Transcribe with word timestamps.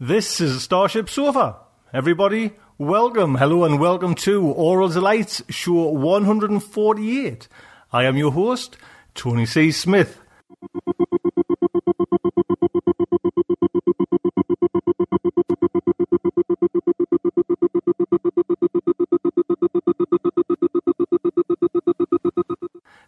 This 0.00 0.40
is 0.40 0.62
Starship 0.62 1.10
Sofa. 1.10 1.56
Everybody, 1.92 2.52
welcome, 2.78 3.34
hello, 3.34 3.64
and 3.64 3.78
welcome 3.78 4.14
to 4.16 4.40
Aural 4.42 4.90
Delights, 4.90 5.42
show 5.50 5.88
148. 5.88 7.48
I 7.92 8.04
am 8.04 8.16
your 8.16 8.32
host, 8.32 8.78
Tony 9.14 9.44
C. 9.44 9.70
Smith. 9.70 10.20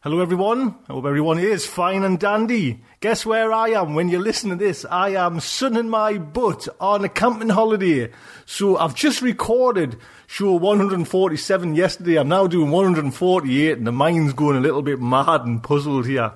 Hello, 0.06 0.20
everyone. 0.20 0.76
I 0.88 0.92
hope 0.92 1.04
everyone 1.04 1.40
is 1.40 1.66
fine 1.66 2.04
and 2.04 2.16
dandy. 2.16 2.80
Guess 3.00 3.26
where 3.26 3.52
I 3.52 3.70
am 3.70 3.96
when 3.96 4.08
you 4.08 4.20
listen 4.20 4.50
to 4.50 4.54
this? 4.54 4.86
I 4.88 5.08
am 5.08 5.40
sunning 5.40 5.88
my 5.88 6.16
butt 6.16 6.68
on 6.80 7.04
a 7.04 7.08
camping 7.08 7.48
holiday. 7.48 8.12
So 8.44 8.76
I've 8.76 8.94
just 8.94 9.20
recorded 9.20 9.96
show 10.28 10.52
147 10.52 11.74
yesterday. 11.74 12.20
I'm 12.20 12.28
now 12.28 12.46
doing 12.46 12.70
148, 12.70 13.78
and 13.78 13.84
the 13.84 13.90
mind's 13.90 14.32
going 14.32 14.56
a 14.56 14.60
little 14.60 14.80
bit 14.80 15.00
mad 15.00 15.44
and 15.44 15.60
puzzled 15.60 16.06
here. 16.06 16.34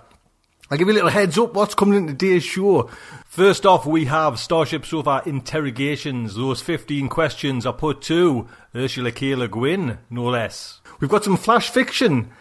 I'll 0.68 0.76
give 0.76 0.88
you 0.88 0.94
a 0.94 0.96
little 0.96 1.10
heads 1.10 1.38
up 1.38 1.54
what's 1.54 1.76
coming 1.76 1.96
in 1.96 2.06
today's 2.08 2.42
show. 2.42 2.90
First 3.26 3.66
off, 3.66 3.86
we 3.86 4.06
have 4.06 4.40
Starship 4.40 4.84
Sofa 4.84 5.22
interrogations. 5.26 6.34
Those 6.34 6.60
15 6.60 7.08
questions 7.08 7.64
are 7.66 7.72
put 7.72 8.02
to 8.02 8.48
Ursula 8.74 9.12
K. 9.12 9.36
Le 9.36 9.46
Guin, 9.46 9.98
no 10.10 10.24
less. 10.24 10.80
We've 10.98 11.08
got 11.08 11.22
some 11.22 11.36
flash 11.36 11.70
fiction 11.70 12.32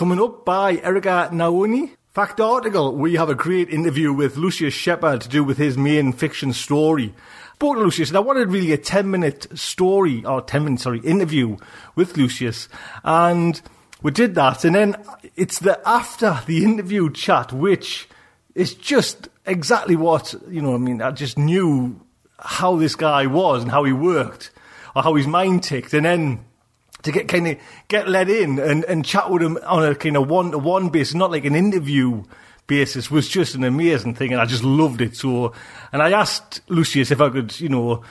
coming 0.00 0.18
up 0.18 0.46
by 0.46 0.78
Erica 0.78 1.28
Naone. 1.30 1.90
Fact 2.14 2.40
article, 2.40 2.96
we 2.96 3.16
have 3.16 3.28
a 3.28 3.34
great 3.34 3.68
interview 3.68 4.14
with 4.14 4.38
Lucius 4.38 4.72
Shepard 4.72 5.20
to 5.20 5.28
do 5.28 5.44
with 5.44 5.58
his 5.58 5.76
main 5.76 6.14
fiction 6.14 6.54
story. 6.54 7.12
To 7.58 7.72
Lucius 7.72 8.08
and 8.08 8.16
I 8.16 8.20
wanted 8.20 8.48
really 8.48 8.72
a 8.72 8.78
10 8.78 9.10
minute 9.10 9.46
story, 9.58 10.24
or 10.24 10.40
10 10.40 10.64
minute, 10.64 10.80
sorry, 10.80 11.00
interview 11.00 11.58
with 11.96 12.16
Lucius. 12.16 12.66
And 13.04 13.60
we 14.00 14.10
did 14.10 14.34
that. 14.36 14.64
And 14.64 14.74
then 14.74 14.96
it's 15.36 15.58
the 15.58 15.78
after 15.86 16.40
the 16.46 16.64
interview 16.64 17.12
chat, 17.12 17.52
which 17.52 18.08
is 18.54 18.72
just 18.72 19.28
exactly 19.44 19.96
what, 19.96 20.34
you 20.48 20.62
know, 20.62 20.74
I 20.74 20.78
mean, 20.78 21.02
I 21.02 21.10
just 21.10 21.36
knew 21.36 22.00
how 22.38 22.76
this 22.76 22.94
guy 22.96 23.26
was 23.26 23.60
and 23.60 23.70
how 23.70 23.84
he 23.84 23.92
worked 23.92 24.50
or 24.96 25.02
how 25.02 25.14
his 25.16 25.26
mind 25.26 25.62
ticked. 25.62 25.92
And 25.92 26.06
then 26.06 26.44
to 27.02 27.12
get 27.12 27.28
kind 27.28 27.46
of 27.48 27.58
get 27.88 28.08
let 28.08 28.28
in 28.28 28.58
and, 28.58 28.84
and 28.84 29.04
chat 29.04 29.30
with 29.30 29.42
him 29.42 29.58
on 29.66 29.84
a 29.84 29.94
kind 29.94 30.16
of 30.16 30.28
one 30.28 30.50
to 30.52 30.58
one 30.58 30.88
basis, 30.88 31.14
not 31.14 31.30
like 31.30 31.44
an 31.44 31.54
interview 31.54 32.22
basis, 32.66 33.10
was 33.10 33.28
just 33.28 33.54
an 33.54 33.64
amazing 33.64 34.14
thing, 34.14 34.32
and 34.32 34.40
I 34.40 34.46
just 34.46 34.64
loved 34.64 35.00
it. 35.00 35.16
So, 35.16 35.52
and 35.92 36.02
I 36.02 36.12
asked 36.12 36.60
Lucius 36.68 37.10
if 37.10 37.20
I 37.20 37.28
could, 37.28 37.58
you 37.60 37.68
know, 37.68 38.02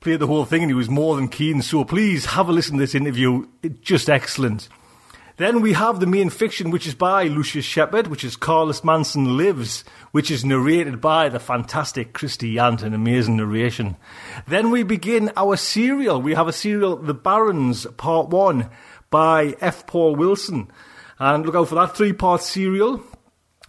play 0.00 0.16
the 0.16 0.26
whole 0.26 0.44
thing, 0.44 0.62
and 0.62 0.70
he 0.70 0.74
was 0.74 0.88
more 0.90 1.16
than 1.16 1.28
keen. 1.28 1.62
So 1.62 1.84
please 1.84 2.26
have 2.26 2.48
a 2.48 2.52
listen 2.52 2.74
to 2.74 2.80
this 2.80 2.94
interview; 2.94 3.46
it's 3.62 3.80
just 3.80 4.10
excellent. 4.10 4.68
Then 5.38 5.60
we 5.60 5.72
have 5.74 6.00
the 6.00 6.06
main 6.06 6.30
fiction, 6.30 6.72
which 6.72 6.84
is 6.84 6.96
by 6.96 7.22
Lucius 7.28 7.64
Shepard, 7.64 8.08
which 8.08 8.24
is 8.24 8.34
Carlos 8.34 8.82
Manson 8.82 9.36
Lives, 9.36 9.84
which 10.10 10.32
is 10.32 10.44
narrated 10.44 11.00
by 11.00 11.28
the 11.28 11.38
fantastic 11.38 12.12
Christie 12.12 12.56
Yant, 12.56 12.82
an 12.82 12.92
amazing 12.92 13.36
narration. 13.36 13.96
Then 14.48 14.72
we 14.72 14.82
begin 14.82 15.30
our 15.36 15.56
serial. 15.56 16.20
We 16.20 16.34
have 16.34 16.48
a 16.48 16.52
serial, 16.52 16.96
The 16.96 17.14
Barrens, 17.14 17.86
Part 17.96 18.30
1, 18.30 18.68
by 19.10 19.54
F. 19.60 19.86
Paul 19.86 20.16
Wilson. 20.16 20.72
And 21.20 21.46
look 21.46 21.54
out 21.54 21.68
for 21.68 21.76
that 21.76 21.96
three 21.96 22.12
part 22.12 22.42
serial, 22.42 23.00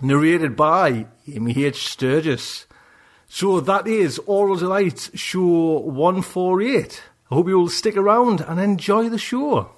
narrated 0.02 0.56
by 0.56 1.06
Amy 1.32 1.66
H. 1.66 1.88
Sturgis. 1.88 2.66
So 3.28 3.62
that 3.62 3.86
is 3.86 4.20
Aural 4.26 4.58
Delights, 4.58 5.12
show 5.14 5.82
148. 5.82 7.04
I 7.30 7.36
hope 7.36 7.48
you 7.48 7.60
will 7.60 7.70
stick 7.70 7.96
around 7.96 8.42
and 8.42 8.60
enjoy 8.60 9.08
the 9.10 9.20
show. 9.20 9.70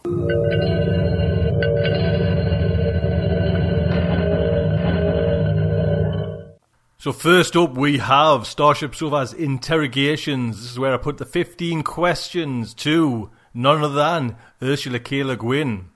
So 7.01 7.11
first 7.11 7.55
up, 7.55 7.75
we 7.75 7.97
have 7.97 8.45
Starship 8.45 8.93
Sofa's 8.93 9.33
interrogations. 9.33 10.61
This 10.61 10.71
is 10.73 10.77
where 10.77 10.93
I 10.93 10.97
put 10.97 11.17
the 11.17 11.25
15 11.25 11.81
questions 11.81 12.75
to 12.75 13.31
none 13.55 13.83
other 13.83 13.95
than 13.95 14.35
Ursula 14.61 14.99
K. 14.99 15.23
Le 15.23 15.35
Guin. 15.35 15.89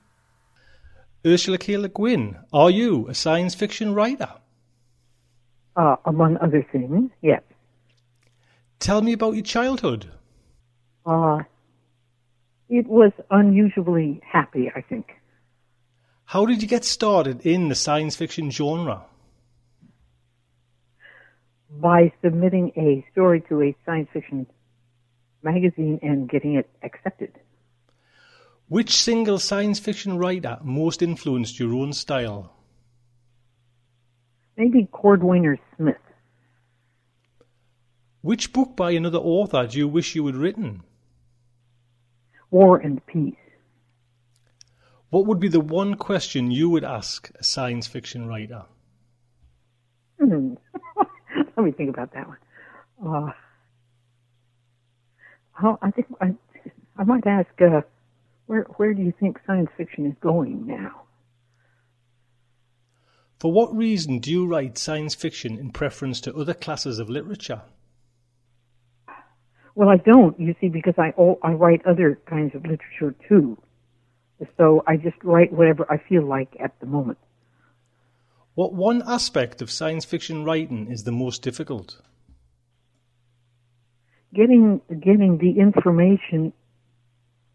Ursula 1.24 1.60
K. 1.60 1.78
Le 1.78 1.90
Guin, 1.90 2.40
are 2.52 2.72
you 2.72 3.08
a 3.08 3.14
science 3.14 3.54
fiction 3.54 3.94
writer? 3.94 4.34
Uh, 5.76 5.98
among 6.06 6.38
other 6.38 6.66
things, 6.72 7.12
yes. 7.22 7.44
Tell 8.80 9.04
me 9.04 9.14
about 9.14 9.36
your 9.36 9.44
childhood. 9.44 10.12
Uh, 11.06 11.44
it 12.68 12.88
was 12.88 13.12
unusually 13.30 14.22
happy, 14.28 14.72
I 14.76 14.82
think. 14.82 15.12
How 16.24 16.48
did 16.48 16.64
you 16.64 16.68
get 16.68 16.84
started 16.84 17.46
in 17.46 17.70
the 17.70 17.76
science 17.76 18.16
fiction 18.16 18.50
genre? 18.50 19.06
By 21.80 22.12
submitting 22.24 22.72
a 22.78 23.06
story 23.12 23.42
to 23.50 23.62
a 23.62 23.76
science 23.86 24.10
fiction 24.14 24.48
magazine 25.44 26.00
and 26.02 26.30
getting 26.30 26.56
it 26.56 26.70
accepted. 26.84 27.32
Which 28.68 28.96
single 28.96 29.38
science 29.40 29.80
fiction 29.80 30.18
writer 30.18 30.58
most 30.64 31.02
influenced 31.02 31.60
your 31.60 31.74
own 31.74 31.94
style? 31.94 32.52
Maybe 34.58 34.88
Cordwainer 34.92 35.58
Smith. 35.76 35.98
Which 38.22 38.54
book 38.54 38.76
by 38.76 38.92
another 38.92 39.20
author 39.20 39.68
do 39.68 39.78
you 39.78 39.88
wish 39.88 40.16
you 40.16 40.26
had 40.26 40.36
written? 40.36 40.82
War 42.50 42.78
and 42.78 43.06
Peace. 43.06 43.36
What 45.10 45.28
would 45.28 45.40
be 45.40 45.48
the 45.48 45.60
one 45.60 45.96
question 45.96 46.50
you 46.50 46.70
would 46.72 46.84
ask 46.84 47.30
a 47.36 47.44
science 47.44 47.86
fiction 47.86 48.28
writer? 48.28 48.64
Hmm. 50.20 50.56
Let 51.58 51.64
me 51.66 51.72
think 51.72 51.90
about 51.90 52.14
that 52.14 52.28
one. 52.28 52.38
Uh, 53.06 53.32
how, 55.54 55.80
I 55.82 55.92
think 55.92 56.08
I, 56.20 56.34
I 56.98 57.04
might 57.04 57.26
ask, 57.26 57.50
uh, 57.62 57.82
where 58.46 58.64
where 58.78 58.94
do 58.94 59.02
you 59.02 59.14
think 59.20 59.40
science 59.48 59.70
fiction 59.78 60.06
is 60.06 60.16
going 60.22 60.68
now? 60.68 61.04
For 63.40 63.52
what 63.52 63.76
reason 63.76 64.20
do 64.20 64.32
you 64.32 64.48
write 64.48 64.78
science 64.78 65.16
fiction 65.16 65.58
in 65.58 65.72
preference 65.72 66.22
to 66.22 66.36
other 66.36 66.54
classes 66.54 67.00
of 67.00 67.10
literature? 67.10 67.62
Well, 69.76 69.90
I 69.90 69.98
don't, 69.98 70.40
you 70.40 70.56
see, 70.62 70.70
because 70.70 70.96
I 70.98 71.14
oh, 71.18 71.38
I 71.44 71.52
write 71.52 71.86
other 71.86 72.20
kinds 72.26 72.56
of 72.56 72.66
literature 72.66 73.16
too. 73.28 73.58
So 74.58 74.84
I 74.88 74.98
just 74.98 75.18
write 75.24 75.52
whatever 75.52 75.86
I 75.90 75.98
feel 75.98 76.24
like 76.24 76.56
at 76.60 76.78
the 76.80 76.86
moment. 76.86 77.18
What 78.56 78.74
one 78.74 79.04
aspect 79.06 79.62
of 79.62 79.70
science 79.70 80.06
fiction 80.06 80.46
writing 80.46 80.90
is 80.90 81.04
the 81.04 81.12
most 81.12 81.42
difficult? 81.42 82.02
Getting 84.34 84.82
getting 84.90 85.38
the 85.38 85.60
information 85.60 86.54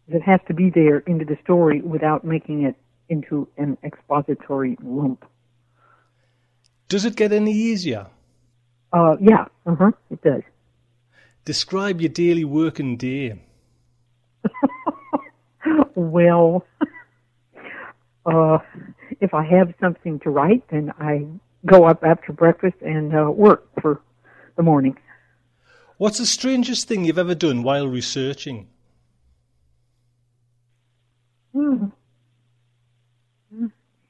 that 0.07 0.21
has 0.21 0.39
to 0.47 0.53
be 0.53 0.69
there 0.69 0.99
into 0.99 1.25
the 1.25 1.37
story 1.43 1.81
without 1.81 2.23
making 2.23 2.63
it 2.63 2.75
into 3.09 3.47
an 3.57 3.77
expository 3.83 4.77
lump. 4.83 5.25
Does 6.87 7.03
it 7.05 7.15
get 7.15 7.31
any 7.31 7.51
easier? 7.51 8.07
Uh, 8.93 9.15
yeah, 9.19 9.45
uh 9.65 9.75
huh, 9.75 9.91
it 10.11 10.21
does. 10.21 10.43
Describe 11.45 11.99
your 11.99 12.09
daily 12.09 12.45
working 12.45 12.97
day. 12.97 13.41
well, 15.95 16.65
uh, 18.25 18.59
if 19.21 19.33
I 19.33 19.45
have 19.45 19.73
something 19.79 20.19
to 20.21 20.29
write, 20.29 20.67
then 20.69 20.91
I 20.99 21.27
go 21.65 21.85
up 21.85 22.03
after 22.03 22.33
breakfast 22.33 22.77
and 22.81 23.15
uh, 23.15 23.31
work 23.31 23.69
for 23.79 24.01
the 24.57 24.63
morning. 24.63 24.97
What's 25.97 26.17
the 26.17 26.25
strangest 26.25 26.87
thing 26.87 27.05
you've 27.05 27.19
ever 27.19 27.35
done 27.35 27.61
while 27.61 27.87
researching? 27.87 28.67
Hmm. 31.53 31.85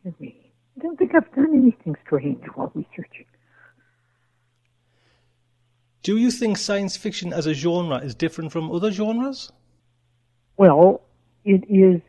I 0.06 0.82
don't 0.82 0.98
think 0.98 1.14
I've 1.14 1.32
done 1.36 1.54
anything 1.54 1.96
strange 2.06 2.44
while 2.56 2.72
researching. 2.74 3.26
Do 6.04 6.18
you 6.18 6.32
think 6.32 6.58
science 6.58 6.96
fiction 6.96 7.34
as 7.34 7.46
a 7.46 7.54
genre 7.54 7.98
is 7.98 8.16
different 8.16 8.52
from 8.52 8.72
other 8.72 8.92
genres? 8.92 9.52
Well, 10.58 11.02
it 11.44 11.64
is 11.70 12.02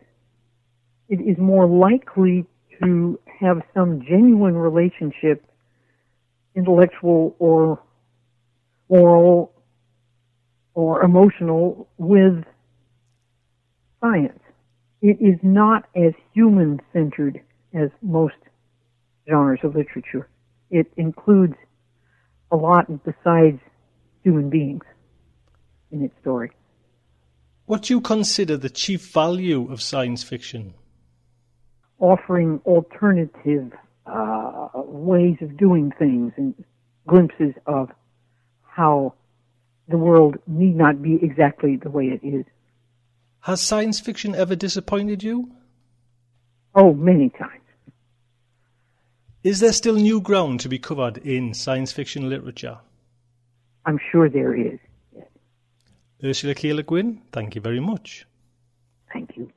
it 1.08 1.20
is 1.20 1.36
more 1.36 1.66
likely 1.66 2.46
to 2.82 3.18
have 3.40 3.62
some 3.74 4.02
genuine 4.02 4.56
relationship, 4.56 5.44
intellectual 6.54 7.34
or 7.38 7.82
moral 8.88 9.52
or 10.74 11.02
emotional, 11.02 11.88
with 11.98 12.44
science. 14.00 14.38
It 15.00 15.18
is 15.20 15.38
not 15.42 15.84
as 15.94 16.12
human 16.32 16.80
centered 16.92 17.40
as 17.74 17.90
most 18.00 18.34
genres 19.28 19.60
of 19.62 19.74
literature. 19.74 20.28
It 20.70 20.90
includes 20.96 21.54
a 22.50 22.56
lot 22.56 22.86
besides 23.04 23.60
human 24.22 24.50
beings 24.50 24.84
in 25.90 26.02
its 26.02 26.14
story. 26.20 26.52
What 27.66 27.82
do 27.82 27.94
you 27.94 28.00
consider 28.00 28.56
the 28.56 28.70
chief 28.70 29.12
value 29.12 29.70
of 29.70 29.80
science 29.82 30.22
fiction? 30.22 30.74
Offering 32.02 32.60
alternative 32.66 33.72
uh, 34.06 34.68
ways 34.74 35.36
of 35.40 35.56
doing 35.56 35.92
things 35.98 36.32
and 36.36 36.52
glimpses 37.06 37.54
of 37.66 37.90
how 38.62 39.14
the 39.88 39.96
world 39.96 40.36
need 40.48 40.74
not 40.74 41.00
be 41.00 41.18
exactly 41.22 41.76
the 41.76 41.90
way 41.90 42.06
it 42.06 42.26
is. 42.26 42.44
Has 43.42 43.60
science 43.60 44.00
fiction 44.00 44.34
ever 44.34 44.56
disappointed 44.56 45.22
you? 45.22 45.52
Oh, 46.74 46.92
many 46.92 47.30
times. 47.30 47.62
Is 49.44 49.60
there 49.60 49.72
still 49.72 49.94
new 49.94 50.20
ground 50.20 50.60
to 50.60 50.68
be 50.68 50.78
covered 50.78 51.18
in 51.18 51.54
science 51.54 51.92
fiction 51.92 52.28
literature? 52.28 52.78
I'm 53.86 53.98
sure 54.10 54.28
there 54.28 54.54
is. 54.54 54.78
Yes. 55.14 55.26
Ursula 56.24 56.54
K. 56.54 56.72
Le 56.72 56.82
Guin, 56.82 57.22
thank 57.32 57.54
you 57.54 57.60
very 57.60 57.80
much. 57.80 58.26
Thank 59.12 59.36
you. 59.36 59.52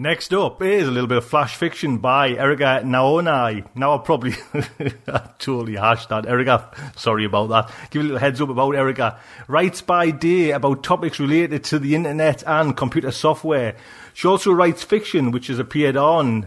Next 0.00 0.32
up 0.32 0.62
is 0.62 0.86
a 0.86 0.92
little 0.92 1.08
bit 1.08 1.18
of 1.18 1.24
flash 1.24 1.56
fiction 1.56 1.98
by 1.98 2.30
Erica 2.30 2.82
Naone. 2.84 3.66
Now 3.74 3.90
I'll 3.90 3.98
probably 3.98 4.36
totally 5.40 5.74
hash 5.74 6.06
that. 6.06 6.24
Erica, 6.24 6.70
sorry 6.96 7.24
about 7.24 7.48
that. 7.48 7.70
Give 7.90 8.02
a 8.02 8.04
little 8.04 8.18
heads 8.20 8.40
up 8.40 8.48
about 8.48 8.76
Erika. 8.76 9.18
Writes 9.48 9.82
by 9.82 10.12
day 10.12 10.52
about 10.52 10.84
topics 10.84 11.18
related 11.18 11.64
to 11.64 11.80
the 11.80 11.96
internet 11.96 12.44
and 12.46 12.76
computer 12.76 13.10
software. 13.10 13.74
She 14.14 14.28
also 14.28 14.52
writes 14.52 14.84
fiction, 14.84 15.32
which 15.32 15.48
has 15.48 15.58
appeared 15.58 15.96
on 15.96 16.46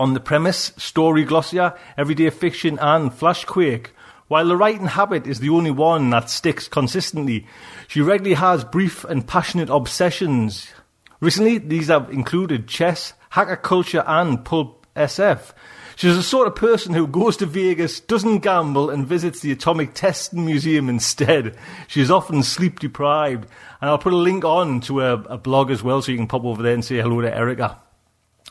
On 0.00 0.14
the 0.14 0.20
Premise, 0.20 0.72
Story 0.76 1.24
Glossia, 1.24 1.78
Everyday 1.96 2.30
Fiction, 2.30 2.80
and 2.80 3.14
Flashquake. 3.14 3.92
While 4.30 4.46
the 4.46 4.56
writing 4.56 4.86
habit 4.86 5.26
is 5.26 5.40
the 5.40 5.50
only 5.50 5.72
one 5.72 6.10
that 6.10 6.30
sticks 6.30 6.68
consistently, 6.68 7.46
she 7.88 8.00
regularly 8.00 8.36
has 8.36 8.62
brief 8.64 9.04
and 9.04 9.26
passionate 9.26 9.68
obsessions 9.68 10.72
Recently, 11.20 11.58
these 11.58 11.88
have 11.88 12.10
included 12.10 12.66
chess, 12.66 13.12
hacker 13.28 13.56
culture, 13.56 14.02
and 14.06 14.42
pulp 14.42 14.86
SF. 14.96 15.52
She's 15.94 16.16
the 16.16 16.22
sort 16.22 16.48
of 16.48 16.54
person 16.54 16.94
who 16.94 17.06
goes 17.06 17.36
to 17.38 17.46
Vegas, 17.46 18.00
doesn't 18.00 18.38
gamble, 18.38 18.88
and 18.88 19.06
visits 19.06 19.40
the 19.40 19.52
Atomic 19.52 19.92
Testing 19.92 20.46
Museum 20.46 20.88
instead. 20.88 21.58
She 21.88 22.00
is 22.00 22.10
often 22.10 22.42
sleep 22.42 22.78
deprived. 22.78 23.46
And 23.82 23.90
I'll 23.90 23.98
put 23.98 24.14
a 24.14 24.16
link 24.16 24.46
on 24.46 24.80
to 24.82 25.02
a, 25.02 25.12
a 25.12 25.36
blog 25.36 25.70
as 25.70 25.82
well 25.82 26.00
so 26.00 26.10
you 26.10 26.16
can 26.16 26.26
pop 26.26 26.44
over 26.44 26.62
there 26.62 26.72
and 26.72 26.82
say 26.82 26.96
hello 26.96 27.20
to 27.20 27.36
Erica. 27.36 27.78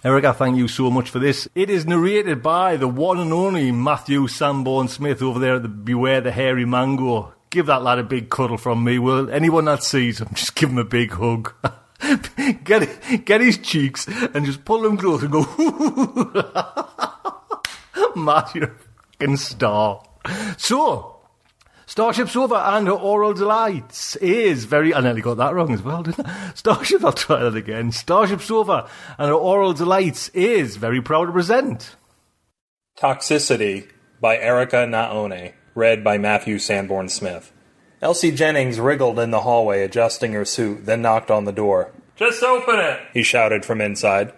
Erica, 0.02 0.34
thank 0.34 0.56
you 0.56 0.70
so 0.70 0.90
much 0.90 1.10
for 1.10 1.20
this. 1.20 1.50
It 1.56 1.70
is 1.70 1.86
narrated 1.86 2.42
by 2.42 2.78
the 2.78 2.88
one 2.88 3.20
and 3.20 3.34
only 3.34 3.74
Matthew 3.74 4.30
Sanborn 4.30 4.88
Smith 4.88 5.22
over 5.22 5.40
there 5.40 5.56
at 5.56 5.64
the 5.64 5.68
Beware 5.68 6.22
the 6.22 6.32
Hairy 6.32 6.64
Mango. 6.64 7.34
Give 7.50 7.66
that 7.66 7.84
lad 7.84 8.00
a 8.00 8.04
big 8.04 8.30
cuddle 8.30 8.58
from 8.58 8.82
me, 8.82 8.98
will 8.98 9.30
anyone 9.30 9.66
that 9.66 9.84
sees 9.84 10.22
him, 10.22 10.30
just 10.34 10.56
give 10.56 10.70
him 10.70 10.78
a 10.78 10.86
big 10.86 11.12
hug. 11.12 11.54
get 12.64 13.26
get 13.26 13.42
his 13.42 13.58
cheeks 13.58 14.08
and 14.08 14.46
just 14.46 14.64
pull 14.64 14.84
them 14.84 14.96
close 14.96 15.22
and 15.22 15.34
go. 15.34 15.42
Matt, 18.16 18.56
you're 18.56 18.64
a 18.64 18.72
fucking 19.20 19.36
star. 19.36 20.02
So, 20.58 21.09
Starship 21.90 22.30
Sofa 22.30 22.76
and 22.76 22.86
her 22.86 22.94
Aural 22.94 23.34
Delights 23.34 24.16
is 24.18 24.66
very. 24.66 24.94
I 24.94 25.02
nearly 25.02 25.24
got 25.24 25.38
that 25.38 25.56
wrong 25.56 25.74
as 25.74 25.82
well, 25.82 26.04
didn't 26.04 26.28
I? 26.28 26.52
Starship, 26.56 27.04
I'll 27.04 27.14
try 27.14 27.42
that 27.42 27.56
again. 27.56 27.92
Starship 27.92 28.42
Sofa 28.42 28.88
and 29.18 29.30
her 29.30 29.34
Aural 29.34 29.74
Delights 29.74 30.30
is 30.30 30.76
very 30.76 31.02
proud 31.02 31.26
to 31.26 31.32
present. 31.32 31.96
Toxicity 32.96 33.90
by 34.22 34.38
Erica 34.38 34.86
Naone, 34.86 35.54
read 35.74 36.04
by 36.04 36.20
Matthew 36.20 36.60
Sanborn 36.60 37.10
Smith. 37.10 37.52
Elsie 38.04 38.32
Jennings 38.32 38.80
wriggled 38.80 39.18
in 39.18 39.32
the 39.32 39.42
hallway, 39.42 39.82
adjusting 39.82 40.34
her 40.34 40.46
suit, 40.46 40.86
then 40.86 41.02
knocked 41.02 41.32
on 41.32 41.46
the 41.46 41.52
door. 41.52 41.92
Just 42.16 42.44
open 42.44 42.78
it! 42.78 43.00
he 43.14 43.24
shouted 43.24 43.66
from 43.66 43.82
inside. 43.82 44.32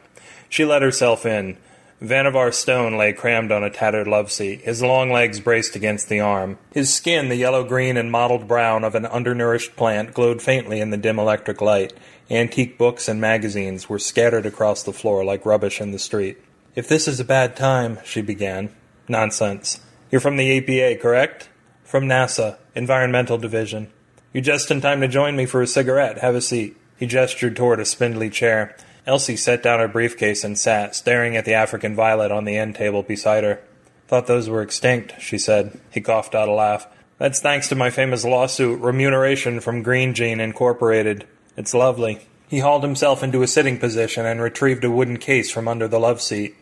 She 0.48 0.64
let 0.64 0.82
herself 0.82 1.26
in. 1.26 1.58
Vannevar 2.02 2.52
Stone 2.52 2.98
lay 2.98 3.14
crammed 3.14 3.52
on 3.52 3.64
a 3.64 3.70
tattered 3.70 4.08
love 4.08 4.32
seat, 4.32 4.62
his 4.62 4.82
long 4.82 5.12
legs 5.12 5.40
braced 5.40 5.76
against 5.76 6.10
the 6.10 6.20
arm. 6.20 6.58
His 6.74 6.92
skin, 6.92 7.30
the 7.30 7.36
yellow 7.36 7.64
green 7.64 7.96
and 7.96 8.12
mottled 8.12 8.48
brown 8.48 8.84
of 8.84 8.96
an 8.96 9.06
undernourished 9.06 9.76
plant, 9.76 10.16
glowed 10.16 10.42
faintly 10.42 10.80
in 10.80 10.90
the 10.90 10.98
dim 10.98 11.20
electric 11.20 11.62
light. 11.62 11.94
Antique 12.32 12.76
books 12.76 13.08
and 13.08 13.22
magazines 13.22 13.88
were 13.88 14.00
scattered 14.00 14.48
across 14.48 14.82
the 14.82 14.94
floor 14.94 15.24
like 15.24 15.46
rubbish 15.46 15.80
in 15.80 15.92
the 15.92 16.00
street. 16.00 16.40
If 16.74 16.88
this 16.88 17.08
is 17.08 17.20
a 17.20 17.26
bad 17.26 17.56
time, 17.56 18.00
she 18.04 18.24
began. 18.24 18.74
Nonsense. 19.08 19.80
You're 20.10 20.22
from 20.22 20.38
the 20.38 20.58
APA, 20.58 21.00
correct? 21.02 21.50
From 21.84 22.06
NASA, 22.06 22.58
Environmental 22.74 23.38
Division. 23.38 23.92
You're 24.34 24.42
just 24.42 24.72
in 24.72 24.82
time 24.82 25.02
to 25.02 25.08
join 25.08 25.36
me 25.36 25.46
for 25.46 25.62
a 25.62 25.68
cigarette. 25.68 26.18
Have 26.20 26.34
a 26.34 26.42
seat. 26.42 26.78
He 26.98 27.06
gestured 27.06 27.56
toward 27.56 27.80
a 27.80 27.86
spindly 27.86 28.32
chair. 28.32 28.76
Elsie 29.06 29.36
set 29.36 29.64
down 29.64 29.80
her 29.80 29.88
briefcase 29.88 30.44
and 30.44 30.58
sat, 30.58 30.96
staring 30.96 31.36
at 31.36 31.46
the 31.46 31.54
African 31.54 31.96
violet 31.96 32.32
on 32.32 32.46
the 32.46 32.58
end 32.58 32.76
table 32.76 33.04
beside 33.04 33.44
her. 33.44 33.60
Thought 34.08 34.28
those 34.28 34.50
were 34.50 34.62
extinct, 34.62 35.20
she 35.20 35.38
said. 35.38 35.80
He 35.90 36.02
coughed 36.02 36.36
out 36.36 36.50
a 36.50 36.54
laugh. 36.54 36.88
That's 37.18 37.40
thanks 37.40 37.70
to 37.70 37.76
my 37.76 37.90
famous 37.90 38.26
lawsuit, 38.26 38.80
Remuneration 38.80 39.60
from 39.60 39.84
Green 39.84 40.14
Gene 40.14 40.40
Incorporated. 40.40 41.28
It's 41.56 41.74
lovely. 41.74 42.28
He 42.50 42.60
hauled 42.60 42.84
himself 42.84 43.24
into 43.24 43.44
a 43.44 43.48
sitting 43.48 43.80
position 43.80 44.26
and 44.26 44.42
retrieved 44.42 44.84
a 44.84 44.92
wooden 44.92 45.18
case 45.18 45.50
from 45.50 45.68
under 45.68 45.88
the 45.88 46.00
love 46.00 46.22
seat. 46.22 46.56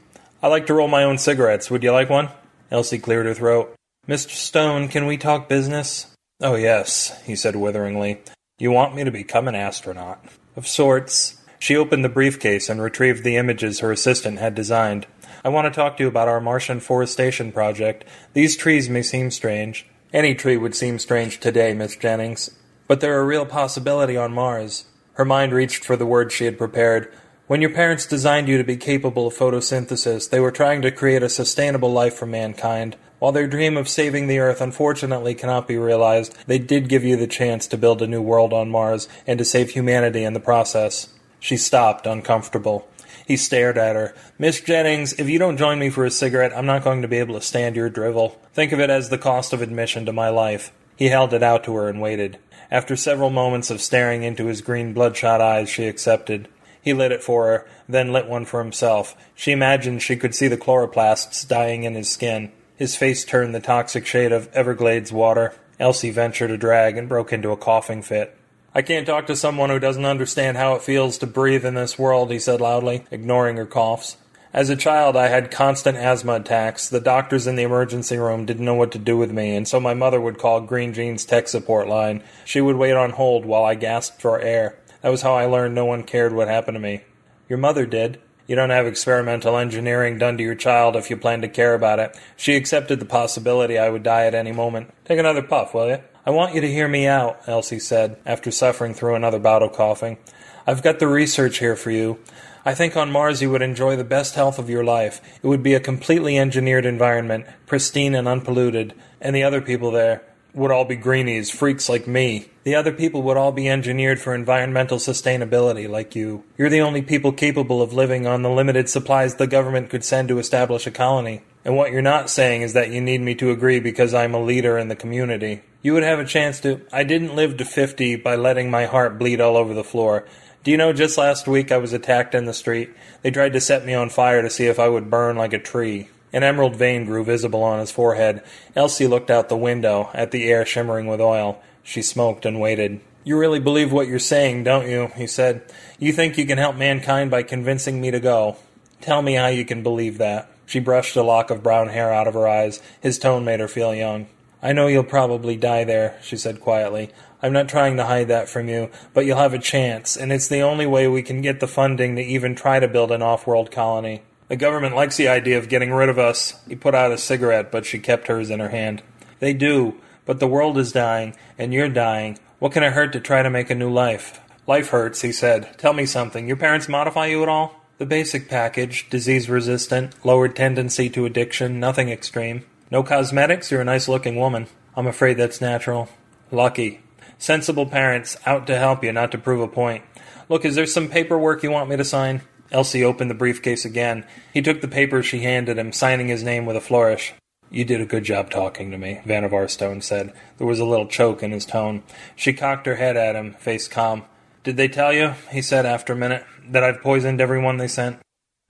I 0.44 0.48
like 0.48 0.68
to 0.68 0.74
roll 0.74 0.88
my 0.88 1.04
own 1.04 1.18
cigarettes. 1.18 1.72
Would 1.72 1.82
you 1.82 1.92
like 1.92 2.10
one? 2.10 2.30
Elsie 2.70 3.00
cleared 3.00 3.26
her 3.26 3.34
throat. 3.34 3.74
Mr. 4.08 4.30
Stone, 4.30 4.90
can 4.90 5.08
we 5.08 5.18
talk 5.18 5.50
business? 5.50 6.14
Oh, 6.40 6.56
yes, 6.56 7.20
he 7.26 7.36
said 7.36 7.56
witheringly. 7.56 8.22
You 8.60 8.72
want 8.72 8.96
me 8.96 9.04
to 9.04 9.12
become 9.12 9.48
an 9.48 9.56
astronaut? 9.56 10.24
Of 10.56 10.68
sorts. 10.68 11.39
She 11.60 11.76
opened 11.76 12.06
the 12.06 12.10
briefcase 12.10 12.70
and 12.70 12.82
retrieved 12.82 13.24
the 13.24 13.36
images 13.36 13.82
her 13.82 13.92
assistant 13.92 14.40
had 14.40 14.56
designed. 14.56 15.06
I 15.44 15.50
want 15.50 15.66
to 15.66 15.78
talk 15.78 15.98
to 15.98 16.04
you 16.04 16.10
about 16.10 16.30
our 16.30 16.40
Martian 16.40 16.80
forestation 16.80 17.52
project. 17.52 18.06
These 18.34 18.58
trees 18.58 18.90
may 18.90 19.02
seem 19.02 19.30
strange. 19.30 19.86
Any 20.14 20.34
tree 20.34 20.58
would 20.58 20.74
seem 20.74 21.00
strange 21.00 21.40
today, 21.40 21.74
Miss 21.74 21.96
Jennings. 21.96 22.50
But 22.88 23.02
they're 23.02 23.20
a 23.20 23.26
real 23.26 23.46
possibility 23.46 24.18
on 24.18 24.34
Mars. 24.34 24.86
Her 25.14 25.26
mind 25.26 25.52
reached 25.52 25.84
for 25.84 25.98
the 25.98 26.06
words 26.06 26.34
she 26.34 26.46
had 26.46 26.58
prepared. 26.58 27.14
When 27.48 27.62
your 27.62 27.72
parents 27.72 28.06
designed 28.06 28.48
you 28.48 28.58
to 28.58 28.64
be 28.64 28.78
capable 28.78 29.28
of 29.28 29.36
photosynthesis, 29.36 30.30
they 30.30 30.40
were 30.40 30.52
trying 30.52 30.82
to 30.84 30.92
create 30.92 31.24
a 31.24 31.30
sustainable 31.30 31.92
life 31.92 32.16
for 32.16 32.26
mankind. 32.26 32.96
While 33.20 33.34
their 33.34 33.48
dream 33.48 33.76
of 33.76 33.90
saving 33.90 34.28
the 34.28 34.40
Earth 34.40 34.62
unfortunately 34.62 35.36
cannot 35.36 35.68
be 35.68 35.78
realized, 35.78 36.36
they 36.48 36.58
did 36.58 36.88
give 36.88 37.04
you 37.04 37.18
the 37.18 37.28
chance 37.28 37.68
to 37.68 37.78
build 37.78 38.02
a 38.02 38.08
new 38.08 38.22
world 38.22 38.54
on 38.54 38.70
Mars 38.70 39.10
and 39.28 39.38
to 39.40 39.46
save 39.46 39.72
humanity 39.72 40.24
in 40.24 40.34
the 40.34 40.40
process. 40.40 41.10
She 41.40 41.58
stopped, 41.58 42.06
uncomfortable. 42.06 42.88
He 43.26 43.38
stared 43.38 43.78
at 43.78 43.96
her. 43.96 44.16
Miss 44.38 44.60
Jennings, 44.60 45.14
if 45.14 45.30
you 45.30 45.38
don't 45.38 45.58
join 45.58 45.78
me 45.78 45.90
for 45.90 46.04
a 46.04 46.12
cigarette, 46.12 46.52
I'm 46.56 46.66
not 46.66 46.84
going 46.84 47.04
to 47.04 47.08
be 47.08 47.18
able 47.18 47.36
to 47.36 47.42
stand 47.42 47.76
your 47.76 47.90
drivel. 47.90 48.40
Think 48.54 48.72
of 48.72 48.80
it 48.80 48.90
as 48.90 49.10
the 49.10 49.18
cost 49.18 49.54
of 49.54 49.62
admission 49.62 50.06
to 50.06 50.14
my 50.14 50.30
life. 50.30 50.72
He 50.96 51.10
held 51.10 51.34
it 51.34 51.44
out 51.44 51.64
to 51.66 51.76
her 51.76 51.88
and 51.88 52.02
waited. 52.02 52.40
After 52.72 52.96
several 52.96 53.30
moments 53.30 53.70
of 53.70 53.82
staring 53.82 54.24
into 54.24 54.48
his 54.48 54.62
green 54.62 54.94
bloodshot 54.94 55.42
eyes, 55.42 55.70
she 55.70 55.88
accepted. 55.88 56.48
He 56.82 56.94
lit 56.94 57.12
it 57.12 57.24
for 57.24 57.46
her, 57.46 57.68
then 57.88 58.12
lit 58.12 58.28
one 58.28 58.46
for 58.46 58.64
himself. 58.64 59.16
She 59.36 59.52
imagined 59.52 60.02
she 60.02 60.16
could 60.16 60.34
see 60.34 60.48
the 60.48 60.58
chloroplasts 60.58 61.48
dying 61.48 61.84
in 61.84 61.94
his 61.94 62.10
skin. 62.10 62.52
His 62.78 62.96
face 62.96 63.26
turned 63.26 63.54
the 63.54 63.60
toxic 63.60 64.06
shade 64.06 64.32
of 64.32 64.52
Everglades 64.54 65.12
water. 65.12 65.54
Elsie 65.80 66.12
ventured 66.12 66.50
a 66.50 66.58
drag 66.58 66.98
and 66.98 67.08
broke 67.08 67.32
into 67.32 67.52
a 67.52 67.58
coughing 67.58 68.02
fit. 68.02 68.36
I 68.74 68.84
can't 68.84 69.08
talk 69.08 69.26
to 69.28 69.36
someone 69.36 69.70
who 69.70 69.80
doesn't 69.80 70.06
understand 70.06 70.58
how 70.58 70.76
it 70.76 70.84
feels 70.84 71.18
to 71.18 71.28
breathe 71.28 71.66
in 71.66 71.74
this 71.74 71.98
world, 71.98 72.32
he 72.32 72.38
said 72.38 72.62
loudly, 72.62 73.06
ignoring 73.10 73.58
her 73.58 73.66
coughs. 73.66 74.18
As 74.54 74.70
a 74.70 74.76
child, 74.76 75.16
I 75.16 75.28
had 75.28 75.52
constant 75.52 75.98
asthma 75.98 76.34
attacks. 76.34 76.90
The 76.90 77.00
doctors 77.00 77.48
in 77.48 77.56
the 77.56 77.64
emergency 77.64 78.18
room 78.18 78.46
didn't 78.46 78.66
know 78.66 78.76
what 78.76 78.92
to 78.94 79.00
do 79.00 79.18
with 79.18 79.32
me, 79.32 79.56
and 79.56 79.68
so 79.68 79.80
my 79.80 79.94
mother 79.94 80.22
would 80.22 80.40
call 80.40 80.62
Green 80.62 80.94
Gene's 80.94 81.26
tech 81.26 81.48
support 81.48 81.88
line. 81.88 82.24
She 82.46 82.62
would 82.62 82.76
wait 82.76 82.94
on 82.94 83.12
hold 83.12 83.46
while 83.46 83.64
I 83.64 83.76
gasped 83.76 84.22
for 84.22 84.40
air. 84.40 84.78
That 85.02 85.10
was 85.10 85.22
how 85.22 85.34
I 85.34 85.46
learned 85.46 85.76
no 85.76 85.86
one 85.86 86.04
cared 86.04 86.34
what 86.34 86.48
happened 86.48 86.76
to 86.76 86.80
me. 86.80 87.02
Your 87.48 87.60
mother 87.60 87.86
did. 87.86 88.20
You 88.50 88.56
don't 88.56 88.72
have 88.72 88.88
experimental 88.88 89.60
engineering 89.60 90.18
done 90.18 90.36
to 90.38 90.44
your 90.44 90.56
child 90.56 90.96
if 90.96 91.12
you 91.12 91.18
plan 91.18 91.42
to 91.42 91.48
care 91.48 91.76
about 91.76 92.00
it. 92.00 92.18
She 92.36 92.56
accepted 92.56 93.00
the 93.00 93.06
possibility 93.06 93.78
I 93.78 93.90
would 93.90 94.02
die 94.02 94.26
at 94.26 94.34
any 94.34 94.52
moment. 94.52 94.92
Take 95.06 95.20
another 95.20 95.44
puff, 95.44 95.76
will 95.76 95.88
you? 95.88 96.00
I 96.26 96.32
want 96.32 96.56
you 96.56 96.62
to 96.62 96.68
hear 96.68 96.88
me 96.88 97.06
out, 97.06 97.42
Elsie 97.46 97.78
said, 97.78 98.18
after 98.26 98.50
suffering 98.50 98.96
through 98.96 99.14
another 99.14 99.38
bout 99.38 99.62
of 99.62 99.74
coughing. 99.74 100.18
I've 100.66 100.82
got 100.82 100.98
the 100.98 101.08
research 101.08 101.60
here 101.60 101.76
for 101.76 101.92
you. 101.92 102.18
I 102.66 102.74
think 102.74 102.98
on 102.98 103.12
Mars 103.12 103.40
you 103.40 103.52
would 103.52 103.62
enjoy 103.62 103.96
the 103.96 104.04
best 104.04 104.34
health 104.34 104.58
of 104.58 104.68
your 104.68 104.84
life. 104.84 105.22
It 105.44 105.48
would 105.48 105.62
be 105.62 105.76
a 105.76 105.80
completely 105.80 106.40
engineered 106.40 106.88
environment, 106.88 107.46
pristine 107.68 108.16
and 108.16 108.28
unpolluted, 108.28 108.96
and 109.22 109.36
the 109.36 109.44
other 109.44 109.62
people 109.62 109.92
there 109.92 110.24
would 110.54 110.72
all 110.72 110.86
be 110.86 110.96
greenies, 110.96 111.50
freaks 111.50 111.90
like 111.90 112.08
me. 112.08 112.50
The 112.64 112.76
other 112.76 112.92
people 112.92 113.22
would 113.24 113.38
all 113.38 113.52
be 113.52 113.70
engineered 113.70 114.20
for 114.20 114.34
environmental 114.34 114.98
sustainability 114.98 115.90
like 115.90 116.16
you. 116.16 116.44
You're 116.58 116.70
the 116.70 116.82
only 116.82 117.02
people 117.02 117.32
capable 117.32 117.82
of 117.82 117.94
living 117.94 118.28
on 118.28 118.42
the 118.42 118.50
limited 118.50 118.90
supplies 118.90 119.36
the 119.36 119.48
government 119.48 119.90
could 119.90 120.04
send 120.04 120.28
to 120.30 120.40
establish 120.40 120.88
a 120.88 120.92
colony. 120.92 121.44
And 121.66 121.76
what 121.76 121.92
you're 121.92 122.02
not 122.02 122.30
saying 122.30 122.62
is 122.62 122.74
that 122.74 122.92
you 122.92 123.02
need 123.02 123.22
me 123.22 123.36
to 123.36 123.52
agree 123.52 123.80
because 123.80 124.14
I'm 124.14 124.34
a 124.34 124.42
leader 124.42 124.78
in 124.78 124.88
the 124.88 124.96
community. 124.96 125.62
You 125.82 125.94
would 125.94 126.04
have 126.04 126.20
a 126.20 126.26
chance 126.26 126.60
to. 126.62 126.82
I 126.92 127.04
didn't 127.04 127.36
live 127.36 127.58
to 127.58 127.66
50 127.66 128.18
by 128.18 128.36
letting 128.36 128.72
my 128.72 128.86
heart 128.86 129.20
bleed 129.20 129.42
all 129.42 129.58
over 129.58 129.74
the 129.74 129.84
floor. 129.84 130.26
Do 130.64 130.72
you 130.72 130.78
know, 130.78 130.92
just 130.92 131.18
last 131.18 131.48
week 131.48 131.72
I 131.72 131.78
was 131.78 131.94
attacked 131.94 132.36
in 132.36 132.46
the 132.46 132.54
street. 132.54 132.90
They 133.22 133.32
tried 133.32 133.54
to 133.54 133.62
set 133.62 133.86
me 133.86 133.94
on 133.94 134.10
fire 134.10 134.42
to 134.42 134.50
see 134.50 134.66
if 134.66 134.80
I 134.80 134.90
would 134.90 135.10
burn 135.10 135.38
like 135.38 135.54
a 135.54 135.60
tree. 135.60 136.10
An 136.32 136.44
emerald 136.44 136.76
vein 136.76 137.06
grew 137.06 137.24
visible 137.24 137.64
on 137.64 137.80
his 137.80 137.92
forehead. 137.92 138.44
Elsie 138.76 139.08
looked 139.08 139.32
out 139.32 139.50
the 139.50 139.58
window, 139.58 140.10
at 140.14 140.32
the 140.32 140.50
air 140.50 140.66
shimmering 140.66 141.08
with 141.08 141.22
oil. 141.22 141.62
She 141.84 142.02
smoked 142.02 142.46
and 142.46 142.60
waited. 142.60 143.02
You 143.24 143.38
really 143.38 143.60
believe 143.60 143.92
what 143.92 144.08
you're 144.08 144.20
saying, 144.20 144.64
don't 144.64 144.88
you? 144.88 145.12
he 145.16 145.28
said. 145.28 145.64
You 145.98 146.14
think 146.14 146.38
you 146.38 146.46
can 146.46 146.58
help 146.58 146.76
mankind 146.76 147.32
by 147.32 147.44
convincing 147.44 148.00
me 148.00 148.12
to 148.12 148.20
go. 148.20 148.58
Tell 149.02 149.22
me 149.22 149.34
how 149.34 149.48
you 149.48 149.66
can 149.66 149.84
believe 149.84 150.18
that. 150.18 150.50
She 150.66 150.80
brushed 150.80 151.16
a 151.16 151.24
lock 151.24 151.50
of 151.50 151.64
brown 151.64 151.90
hair 151.90 152.14
out 152.14 152.28
of 152.28 152.36
her 152.36 152.48
eyes. 152.48 152.82
His 153.02 153.18
tone 153.18 153.44
made 153.44 153.60
her 153.60 153.68
feel 153.68 153.96
young. 153.96 154.28
I 154.62 154.74
know 154.74 154.88
you'll 154.88 155.04
probably 155.04 155.56
die 155.56 155.84
there, 155.84 156.20
she 156.22 156.38
said 156.38 156.60
quietly. 156.60 157.12
I'm 157.42 157.54
not 157.54 157.70
trying 157.70 157.98
to 157.98 158.06
hide 158.06 158.28
that 158.28 158.50
from 158.50 158.68
you, 158.68 158.92
but 159.14 159.26
you'll 159.26 159.38
have 159.38 159.54
a 159.54 159.60
chance, 159.60 160.18
and 160.18 160.32
it's 160.32 160.50
the 160.50 160.62
only 160.62 160.86
way 160.86 161.08
we 161.08 161.24
can 161.24 161.42
get 161.42 161.62
the 161.62 161.68
funding 161.68 162.18
to 162.18 162.22
even 162.22 162.56
try 162.56 162.80
to 162.80 162.88
build 162.88 163.12
an 163.12 163.22
off 163.22 163.48
world 163.48 163.72
colony. 163.72 164.22
The 164.50 164.58
government 164.58 164.96
likes 164.96 165.16
the 165.16 165.28
idea 165.28 165.60
of 165.60 165.70
getting 165.70 165.94
rid 165.94 166.10
of 166.10 166.18
us. 166.18 166.56
He 166.68 166.76
put 166.76 166.96
out 166.96 167.12
a 167.12 167.20
cigarette, 167.20 167.72
but 167.72 167.86
she 167.86 168.00
kept 168.00 168.28
hers 168.28 168.50
in 168.50 168.60
her 168.60 168.70
hand. 168.70 169.04
They 169.38 169.54
do, 169.54 170.02
but 170.26 170.40
the 170.40 170.48
world 170.48 170.78
is 170.78 170.92
dying, 170.92 171.36
and 171.58 171.72
you're 171.72 171.88
dying. 171.88 172.40
What 172.58 172.72
can 172.72 172.84
it 172.84 172.94
hurt 172.94 173.14
to 173.14 173.20
try 173.20 173.44
to 173.44 173.50
make 173.50 173.70
a 173.70 173.76
new 173.76 173.92
life? 173.92 174.42
Life 174.66 174.90
hurts, 174.90 175.22
he 175.22 175.32
said. 175.32 175.78
Tell 175.78 175.94
me 175.94 176.08
something. 176.08 176.48
Your 176.48 176.58
parents 176.58 176.90
modify 176.90 177.28
you 177.28 177.44
at 177.44 177.50
all? 177.50 177.86
The 178.00 178.08
basic 178.08 178.50
package 178.50 179.10
disease 179.10 179.50
resistant, 179.50 180.14
lowered 180.26 180.56
tendency 180.56 181.10
to 181.12 181.26
addiction, 181.26 181.80
nothing 181.80 182.10
extreme. 182.10 182.66
No 182.90 183.04
cosmetics, 183.04 183.70
you're 183.70 183.82
a 183.82 183.86
nice 183.86 184.08
looking 184.08 184.36
woman. 184.36 184.66
I'm 184.96 185.06
afraid 185.06 185.38
that's 185.38 185.62
natural. 185.62 186.10
Lucky. 186.50 187.02
Sensible 187.38 187.86
parents, 187.86 188.36
out 188.48 188.66
to 188.68 188.78
help 188.78 189.04
you, 189.04 189.12
not 189.12 189.32
to 189.32 189.38
prove 189.38 189.62
a 189.62 189.68
point. 189.68 190.04
Look, 190.50 190.66
is 190.66 190.74
there 190.74 190.88
some 190.88 191.08
paperwork 191.08 191.62
you 191.62 191.70
want 191.70 191.90
me 191.90 191.98
to 191.98 192.04
sign? 192.04 192.42
Elsie 192.72 193.04
opened 193.04 193.30
the 193.30 193.36
briefcase 193.36 193.86
again. 193.86 194.26
He 194.54 194.62
took 194.62 194.82
the 194.82 194.88
paper 194.88 195.24
she 195.24 195.40
handed 195.40 195.78
him, 195.78 195.92
signing 195.92 196.28
his 196.28 196.44
name 196.44 196.66
with 196.66 196.76
a 196.76 196.82
flourish. 196.82 197.34
You 197.72 197.86
did 197.86 198.02
a 198.02 198.06
good 198.06 198.24
job 198.24 198.50
talking 198.50 198.90
to 198.92 198.98
me, 198.98 199.22
Vannevar 199.26 199.70
Stone 199.70 200.02
said. 200.02 200.34
There 200.58 200.68
was 200.68 200.80
a 200.80 200.86
little 200.86 201.08
choke 201.08 201.44
in 201.44 201.52
his 201.52 201.66
tone. 201.66 202.04
She 202.36 202.54
cocked 202.54 202.88
her 202.88 202.96
head 202.96 203.16
at 203.16 203.36
him, 203.36 203.54
face 203.54 203.88
calm. 203.88 204.26
Did 204.64 204.76
they 204.76 204.88
tell 204.88 205.14
you, 205.14 205.34
he 205.52 205.62
said 205.62 205.86
after 205.86 206.14
a 206.14 206.18
minute, 206.18 206.46
that 206.68 206.84
I've 206.84 207.02
poisoned 207.02 207.40
everyone 207.40 207.78
they 207.78 207.88
sent? 207.88 208.20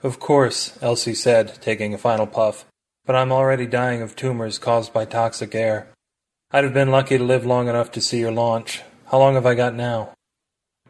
Of 0.03 0.20
course, 0.20 0.77
Elsie 0.82 1.13
said, 1.13 1.62
taking 1.62 1.94
a 1.94 1.98
final 1.98 2.27
puff. 2.27 2.65
But 3.06 3.15
I'm 3.15 3.32
already 3.32 3.65
dying 3.65 4.01
of 4.01 4.15
tumors 4.15 4.60
caused 4.60 4.94
by 4.94 5.06
toxic 5.06 5.56
air. 5.56 5.88
I'd 6.51 6.63
have 6.63 6.74
been 6.74 6.91
lucky 6.91 7.18
to 7.18 7.24
live 7.24 7.46
long 7.46 7.68
enough 7.68 7.91
to 7.94 8.01
see 8.01 8.20
your 8.20 8.32
launch. 8.32 8.82
How 9.08 9.18
long 9.18 9.36
have 9.36 9.46
I 9.46 9.56
got 9.56 9.75
now? 9.75 10.13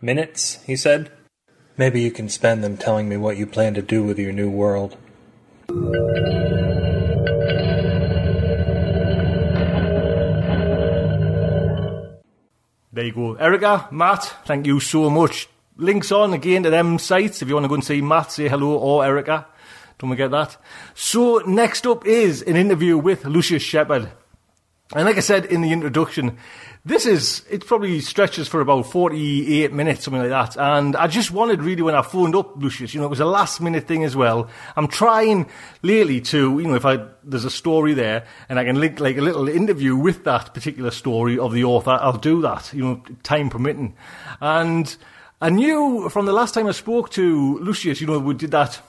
Minutes, 0.02 0.62
he 0.66 0.76
said. 0.76 1.12
Maybe 1.80 2.02
you 2.02 2.12
can 2.12 2.28
spend 2.28 2.62
them 2.62 2.76
telling 2.76 3.08
me 3.08 3.16
what 3.16 3.38
you 3.38 3.48
plan 3.48 3.74
to 3.76 3.82
do 3.82 4.04
with 4.04 4.20
your 4.20 4.34
new 4.34 4.50
world. 4.50 4.98
There 12.92 13.06
you 13.06 13.14
go. 13.14 13.36
Erica, 13.36 13.88
Matt, 13.92 14.26
thank 14.44 14.68
you 14.68 14.82
so 14.82 15.10
much. 15.10 15.48
Links 15.78 16.12
on 16.12 16.34
again 16.34 16.64
to 16.64 16.70
them 16.70 17.00
sites 17.00 17.42
if 17.42 17.48
you 17.48 17.54
want 17.54 17.64
to 17.64 17.70
go 17.70 17.76
and 17.76 17.86
see 17.86 18.02
Matt, 18.02 18.34
say 18.34 18.50
hello, 18.50 18.78
or 18.78 19.06
Erica. 19.06 19.48
Don't 20.00 20.10
forget 20.10 20.32
that. 20.32 20.58
So, 20.96 21.38
next 21.48 21.88
up 21.88 22.06
is 22.06 22.42
an 22.42 22.58
interview 22.58 22.98
with 22.98 23.24
Lucius 23.24 23.64
Shepard. 23.64 24.12
And 24.96 25.06
like 25.06 25.18
I 25.18 25.20
said 25.20 25.46
in 25.46 25.62
the 25.62 25.72
introduction, 25.72 26.38
this 26.84 27.06
is, 27.06 27.44
it 27.48 27.68
probably 27.68 28.00
stretches 28.00 28.48
for 28.48 28.60
about 28.60 28.92
48 28.92 29.72
minutes, 29.72 30.06
something 30.06 30.20
like 30.20 30.32
that. 30.32 30.60
And 30.60 30.96
I 30.96 31.06
just 31.06 31.30
wanted 31.30 31.62
really 31.62 31.84
when 31.84 31.94
I 31.94 32.02
phoned 32.02 32.36
up 32.36 32.58
Lucius, 32.58 32.96
you 32.96 33.00
know, 33.00 33.06
it 33.06 33.12
was 33.12 33.20
a 33.20 33.26
last 33.26 33.62
minute 33.62 33.86
thing 33.86 34.04
as 34.04 34.16
well. 34.16 34.50
I'm 34.76 34.88
trying 34.88 35.48
lately 35.84 36.22
to, 36.22 36.58
you 36.58 36.68
know, 36.68 36.74
if 36.74 36.88
I, 36.88 37.06
there's 37.24 37.46
a 37.46 37.52
story 37.52 37.94
there 37.94 38.26
and 38.50 38.58
I 38.58 38.64
can 38.64 38.80
link 38.80 39.00
like 39.00 39.18
a 39.18 39.22
little 39.22 39.48
interview 39.48 39.96
with 39.96 40.24
that 40.24 40.56
particular 40.56 40.90
story 40.90 41.38
of 41.38 41.54
the 41.54 41.66
author, 41.66 42.00
I'll 42.02 42.18
do 42.18 42.42
that, 42.42 42.74
you 42.74 42.84
know, 42.84 43.04
time 43.22 43.52
permitting. 43.52 43.96
And 44.42 44.98
I 45.40 45.52
knew 45.52 46.10
from 46.10 46.26
the 46.26 46.34
last 46.34 46.56
time 46.56 46.66
I 46.66 46.72
spoke 46.72 47.12
to 47.12 47.60
Lucius, 47.60 48.02
you 48.02 48.08
know, 48.08 48.18
we 48.18 48.34
did 48.34 48.50
that 48.52 48.82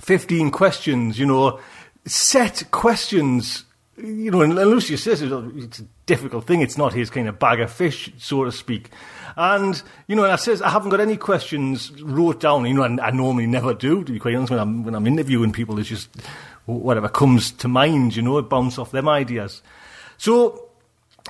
15 0.00 0.50
questions, 0.50 1.18
you 1.18 1.26
know, 1.26 1.60
set 2.06 2.70
questions 2.70 3.65
you 3.98 4.30
know, 4.30 4.42
and 4.42 4.54
Lucius 4.54 5.02
says 5.02 5.22
it's 5.22 5.80
a 5.80 5.86
difficult 6.04 6.46
thing. 6.46 6.60
It's 6.60 6.76
not 6.76 6.92
his 6.92 7.10
kind 7.10 7.28
of 7.28 7.38
bag 7.38 7.60
of 7.60 7.72
fish, 7.72 8.12
so 8.18 8.44
to 8.44 8.52
speak. 8.52 8.90
And, 9.36 9.80
you 10.06 10.16
know, 10.16 10.24
and 10.24 10.32
I 10.32 10.36
says, 10.36 10.60
I 10.62 10.70
haven't 10.70 10.90
got 10.90 11.00
any 11.00 11.16
questions 11.16 11.90
wrote 12.02 12.40
down, 12.40 12.66
you 12.66 12.74
know, 12.74 12.82
and 12.82 13.00
I 13.00 13.10
normally 13.10 13.46
never 13.46 13.74
do, 13.74 14.04
to 14.04 14.12
be 14.12 14.18
quite 14.18 14.34
honest, 14.34 14.50
when 14.50 14.60
I'm, 14.60 14.84
when 14.84 14.94
I'm 14.94 15.06
interviewing 15.06 15.52
people, 15.52 15.78
it's 15.78 15.88
just 15.88 16.08
whatever 16.66 17.08
comes 17.08 17.52
to 17.52 17.68
mind, 17.68 18.16
you 18.16 18.22
know, 18.22 18.38
it 18.38 18.48
bounce 18.48 18.78
off 18.78 18.90
them 18.90 19.08
ideas. 19.08 19.62
So, 20.18 20.68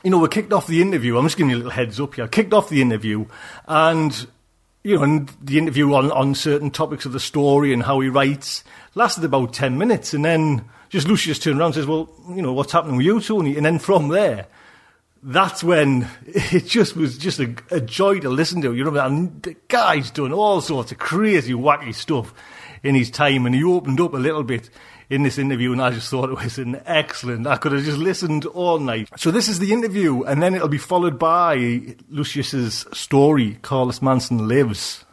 you 0.03 0.11
know, 0.11 0.19
we 0.19 0.29
kicked 0.29 0.53
off 0.53 0.67
the 0.67 0.83
interview. 0.83 1.19
I'm 1.19 1.25
just 1.25 1.37
giving 1.37 1.51
you 1.51 1.57
a 1.57 1.59
little 1.59 1.73
heads 1.73 2.01
up 2.01 2.15
here. 2.15 2.29
Kicked 2.29 2.53
off 2.53 2.69
the 2.69 2.83
interview, 2.83 3.27
and 3.67 4.27
you 4.83 4.97
know, 4.97 5.03
and 5.03 5.29
the 5.43 5.59
interview 5.59 5.93
on, 5.95 6.13
on 6.13 6.35
certain 6.35 6.71
topics 6.71 7.07
of 7.07 7.13
the 7.13 7.19
story 7.19 7.73
and 7.73 7.83
how 7.83 7.99
he 8.01 8.09
writes 8.09 8.63
lasted 8.95 9.25
about 9.25 9.53
10 9.53 9.79
minutes. 9.79 10.15
And 10.15 10.25
then 10.25 10.65
just 10.97 11.09
Lucius 11.09 11.39
turned 11.39 11.59
around 11.59 11.67
and 11.67 11.75
says, 11.75 11.87
Well, 11.87 12.09
you 12.31 12.41
know, 12.41 12.55
what's 12.55 12.73
happening 12.73 12.97
with 12.97 13.05
you, 13.05 13.21
Tony? 13.21 13.55
And 13.57 13.67
then 13.67 13.79
from 13.79 14.09
there, 14.09 14.47
that's 15.23 15.63
when 15.63 16.09
it 16.27 16.65
just 16.65 16.97
was 16.97 17.19
just 17.19 17.39
a, 17.39 17.55
a 17.71 17.83
joy 17.83 18.19
to 18.21 18.31
listen 18.31 18.63
to. 18.63 18.75
You 18.75 18.85
know, 18.85 18.97
and 19.05 19.43
the 19.43 19.57
guy's 19.69 20.11
done 20.11 20.33
all 20.33 20.63
sorts 20.63 20.93
of 20.93 20.99
crazy, 20.99 21.53
wacky 21.53 21.95
stuff 21.95 22.33
in 22.83 22.95
his 22.95 23.11
time, 23.11 23.45
and 23.45 23.55
he 23.55 23.63
opened 23.63 24.01
up 24.01 24.15
a 24.15 24.19
little 24.19 24.43
bit 24.43 24.71
in 25.11 25.23
this 25.23 25.37
interview, 25.37 25.71
and 25.71 25.83
I 25.83 25.91
just 25.91 26.09
thought 26.09 26.31
it 26.31 26.43
was 26.43 26.57
an 26.57 26.81
excellent. 26.87 27.47
I 27.47 27.59
could 27.59 27.73
have 27.73 27.85
just 27.85 27.99
listened 27.99 28.47
all 28.47 28.79
night. 28.79 29.11
So 29.19 29.31
this 29.31 29.49
is 29.49 29.59
the 29.59 29.75
interview, 29.75 30.23
and 30.23 30.43
then 30.43 30.55
it'll 30.55 30.67
be 30.67 30.79
followed 30.79 31.19
by 31.19 31.95
Lucius's 32.09 32.87
story. 32.95 33.59
Carlos 33.61 34.01
Manson 34.01 34.49
lives. 34.49 35.05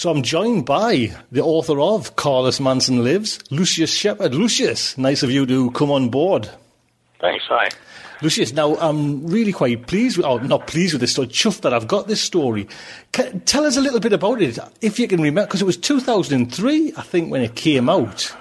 So 0.00 0.10
I'm 0.10 0.22
joined 0.22 0.64
by 0.64 1.14
the 1.30 1.42
author 1.42 1.78
of 1.78 2.16
Carlos 2.16 2.58
Manson 2.58 3.04
Lives, 3.04 3.38
Lucius 3.50 3.92
Shepard. 3.92 4.34
Lucius, 4.34 4.96
nice 4.96 5.22
of 5.22 5.30
you 5.30 5.44
to 5.44 5.70
come 5.72 5.90
on 5.90 6.08
board. 6.08 6.48
Thanks, 7.20 7.44
hi. 7.46 7.68
Lucius, 8.22 8.54
now 8.54 8.76
I'm 8.76 9.26
really 9.26 9.52
quite 9.52 9.86
pleased, 9.86 10.16
with, 10.16 10.24
or 10.24 10.40
not 10.40 10.66
pleased 10.66 10.94
with 10.94 11.02
this 11.02 11.12
story, 11.12 11.28
chuffed 11.28 11.60
that 11.60 11.74
I've 11.74 11.86
got 11.86 12.08
this 12.08 12.22
story. 12.22 12.66
Can, 13.12 13.40
tell 13.40 13.66
us 13.66 13.76
a 13.76 13.82
little 13.82 14.00
bit 14.00 14.14
about 14.14 14.40
it, 14.40 14.58
if 14.80 14.98
you 14.98 15.06
can 15.06 15.20
remember, 15.20 15.46
because 15.46 15.60
it 15.60 15.66
was 15.66 15.76
2003, 15.76 16.94
I 16.96 17.02
think, 17.02 17.30
when 17.30 17.42
it 17.42 17.54
came 17.54 17.90
out. 17.90 18.34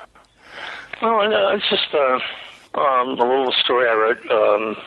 Well, 1.01 1.19
it's 1.53 1.69
just 1.69 1.93
uh, 1.93 2.79
um, 2.79 3.19
a 3.19 3.27
little 3.27 3.51
story 3.51 3.85
I 3.89 3.95
wrote 3.95 4.31
um, 4.31 4.77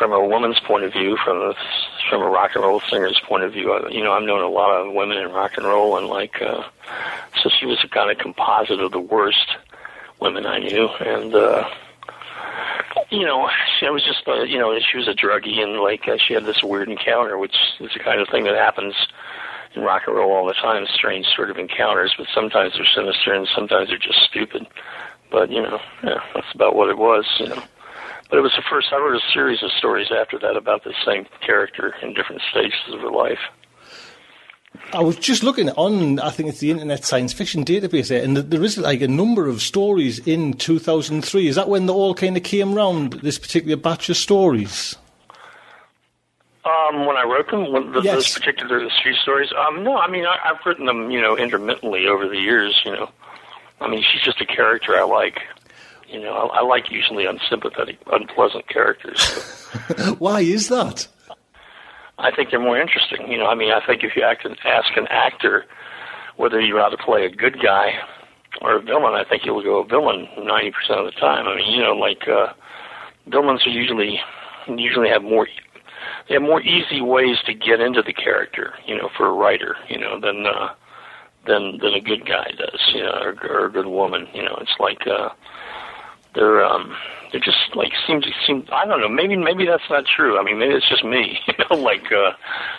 from 0.00 0.10
a 0.10 0.26
woman's 0.26 0.58
point 0.58 0.82
of 0.82 0.92
view, 0.92 1.16
from 1.24 1.38
the 1.38 1.54
from 2.08 2.22
a 2.22 2.28
rock 2.28 2.52
and 2.54 2.64
roll 2.64 2.80
singer's 2.88 3.20
point 3.26 3.44
of 3.44 3.52
view. 3.52 3.74
You 3.90 4.02
know, 4.02 4.12
I've 4.12 4.24
known 4.24 4.42
a 4.42 4.48
lot 4.48 4.70
of 4.70 4.92
women 4.92 5.18
in 5.18 5.30
rock 5.30 5.56
and 5.56 5.66
roll, 5.66 5.96
and 5.96 6.06
like, 6.06 6.40
uh, 6.42 6.62
so 7.42 7.48
she 7.48 7.66
was 7.66 7.78
a 7.84 7.88
kind 7.88 8.10
of 8.10 8.18
composite 8.18 8.80
of 8.80 8.92
the 8.92 9.00
worst 9.00 9.56
women 10.20 10.46
I 10.46 10.58
knew, 10.58 10.88
and 10.88 11.34
uh, 11.34 11.68
you 13.10 13.24
know, 13.24 13.48
she 13.78 13.88
was 13.88 14.04
just, 14.04 14.26
uh, 14.26 14.42
you 14.42 14.58
know, 14.58 14.78
she 14.80 14.98
was 14.98 15.08
a 15.08 15.14
druggie, 15.14 15.60
and 15.60 15.80
like 15.80 16.06
uh, 16.08 16.16
she 16.16 16.34
had 16.34 16.44
this 16.44 16.62
weird 16.62 16.88
encounter, 16.88 17.38
which 17.38 17.54
is 17.80 17.90
the 17.92 18.00
kind 18.00 18.20
of 18.20 18.28
thing 18.28 18.44
that 18.44 18.54
happens 18.54 18.94
in 19.74 19.82
rock 19.82 20.02
and 20.06 20.16
roll 20.16 20.32
all 20.32 20.46
the 20.46 20.54
time. 20.54 20.86
Strange 20.94 21.26
sort 21.34 21.50
of 21.50 21.58
encounters, 21.58 22.14
but 22.16 22.26
sometimes 22.34 22.74
they're 22.74 22.86
sinister, 22.94 23.32
and 23.32 23.48
sometimes 23.54 23.88
they're 23.88 23.98
just 23.98 24.22
stupid. 24.22 24.66
But 25.30 25.50
you 25.50 25.62
know, 25.62 25.80
yeah, 26.02 26.20
that's 26.34 26.52
about 26.54 26.76
what 26.76 26.90
it 26.90 26.98
was. 26.98 27.24
You 27.38 27.48
know, 27.48 27.62
but 28.34 28.38
it 28.40 28.42
was 28.42 28.56
the 28.56 28.64
first. 28.68 28.88
I 28.92 28.96
wrote 28.96 29.14
a 29.14 29.32
series 29.32 29.62
of 29.62 29.70
stories 29.70 30.08
after 30.10 30.40
that 30.40 30.56
about 30.56 30.82
the 30.82 30.92
same 31.06 31.24
character 31.40 31.94
in 32.02 32.14
different 32.14 32.42
stages 32.50 32.80
of 32.92 32.98
her 32.98 33.10
life. 33.12 33.38
I 34.92 35.02
was 35.02 35.14
just 35.18 35.44
looking 35.44 35.70
on, 35.70 36.18
I 36.18 36.30
think 36.30 36.48
it's 36.48 36.58
the 36.58 36.72
Internet 36.72 37.04
Science 37.04 37.32
Fiction 37.32 37.64
Database 37.64 38.08
there, 38.08 38.24
and 38.24 38.36
there 38.36 38.64
is 38.64 38.76
like 38.76 39.02
a 39.02 39.06
number 39.06 39.46
of 39.46 39.62
stories 39.62 40.18
in 40.26 40.54
2003. 40.54 41.46
Is 41.46 41.54
that 41.54 41.68
when 41.68 41.86
they 41.86 41.92
all 41.92 42.12
kind 42.12 42.36
of 42.36 42.42
came 42.42 42.74
round, 42.74 43.12
this 43.22 43.38
particular 43.38 43.76
batch 43.76 44.10
of 44.10 44.16
stories? 44.16 44.96
Um, 46.64 47.06
when 47.06 47.16
I 47.16 47.22
wrote 47.22 47.48
them, 47.52 47.70
when 47.70 47.92
the, 47.92 48.00
Yes. 48.00 48.14
those 48.14 48.32
particular 48.34 48.80
few 49.00 49.14
stories, 49.14 49.50
um, 49.56 49.84
no, 49.84 49.96
I 49.96 50.10
mean, 50.10 50.26
I, 50.26 50.38
I've 50.44 50.66
written 50.66 50.86
them, 50.86 51.08
you 51.12 51.20
know, 51.20 51.36
intermittently 51.36 52.08
over 52.08 52.28
the 52.28 52.40
years, 52.40 52.82
you 52.84 52.90
know. 52.90 53.10
I 53.80 53.86
mean, 53.86 54.02
she's 54.02 54.22
just 54.22 54.40
a 54.40 54.46
character 54.46 54.96
I 54.96 55.04
like. 55.04 55.40
You 56.14 56.20
know, 56.20 56.32
I, 56.32 56.58
I 56.58 56.62
like 56.62 56.92
usually 56.92 57.26
unsympathetic, 57.26 57.98
unpleasant 58.12 58.68
characters. 58.68 59.66
Why 60.20 60.42
is 60.42 60.68
that? 60.68 61.08
I 62.18 62.30
think 62.30 62.50
they're 62.50 62.60
more 62.60 62.80
interesting. 62.80 63.26
You 63.26 63.38
know, 63.38 63.46
I 63.46 63.56
mean, 63.56 63.72
I 63.72 63.84
think 63.84 64.04
if 64.04 64.14
you 64.14 64.22
act, 64.22 64.46
ask 64.64 64.96
an 64.96 65.08
actor 65.10 65.64
whether 66.36 66.60
you'd 66.60 66.76
rather 66.76 66.96
play 66.96 67.26
a 67.26 67.30
good 67.30 67.60
guy 67.60 67.94
or 68.62 68.76
a 68.76 68.80
villain, 68.80 69.14
I 69.14 69.24
think 69.28 69.42
he'll 69.42 69.60
go 69.60 69.80
a 69.80 69.84
villain 69.84 70.28
90% 70.38 70.70
of 70.90 71.06
the 71.06 71.18
time. 71.18 71.48
I 71.48 71.56
mean, 71.56 71.72
you 71.72 71.82
know, 71.82 71.94
like, 71.94 72.28
uh, 72.28 72.52
villains 73.26 73.66
are 73.66 73.70
usually, 73.70 74.20
usually 74.68 75.08
have 75.08 75.24
more, 75.24 75.48
they 76.28 76.34
have 76.34 76.42
more 76.42 76.62
easy 76.62 77.00
ways 77.00 77.38
to 77.46 77.54
get 77.54 77.80
into 77.80 78.02
the 78.02 78.12
character, 78.12 78.74
you 78.86 78.96
know, 78.96 79.08
for 79.16 79.26
a 79.26 79.32
writer, 79.32 79.74
you 79.88 79.98
know, 79.98 80.20
than, 80.20 80.46
uh, 80.46 80.68
than, 81.44 81.78
than 81.82 81.94
a 81.94 82.00
good 82.00 82.24
guy 82.24 82.52
does, 82.56 82.80
you 82.94 83.02
know, 83.02 83.18
or, 83.20 83.34
or 83.48 83.66
a 83.66 83.72
good 83.72 83.86
woman, 83.86 84.28
you 84.32 84.44
know, 84.44 84.56
it's 84.60 84.78
like, 84.78 85.08
uh, 85.08 85.30
they're, 86.34 86.64
um, 86.64 86.94
they're 87.32 87.40
just 87.40 87.74
like 87.74 87.92
seem 88.06 88.20
to 88.20 88.30
seem 88.46 88.64
I 88.72 88.86
don't 88.86 89.00
know 89.00 89.08
maybe 89.08 89.36
maybe 89.36 89.66
that's 89.66 89.90
not 89.90 90.04
true 90.06 90.38
I 90.38 90.44
mean 90.44 90.58
maybe 90.58 90.74
it's 90.74 90.88
just 90.88 91.04
me 91.04 91.36
you 91.48 91.54
know 91.58 91.76
like 91.76 92.12
uh 92.12 92.30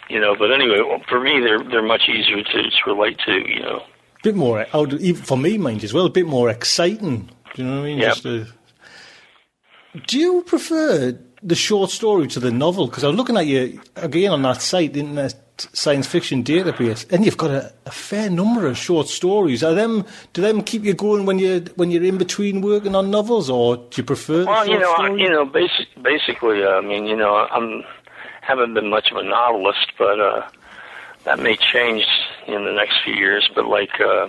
you 0.09 0.19
know 0.19 0.33
but 0.37 0.53
anyway 0.53 0.79
for 1.09 1.19
me 1.19 1.41
they're 1.41 1.61
they're 1.61 1.85
much 1.85 2.03
easier 2.07 2.41
to, 2.41 2.63
to 2.63 2.77
relate 2.87 3.19
to 3.25 3.33
you 3.33 3.59
know 3.59 3.81
a 4.19 4.23
bit 4.23 4.35
more, 4.35 4.65
even 4.73 5.21
for 5.21 5.37
me, 5.37 5.59
mind 5.59 5.83
as 5.83 5.93
well, 5.93 6.07
a 6.07 6.09
bit 6.09 6.25
more 6.25 6.49
exciting. 6.49 7.29
Do 7.53 7.61
you 7.61 7.67
know 7.67 7.75
what 7.75 7.85
I 7.85 7.89
mean? 7.89 7.97
Yep. 7.99 8.13
Just, 8.15 8.25
uh, 8.25 8.45
do 10.07 10.17
you 10.17 10.41
prefer 10.41 11.15
the 11.43 11.55
short 11.55 11.91
story 11.91 12.27
to 12.29 12.39
the 12.39 12.49
novel? 12.49 12.87
Because 12.87 13.03
I 13.03 13.07
was 13.07 13.17
looking 13.17 13.37
at 13.37 13.45
you 13.45 13.79
again 13.95 14.31
on 14.31 14.41
that 14.41 14.63
site, 14.63 14.97
Internet 14.97 15.44
Science 15.73 16.07
Fiction 16.07 16.43
Database, 16.43 17.11
and 17.11 17.25
you've 17.25 17.37
got 17.37 17.51
a, 17.51 17.73
a 17.85 17.91
fair 17.91 18.29
number 18.29 18.67
of 18.67 18.77
short 18.77 19.07
stories. 19.07 19.63
Are 19.63 19.73
them 19.73 20.05
do 20.33 20.41
them 20.41 20.61
keep 20.63 20.83
you 20.83 20.93
going 20.93 21.25
when 21.25 21.39
you 21.39 21.65
when 21.75 21.91
you're 21.91 22.03
in 22.03 22.17
between 22.17 22.61
working 22.61 22.95
on 22.95 23.11
novels, 23.11 23.49
or 23.49 23.77
do 23.77 23.87
you 23.97 24.03
prefer 24.03 24.45
well 24.45 24.67
you 24.67 24.79
know 24.79 24.91
I, 24.91 25.09
you 25.15 25.29
know 25.29 25.45
basic, 25.45 25.87
basically 26.01 26.65
I 26.65 26.81
mean 26.81 27.05
you 27.05 27.15
know 27.15 27.35
I'm 27.35 27.83
haven't 28.41 28.73
been 28.73 28.89
much 28.89 29.11
of 29.11 29.17
a 29.17 29.23
novelist 29.23 29.91
but 29.97 30.19
uh 30.19 30.47
that 31.23 31.39
may 31.39 31.55
change 31.55 32.05
in 32.47 32.65
the 32.65 32.71
next 32.71 32.97
few 33.03 33.13
years 33.13 33.49
but 33.55 33.65
like 33.65 33.99
uh 33.99 34.27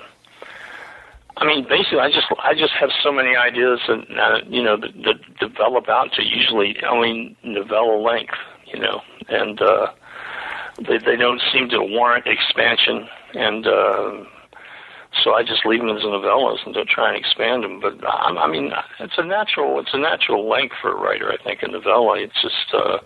I 1.39 1.45
mean, 1.45 1.67
basically, 1.69 1.99
I 1.99 2.11
just 2.11 2.29
I 2.43 2.55
just 2.55 2.73
have 2.81 2.89
so 3.03 3.13
many 3.13 3.37
ideas 3.37 3.81
that 3.89 4.07
uh, 4.19 4.41
you 4.49 4.63
know 4.63 4.79
that, 4.79 4.95
that 5.05 5.39
develop 5.39 5.87
out 5.89 6.13
to 6.15 6.23
usually 6.23 6.77
only 6.89 7.37
novella 7.45 8.01
length, 8.01 8.37
you 8.65 8.81
know, 8.81 9.03
and 9.29 9.61
uh, 9.61 9.89
they 10.79 10.99
they 10.99 11.17
don't 11.17 11.41
seem 11.53 11.69
to 11.71 11.83
warrant 11.83 12.27
expansion, 12.27 13.09
and 13.35 13.67
uh, 13.67 14.25
so 15.23 15.33
I 15.33 15.43
just 15.43 15.65
leave 15.65 15.81
them 15.81 15.97
as 15.97 16.03
novellas 16.03 16.65
and 16.65 16.75
don't 16.75 16.89
try 16.89 17.09
and 17.09 17.17
expand 17.17 17.65
them. 17.65 17.81
But 17.81 18.05
I, 18.07 18.29
I 18.37 18.47
mean, 18.49 18.73
it's 19.01 19.19
a 19.19 19.25
natural 19.25 19.81
it's 19.81 19.95
a 19.95 19.99
natural 19.99 20.49
length 20.49 20.75
for 20.81 20.93
a 20.93 21.01
writer. 21.01 21.33
I 21.33 21.43
think 21.43 21.63
a 21.63 21.69
novella. 21.69 22.19
It's 22.21 22.41
just 22.43 22.75
uh, 22.75 22.99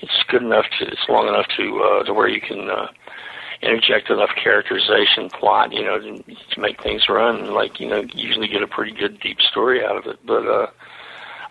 it's 0.00 0.22
good 0.28 0.42
enough 0.42 0.66
to 0.78 0.86
it's 0.86 1.08
long 1.08 1.28
enough 1.28 1.46
to 1.56 1.82
uh, 1.82 2.04
to 2.04 2.14
where 2.14 2.28
you 2.28 2.40
can. 2.40 2.70
Uh, 2.70 2.88
interject 3.62 4.08
enough 4.08 4.30
characterization 4.42 5.28
plot, 5.38 5.70
you 5.70 5.84
know, 5.84 6.00
to, 6.00 6.22
to 6.22 6.60
make 6.60 6.82
things 6.82 7.10
run. 7.10 7.52
Like, 7.52 7.78
you 7.78 7.86
know, 7.86 8.02
usually 8.14 8.48
get 8.48 8.62
a 8.62 8.66
pretty 8.66 8.92
good 8.92 9.20
deep 9.20 9.38
story 9.38 9.84
out 9.84 9.98
of 9.98 10.06
it. 10.06 10.18
But 10.24 10.46
uh 10.46 10.66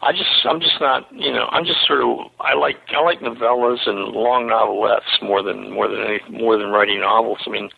I 0.01 0.11
just 0.11 0.45
I'm 0.45 0.61
just 0.61 0.79
not 0.79 1.11
you 1.13 1.31
know, 1.31 1.45
I'm 1.51 1.65
just 1.65 1.85
sort 1.85 2.01
of 2.01 2.31
I 2.39 2.53
like 2.53 2.77
I 2.89 3.01
like 3.03 3.19
novellas 3.19 3.87
and 3.87 3.99
long 4.13 4.47
novelettes 4.47 5.21
more 5.21 5.43
than 5.43 5.71
more 5.71 5.87
than 5.87 6.01
any 6.01 6.19
more 6.29 6.57
than 6.57 6.69
writing 6.69 7.01
novels. 7.01 7.39
I 7.45 7.49
mean 7.49 7.69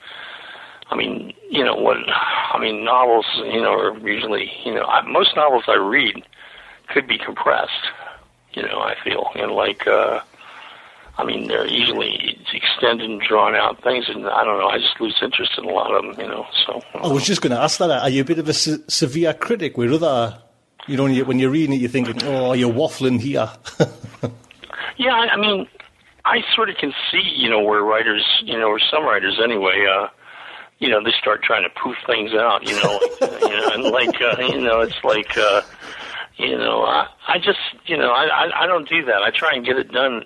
I 0.89 0.95
mean, 0.95 1.33
you 1.49 1.63
know, 1.63 1.75
what 1.75 1.97
I 2.07 2.59
mean 2.59 2.83
novels, 2.83 3.25
you 3.37 3.61
know, 3.61 3.73
are 3.73 3.97
usually 3.99 4.51
you 4.63 4.73
know, 4.73 4.83
I, 4.83 5.01
most 5.01 5.35
novels 5.35 5.63
I 5.67 5.75
read 5.75 6.23
could 6.89 7.07
be 7.07 7.17
compressed, 7.17 7.87
you 8.53 8.61
know, 8.61 8.79
I 8.79 8.95
feel. 9.03 9.29
And 9.35 9.51
like 9.53 9.87
uh 9.87 10.21
I 11.17 11.25
mean, 11.25 11.47
they're 11.47 11.67
usually 11.67 12.39
extended 12.53 13.09
and 13.09 13.21
drawn 13.21 13.53
out 13.53 13.83
things, 13.83 14.05
and 14.07 14.25
I 14.25 14.43
don't 14.43 14.57
know. 14.57 14.67
I 14.67 14.79
just 14.79 14.99
lose 14.99 15.15
interest 15.21 15.51
in 15.57 15.65
a 15.65 15.69
lot 15.69 15.93
of 15.93 16.03
them, 16.03 16.19
you 16.19 16.27
know. 16.27 16.47
So 16.65 16.81
I 16.95 17.07
was 17.09 17.25
just 17.25 17.41
going 17.41 17.51
to 17.51 17.61
ask 17.61 17.77
that. 17.79 17.91
Are 17.91 18.09
you 18.09 18.21
a 18.21 18.25
bit 18.25 18.39
of 18.39 18.47
a 18.47 18.53
se- 18.53 18.85
severe 18.87 19.33
critic 19.33 19.77
with 19.77 19.91
other? 19.93 20.41
You 20.87 20.97
know, 20.97 21.03
when 21.03 21.13
you- 21.13 21.25
when 21.25 21.39
you're 21.39 21.51
reading 21.51 21.73
it, 21.73 21.79
you're 21.79 21.89
thinking, 21.89 22.21
"Oh, 22.25 22.53
you're 22.53 22.73
waffling 22.73 23.21
here." 23.21 23.49
yeah, 24.97 25.13
I, 25.13 25.35
mean, 25.37 25.67
I 26.25 26.43
sort 26.55 26.69
of 26.69 26.77
can 26.77 26.93
see, 27.11 27.21
you 27.35 27.49
know, 27.49 27.59
where 27.61 27.81
writers, 27.81 28.25
you 28.43 28.57
know, 28.57 28.67
or 28.67 28.79
some 28.79 29.03
writers 29.03 29.39
anyway, 29.43 29.85
uh, 29.85 30.07
you 30.79 30.89
know, 30.89 31.03
they 31.03 31.11
start 31.19 31.43
trying 31.43 31.63
to 31.63 31.69
poof 31.81 31.95
things 32.07 32.33
out, 32.33 32.67
you 32.67 32.73
know, 32.81 32.99
you 33.21 33.49
know, 33.57 33.69
and 33.73 33.83
like, 33.83 34.19
uh, 34.21 34.35
you 34.41 34.59
know, 34.59 34.79
it's 34.81 35.03
like, 35.03 35.37
uh, 35.37 35.61
you 36.37 36.57
know, 36.57 36.83
I, 36.83 37.07
I 37.27 37.37
just, 37.37 37.59
you 37.85 37.95
know, 37.97 38.11
I, 38.11 38.25
I, 38.47 38.63
I 38.63 38.67
don't 38.67 38.89
do 38.89 39.05
that. 39.05 39.21
I 39.21 39.29
try 39.29 39.51
and 39.53 39.63
get 39.65 39.77
it 39.77 39.91
done. 39.91 40.25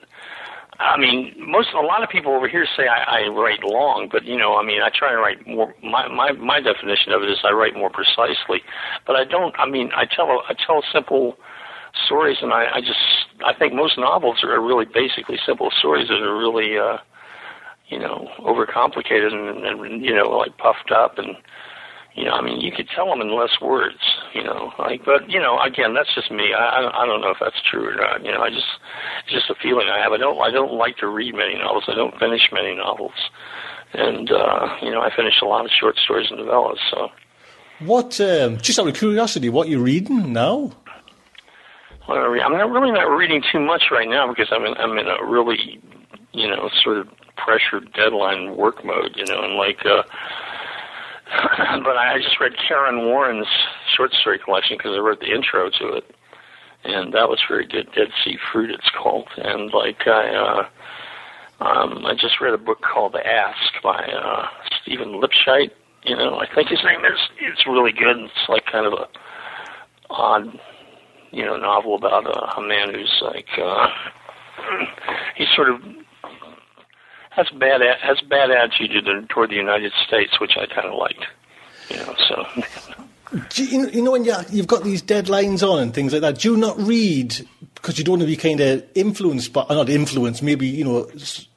I 0.79 0.97
mean, 0.97 1.33
most 1.38 1.69
a 1.73 1.79
lot 1.79 2.03
of 2.03 2.09
people 2.09 2.33
over 2.33 2.49
here 2.49 2.67
say 2.75 2.88
I, 2.88 3.23
I 3.23 3.27
write 3.29 3.63
long, 3.63 4.09
but 4.11 4.25
you 4.25 4.38
know, 4.38 4.57
I 4.57 4.63
mean, 4.63 4.81
I 4.81 4.89
try 4.93 5.11
and 5.13 5.21
write 5.21 5.47
more. 5.47 5.73
My 5.81 6.07
my 6.07 6.33
my 6.33 6.59
definition 6.59 7.13
of 7.13 7.23
it 7.23 7.29
is 7.29 7.38
I 7.43 7.51
write 7.51 7.75
more 7.75 7.89
precisely, 7.89 8.61
but 9.07 9.15
I 9.15 9.23
don't. 9.23 9.55
I 9.57 9.67
mean, 9.69 9.91
I 9.95 10.05
tell 10.05 10.43
I 10.49 10.53
tell 10.53 10.83
simple 10.91 11.38
stories, 12.05 12.38
and 12.41 12.51
I, 12.51 12.65
I 12.75 12.81
just 12.81 12.99
I 13.45 13.53
think 13.53 13.73
most 13.73 13.97
novels 13.97 14.43
are 14.43 14.59
really 14.59 14.85
basically 14.85 15.38
simple 15.45 15.71
stories 15.79 16.09
that 16.09 16.21
are 16.21 16.38
really, 16.38 16.77
uh, 16.77 16.97
you 17.88 17.99
know, 17.99 18.27
overcomplicated 18.39 19.31
and, 19.31 19.65
and 19.65 20.03
you 20.03 20.13
know, 20.13 20.29
like 20.29 20.57
puffed 20.57 20.91
up 20.91 21.17
and. 21.17 21.38
You 22.15 22.23
know, 22.23 22.32
I 22.32 22.41
mean, 22.41 22.62
you 22.62 22.71
could 22.71 22.88
tell 22.95 23.10
them 23.10 23.19
in 23.19 23.36
less 23.36 23.60
words. 23.62 23.99
You 24.34 24.41
know, 24.43 24.71
like, 24.80 25.04
but 25.04 25.30
you 25.30 25.39
know, 25.39 25.60
again, 25.60 25.93
that's 25.93 26.13
just 26.15 26.32
me. 26.32 26.54
I, 26.58 26.78
I 26.78 26.82
don't- 26.82 26.95
I 26.95 27.06
don't 27.06 27.19
know 27.21 27.30
if 27.32 27.38
that's 27.41 27.62
true 27.69 27.89
or 27.89 27.95
not. 27.95 28.23
You 28.23 28.32
know, 28.32 28.41
I 28.41 28.49
just 28.49 28.65
it's 29.25 29.34
just 29.34 29.49
a 29.49 29.56
feeling 29.56 29.88
I 29.89 29.99
have. 29.99 30.13
I 30.13 30.17
don't 30.17 30.39
I 30.39 30.49
don't 30.49 30.71
like 30.73 30.95
to 30.97 31.08
read 31.08 31.36
many 31.36 31.56
novels. 31.58 31.84
I 31.88 31.95
don't 31.95 32.17
finish 32.17 32.49
many 32.54 32.73
novels, 32.75 33.12
and 33.93 34.32
uh, 34.32 34.78
you 34.82 34.91
know, 34.91 35.01
I 35.01 35.13
finish 35.13 35.36
a 35.41 35.45
lot 35.45 35.65
of 35.65 35.71
short 35.78 35.97
stories 35.97 36.32
and 36.32 36.39
novellas. 36.39 36.78
So, 36.89 37.10
what? 37.80 38.19
Um, 38.21 38.58
just 38.60 38.80
out 38.80 38.88
of 38.88 38.95
curiosity, 38.95 39.49
what 39.49 39.67
you 39.67 39.82
reading 39.82 40.32
now? 40.32 40.71
what 42.06 42.17
I 42.19 42.25
re- 42.28 42.41
I'm 42.41 42.54
not 42.54 42.69
really 42.71 42.91
not 42.91 43.10
reading 43.10 43.43
too 43.51 43.60
much 43.60 43.86
right 43.91 44.08
now 44.08 44.28
because 44.30 44.47
I'm 44.51 44.63
in 44.63 44.73
I'm 44.78 44.97
in 44.97 45.08
a 45.08 45.25
really 45.25 45.82
you 46.32 46.47
know 46.47 46.69
sort 46.82 46.97
of 46.99 47.10
pressured 47.36 47.91
deadline 47.91 48.56
work 48.56 48.86
mode. 48.86 49.12
You 49.15 49.25
know, 49.25 49.43
and 49.43 49.56
like. 49.56 49.86
uh 49.86 50.04
but 51.83 51.97
I 51.97 52.17
just 52.21 52.39
read 52.39 52.53
Kaaron 52.67 53.05
Warren's 53.05 53.47
short 53.95 54.11
story 54.13 54.39
collection 54.43 54.77
because 54.77 54.91
I 54.95 54.99
wrote 54.99 55.19
the 55.19 55.33
intro 55.33 55.69
to 55.69 55.93
it, 55.97 56.15
and 56.83 57.13
that 57.13 57.29
was 57.29 57.39
very 57.49 57.65
good. 57.65 57.88
Dead 57.95 58.09
Sea 58.23 58.38
Fruit, 58.51 58.69
it's 58.69 58.89
called, 59.01 59.27
and 59.38 59.71
like 59.73 60.05
I, 60.05 60.29
uh, 60.29 61.63
um, 61.63 62.05
I 62.05 62.13
just 62.13 62.39
read 62.41 62.53
a 62.53 62.59
book 62.59 62.81
called 62.81 63.13
The 63.13 63.25
Ask 63.25 63.81
by 63.81 64.05
uh, 64.05 64.47
Stephen 64.81 65.19
Lipsyte. 65.21 65.71
You 66.03 66.15
know, 66.15 66.38
I 66.38 66.45
think 66.53 66.69
his 66.69 66.83
name 66.83 67.03
is. 67.03 67.19
It's 67.39 67.65
really 67.65 67.91
good. 67.91 68.17
It's 68.17 68.49
like 68.49 68.65
kind 68.71 68.85
of 68.85 68.93
a 68.93 69.07
odd, 70.11 70.59
you 71.31 71.43
know, 71.43 71.57
novel 71.57 71.95
about 71.95 72.27
a, 72.27 72.59
a 72.59 72.67
man 72.67 72.93
who's 72.93 73.23
like 73.23 73.47
uh, 73.59 73.88
he's 75.35 75.47
sort 75.55 75.69
of 75.69 75.81
has 77.36 77.50
bad 77.52 77.82
a- 77.82 77.98
has 78.02 78.19
bad 78.21 78.52
attitude 78.52 79.30
toward 79.30 79.50
the 79.50 79.56
United 79.56 79.91
States, 80.08 80.39
which 80.39 80.54
I 80.58 80.65
kind 80.67 80.88
of 80.88 80.93
liked. 80.98 81.26
You 81.89 81.98
know, 81.98 82.15
so 82.28 82.48
Do 83.50 83.63
you, 83.65 83.88
you 83.89 84.02
know- 84.02 84.12
when 84.12 84.24
you 84.26 84.34
you've 84.50 84.67
got 84.67 84.84
these 84.84 85.02
deadlines 85.02 85.62
on 85.67 85.80
and 85.80 85.93
things 85.93 86.13
like 86.13 86.21
that. 86.21 86.39
Do 86.39 86.52
you 86.52 86.58
not 86.58 86.80
read 86.80 87.36
because 87.76 87.98
you 87.98 88.04
don't 88.04 88.13
want 88.13 88.21
to 88.21 88.28
be 88.28 88.38
kind 88.38 88.60
of 88.60 88.84
influenced, 88.95 89.52
but 89.54 89.69
not 89.69 89.89
influenced? 89.89 90.41
Maybe 90.41 90.67
you 90.67 90.84
know, 90.86 91.04
s- 91.15 91.48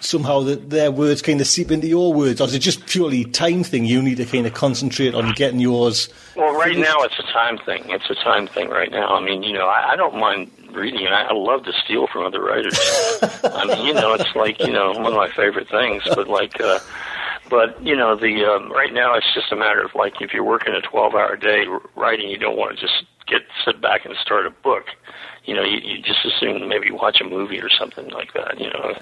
somehow 0.00 0.40
that 0.40 0.70
their 0.70 0.90
words 0.90 1.22
kind 1.22 1.40
of 1.40 1.46
seep 1.46 1.70
into 1.70 1.86
your 1.86 2.12
words, 2.12 2.40
or 2.40 2.44
is 2.44 2.54
it 2.54 2.60
just 2.60 2.86
purely 2.86 3.24
time 3.24 3.62
thing? 3.64 3.84
You 3.84 4.00
need 4.02 4.16
to 4.18 4.24
kind 4.26 4.46
of 4.46 4.54
concentrate 4.54 5.14
on 5.14 5.32
getting 5.32 5.60
yours. 5.60 6.08
Well, 6.36 6.54
right 6.54 6.76
now 6.76 6.96
it's 7.02 7.18
a 7.18 7.22
time 7.32 7.58
thing. 7.58 7.84
It's 7.88 8.08
a 8.10 8.14
time 8.14 8.46
thing 8.46 8.68
right 8.68 8.90
now. 8.90 9.14
I 9.16 9.20
mean, 9.20 9.42
you 9.42 9.52
know, 9.52 9.66
I, 9.66 9.92
I 9.92 9.96
don't 9.96 10.16
mind 10.16 10.50
reading. 10.76 11.06
I, 11.06 11.24
I 11.24 11.32
love 11.32 11.64
to 11.64 11.72
steal 11.84 12.06
from 12.06 12.24
other 12.24 12.42
writers. 12.42 12.78
I 13.42 13.64
mean, 13.66 13.86
you 13.86 13.94
know, 13.94 14.14
it's 14.14 14.34
like 14.34 14.60
you 14.60 14.72
know 14.72 14.92
one 14.92 15.06
of 15.06 15.14
my 15.14 15.30
favorite 15.30 15.68
things. 15.68 16.02
But 16.04 16.28
like, 16.28 16.60
uh, 16.60 16.78
but 17.50 17.82
you 17.84 17.96
know, 17.96 18.16
the 18.16 18.44
um, 18.44 18.70
right 18.70 18.92
now 18.92 19.14
it's 19.14 19.32
just 19.34 19.50
a 19.52 19.56
matter 19.56 19.82
of 19.82 19.94
like 19.94 20.20
if 20.20 20.32
you're 20.32 20.44
working 20.44 20.74
a 20.74 20.86
12-hour 20.86 21.36
day 21.36 21.64
writing, 21.94 22.28
you 22.28 22.38
don't 22.38 22.56
want 22.56 22.76
to 22.76 22.80
just 22.80 23.04
get 23.26 23.42
sit 23.64 23.80
back 23.80 24.04
and 24.04 24.14
start 24.16 24.46
a 24.46 24.50
book 24.50 24.86
you 25.46 25.54
know, 25.54 25.62
you, 25.62 25.78
you 25.78 26.02
just 26.02 26.24
assume 26.24 26.68
maybe 26.68 26.90
watch 26.90 27.20
a 27.20 27.24
movie 27.24 27.60
or 27.60 27.70
something 27.70 28.08
like 28.10 28.32
that, 28.34 28.60
you 28.60 28.68
know, 28.68 28.98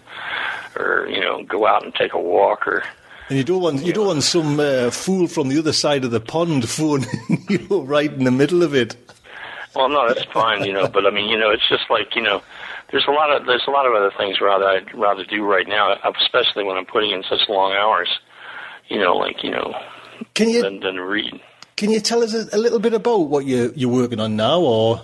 or 0.76 1.08
you 1.08 1.20
know, 1.20 1.42
go 1.42 1.66
out 1.66 1.84
and 1.84 1.94
take 1.94 2.12
a 2.12 2.20
walk 2.20 2.66
or. 2.68 2.84
And 3.30 3.38
you 3.38 3.44
don't 3.44 3.62
want 3.62 3.84
you, 3.84 3.92
don't 3.94 4.06
want 4.06 4.22
some 4.22 4.60
uh, 4.60 4.90
fool 4.90 5.26
from 5.26 5.48
the 5.48 5.58
other 5.58 5.72
side 5.72 6.04
of 6.04 6.10
the 6.10 6.20
pond 6.20 6.68
phoning 6.68 7.46
you 7.48 7.80
right 7.80 8.12
in 8.12 8.24
the 8.24 8.30
middle 8.30 8.62
of 8.62 8.74
it. 8.74 8.96
Well, 9.74 9.88
no, 9.88 10.06
that's 10.06 10.24
fine, 10.32 10.64
you 10.64 10.72
know, 10.72 10.88
but 10.88 11.06
I 11.06 11.10
mean, 11.10 11.28
you 11.28 11.36
know, 11.36 11.50
it's 11.50 11.68
just 11.68 11.90
like 11.90 12.14
you 12.14 12.22
know, 12.22 12.42
there's 12.90 13.06
a 13.08 13.10
lot 13.10 13.34
of 13.34 13.46
there's 13.46 13.64
a 13.66 13.70
lot 13.70 13.86
of 13.86 13.94
other 13.94 14.12
things 14.16 14.40
rather 14.40 14.66
I'd 14.66 14.94
rather 14.94 15.24
do 15.24 15.44
right 15.44 15.66
now, 15.66 15.96
especially 16.20 16.64
when 16.64 16.76
I'm 16.76 16.86
putting 16.86 17.10
in 17.10 17.24
such 17.28 17.48
long 17.48 17.72
hours. 17.72 18.08
You 18.88 18.98
know, 18.98 19.16
like 19.16 19.42
you 19.42 19.50
know, 19.50 19.74
can 20.34 20.48
you 20.48 20.62
than, 20.62 20.80
than 20.80 21.00
read. 21.00 21.40
Can 21.76 21.90
you 21.90 22.00
tell 22.00 22.22
us 22.22 22.34
a, 22.34 22.56
a 22.56 22.58
little 22.58 22.78
bit 22.78 22.94
about 22.94 23.28
what 23.28 23.46
you 23.46 23.72
you're 23.74 23.90
working 23.90 24.20
on 24.20 24.36
now, 24.36 24.60
or? 24.60 25.02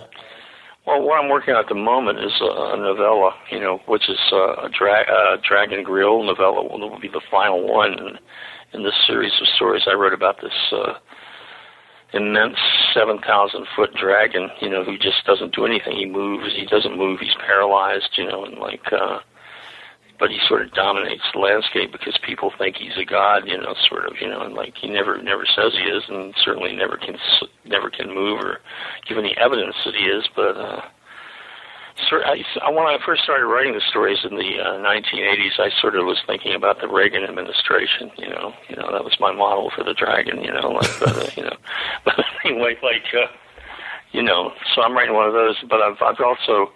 Well, 0.85 1.03
what 1.03 1.21
I'm 1.21 1.29
working 1.29 1.53
on 1.53 1.59
at 1.63 1.69
the 1.69 1.75
moment 1.75 2.19
is 2.19 2.31
a, 2.41 2.45
a 2.45 2.77
novella, 2.77 3.35
you 3.51 3.59
know, 3.59 3.81
which 3.85 4.09
is 4.09 4.17
uh, 4.31 4.65
a 4.65 4.69
dra- 4.69 5.05
uh, 5.05 5.37
Dragon 5.47 5.83
Griaule 5.83 6.25
novella. 6.25 6.65
It 6.65 6.71
will 6.71 6.99
be 6.99 7.07
the 7.07 7.21
final 7.29 7.67
one 7.67 7.93
in, 7.93 8.17
in 8.73 8.83
this 8.83 8.95
series 9.05 9.33
of 9.41 9.47
stories 9.55 9.83
I 9.87 9.93
wrote 9.93 10.13
about 10.13 10.41
this 10.41 10.53
uh, 10.71 10.93
immense 12.13 12.57
7,000 12.93 13.65
foot 13.75 13.93
dragon, 13.95 14.49
you 14.61 14.69
know, 14.69 14.83
who 14.83 14.97
just 14.97 15.25
doesn't 15.25 15.55
do 15.55 15.65
anything. 15.65 15.95
He 15.95 16.05
moves, 16.05 16.53
he 16.55 16.65
doesn't 16.65 16.97
move, 16.97 17.19
he's 17.19 17.35
paralyzed, 17.45 18.09
you 18.17 18.27
know, 18.27 18.43
and 18.45 18.57
like, 18.57 18.81
uh, 18.91 19.19
but 20.19 20.29
he 20.29 20.37
sort 20.47 20.61
of 20.61 20.71
dominates 20.73 21.23
the 21.33 21.39
landscape 21.39 21.91
because 21.91 22.17
people 22.23 22.53
think 22.57 22.75
he's 22.75 22.97
a 22.97 23.05
god, 23.05 23.47
you 23.47 23.57
know, 23.57 23.73
sort 23.89 24.05
of, 24.05 24.13
you 24.21 24.29
know, 24.29 24.41
and 24.41 24.53
like 24.53 24.75
he 24.79 24.87
never 24.87 25.19
never 25.21 25.45
says 25.45 25.73
he 25.73 25.89
is, 25.89 26.03
and 26.09 26.35
certainly 26.45 26.73
never 26.73 26.95
can 26.95 27.17
never 27.65 27.89
can 27.89 28.13
move 28.13 28.39
or 28.39 28.59
give 29.09 29.17
any 29.17 29.35
evidence 29.37 29.75
that 29.83 29.95
he 29.95 30.05
is. 30.05 30.23
But 30.35 30.57
uh, 30.57 30.81
when 32.73 32.87
I 32.87 32.97
first 33.05 33.23
started 33.23 33.45
writing 33.45 33.73
the 33.73 33.81
stories 33.89 34.19
in 34.23 34.35
the 34.35 34.59
uh, 34.59 34.77
1980s, 34.79 35.59
I 35.59 35.69
sort 35.81 35.95
of 35.95 36.05
was 36.05 36.17
thinking 36.25 36.53
about 36.55 36.81
the 36.81 36.87
Reagan 36.87 37.23
administration, 37.23 38.11
you 38.17 38.29
know, 38.29 38.53
you 38.69 38.75
know 38.75 38.91
that 38.91 39.03
was 39.03 39.15
my 39.19 39.31
model 39.31 39.71
for 39.75 39.83
the 39.83 39.93
dragon, 39.93 40.43
you 40.43 40.51
know, 40.51 40.69
like 40.69 40.91
but, 40.99 41.15
uh, 41.15 41.29
you 41.37 41.43
know, 41.43 41.57
but 42.05 42.15
anyway, 42.45 42.75
like 42.83 43.05
uh, 43.13 43.27
you 44.11 44.21
know, 44.21 44.51
so 44.75 44.81
I'm 44.81 44.93
writing 44.93 45.15
one 45.15 45.27
of 45.27 45.33
those, 45.33 45.55
but 45.69 45.81
I've 45.81 46.01
I've 46.01 46.19
also 46.19 46.71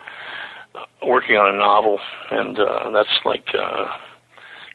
working 1.05 1.35
on 1.35 1.53
a 1.53 1.57
novel, 1.57 1.99
and 2.31 2.59
uh, 2.59 2.89
that's 2.91 3.19
like 3.23 3.47
uh, 3.57 3.87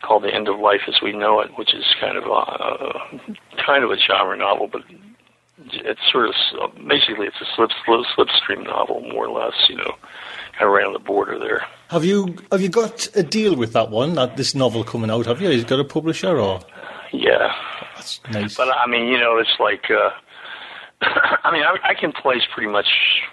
called 0.03 0.25
"The 0.25 0.35
End 0.35 0.49
of 0.49 0.59
Life 0.59 0.83
as 0.89 1.01
We 1.03 1.13
Know 1.13 1.41
It," 1.41 1.51
which 1.57 1.75
is 1.75 1.85
kind 2.01 2.17
of 2.17 2.25
a 2.25 2.31
uh, 2.31 3.09
kind 3.65 3.85
of 3.85 3.91
a 3.91 3.97
genre 3.97 4.37
novel, 4.37 4.69
but 4.71 4.83
it's 5.73 6.01
sort 6.11 6.29
of 6.29 6.35
basically 6.89 7.27
it's 7.27 7.41
a 7.41 7.49
slip, 7.55 7.71
slip 7.85 8.01
slipstream 8.17 8.65
novel, 8.65 9.03
more 9.13 9.27
or 9.27 9.45
less. 9.45 9.55
You 9.69 9.77
know, 9.77 9.95
kind 10.61 10.69
of 10.69 10.75
right 10.75 10.87
on 10.87 10.93
the 10.93 10.99
border 10.99 11.39
there. 11.39 11.65
Have 11.89 12.05
you 12.05 12.37
have 12.53 12.61
you 12.61 12.69
got 12.69 13.09
a 13.17 13.23
deal 13.23 13.57
with 13.57 13.73
that 13.73 13.91
one? 13.91 14.15
That 14.15 14.37
this 14.37 14.55
novel 14.55 14.85
coming 14.85 15.11
out? 15.11 15.27
Have 15.27 15.41
you? 15.41 15.51
He's 15.51 15.65
got 15.65 15.81
a 15.81 15.85
publisher 15.85 16.39
or? 16.39 16.61
Yeah, 17.13 17.53
that's 17.97 18.21
nice. 18.31 18.57
But 18.57 18.69
I 18.69 18.87
mean, 18.87 19.07
you 19.07 19.19
know, 19.19 19.39
it's 19.39 19.57
like. 19.59 19.91
Uh, 19.91 20.11
I 21.03 21.51
mean, 21.51 21.63
I, 21.63 21.77
I 21.83 21.95
can 21.95 22.13
place 22.13 22.43
pretty 22.55 22.71
much 22.71 22.87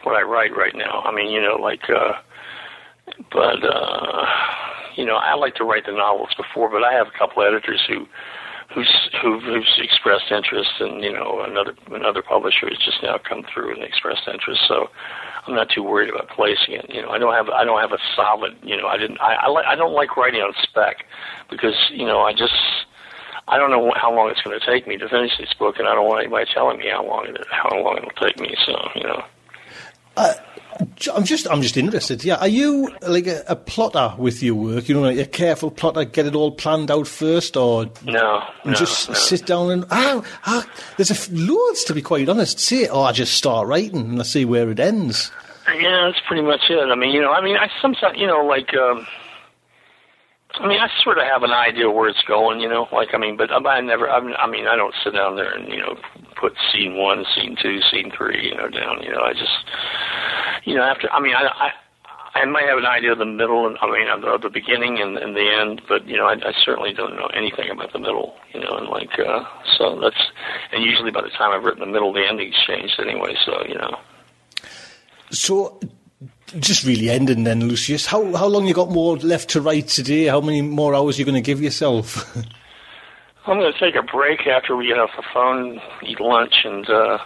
what 0.03 0.15
I 0.15 0.21
write 0.21 0.55
right 0.55 0.73
now. 0.73 1.01
I 1.05 1.13
mean, 1.13 1.31
you 1.31 1.41
know, 1.41 1.55
like 1.55 1.89
uh, 1.89 2.13
but 3.31 3.63
uh, 3.63 4.25
you 4.95 5.05
know, 5.05 5.15
I 5.15 5.35
like 5.35 5.55
to 5.55 5.65
write 5.65 5.85
the 5.85 5.91
novels 5.91 6.29
before, 6.37 6.69
but 6.71 6.83
I 6.83 6.93
have 6.93 7.07
a 7.07 7.17
couple 7.17 7.43
editors 7.43 7.81
who 7.87 8.07
who's 8.77 9.09
who, 9.21 9.39
who's 9.39 9.79
expressed 9.81 10.31
interest, 10.31 10.69
and 10.79 11.03
you 11.03 11.11
know, 11.11 11.41
another 11.41 11.73
another 11.91 12.21
publisher 12.21 12.69
has 12.69 12.77
just 12.77 13.01
now 13.01 13.17
come 13.17 13.43
through 13.51 13.73
and 13.73 13.83
expressed 13.83 14.27
interest. 14.31 14.61
So 14.67 14.89
I'm 15.47 15.55
not 15.55 15.69
too 15.69 15.81
worried 15.81 16.09
about 16.09 16.29
placing 16.29 16.75
it. 16.75 16.85
You 16.93 17.01
know, 17.01 17.09
I 17.09 17.17
don't 17.17 17.33
have 17.33 17.49
I 17.49 17.65
don't 17.65 17.81
have 17.81 17.91
a 17.91 17.97
solid. 18.15 18.55
You 18.61 18.77
know, 18.77 18.87
I 18.87 18.97
didn't 18.97 19.19
I 19.19 19.33
I, 19.33 19.47
like, 19.47 19.65
I 19.65 19.75
don't 19.75 19.93
like 19.93 20.15
writing 20.15 20.41
on 20.41 20.53
spec 20.61 21.05
because 21.49 21.75
you 21.91 22.05
know 22.05 22.21
I 22.21 22.33
just. 22.33 22.53
I 23.49 23.57
don't 23.57 23.71
know 23.71 23.93
how 23.95 24.13
long 24.13 24.29
it's 24.29 24.41
going 24.41 24.59
to 24.59 24.65
take 24.65 24.89
me 24.89 24.97
to 24.97 25.07
finish 25.07 25.31
this 25.37 25.53
book, 25.53 25.79
and 25.79 25.87
I 25.87 25.95
don't 25.95 26.05
want 26.05 26.19
anybody 26.19 26.51
telling 26.53 26.79
me 26.79 26.89
how 26.91 27.07
long 27.07 27.27
it 27.27 27.37
how 27.49 27.69
long 27.81 27.95
it'll 27.95 28.11
take 28.11 28.37
me. 28.41 28.53
So 28.65 28.75
you 28.93 29.03
know. 29.03 29.23
Uh, 30.17 30.34
I'm 31.15 31.23
just, 31.23 31.47
I'm 31.49 31.62
just 31.62 31.77
interested. 31.77 32.23
Yeah, 32.23 32.36
are 32.36 32.47
you 32.47 32.93
like 33.01 33.27
a, 33.27 33.43
a, 33.47 33.56
plotter 33.56 34.13
with 34.17 34.41
your 34.43 34.56
work? 34.56 34.89
You 34.89 34.95
know, 34.95 35.01
like 35.01 35.17
a 35.17 35.25
careful 35.25 35.71
plotter, 35.71 36.03
get 36.06 36.25
it 36.25 36.36
all 36.36 36.51
planned 36.51 36.91
out 36.91 37.08
first, 37.08 37.56
or 37.56 37.86
no, 38.03 38.43
no 38.65 38.73
just 38.73 39.10
no. 39.10 39.15
sit 39.15 39.45
down 39.45 39.71
and 39.71 39.86
ah, 39.89 40.23
ah 40.45 40.65
there's 40.97 41.12
a, 41.12 41.34
loads 41.34 41.84
to 41.86 41.93
be 41.93 42.01
quite 42.01 42.27
honest. 42.30 42.60
See, 42.60 42.88
oh, 42.88 43.03
I 43.03 43.12
just 43.12 43.36
start 43.36 43.67
writing 43.67 43.97
and 43.97 44.19
I 44.19 44.23
see 44.23 44.43
where 44.43 44.69
it 44.69 44.80
ends. 44.80 45.32
Yeah, 45.67 46.10
that's 46.12 46.25
pretty 46.27 46.43
much 46.43 46.62
it. 46.69 46.80
I 46.80 46.95
mean, 46.95 47.12
you 47.12 47.21
know, 47.21 47.32
I 47.32 47.41
mean, 47.41 47.58
I 47.58 47.69
sometimes, 47.82 48.17
you 48.17 48.27
know, 48.27 48.45
like. 48.45 48.73
Um, 48.75 49.08
I 50.59 50.67
mean, 50.67 50.79
I 50.79 50.89
sort 51.03 51.17
of 51.17 51.25
have 51.25 51.43
an 51.43 51.51
idea 51.51 51.89
where 51.89 52.09
it's 52.09 52.21
going, 52.27 52.59
you 52.59 52.69
know. 52.69 52.87
Like, 52.91 53.09
I 53.13 53.17
mean, 53.17 53.37
but 53.37 53.51
I 53.51 53.81
never. 53.81 54.09
I 54.09 54.21
mean, 54.21 54.67
I 54.67 54.75
don't 54.75 54.93
sit 55.03 55.13
down 55.13 55.35
there 55.35 55.53
and 55.53 55.67
you 55.69 55.77
know 55.77 55.95
put 56.39 56.53
scene 56.71 56.97
one, 56.97 57.25
scene 57.35 57.55
two, 57.61 57.79
scene 57.91 58.11
three, 58.15 58.49
you 58.49 58.55
know, 58.55 58.69
down. 58.69 59.01
You 59.03 59.11
know, 59.11 59.21
I 59.21 59.33
just, 59.33 59.57
you 60.65 60.75
know, 60.75 60.83
after. 60.83 61.09
I 61.11 61.19
mean, 61.19 61.33
I. 61.35 61.47
I 61.47 61.71
I 62.35 62.45
might 62.45 62.65
have 62.69 62.77
an 62.77 62.85
idea 62.85 63.13
of 63.13 63.17
the 63.17 63.25
middle, 63.25 63.65
and 63.65 63.77
I 63.81 63.87
mean, 63.89 64.07
of 64.09 64.21
the, 64.21 64.27
of 64.27 64.41
the 64.41 64.49
beginning 64.49 65.01
and, 65.01 65.17
and 65.17 65.35
the 65.35 65.49
end, 65.49 65.81
but 65.87 66.05
you 66.07 66.17
know, 66.17 66.27
I, 66.27 66.33
I 66.33 66.53
certainly 66.63 66.93
don't 66.93 67.15
know 67.15 67.25
anything 67.33 67.71
about 67.71 67.93
the 67.93 67.99
middle. 67.99 68.35
You 68.53 68.59
know, 68.59 68.77
and 68.77 68.87
like, 68.89 69.09
uh, 69.17 69.43
so 69.77 69.99
that's, 69.99 70.21
and 70.71 70.83
usually 70.83 71.09
by 71.09 71.21
the 71.21 71.29
time 71.29 71.51
I've 71.51 71.63
written 71.63 71.79
the 71.79 71.91
middle, 71.91 72.13
the 72.13 72.27
ending's 72.27 72.53
changed 72.67 72.99
anyway. 72.99 73.33
So 73.43 73.63
you 73.67 73.73
know. 73.73 73.97
So, 75.31 75.79
just 76.60 76.86
really 76.86 77.10
ending 77.10 77.43
then, 77.43 77.62
Lucius. 77.67 78.05
How 78.05 78.36
how 78.36 78.47
long 78.47 78.67
you 78.67 78.73
got 78.73 78.89
more 78.89 79.17
left 79.17 79.49
to 79.51 79.62
write 79.62 79.88
today? 79.88 80.25
How 80.25 80.41
many 80.41 80.62
more 80.62 80.95
hours 80.95 81.17
are 81.17 81.19
you 81.19 81.25
going 81.25 81.36
to 81.36 81.41
give 81.41 81.62
yourself? 81.62 82.36
I'm 83.45 83.60
going 83.60 83.71
to 83.71 83.79
take 83.79 83.95
a 83.95 84.03
break 84.03 84.45
after 84.45 84.75
we 84.75 84.88
get 84.88 84.99
off 84.99 85.12
the 85.15 85.23
phone, 85.33 85.79
eat 86.03 86.19
lunch, 86.19 86.53
and 86.65 86.89
uh, 86.89 87.17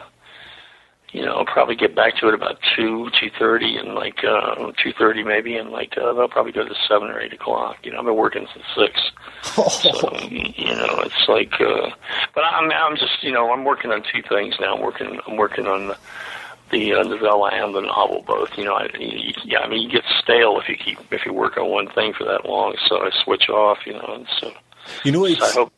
you 1.11 1.25
know, 1.25 1.33
I'll 1.33 1.45
probably 1.45 1.75
get 1.75 1.95
back 1.95 2.15
to 2.17 2.27
it 2.29 2.33
about 2.33 2.59
two, 2.75 3.09
two 3.19 3.29
thirty, 3.37 3.75
and 3.75 3.95
like 3.95 4.23
uh, 4.23 4.71
two 4.81 4.93
thirty 4.97 5.23
maybe, 5.23 5.55
and 5.57 5.69
like 5.69 5.97
uh, 5.97 6.13
they'll 6.13 6.29
probably 6.29 6.51
go 6.51 6.63
to 6.63 6.75
seven 6.87 7.09
or 7.09 7.19
eight 7.19 7.33
o'clock. 7.33 7.77
You 7.83 7.91
know, 7.91 7.99
I've 7.99 8.05
been 8.05 8.15
working 8.15 8.47
since 8.53 8.65
six, 8.75 9.01
so 9.81 10.17
you 10.29 10.75
know, 10.75 11.01
it's 11.03 11.27
like. 11.27 11.53
Uh, 11.59 11.89
but 12.33 12.43
I'm 12.43 12.71
I'm 12.71 12.95
just 12.95 13.23
you 13.23 13.31
know 13.31 13.51
I'm 13.51 13.65
working 13.65 13.91
on 13.91 14.03
two 14.03 14.21
things 14.29 14.55
now. 14.59 14.75
I'm 14.75 14.81
working 14.81 15.19
I'm 15.27 15.37
working 15.37 15.67
on 15.67 15.87
the 15.87 15.97
the 16.71 16.93
uh, 16.93 17.03
novella 17.03 17.49
and 17.53 17.75
the 17.75 17.81
novel 17.81 18.23
both. 18.25 18.57
You 18.57 18.65
know, 18.65 18.75
I, 18.75 18.89
you, 18.99 19.33
yeah, 19.43 19.59
I 19.59 19.67
mean, 19.67 19.81
you 19.81 19.89
get 19.89 20.03
stale 20.21 20.59
if 20.59 20.69
you 20.69 20.75
keep 20.75 20.99
if 21.11 21.25
you 21.25 21.33
work 21.33 21.57
on 21.57 21.69
one 21.69 21.89
thing 21.89 22.13
for 22.13 22.23
that 22.25 22.45
long. 22.45 22.75
So 22.87 22.97
I 22.97 23.11
switch 23.23 23.49
off. 23.49 23.79
You 23.85 23.93
know, 23.93 24.13
and 24.15 24.27
so. 24.39 24.51
You 25.03 25.11
know, 25.11 25.25
it's. 25.25 25.39
So 25.39 25.45
I 25.45 25.51
hope. 25.51 25.73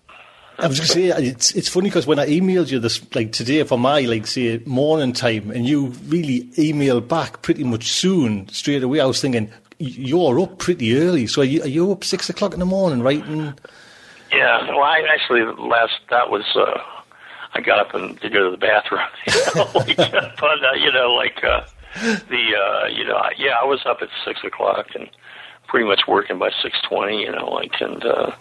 I 0.60 0.68
was 0.68 0.78
going 0.78 0.88
to 0.88 0.94
say 0.94 1.26
it's 1.26 1.52
it's 1.56 1.68
funny 1.68 1.90
because 1.90 2.06
when 2.06 2.20
I 2.20 2.28
emailed 2.28 2.70
you 2.70 2.78
this 2.78 3.02
like 3.16 3.32
today 3.32 3.64
for 3.64 3.78
my 3.78 4.02
like 4.02 4.28
say 4.28 4.60
morning 4.66 5.12
time, 5.12 5.50
and 5.50 5.68
you 5.68 5.88
really 6.08 6.44
emailed 6.58 7.08
back 7.08 7.42
pretty 7.42 7.64
much 7.64 7.92
soon 7.92 8.48
straight 8.50 8.84
away. 8.84 9.00
I 9.00 9.06
was 9.06 9.20
thinking 9.20 9.50
you're 9.80 10.40
up 10.40 10.60
pretty 10.60 10.96
early, 10.98 11.26
so 11.28 11.42
are 11.42 11.46
you, 11.46 11.64
are 11.64 11.68
you 11.68 11.92
up 11.92 12.04
six 12.04 12.30
o'clock 12.30 12.54
in 12.54 12.60
the 12.60 12.66
morning 12.66 13.02
writing? 13.02 13.54
Yeah, 14.32 14.68
well, 14.70 14.84
I 14.84 15.02
actually 15.12 15.42
last 15.42 15.94
that 16.10 16.30
was 16.30 16.44
uh, 16.56 16.80
I 17.54 17.62
got 17.62 17.80
up 17.80 17.94
and 17.94 18.20
to 18.22 18.30
go 18.30 18.46
to 18.46 18.52
the 18.52 18.58
bathroom. 18.58 19.02
You 19.28 19.56
know, 19.56 19.70
like, 19.76 19.98
but 19.98 20.64
uh, 20.64 20.74
you 20.78 20.92
know, 20.92 21.14
like 21.14 21.44
uh, 21.44 21.62
the 22.02 22.56
uh, 22.56 22.88
you 22.88 23.06
know, 23.06 23.16
I, 23.16 23.32
yeah, 23.38 23.56
I 23.62 23.66
was 23.66 23.86
up 23.86 24.00
at 24.02 24.10
six 24.26 24.44
o'clock 24.44 24.88
and 24.96 25.10
pretty 25.68 25.86
much 25.88 26.02
working 26.08 26.40
by 26.40 26.52
six 26.62 26.78
twenty. 26.88 27.22
You 27.22 27.32
know, 27.32 27.50
like 27.50 27.74
and. 27.80 28.04
uh 28.06 28.32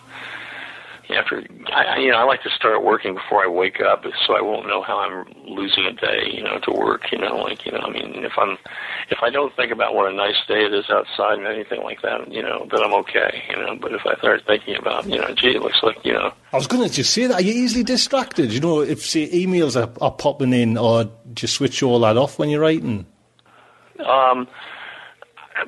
after 1.11 1.45
I, 1.73 1.99
you 1.99 2.11
know 2.11 2.19
I 2.19 2.25
like 2.25 2.43
to 2.43 2.51
start 2.51 2.85
working 2.85 3.15
before 3.15 3.45
I 3.45 3.47
wake 3.47 3.81
up, 3.81 4.05
so 4.27 4.37
I 4.37 4.41
won't 4.41 4.67
know 4.67 4.83
how 4.83 4.99
I'm 4.99 5.27
losing 5.47 5.85
a 5.85 5.93
day, 5.93 6.31
you 6.33 6.43
know, 6.43 6.59
to 6.61 6.71
work. 6.73 7.11
You 7.13 7.19
know, 7.19 7.37
like 7.37 7.65
you 7.67 7.73
know, 7.73 7.81
I 7.81 7.91
mean, 7.91 8.25
if 8.25 8.33
I'm 8.39 8.57
if 9.11 9.19
I 9.23 9.31
don't 9.31 9.55
think 9.57 9.73
about 9.73 9.95
what 9.95 10.11
a 10.11 10.15
nice 10.15 10.37
day 10.47 10.65
it 10.65 10.73
is 10.73 10.89
outside 10.91 11.39
and 11.39 11.47
anything 11.47 11.83
like 11.83 12.03
that, 12.03 12.31
you 12.33 12.43
know, 12.43 12.67
then 12.71 12.83
I'm 12.83 12.95
okay. 12.95 13.43
You 13.51 13.57
know, 13.57 13.77
but 13.81 13.93
if 13.93 14.03
I 14.07 14.15
start 14.17 14.43
thinking 14.47 14.77
about, 14.77 15.07
you 15.07 15.19
know, 15.19 15.35
gee, 15.35 15.57
it 15.57 15.63
looks 15.63 15.83
like 15.83 16.05
you 16.05 16.13
know. 16.13 16.33
I 16.53 16.57
was 16.57 16.67
going 16.67 16.87
to 16.87 16.95
just 16.95 17.13
say 17.13 17.27
that. 17.27 17.37
you're 17.37 17.41
you 17.41 17.53
easily 17.53 17.85
distracted? 17.85 18.53
You 18.53 18.61
know, 18.61 18.81
if 18.81 19.05
say 19.05 19.29
emails 19.29 19.81
are, 19.81 19.93
are 20.03 20.13
popping 20.13 20.53
in, 20.53 20.79
or 20.79 21.11
just 21.35 21.55
switch 21.55 21.83
all 21.83 22.01
that 22.01 22.17
off 22.17 22.39
when 22.39 22.51
you're 22.51 22.61
writing. 22.61 23.07
Um, 24.05 24.49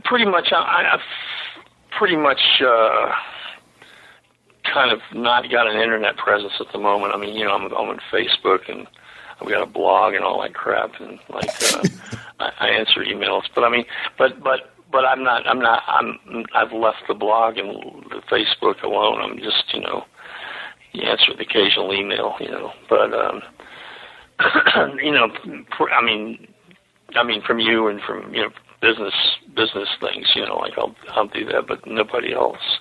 pretty 0.04 0.24
much. 0.24 0.52
I, 0.52 0.94
I 0.94 0.98
pretty 1.98 2.16
much. 2.16 2.40
uh 2.62 3.12
kind 4.64 4.90
of 4.90 5.00
not 5.12 5.50
got 5.50 5.66
an 5.66 5.80
internet 5.80 6.16
presence 6.16 6.54
at 6.60 6.72
the 6.72 6.78
moment. 6.78 7.14
I 7.14 7.18
mean, 7.18 7.34
you 7.34 7.44
know, 7.44 7.54
I'm, 7.54 7.64
I'm 7.66 7.88
on 7.88 8.00
Facebook 8.12 8.68
and 8.68 8.86
I've 9.40 9.48
got 9.48 9.62
a 9.62 9.66
blog 9.66 10.14
and 10.14 10.24
all 10.24 10.40
that 10.42 10.54
crap, 10.54 11.00
and 11.00 11.18
like 11.28 11.50
uh, 11.74 11.82
I, 12.40 12.50
I 12.60 12.68
answer 12.68 13.00
emails. 13.04 13.42
But 13.54 13.64
I 13.64 13.70
mean, 13.70 13.84
but 14.18 14.42
but 14.42 14.74
but 14.90 15.04
I'm 15.04 15.24
not. 15.24 15.46
I'm 15.46 15.58
not. 15.58 15.82
I'm. 15.86 16.46
I've 16.54 16.72
left 16.72 17.02
the 17.08 17.14
blog 17.14 17.58
and 17.58 17.68
the 18.10 18.22
Facebook 18.30 18.82
alone. 18.82 19.20
I'm 19.20 19.38
just 19.38 19.74
you 19.74 19.80
know, 19.80 20.04
you 20.92 21.02
answer 21.02 21.34
the 21.36 21.42
occasional 21.42 21.92
email. 21.92 22.36
You 22.40 22.50
know, 22.50 22.72
but 22.88 23.12
um, 23.12 23.42
you 25.02 25.10
know, 25.10 25.28
I 25.92 26.04
mean, 26.04 26.46
I 27.16 27.24
mean 27.24 27.42
from 27.42 27.58
you 27.58 27.88
and 27.88 28.00
from 28.00 28.32
you 28.32 28.42
know 28.42 28.50
business 28.80 29.14
business 29.54 29.88
things. 30.00 30.28
You 30.34 30.46
know, 30.46 30.58
like 30.58 30.78
I'll 30.78 30.94
I'll 31.10 31.26
do 31.26 31.44
that, 31.46 31.66
but 31.66 31.86
nobody 31.86 32.32
else. 32.32 32.78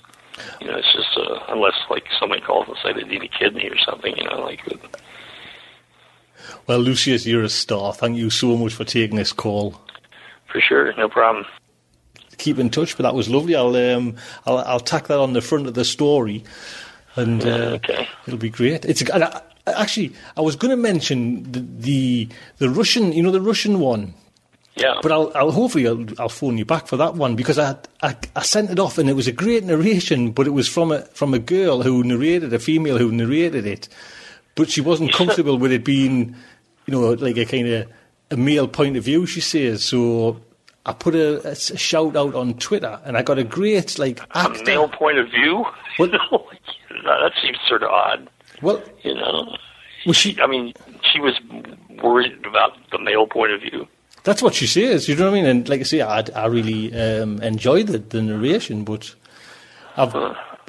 You 0.62 0.68
know, 0.68 0.78
it's 0.78 0.92
just 0.94 1.18
uh, 1.18 1.40
unless 1.50 1.74
like 1.90 2.06
somebody 2.20 2.42
calls 2.42 2.68
and 2.68 2.78
say 2.84 2.94
they 2.94 3.08
need 3.08 3.24
a 3.24 3.28
kidney 3.28 3.68
or 3.70 3.78
something. 3.78 4.16
You 4.18 4.24
know, 4.26 4.42
like. 4.42 4.62
Well, 6.68 6.80
Lucius, 6.80 7.26
you're 7.26 7.44
a 7.44 7.50
star. 7.50 7.94
Thank 7.94 8.18
you 8.18 8.30
so 8.30 8.58
much 8.58 8.74
for 8.74 8.84
taking 8.84 9.18
this 9.18 9.32
call. 9.34 9.80
For 10.52 10.60
sure, 10.62 10.94
no 10.98 11.10
problem. 11.10 11.46
Keep 12.38 12.60
in 12.60 12.70
touch, 12.70 12.98
but 12.98 13.04
that 13.04 13.16
was 13.16 13.30
lovely. 13.30 13.56
I'll 13.56 13.76
um, 13.76 14.16
I'll, 14.46 14.58
I'll 14.60 14.80
tack 14.80 15.08
that 15.08 15.20
on 15.20 15.34
the 15.34 15.42
front 15.42 15.68
of 15.68 15.74
the 15.76 15.86
story, 15.86 16.44
and 17.16 17.44
uh, 17.46 17.78
Okay. 17.84 18.08
it'll 18.28 18.40
be 18.40 18.50
great. 18.50 18.86
It's 18.86 19.02
and 19.02 19.24
I, 19.24 19.42
actually 19.68 20.14
I 20.36 20.42
was 20.42 20.56
going 20.56 20.72
to 20.72 20.78
mention 20.78 21.44
the, 21.52 21.60
the 21.60 22.30
the 22.58 22.70
Russian, 22.70 23.14
you 23.14 23.22
know, 23.24 23.32
the 23.32 23.42
Russian 23.42 23.80
one. 23.80 24.14
Yeah. 24.76 24.96
But 25.02 25.12
I'll, 25.12 25.32
I'll 25.36 25.52
hopefully 25.52 25.88
I'll, 25.88 26.04
I'll 26.20 26.30
phone 26.30 26.58
you 26.58 26.66
back 26.66 26.88
for 26.88 26.98
that 26.98 27.14
one 27.16 27.36
because 27.36 27.60
I, 27.60 27.76
I 28.02 28.16
I 28.36 28.42
sent 28.42 28.72
it 28.72 28.80
off 28.80 28.98
and 28.98 29.08
it 29.10 29.14
was 29.14 29.28
a 29.28 29.32
great 29.32 29.64
narration, 29.64 30.32
but 30.32 30.48
it 30.48 30.52
was 30.52 30.68
from 30.68 30.92
a 30.92 31.02
from 31.14 31.34
a 31.34 31.40
girl 31.40 31.84
who 31.84 32.04
narrated 32.04 32.52
a 32.54 32.60
female 32.60 32.98
who 32.98 33.12
narrated 33.12 33.68
it, 33.68 33.88
but 34.56 34.70
she 34.72 34.82
wasn't 34.82 35.14
comfortable 35.14 35.58
with 35.60 35.72
it 35.72 35.86
being, 35.86 36.36
you 36.88 36.92
know, 36.92 37.12
like 37.12 37.38
a 37.38 37.46
kind 37.46 37.68
of 37.68 37.88
a 38.32 38.38
male 38.38 38.68
point 38.68 38.98
of 38.98 39.04
view. 39.04 39.26
She 39.26 39.42
says 39.42 39.84
so. 39.84 40.40
I 40.86 40.92
put 40.92 41.16
a 41.16 41.56
shout 41.56 42.18
out 42.18 42.36
on 42.36 42.56
Twitter 42.56 43.00
and 43.06 43.16
I 43.16 43.22
got 43.22 43.38
a 43.40 43.44
great 43.46 43.98
like 44.00 44.20
a 44.32 44.50
male 44.66 44.90
point 44.90 45.18
of 45.18 45.30
view. 45.30 45.66
What- 45.98 46.12
oh 46.32 46.46
You 46.90 47.02
that 47.04 47.32
seems 47.42 47.58
sort 47.68 47.84
of 47.84 47.90
odd. 47.90 48.28
Well, 48.62 48.82
You 49.04 49.16
know, 49.16 49.56
was 50.06 50.18
she? 50.18 50.38
I 50.42 50.48
mean, 50.48 50.74
she 51.14 51.20
was 51.20 51.40
worried 52.04 52.46
about 52.46 52.72
the 52.92 52.98
male 53.00 53.28
point 53.28 53.52
of 53.54 53.62
view. 53.62 53.88
That's 54.24 54.42
what 54.42 54.54
she 54.54 54.68
says. 54.68 55.08
You 55.08 55.16
know 55.16 55.26
what 55.26 55.38
I 55.38 55.42
mean? 55.42 55.46
And 55.46 55.70
like 55.70 55.82
I 55.82 55.84
say, 55.84 56.02
I, 56.02 56.24
I 56.36 56.46
really 56.48 56.94
um, 57.00 57.42
enjoyed 57.42 57.88
the, 57.88 57.98
the 58.00 58.22
narration, 58.22 58.84
but 58.84 59.14
I've 59.98 60.16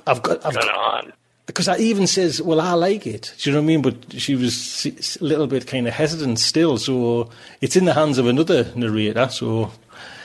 I've 0.07 0.23
got 0.23 0.45
I've 0.45 0.57
of 0.57 1.12
because 1.47 1.69
I 1.69 1.77
even 1.79 2.07
says, 2.07 2.43
"Well, 2.43 2.61
I 2.61 2.73
like 2.73 3.07
it." 3.07 3.35
Do 3.38 3.51
you 3.51 3.55
know 3.55 3.61
what 3.61 3.64
I 3.64 3.67
mean? 3.67 3.83
But 3.83 4.21
she 4.21 4.35
was 4.35 4.87
a 5.21 5.25
little 5.25 5.47
bit 5.47 5.67
kind 5.67 5.87
of 5.87 5.95
hesitant 5.95 6.38
still. 6.38 6.79
So 6.79 7.31
it's 7.61 7.77
in 7.77 7.85
the 7.85 7.95
hands 7.95 8.19
of 8.19 8.27
another 8.27 8.73
narrator. 8.75 9.29
So 9.29 9.71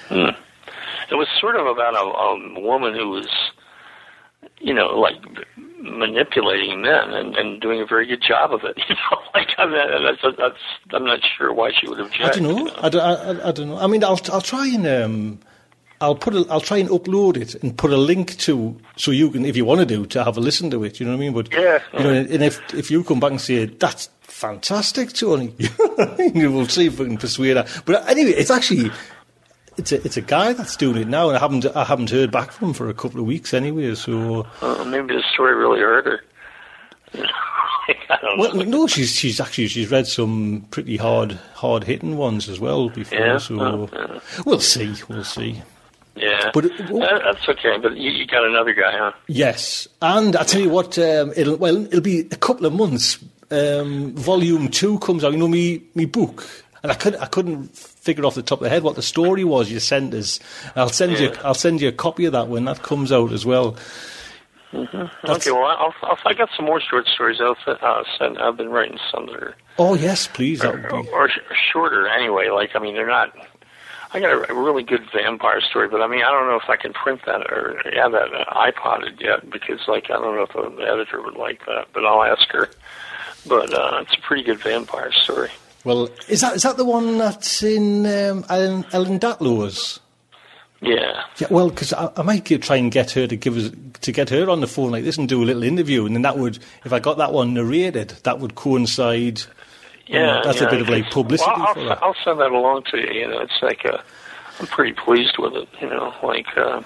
It 0.09 1.15
was 1.15 1.27
sort 1.39 1.55
of 1.55 1.65
about 1.65 1.95
a, 1.95 1.99
a 1.99 2.61
woman 2.61 2.93
who 2.93 3.09
was, 3.09 3.27
you 4.59 4.73
know, 4.73 4.87
like 4.99 5.15
manipulating 5.81 6.81
men 6.81 7.11
and, 7.13 7.35
and 7.35 7.61
doing 7.61 7.81
a 7.81 7.85
very 7.85 8.05
good 8.05 8.21
job 8.21 8.53
of 8.53 8.63
it. 8.63 8.77
You 8.89 8.95
know, 8.95 9.21
like 9.33 9.49
I 9.57 9.65
mean, 9.65 10.03
that's, 10.21 10.37
that's 10.37 10.57
I'm 10.93 11.05
not 11.05 11.19
sure 11.37 11.53
why 11.53 11.71
she 11.79 11.87
would 11.87 11.99
have 11.99 12.07
object. 12.07 12.35
I 12.37 12.39
don't 12.39 12.43
know. 12.43 12.57
you 12.57 12.65
know. 12.65 12.75
I, 12.81 12.89
don't, 12.89 13.01
I, 13.01 13.47
I 13.49 13.51
don't 13.51 13.67
know. 13.69 13.77
I 13.77 13.87
mean, 13.87 14.03
I'll 14.03 14.19
I'll 14.31 14.41
try 14.41 14.67
and 14.67 14.87
um, 14.87 15.39
I'll 16.01 16.15
put 16.15 16.33
a, 16.33 16.45
I'll 16.49 16.61
try 16.61 16.77
and 16.77 16.89
upload 16.89 17.37
it 17.37 17.55
and 17.61 17.77
put 17.77 17.91
a 17.91 17.97
link 17.97 18.37
to 18.39 18.75
so 18.95 19.11
you 19.11 19.29
can 19.31 19.45
if 19.45 19.55
you 19.57 19.65
want 19.65 19.79
to 19.81 19.85
do 19.85 20.05
to 20.07 20.23
have 20.23 20.37
a 20.37 20.39
listen 20.39 20.69
to 20.71 20.83
it. 20.83 20.99
You 20.99 21.05
know 21.05 21.11
what 21.13 21.17
I 21.17 21.19
mean? 21.19 21.33
But 21.33 21.53
Yeah. 21.53 21.79
you 21.93 21.99
know, 22.03 22.09
and 22.13 22.43
if 22.43 22.73
if 22.73 22.89
you 22.91 23.03
come 23.03 23.19
back 23.19 23.31
and 23.31 23.41
say 23.41 23.65
that's 23.65 24.09
fantastic, 24.21 25.13
Tony, 25.13 25.53
you 26.33 26.51
will 26.51 26.67
see 26.67 26.87
if 26.87 26.99
we 26.99 27.05
can 27.05 27.17
persuade 27.17 27.57
her. 27.57 27.65
But 27.85 28.07
anyway, 28.09 28.31
it's 28.31 28.51
actually. 28.51 28.91
It's 29.79 29.91
a, 29.91 29.95
it's 30.05 30.17
a 30.17 30.21
guy 30.21 30.53
that's 30.53 30.75
doing 30.77 30.97
it 30.97 31.07
now, 31.07 31.29
and 31.29 31.37
I 31.37 31.39
haven't 31.39 31.65
I 31.75 31.83
haven't 31.85 32.09
heard 32.11 32.31
back 32.31 32.51
from 32.51 32.69
him 32.69 32.73
for 32.73 32.89
a 32.89 32.93
couple 32.93 33.19
of 33.19 33.25
weeks 33.25 33.53
anyway. 33.53 33.95
So 33.95 34.45
Uh, 34.61 34.83
maybe 34.85 35.15
the 35.15 35.23
story 35.33 35.55
really 35.55 35.79
hurt 35.79 36.05
her. 36.05 36.19
You 37.13 37.21
know, 37.23 37.29
like, 37.87 37.97
I 38.09 38.17
don't 38.21 38.37
Well, 38.39 38.53
know. 38.55 38.63
no, 38.63 38.87
she's 38.87 39.15
she's 39.15 39.39
actually 39.39 39.67
she's 39.67 39.89
read 39.89 40.05
some 40.05 40.65
pretty 40.69 40.97
hard 40.97 41.31
hard 41.55 41.83
hitting 41.85 42.17
ones 42.17 42.47
as 42.49 42.59
well 42.59 42.89
before. 42.89 43.17
Yeah? 43.19 43.37
So 43.39 43.89
yeah. 43.93 44.19
we'll 44.45 44.59
see, 44.59 44.93
we'll 45.07 45.23
see. 45.23 45.61
Yeah, 46.15 46.51
But 46.53 46.65
Uh, 46.65 47.19
that's 47.23 47.47
okay. 47.47 47.77
But 47.81 47.95
you, 47.95 48.11
you 48.11 48.25
got 48.27 48.43
another 48.45 48.73
guy, 48.73 48.91
huh? 48.97 49.13
Yes, 49.27 49.87
and 50.01 50.35
I 50.35 50.43
tell 50.43 50.59
you 50.61 50.69
what, 50.69 50.97
um, 50.99 51.31
it'll 51.35 51.55
well 51.57 51.85
it'll 51.85 52.01
be 52.01 52.19
a 52.19 52.35
couple 52.35 52.65
of 52.65 52.73
months. 52.73 53.17
Um, 53.51 54.13
volume 54.15 54.67
two 54.67 54.99
comes 54.99 55.23
out. 55.23 55.31
You 55.31 55.37
know 55.39 55.47
me 55.47 55.81
me 55.95 56.05
book, 56.05 56.45
and 56.83 56.91
I 56.91 56.95
couldn't 56.95 57.21
I 57.21 57.25
couldn't 57.27 57.73
figure 58.09 58.25
off 58.25 58.33
the 58.33 58.41
top 58.41 58.59
of 58.59 58.63
the 58.63 58.69
head 58.69 58.81
what 58.81 58.95
the 58.95 59.03
story 59.03 59.43
was 59.43 59.69
you 59.69 59.79
sent 59.79 60.13
us. 60.15 60.39
I'll 60.75 60.89
send 60.89 61.19
you 61.19 61.31
I'll 61.43 61.53
send 61.53 61.79
you 61.79 61.89
a 61.89 61.91
copy 61.91 62.25
of 62.25 62.31
that 62.33 62.47
when 62.47 62.65
that 62.65 62.81
comes 62.81 63.11
out 63.11 63.31
as 63.31 63.45
well. 63.45 63.75
That's- 64.71 65.11
Okay, 65.25 65.51
well, 65.51 65.65
I'll, 65.65 65.93
I'll, 66.03 66.17
I 66.25 66.33
got 66.33 66.49
some 66.55 66.65
more 66.65 66.79
short 66.81 67.07
stories, 67.07 67.39
I'll 67.39 67.55
uh, 67.67 68.03
send. 68.17 68.37
I've 68.39 68.57
been 68.57 68.69
writing 68.69 68.97
some 69.11 69.27
that 69.27 69.35
are 69.35 69.55
Oh 69.77 69.93
yes, 69.93 70.27
please. 70.27 70.63
Or, 70.65 70.77
be. 70.77 71.09
or 71.09 71.29
sh- 71.29 71.39
shorter 71.71 72.07
anyway. 72.07 72.49
Like, 72.49 72.71
I 72.75 72.79
mean, 72.79 72.95
they're 72.95 73.07
not. 73.07 73.33
I 74.11 74.19
got 74.19 74.31
a, 74.31 74.51
a 74.51 74.55
really 74.59 74.83
good 74.83 75.03
vampire 75.13 75.61
story, 75.61 75.87
but 75.87 76.01
I 76.01 76.07
mean, 76.07 76.23
I 76.23 76.31
don't 76.31 76.47
know 76.47 76.59
if 76.61 76.67
I 76.69 76.75
can 76.77 76.93
print 76.93 77.21
that 77.27 77.41
or 77.51 77.79
have 77.93 78.11
that 78.11 78.33
uh, 78.33 78.71
iPodded 78.71 79.21
yet 79.21 79.49
because, 79.49 79.79
like, 79.87 80.05
I 80.09 80.13
don't 80.13 80.35
know 80.35 80.47
if 80.49 80.53
the 80.77 80.83
editor 80.83 81.21
would 81.21 81.35
like 81.35 81.65
that. 81.67 81.87
But 81.93 82.05
I'll 82.05 82.23
ask 82.23 82.47
her. 82.51 82.69
But 83.47 83.71
uh, 83.73 83.99
it's 84.01 84.15
a 84.17 84.21
pretty 84.21 84.43
good 84.43 84.59
vampire 84.59 85.11
story. 85.11 85.49
Well, 85.83 86.09
is 86.27 86.41
that 86.41 86.55
is 86.55 86.63
that 86.63 86.77
the 86.77 86.85
one 86.85 87.17
that's 87.17 87.63
in 87.63 88.05
um, 88.05 88.45
Ellen, 88.49 88.85
Ellen 88.91 89.19
Datlow's? 89.19 89.99
Yeah. 90.81 91.23
Yeah, 91.37 91.47
well, 91.49 91.69
because 91.69 91.93
I, 91.93 92.11
I 92.15 92.21
might 92.21 92.45
give, 92.45 92.61
try 92.61 92.77
and 92.77 92.91
get 92.91 93.11
her 93.11 93.27
to 93.27 93.35
give 93.35 93.57
us 93.57 93.71
to 94.01 94.11
get 94.11 94.29
her 94.29 94.49
on 94.49 94.61
the 94.61 94.67
phone 94.67 94.91
like 94.91 95.03
this 95.03 95.17
and 95.17 95.27
do 95.27 95.43
a 95.43 95.45
little 95.45 95.63
interview, 95.63 96.05
and 96.05 96.15
then 96.15 96.21
that 96.21 96.37
would, 96.37 96.59
if 96.85 96.93
I 96.93 96.99
got 96.99 97.17
that 97.17 97.33
one 97.33 97.53
narrated, 97.53 98.09
that 98.23 98.39
would 98.39 98.55
coincide. 98.55 99.41
Yeah, 100.07 100.41
that's 100.43 100.61
a 100.61 100.69
bit 100.69 100.81
of 100.81 100.89
like 100.89 101.11
publicity 101.11 101.51
Well, 101.55 101.67
I'll, 101.67 101.73
for 101.73 101.83
that. 101.83 102.03
I'll 102.03 102.15
send 102.23 102.39
that 102.39 102.51
along 102.51 102.83
to 102.91 102.97
you. 102.97 103.21
You 103.21 103.27
know, 103.27 103.39
it's 103.39 103.61
like 103.61 103.85
uh, 103.85 103.99
I'm 104.59 104.67
pretty 104.67 104.93
pleased 104.93 105.37
with 105.37 105.53
it. 105.53 105.69
You 105.81 105.89
know, 105.89 106.13
like. 106.23 106.47
Uh, 106.57 106.81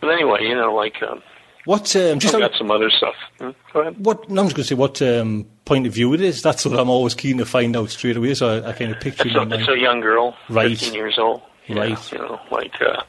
but 0.00 0.08
anyway, 0.08 0.42
you 0.42 0.54
know, 0.54 0.74
like 0.74 1.02
um, 1.02 1.22
What? 1.70 1.94
Um, 1.94 2.18
just 2.18 2.34
I've 2.34 2.42
on- 2.42 2.48
got 2.50 2.58
some 2.58 2.70
other 2.72 2.90
stuff. 2.90 3.14
Hmm? 3.38 3.50
Go 3.72 3.80
ahead. 3.82 4.04
what? 4.04 4.28
No, 4.28 4.42
I'm 4.42 4.48
just 4.48 4.56
going 4.56 4.64
to 4.64 4.68
say 4.68 4.74
what 4.74 5.00
um, 5.00 5.46
point 5.64 5.86
of 5.86 5.92
view 5.94 6.12
it 6.14 6.20
is. 6.20 6.42
That's 6.42 6.66
what 6.66 6.76
I'm 6.76 6.90
always 6.90 7.14
keen 7.14 7.38
to 7.38 7.46
find 7.46 7.76
out 7.76 7.90
straight 7.90 8.16
away. 8.16 8.34
So 8.34 8.48
I, 8.48 8.70
I 8.70 8.72
kind 8.72 8.90
of 8.90 8.98
picture 8.98 9.28
It's 9.28 9.36
a, 9.36 9.42
it's 9.54 9.68
a 9.68 9.78
young 9.78 10.00
girl, 10.00 10.36
Right. 10.48 10.70
15 10.76 10.94
years 10.94 11.16
old. 11.16 11.42
Yeah, 11.68 11.78
Right. 11.78 12.12
You 12.12 12.18
know, 12.18 12.40
like, 12.50 12.74
uh, 12.82 13.02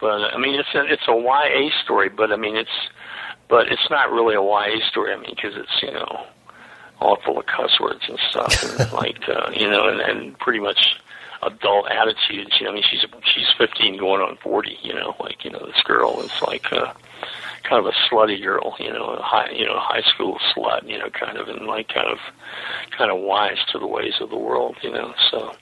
but 0.00 0.32
I 0.32 0.38
mean, 0.38 0.54
it's 0.54 0.72
a, 0.76 0.84
it's 0.84 1.08
a 1.08 1.12
YA 1.12 1.70
story, 1.82 2.08
but 2.08 2.30
I 2.30 2.36
mean, 2.36 2.54
it's, 2.54 2.70
but 3.48 3.66
it's 3.66 3.90
not 3.90 4.12
really 4.12 4.36
a 4.36 4.42
YA 4.42 4.78
story. 4.88 5.12
I 5.12 5.16
mean, 5.16 5.34
because 5.34 5.56
it's 5.56 5.82
you 5.82 5.90
know, 5.90 6.24
all 7.00 7.16
full 7.24 7.40
of 7.40 7.46
cuss 7.46 7.80
words 7.80 8.02
and 8.08 8.18
stuff, 8.30 8.62
and 8.80 8.92
like, 9.02 9.28
uh, 9.28 9.50
you 9.52 9.68
know, 9.68 9.88
and, 9.88 10.00
and 10.00 10.38
pretty 10.38 10.60
much 10.60 11.00
adult 11.42 11.90
attitudes. 11.90 12.52
You 12.60 12.66
know, 12.66 12.70
I 12.70 12.74
mean, 12.74 12.84
she's 12.88 13.04
she's 13.34 13.48
15 13.58 13.98
going 13.98 14.22
on 14.22 14.36
40. 14.36 14.78
You 14.82 14.94
know, 14.94 15.16
like 15.18 15.44
you 15.44 15.50
know, 15.50 15.66
this 15.66 15.82
girl 15.82 16.20
is 16.20 16.30
like. 16.46 16.72
Uh, 16.72 16.92
kind 17.62 17.84
of 17.84 17.86
a 17.86 17.96
slutty 18.08 18.42
girl, 18.42 18.74
you 18.78 18.92
know, 18.92 19.04
a 19.04 19.22
high, 19.22 19.50
you 19.50 19.66
know, 19.66 19.78
high 19.78 20.02
school 20.02 20.38
slut, 20.54 20.88
you 20.88 20.98
know, 20.98 21.10
kind 21.10 21.38
of, 21.38 21.48
and 21.48 21.66
like 21.66 21.88
kind 21.88 22.08
of, 22.10 22.18
kind 22.96 23.10
of 23.10 23.20
wise 23.20 23.58
to 23.72 23.78
the 23.78 23.86
ways 23.86 24.14
of 24.20 24.30
the 24.30 24.38
world, 24.38 24.76
you 24.82 24.90
know. 24.90 25.14
So, 25.30 25.52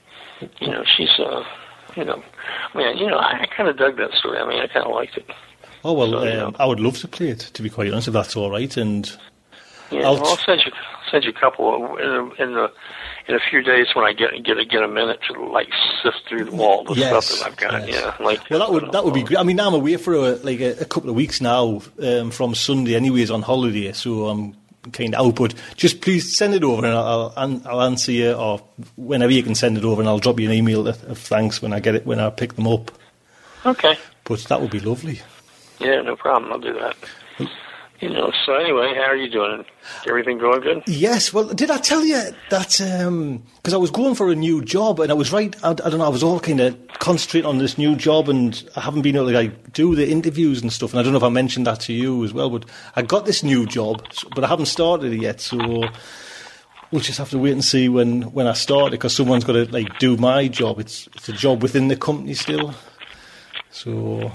you 0.60 0.68
know, 0.68 0.84
she's, 0.96 1.10
uh, 1.18 1.42
you 1.96 2.04
know, 2.04 2.22
I 2.74 2.78
mean, 2.78 2.98
you 2.98 3.08
know, 3.08 3.18
I, 3.18 3.46
kind 3.56 3.68
of 3.68 3.76
dug 3.76 3.96
that 3.96 4.12
story. 4.12 4.38
I 4.38 4.48
mean, 4.48 4.60
I 4.60 4.66
kind 4.66 4.86
of 4.86 4.92
liked 4.92 5.16
it. 5.16 5.26
oh 5.84 5.92
well, 5.92 6.10
so, 6.12 6.46
um, 6.46 6.56
I 6.58 6.66
would 6.66 6.80
love 6.80 6.98
to 6.98 7.08
play 7.08 7.28
it. 7.28 7.40
To 7.40 7.62
be 7.62 7.70
quite 7.70 7.90
honest, 7.90 8.08
if 8.08 8.14
that's 8.14 8.36
all 8.36 8.50
right. 8.50 8.76
And 8.76 9.10
Yeah, 9.90 10.00
I'll 10.02 10.14
well, 10.14 10.26
I'll 10.26 10.36
send 10.36 10.62
you 10.64 10.72
send 11.10 11.24
you 11.24 11.30
a 11.30 11.40
couple 11.40 11.96
in 11.96 12.08
a, 12.08 12.42
in 12.42 12.54
the 12.54 12.70
in 13.28 13.34
a 13.34 13.40
few 13.40 13.62
days 13.62 13.88
when 13.94 14.04
I 14.04 14.12
get 14.12 14.30
get 14.44 14.58
a, 14.58 14.64
get 14.64 14.82
a 14.82 14.88
minute 14.88 15.20
to 15.28 15.44
like 15.44 15.68
sift 16.02 16.28
through 16.28 16.50
all 16.60 16.84
the 16.84 16.94
Yes, 16.94 17.26
stuff 17.26 17.38
that 17.40 17.46
I've 17.46 17.56
got. 17.56 17.88
yes. 17.88 18.14
Yeah, 18.18 18.24
like 18.24 18.48
well, 18.50 18.60
that 18.60 18.70
would 18.72 18.92
that 18.92 19.04
would 19.04 19.14
be 19.14 19.22
great. 19.22 19.38
I 19.38 19.42
mean, 19.42 19.56
now 19.56 19.68
I'm 19.68 19.74
away 19.74 19.96
for 19.96 20.14
a, 20.14 20.30
like 20.36 20.60
a, 20.60 20.80
a 20.80 20.84
couple 20.84 21.10
of 21.10 21.16
weeks 21.16 21.40
now 21.40 21.82
um, 22.02 22.30
from 22.30 22.54
Sunday, 22.54 22.94
anyways, 22.94 23.30
on 23.30 23.42
holiday. 23.42 23.92
So 23.92 24.28
I'm 24.28 24.54
kind 24.92 25.14
of 25.14 25.26
out. 25.26 25.34
But 25.36 25.54
just 25.76 26.00
please 26.00 26.36
send 26.36 26.54
it 26.54 26.62
over, 26.62 26.86
and 26.86 26.94
I'll 26.94 27.32
I'll, 27.36 27.62
I'll 27.66 27.82
answer 27.82 28.12
you, 28.12 28.32
or 28.32 28.62
whenever 28.96 29.32
you 29.32 29.42
can 29.42 29.54
send 29.54 29.76
it 29.76 29.84
over, 29.84 30.00
and 30.00 30.08
I'll 30.08 30.18
drop 30.20 30.38
you 30.38 30.48
an 30.48 30.54
email 30.54 30.86
of, 30.86 31.02
of 31.04 31.18
thanks 31.18 31.60
when 31.60 31.72
I 31.72 31.80
get 31.80 31.94
it 31.96 32.06
when 32.06 32.20
I 32.20 32.30
pick 32.30 32.54
them 32.54 32.68
up. 32.68 32.92
Okay. 33.64 33.98
But 34.24 34.40
that 34.44 34.60
would 34.60 34.70
be 34.70 34.80
lovely. 34.80 35.20
Yeah, 35.80 36.00
no 36.02 36.14
problem. 36.16 36.52
I'll 36.52 36.58
do 36.60 36.72
that. 36.74 36.96
You 38.00 38.08
know. 38.10 38.32
So 38.44 38.54
anyway, 38.54 38.94
how 38.94 39.10
are 39.10 39.16
you 39.16 39.30
doing? 39.30 39.64
Everything 40.08 40.38
going 40.38 40.60
good? 40.60 40.82
Yes. 40.86 41.32
Well, 41.32 41.48
did 41.48 41.70
I 41.70 41.78
tell 41.78 42.04
you 42.04 42.20
that? 42.50 42.80
Um, 42.80 43.42
because 43.56 43.74
I 43.74 43.76
was 43.76 43.90
going 43.90 44.14
for 44.14 44.30
a 44.30 44.34
new 44.34 44.62
job, 44.62 45.00
and 45.00 45.10
I 45.10 45.14
was 45.14 45.32
right. 45.32 45.54
I, 45.64 45.70
I 45.70 45.74
don't 45.74 45.98
know. 45.98 46.04
I 46.04 46.10
was 46.10 46.22
all 46.22 46.40
kind 46.40 46.60
of 46.60 46.76
concentrating 46.98 47.48
on 47.48 47.58
this 47.58 47.78
new 47.78 47.96
job, 47.96 48.28
and 48.28 48.68
I 48.76 48.80
haven't 48.80 49.02
been 49.02 49.16
able 49.16 49.28
to 49.28 49.34
like 49.34 49.72
do 49.72 49.94
the 49.94 50.08
interviews 50.08 50.62
and 50.62 50.72
stuff. 50.72 50.92
And 50.92 51.00
I 51.00 51.02
don't 51.02 51.12
know 51.12 51.18
if 51.18 51.24
I 51.24 51.28
mentioned 51.28 51.66
that 51.66 51.80
to 51.80 51.92
you 51.92 52.24
as 52.24 52.32
well. 52.32 52.50
But 52.50 52.66
I 52.94 53.02
got 53.02 53.26
this 53.26 53.42
new 53.42 53.66
job, 53.66 54.06
but 54.34 54.44
I 54.44 54.48
haven't 54.48 54.66
started 54.66 55.12
it 55.12 55.20
yet. 55.20 55.40
So 55.40 55.58
we'll 56.90 57.00
just 57.00 57.18
have 57.18 57.30
to 57.30 57.38
wait 57.38 57.52
and 57.52 57.64
see 57.64 57.88
when 57.88 58.22
when 58.32 58.46
I 58.46 58.52
start 58.52 58.88
it 58.88 58.92
because 58.92 59.14
someone's 59.14 59.44
got 59.44 59.54
to 59.54 59.66
like 59.72 59.98
do 59.98 60.16
my 60.16 60.48
job. 60.48 60.80
It's 60.80 61.08
it's 61.14 61.28
a 61.28 61.32
job 61.32 61.62
within 61.62 61.88
the 61.88 61.96
company 61.96 62.34
still. 62.34 62.74
So 63.70 64.32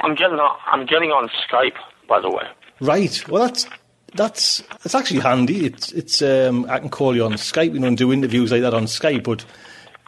I'm 0.00 0.14
getting 0.14 0.38
on, 0.38 0.56
I'm 0.66 0.86
getting 0.86 1.10
on 1.10 1.28
Skype, 1.48 1.76
by 2.08 2.20
the 2.20 2.30
way. 2.30 2.44
Right. 2.80 3.26
Well, 3.28 3.42
that's 3.46 3.66
that's 4.14 4.62
it's 4.84 4.94
actually 4.94 5.20
handy. 5.20 5.66
It's 5.66 5.92
it's 5.92 6.22
um, 6.22 6.66
I 6.68 6.78
can 6.78 6.88
call 6.90 7.14
you 7.16 7.24
on 7.24 7.32
Skype, 7.32 7.72
you 7.74 7.80
know, 7.80 7.88
and 7.88 7.96
do 7.98 8.12
interviews 8.12 8.52
like 8.52 8.62
that 8.62 8.74
on 8.74 8.84
Skype. 8.84 9.24
But 9.24 9.44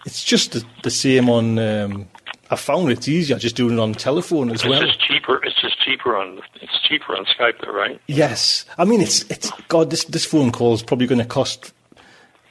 it's 0.07 0.23
just 0.25 0.53
the, 0.53 0.65
the 0.83 0.91
same 0.91 1.29
on. 1.31 1.59
Um, 1.59 2.09
I 2.51 2.57
found 2.57 2.91
it's 2.91 3.07
easier 3.09 3.37
just 3.39 3.57
doing 3.57 3.75
it 3.75 3.81
on 3.81 3.93
telephone 3.93 4.49
as 4.51 4.63
It's 4.63 4.67
well. 4.67 4.81
just 4.81 5.01
cheaper. 5.01 5.39
It's 5.45 5.61
just 5.61 5.79
cheaper 5.85 6.17
on 6.17 6.41
it's 6.63 6.81
cheaper 6.89 7.15
on 7.17 7.25
Skype, 7.27 7.61
though, 7.65 7.73
right? 7.73 8.01
Yes, 8.07 8.65
I 8.79 8.85
mean 8.85 9.01
it's 9.01 9.23
it's 9.31 9.51
God. 9.69 9.91
This 9.91 10.05
this 10.05 10.25
phone 10.25 10.51
call 10.53 10.73
is 10.75 10.83
probably 10.83 11.07
going 11.07 11.19
to 11.21 11.27
cost. 11.27 11.73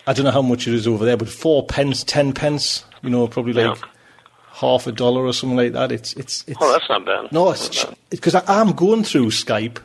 I 0.06 0.14
don't 0.14 0.24
know 0.26 0.32
how 0.32 0.42
much 0.44 0.68
it 0.68 0.74
is 0.74 0.88
over 0.88 1.04
there, 1.04 1.18
but 1.18 1.30
four 1.30 1.66
pence, 1.66 2.04
ten 2.04 2.32
pence. 2.34 2.84
You 3.04 3.10
know, 3.10 3.28
probably 3.28 3.54
like 3.54 3.76
Yeah. 3.78 3.88
half 4.54 4.86
a 4.88 4.92
dollar 4.92 5.26
or 5.26 5.34
something 5.34 5.58
like 5.58 5.74
that. 5.74 5.92
It's 5.92 6.14
it's 6.14 6.44
it's. 6.48 6.58
Oh, 6.62 6.72
that's 6.72 6.88
not 6.90 7.06
bad. 7.06 7.32
No, 7.32 7.52
it's 7.52 7.86
because 8.12 8.36
I'm 8.36 8.74
going 8.74 9.04
through 9.04 9.28
Skype. 9.28 9.80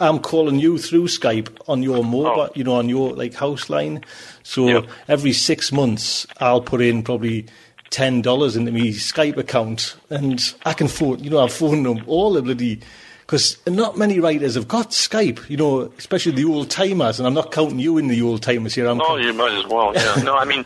I'm 0.00 0.18
calling 0.18 0.58
you 0.58 0.76
through 0.78 1.04
Skype 1.08 1.48
on 1.66 1.82
your 1.82 2.04
mobile, 2.04 2.42
Oh. 2.42 2.50
you 2.54 2.62
know, 2.64 2.74
on 2.74 2.88
your 2.88 3.12
like 3.14 3.34
house 3.34 3.70
line. 3.70 4.04
So 4.42 4.66
Yep. 4.68 4.86
every 5.08 5.32
six 5.32 5.72
months, 5.72 6.26
I'll 6.40 6.60
put 6.60 6.80
in 6.82 7.02
probably 7.02 7.46
ten 7.90 8.20
dollars 8.20 8.54
into 8.56 8.70
my 8.70 8.80
Skype 8.92 9.36
account, 9.38 9.96
and 10.10 10.40
I 10.66 10.74
can 10.74 10.88
phone, 10.88 11.24
you 11.24 11.30
know, 11.30 11.38
I've 11.42 11.52
phoned 11.52 11.86
them 11.86 12.02
all 12.06 12.32
the 12.34 12.42
bloody. 12.42 12.80
Because 13.20 13.58
not 13.66 13.98
many 13.98 14.20
writers 14.20 14.54
have 14.54 14.68
got 14.68 14.90
Skype, 14.92 15.50
you 15.50 15.58
know, 15.58 15.92
especially 15.98 16.32
the 16.32 16.46
old 16.46 16.70
timers, 16.70 17.18
and 17.20 17.26
I'm 17.26 17.34
not 17.34 17.52
counting 17.52 17.78
you 17.78 17.98
in 17.98 18.08
the 18.08 18.22
old 18.22 18.40
timers 18.42 18.74
here. 18.74 18.86
I'm 18.88 19.00
Oh, 19.02 19.06
count- 19.06 19.22
you 19.22 19.32
might 19.34 19.52
as 19.52 19.66
well. 19.66 19.92
Yeah. 19.94 20.14
no, 20.24 20.34
I 20.34 20.46
mean, 20.46 20.64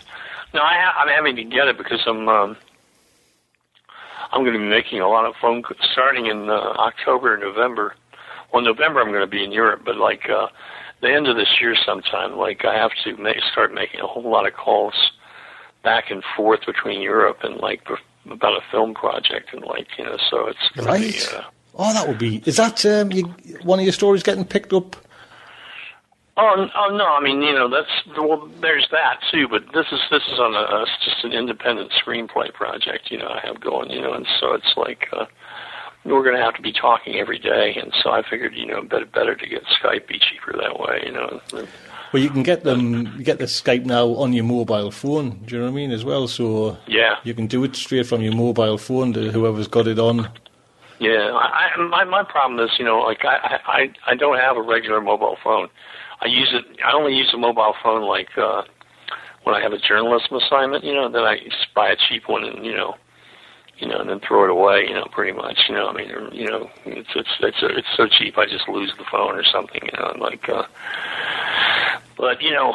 no, 0.54 0.60
I 0.60 0.74
ha- 0.74 0.94
I'm 1.00 1.08
having 1.08 1.34
to 1.36 1.44
get 1.44 1.66
it 1.66 1.76
because 1.76 2.00
I'm 2.06 2.28
um, 2.28 2.56
I'm 4.32 4.42
going 4.42 4.52
to 4.54 4.58
be 4.60 4.64
making 4.64 5.00
a 5.00 5.08
lot 5.08 5.26
of 5.26 5.34
phone 5.40 5.62
c- 5.68 5.74
starting 5.92 6.26
in 6.26 6.48
uh, 6.48 6.52
October, 6.54 7.34
or 7.34 7.36
November. 7.36 7.94
Well, 8.52 8.62
November 8.62 9.00
I'm 9.00 9.08
going 9.08 9.20
to 9.20 9.26
be 9.26 9.44
in 9.44 9.52
Europe, 9.52 9.82
but 9.84 9.96
like 9.96 10.28
uh, 10.28 10.48
the 11.00 11.12
end 11.12 11.26
of 11.28 11.36
this 11.36 11.48
year 11.60 11.74
sometime, 11.86 12.36
like 12.36 12.64
I 12.64 12.74
have 12.76 12.90
to 13.04 13.16
make, 13.16 13.38
start 13.50 13.72
making 13.72 14.00
a 14.00 14.06
whole 14.06 14.28
lot 14.30 14.46
of 14.46 14.54
calls 14.54 14.94
back 15.82 16.10
and 16.10 16.22
forth 16.36 16.60
between 16.66 17.00
Europe 17.00 17.38
and 17.42 17.56
like 17.56 17.82
about 18.30 18.52
a 18.52 18.60
film 18.70 18.94
project 18.94 19.52
and 19.52 19.64
like 19.64 19.88
you 19.98 20.04
know, 20.04 20.16
so 20.30 20.46
it's 20.48 20.58
going 20.74 20.86
to 20.86 20.92
Right. 20.92 21.12
be. 21.30 21.36
Uh, 21.36 21.42
Oh, 21.74 21.92
that 21.94 22.06
would 22.06 22.18
be. 22.18 22.42
Is 22.44 22.56
that 22.56 22.84
um, 22.84 23.10
you, 23.12 23.24
one 23.62 23.78
of 23.78 23.84
your 23.84 23.94
stories 23.94 24.22
getting 24.22 24.44
picked 24.44 24.74
up? 24.74 24.94
Oh, 26.36 26.66
oh 26.74 26.96
no! 26.96 27.06
I 27.06 27.20
mean, 27.22 27.42
you 27.42 27.52
know, 27.54 27.68
that's 27.68 27.90
well. 28.18 28.48
There's 28.60 28.86
that 28.90 29.20
too, 29.30 29.48
but 29.48 29.64
this 29.72 29.86
is 29.92 30.00
this 30.10 30.22
is 30.32 30.38
on 30.38 30.54
a, 30.54 30.82
it's 30.82 30.90
just 31.04 31.24
an 31.24 31.32
independent 31.32 31.90
screenplay 31.92 32.52
project. 32.52 33.10
You 33.10 33.18
know, 33.18 33.28
I 33.28 33.40
have 33.46 33.60
going. 33.60 33.90
You 33.90 34.00
know, 34.00 34.12
and 34.12 34.26
so 34.40 34.52
it's 34.54 34.74
like 34.76 35.08
uh, 35.12 35.26
we're 36.04 36.22
going 36.22 36.36
to 36.36 36.42
have 36.42 36.54
to 36.54 36.62
be 36.62 36.72
talking 36.72 37.16
every 37.16 37.38
day, 37.38 37.74
and 37.80 37.92
so 38.02 38.10
I 38.10 38.22
figured, 38.28 38.54
you 38.54 38.66
know, 38.66 38.82
better 38.82 39.06
better 39.06 39.34
to 39.34 39.46
get 39.46 39.62
Skype 39.64 40.08
be 40.08 40.18
cheaper 40.18 40.52
that 40.58 40.78
way. 40.78 41.02
You 41.06 41.12
know, 41.12 41.40
Well, 42.12 42.22
you 42.22 42.28
can 42.30 42.42
get 42.42 42.64
them. 42.64 43.14
You 43.16 43.24
get 43.24 43.38
the 43.38 43.44
Skype 43.44 43.84
now 43.84 44.08
on 44.16 44.32
your 44.32 44.44
mobile 44.44 44.90
phone. 44.90 45.40
Do 45.46 45.54
you 45.54 45.60
know 45.60 45.66
what 45.66 45.72
I 45.72 45.74
mean? 45.76 45.92
As 45.92 46.04
well, 46.04 46.26
so 46.28 46.76
yeah, 46.86 47.16
you 47.24 47.34
can 47.34 47.46
do 47.46 47.62
it 47.64 47.76
straight 47.76 48.06
from 48.06 48.20
your 48.22 48.34
mobile 48.34 48.78
phone 48.78 49.12
to 49.14 49.30
whoever's 49.30 49.68
got 49.68 49.86
it 49.86 49.98
on. 49.98 50.28
yeah. 50.98 51.30
I, 51.32 51.70
I 51.76 51.88
my 51.88 52.04
my 52.04 52.24
problem 52.24 52.58
is, 52.66 52.78
you 52.78 52.84
know, 52.84 52.98
like 52.98 53.24
I 53.24 53.60
I 53.66 54.12
I 54.12 54.14
don't 54.16 54.38
have 54.38 54.56
a 54.56 54.62
regular 54.62 55.00
mobile 55.00 55.36
phone. 55.42 55.68
I 56.20 56.26
use 56.26 56.52
it. 56.52 56.64
I 56.84 56.92
only 56.92 57.14
use 57.14 57.32
a 57.32 57.38
mobile 57.38 57.74
phone 57.82 58.02
like 58.06 58.36
uh, 58.36 58.62
when 59.44 59.54
I 59.54 59.60
have 59.60 59.72
a 59.72 59.78
journalism 59.78 60.36
assignment. 60.36 60.84
You 60.84 60.94
know, 60.94 61.08
then 61.10 61.22
I 61.22 61.38
just 61.38 61.72
buy 61.74 61.90
a 61.90 61.96
cheap 61.96 62.28
one 62.28 62.44
and 62.44 62.66
you 62.66 62.74
know 62.74 62.96
you 63.82 63.88
know, 63.88 63.98
and 63.98 64.08
then 64.08 64.20
throw 64.20 64.44
it 64.44 64.50
away, 64.50 64.86
you 64.88 64.94
know, 64.94 65.04
pretty 65.10 65.32
much, 65.32 65.58
you 65.68 65.74
know, 65.74 65.88
I 65.88 65.92
mean, 65.92 66.10
or, 66.12 66.32
you 66.32 66.46
know, 66.46 66.70
it's 66.86 67.08
it's 67.16 67.28
it's 67.40 67.56
it's 67.62 67.88
so 67.96 68.06
cheap, 68.06 68.38
I 68.38 68.46
just 68.46 68.68
lose 68.68 68.92
the 68.96 69.04
phone 69.10 69.34
or 69.34 69.42
something, 69.44 69.80
you 69.82 69.98
know, 69.98 70.10
and 70.12 70.20
like, 70.20 70.48
uh, 70.48 70.62
but 72.16 72.40
you 72.40 72.52
know, 72.52 72.72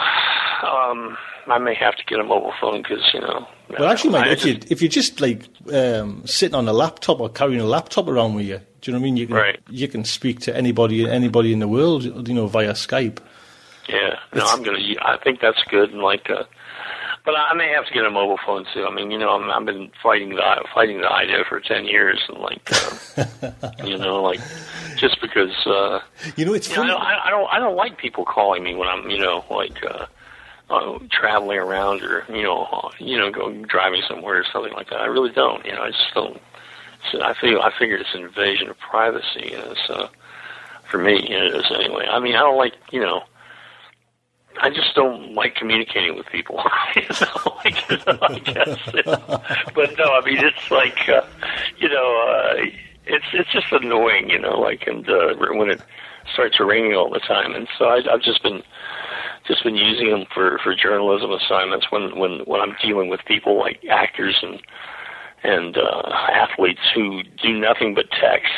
um, 0.63 1.17
I 1.47 1.57
may 1.59 1.75
have 1.75 1.95
to 1.95 2.03
get 2.05 2.19
a 2.19 2.23
mobile 2.23 2.53
phone 2.59 2.81
because 2.81 3.09
you 3.13 3.21
know. 3.21 3.47
Well, 3.69 3.89
actually, 3.89 4.15
I 4.15 4.27
if 4.31 4.41
just- 4.41 4.45
you 4.45 4.59
if 4.69 4.81
you're 4.81 4.89
just 4.89 5.21
like 5.21 5.45
um, 5.73 6.23
sitting 6.25 6.55
on 6.55 6.67
a 6.67 6.73
laptop 6.73 7.19
or 7.21 7.29
carrying 7.29 7.61
a 7.61 7.65
laptop 7.65 8.07
around 8.09 8.33
with 8.35 8.45
you, 8.45 8.59
do 8.81 8.91
you 8.91 8.93
know 8.93 8.99
what 8.99 9.03
I 9.03 9.05
mean? 9.05 9.17
You 9.17 9.27
can 9.27 9.35
Right. 9.35 9.59
you 9.69 9.87
can 9.87 10.03
speak 10.03 10.41
to 10.41 10.55
anybody 10.55 11.09
anybody 11.09 11.53
in 11.53 11.59
the 11.59 11.67
world, 11.69 12.03
you 12.27 12.33
know, 12.33 12.47
via 12.47 12.73
Skype. 12.73 13.19
Yeah, 13.87 14.19
no, 14.33 14.45
I'm 14.45 14.63
gonna. 14.63 14.79
I 15.01 15.17
think 15.23 15.39
that's 15.39 15.63
good, 15.69 15.91
and 15.93 16.01
like, 16.01 16.29
uh, 16.29 16.43
but 17.27 17.35
I 17.35 17.53
may 17.53 17.67
have 17.75 17.85
to 17.85 17.93
get 17.93 18.05
a 18.05 18.09
mobile 18.09 18.39
phone 18.45 18.65
too. 18.73 18.85
I 18.85 18.89
mean, 18.95 19.11
you 19.11 19.19
know, 19.19 19.31
I'm, 19.31 19.51
I've 19.51 19.65
been 19.65 19.91
fighting 20.01 20.29
the 20.29 20.65
fighting 20.73 21.01
the 21.01 21.11
idea 21.11 21.43
for 21.47 21.59
ten 21.59 21.83
years, 21.83 22.23
and 22.29 22.37
like, 22.39 22.61
uh, 22.71 23.51
you 23.85 23.97
know, 23.97 24.23
like, 24.23 24.39
just 24.95 25.19
because. 25.19 25.51
uh 25.67 25.99
You 26.37 26.45
know, 26.45 26.53
it's 26.53 26.69
you 26.69 26.77
know, 26.77 26.83
I 26.83 26.87
funny. 26.87 26.91
don't, 26.91 27.01
I, 27.01 27.27
I 27.27 27.29
don't, 27.29 27.53
I 27.55 27.59
don't 27.59 27.75
like 27.75 27.97
people 27.97 28.23
calling 28.23 28.63
me 28.63 28.75
when 28.75 28.87
I'm, 28.87 29.09
you 29.09 29.19
know, 29.19 29.43
like, 29.51 29.83
uh, 29.85 30.05
uh, 30.69 30.99
traveling 31.11 31.59
around 31.59 32.01
or 32.01 32.23
you 32.29 32.43
know, 32.43 32.63
uh, 32.71 32.89
you 32.97 33.17
know, 33.17 33.29
going 33.29 33.63
driving 33.63 34.01
somewhere 34.07 34.39
or 34.39 34.45
something 34.51 34.73
like 34.73 34.89
that. 34.89 35.01
I 35.01 35.05
really 35.07 35.31
don't. 35.31 35.65
You 35.65 35.73
know, 35.73 35.83
I 35.83 35.91
just 35.91 36.13
don't. 36.15 36.41
I 37.21 37.33
feel, 37.33 37.59
I 37.61 37.71
figure 37.77 37.97
it's 37.97 38.15
an 38.15 38.21
invasion 38.21 38.69
of 38.69 38.79
privacy. 38.79 39.49
You 39.51 39.57
know, 39.57 39.73
so 39.85 40.09
for 40.89 40.97
me, 40.97 41.27
you 41.29 41.37
know, 41.37 41.45
it 41.45 41.55
is 41.55 41.71
anyway. 41.71 42.07
I 42.09 42.19
mean, 42.19 42.35
I 42.35 42.39
don't 42.39 42.57
like, 42.57 42.73
you 42.91 43.01
know. 43.01 43.23
I 44.61 44.69
just 44.69 44.95
don't 44.95 45.33
like 45.33 45.55
communicating 45.55 46.15
with 46.15 46.25
people. 46.27 46.63
you 46.95 47.01
know, 47.21 47.53
like, 47.63 47.89
you 47.89 47.97
know, 48.05 48.19
I 48.21 48.39
guess. 48.39 48.79
you 48.93 49.03
know. 49.05 49.43
But 49.75 49.97
no, 49.97 50.05
I 50.05 50.21
mean 50.25 50.37
it's 50.37 50.71
like 50.71 51.09
uh, 51.09 51.25
you 51.77 51.89
know, 51.89 52.27
uh, 52.27 52.65
it's 53.05 53.25
it's 53.33 53.51
just 53.51 53.71
annoying, 53.71 54.29
you 54.29 54.39
know, 54.39 54.59
like 54.59 54.87
and 54.87 55.07
uh, 55.09 55.35
when 55.51 55.69
it 55.69 55.81
starts 56.33 56.59
raining 56.59 56.93
all 56.93 57.09
the 57.09 57.19
time, 57.19 57.53
and 57.53 57.67
so 57.77 57.85
I, 57.85 58.01
I've 58.11 58.21
just 58.21 58.43
been 58.43 58.61
just 59.47 59.63
been 59.63 59.75
using 59.75 60.11
them 60.11 60.25
for 60.33 60.59
for 60.63 60.75
journalism 60.75 61.31
assignments 61.31 61.87
when 61.91 62.17
when 62.19 62.39
when 62.45 62.61
I'm 62.61 62.75
dealing 62.81 63.09
with 63.09 63.21
people 63.25 63.57
like 63.57 63.83
actors 63.89 64.37
and 64.41 64.61
and 65.43 65.77
uh, 65.77 66.01
athletes 66.33 66.81
who 66.93 67.23
do 67.41 67.57
nothing 67.57 67.93
but 67.93 68.09
text. 68.11 68.51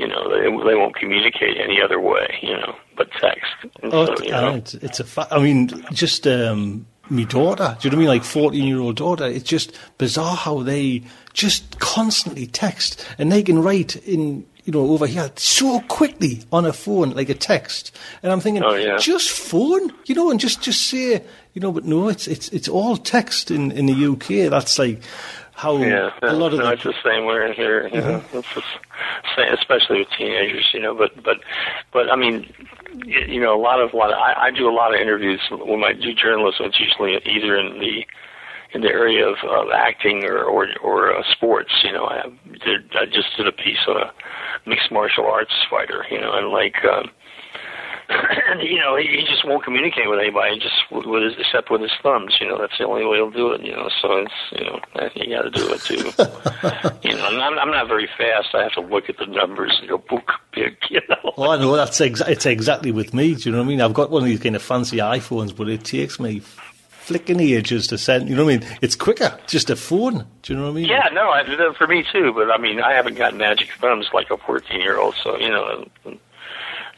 You 0.00 0.08
know, 0.08 0.22
they 0.30 0.44
they 0.68 0.74
won't 0.80 0.96
communicate 0.96 1.56
any 1.66 1.78
other 1.84 2.00
way. 2.00 2.26
You 2.42 2.54
know, 2.60 2.74
but 2.96 3.10
text. 3.20 3.52
And 3.82 3.92
Oh, 3.92 4.06
so, 4.06 4.24
you 4.24 4.30
know, 4.30 4.54
it's, 4.54 4.74
it's 4.74 5.00
a 5.00 5.04
fa- 5.04 5.28
I 5.30 5.38
mean, 5.38 5.68
just 5.92 6.26
um, 6.26 6.86
me 7.10 7.24
daughter. 7.26 7.76
Do 7.80 7.86
you 7.86 7.90
know 7.90 7.96
what 7.96 8.00
I 8.02 8.04
mean? 8.06 8.08
Like 8.16 8.24
fourteen-year-old 8.24 8.96
daughter. 8.96 9.26
It's 9.26 9.48
just 9.56 9.76
bizarre 9.98 10.36
how 10.36 10.62
they 10.62 11.02
just 11.34 11.78
constantly 11.80 12.46
text, 12.46 13.06
and 13.18 13.30
they 13.30 13.42
can 13.42 13.62
write 13.62 13.96
in 14.06 14.46
you 14.64 14.72
know 14.72 14.86
over 14.92 15.06
here 15.06 15.30
so 15.36 15.80
quickly 15.88 16.44
on 16.52 16.64
a 16.66 16.72
phone, 16.72 17.10
like 17.10 17.28
a 17.28 17.34
text. 17.34 17.94
And 18.22 18.32
I'm 18.32 18.40
thinking, 18.40 18.62
Oh, 18.64 18.74
yeah. 18.74 18.96
just 18.98 19.30
phone, 19.30 19.92
you 20.06 20.14
know, 20.14 20.30
and 20.30 20.40
just 20.40 20.62
just 20.62 20.82
say, 20.88 21.22
you 21.54 21.60
know, 21.60 21.72
but 21.72 21.84
no, 21.84 22.08
it's 22.08 22.26
it's 22.26 22.48
it's 22.50 22.68
all 22.68 22.96
text 22.96 23.50
in 23.50 23.70
in 23.72 23.86
the 23.86 24.06
UK. 24.12 24.50
That's 24.50 24.78
like 24.78 25.02
how 25.60 25.76
Yeah, 25.76 26.10
a 26.22 26.32
lot 26.32 26.52
of 26.54 26.58
no, 26.60 26.66
the 26.66 26.72
it's 26.72 26.84
the 26.84 26.94
same 27.04 27.26
way 27.26 27.44
in 27.46 27.52
here. 27.52 27.88
You 27.88 28.00
know, 28.00 28.24
it's 28.32 28.48
sa- 29.36 29.52
especially 29.60 29.98
with 30.00 30.08
teenagers. 30.16 30.66
You 30.72 30.80
know, 30.80 30.94
but 30.94 31.22
but 31.22 31.38
but 31.92 32.10
I 32.10 32.16
mean, 32.16 32.46
y- 32.94 33.26
you 33.28 33.40
know, 33.40 33.54
a 33.54 33.60
lot 33.60 33.80
of 33.80 33.90
what 33.92 34.10
I, 34.12 34.46
I 34.46 34.50
do 34.50 34.68
a 34.68 34.72
lot 34.80 34.94
of 34.94 35.00
interviews 35.00 35.40
when 35.50 35.84
I 35.84 35.92
do 35.92 36.14
journalism. 36.14 36.66
It's 36.66 36.80
usually 36.80 37.12
either 37.26 37.56
in 37.56 37.78
the 37.78 38.06
in 38.72 38.80
the 38.80 38.88
area 38.88 39.26
of, 39.26 39.36
of 39.44 39.66
acting 39.74 40.24
or 40.24 40.42
or, 40.44 40.68
or 40.82 41.14
uh, 41.14 41.22
sports. 41.30 41.72
You 41.84 41.92
know, 41.92 42.06
I 42.06 42.22
did 42.64 42.90
I 42.94 43.04
just 43.04 43.36
did 43.36 43.46
a 43.46 43.52
piece 43.52 43.84
on 43.86 43.96
a 43.98 44.12
mixed 44.66 44.90
martial 44.90 45.26
arts 45.26 45.52
fighter. 45.70 46.04
You 46.10 46.20
know, 46.20 46.32
and 46.32 46.48
like. 46.48 46.76
Um, 46.84 47.10
and 48.10 48.62
you 48.68 48.78
know, 48.78 48.96
he, 48.96 49.06
he 49.08 49.24
just 49.26 49.44
won't 49.44 49.64
communicate 49.64 50.08
with 50.08 50.18
anybody, 50.18 50.58
just 50.58 50.74
with 50.90 51.22
his, 51.22 51.34
except 51.38 51.70
with 51.70 51.80
his 51.80 51.92
thumbs. 52.02 52.36
You 52.40 52.48
know, 52.48 52.58
that's 52.58 52.76
the 52.78 52.86
only 52.86 53.04
way 53.06 53.16
he'll 53.16 53.30
do 53.30 53.52
it. 53.52 53.62
You 53.62 53.72
know, 53.72 53.88
so 54.00 54.16
it's 54.16 54.34
you 54.52 54.64
know, 54.64 54.80
you 55.14 55.34
got 55.34 55.42
to 55.42 55.50
do 55.50 55.72
it 55.72 55.80
too. 55.82 55.96
you 57.08 57.16
know, 57.16 57.28
and 57.28 57.42
I'm, 57.42 57.58
I'm 57.58 57.70
not 57.70 57.88
very 57.88 58.08
fast. 58.18 58.54
I 58.54 58.62
have 58.64 58.72
to 58.72 58.80
look 58.80 59.08
at 59.08 59.18
the 59.18 59.26
numbers 59.26 59.76
and 59.80 59.88
go 59.88 59.98
book 59.98 60.32
big. 60.52 60.76
You 60.90 61.00
know. 61.08 61.32
Oh, 61.36 61.50
I 61.50 61.56
know 61.56 61.76
that's 61.76 62.00
exa- 62.00 62.28
it's 62.28 62.46
exactly 62.46 62.90
with 62.90 63.14
me. 63.14 63.36
Do 63.36 63.48
you 63.48 63.52
know 63.52 63.58
what 63.58 63.66
I 63.66 63.68
mean? 63.68 63.80
I've 63.80 63.94
got 63.94 64.10
one 64.10 64.22
of 64.22 64.28
these 64.28 64.40
kind 64.40 64.56
of 64.56 64.62
fancy 64.62 64.96
iPhones, 64.96 65.54
but 65.54 65.68
it 65.68 65.84
takes 65.84 66.18
me 66.18 66.40
flicking 67.10 67.38
ages 67.38 67.86
to 67.88 67.98
send. 67.98 68.28
You 68.28 68.34
know 68.34 68.44
what 68.44 68.54
I 68.54 68.58
mean? 68.58 68.78
It's 68.82 68.96
quicker, 68.96 69.38
just 69.46 69.70
a 69.70 69.76
phone. 69.76 70.26
Do 70.42 70.52
you 70.52 70.58
know 70.58 70.64
what 70.66 70.70
I 70.70 70.74
mean? 70.74 70.86
Yeah, 70.86 71.08
no, 71.12 71.30
I, 71.30 71.44
for 71.78 71.86
me 71.86 72.04
too. 72.12 72.32
But 72.32 72.50
I 72.50 72.58
mean, 72.58 72.80
I 72.80 72.92
haven't 72.92 73.14
got 73.14 73.36
magic 73.36 73.70
thumbs 73.80 74.08
like 74.12 74.30
a 74.30 74.36
14 74.36 74.80
year 74.80 74.98
old. 74.98 75.14
So 75.22 75.38
you 75.38 75.48
know, 75.48 75.86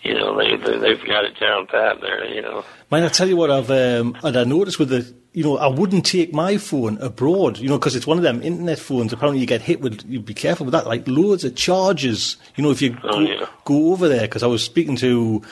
you 0.03 0.14
know, 0.14 0.36
they, 0.36 0.57
they 0.57 0.78
they've 0.78 1.05
got 1.07 1.24
it 1.24 1.38
down 1.38 1.66
pat 1.66 2.00
there. 2.00 2.26
You 2.26 2.42
know. 2.42 2.64
Man, 2.90 3.05
I 3.05 3.09
tell 3.09 3.28
you 3.28 3.36
what, 3.36 3.50
I've 3.50 3.70
um, 3.70 4.16
and 4.22 4.36
I 4.36 4.44
noticed 4.44 4.78
with 4.78 4.88
the, 4.90 5.14
you 5.32 5.42
know, 5.44 5.57
I 5.59 5.66
wouldn't 5.68 6.05
take 6.05 6.34
my 6.34 6.59
phone 6.59 6.98
abroad, 6.98 7.59
you 7.59 7.68
know, 7.68 7.78
because 7.78 7.96
it's 7.96 8.07
one 8.07 8.18
of 8.18 8.22
them 8.22 8.42
internet 8.42 8.78
phones. 8.78 9.12
Apparently, 9.12 9.40
you 9.40 9.46
get 9.46 9.62
hit 9.62 9.80
with. 9.80 10.03
You 10.07 10.20
be 10.20 10.34
careful 10.34 10.66
with 10.66 10.72
that. 10.72 10.86
Like 10.86 11.07
loads 11.09 11.44
of 11.44 11.55
charges. 11.55 12.36
You 12.57 12.64
know, 12.64 12.70
if 12.70 12.82
you 12.82 12.96
Oh, 13.05 13.12
go, 13.12 13.20
yeah. 13.20 13.46
go 13.64 13.92
over 13.92 14.09
there, 14.09 14.22
because 14.22 14.42
I 14.42 14.46
was 14.48 14.64
speaking 14.64 14.96
to. 14.96 15.42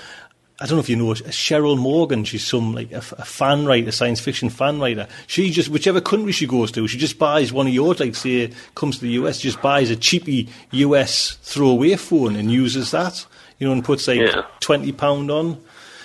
I 0.62 0.66
don't 0.66 0.76
know 0.76 0.80
if 0.80 0.90
you 0.90 0.96
know 0.96 1.06
Cheryl 1.14 1.78
Morgan. 1.78 2.24
She's 2.24 2.46
some 2.46 2.74
like 2.74 2.92
a 2.92 3.00
fan 3.00 3.64
writer, 3.64 3.90
science 3.92 4.20
fiction 4.20 4.50
fan 4.50 4.78
writer. 4.78 5.08
She 5.26 5.50
just 5.50 5.70
whichever 5.70 6.02
country 6.02 6.32
she 6.32 6.46
goes 6.46 6.70
to, 6.72 6.86
she 6.86 6.98
just 6.98 7.18
buys 7.18 7.50
one 7.50 7.66
of 7.66 7.72
yours. 7.72 7.98
Like 7.98 8.14
say, 8.14 8.52
comes 8.74 8.96
to 8.96 9.02
the 9.06 9.12
US, 9.12 9.38
just 9.40 9.62
buys 9.62 9.88
a 9.88 9.96
cheapy 9.96 10.50
US 10.72 11.38
throwaway 11.42 11.96
phone 11.96 12.36
and 12.36 12.50
uses 12.50 12.90
that. 12.90 13.24
You 13.60 13.66
know, 13.68 13.72
and 13.72 13.84
puts 13.84 14.08
like 14.08 14.18
Yeah. 14.18 14.42
twenty 14.60 14.90
pound 14.90 15.30
on. 15.30 15.56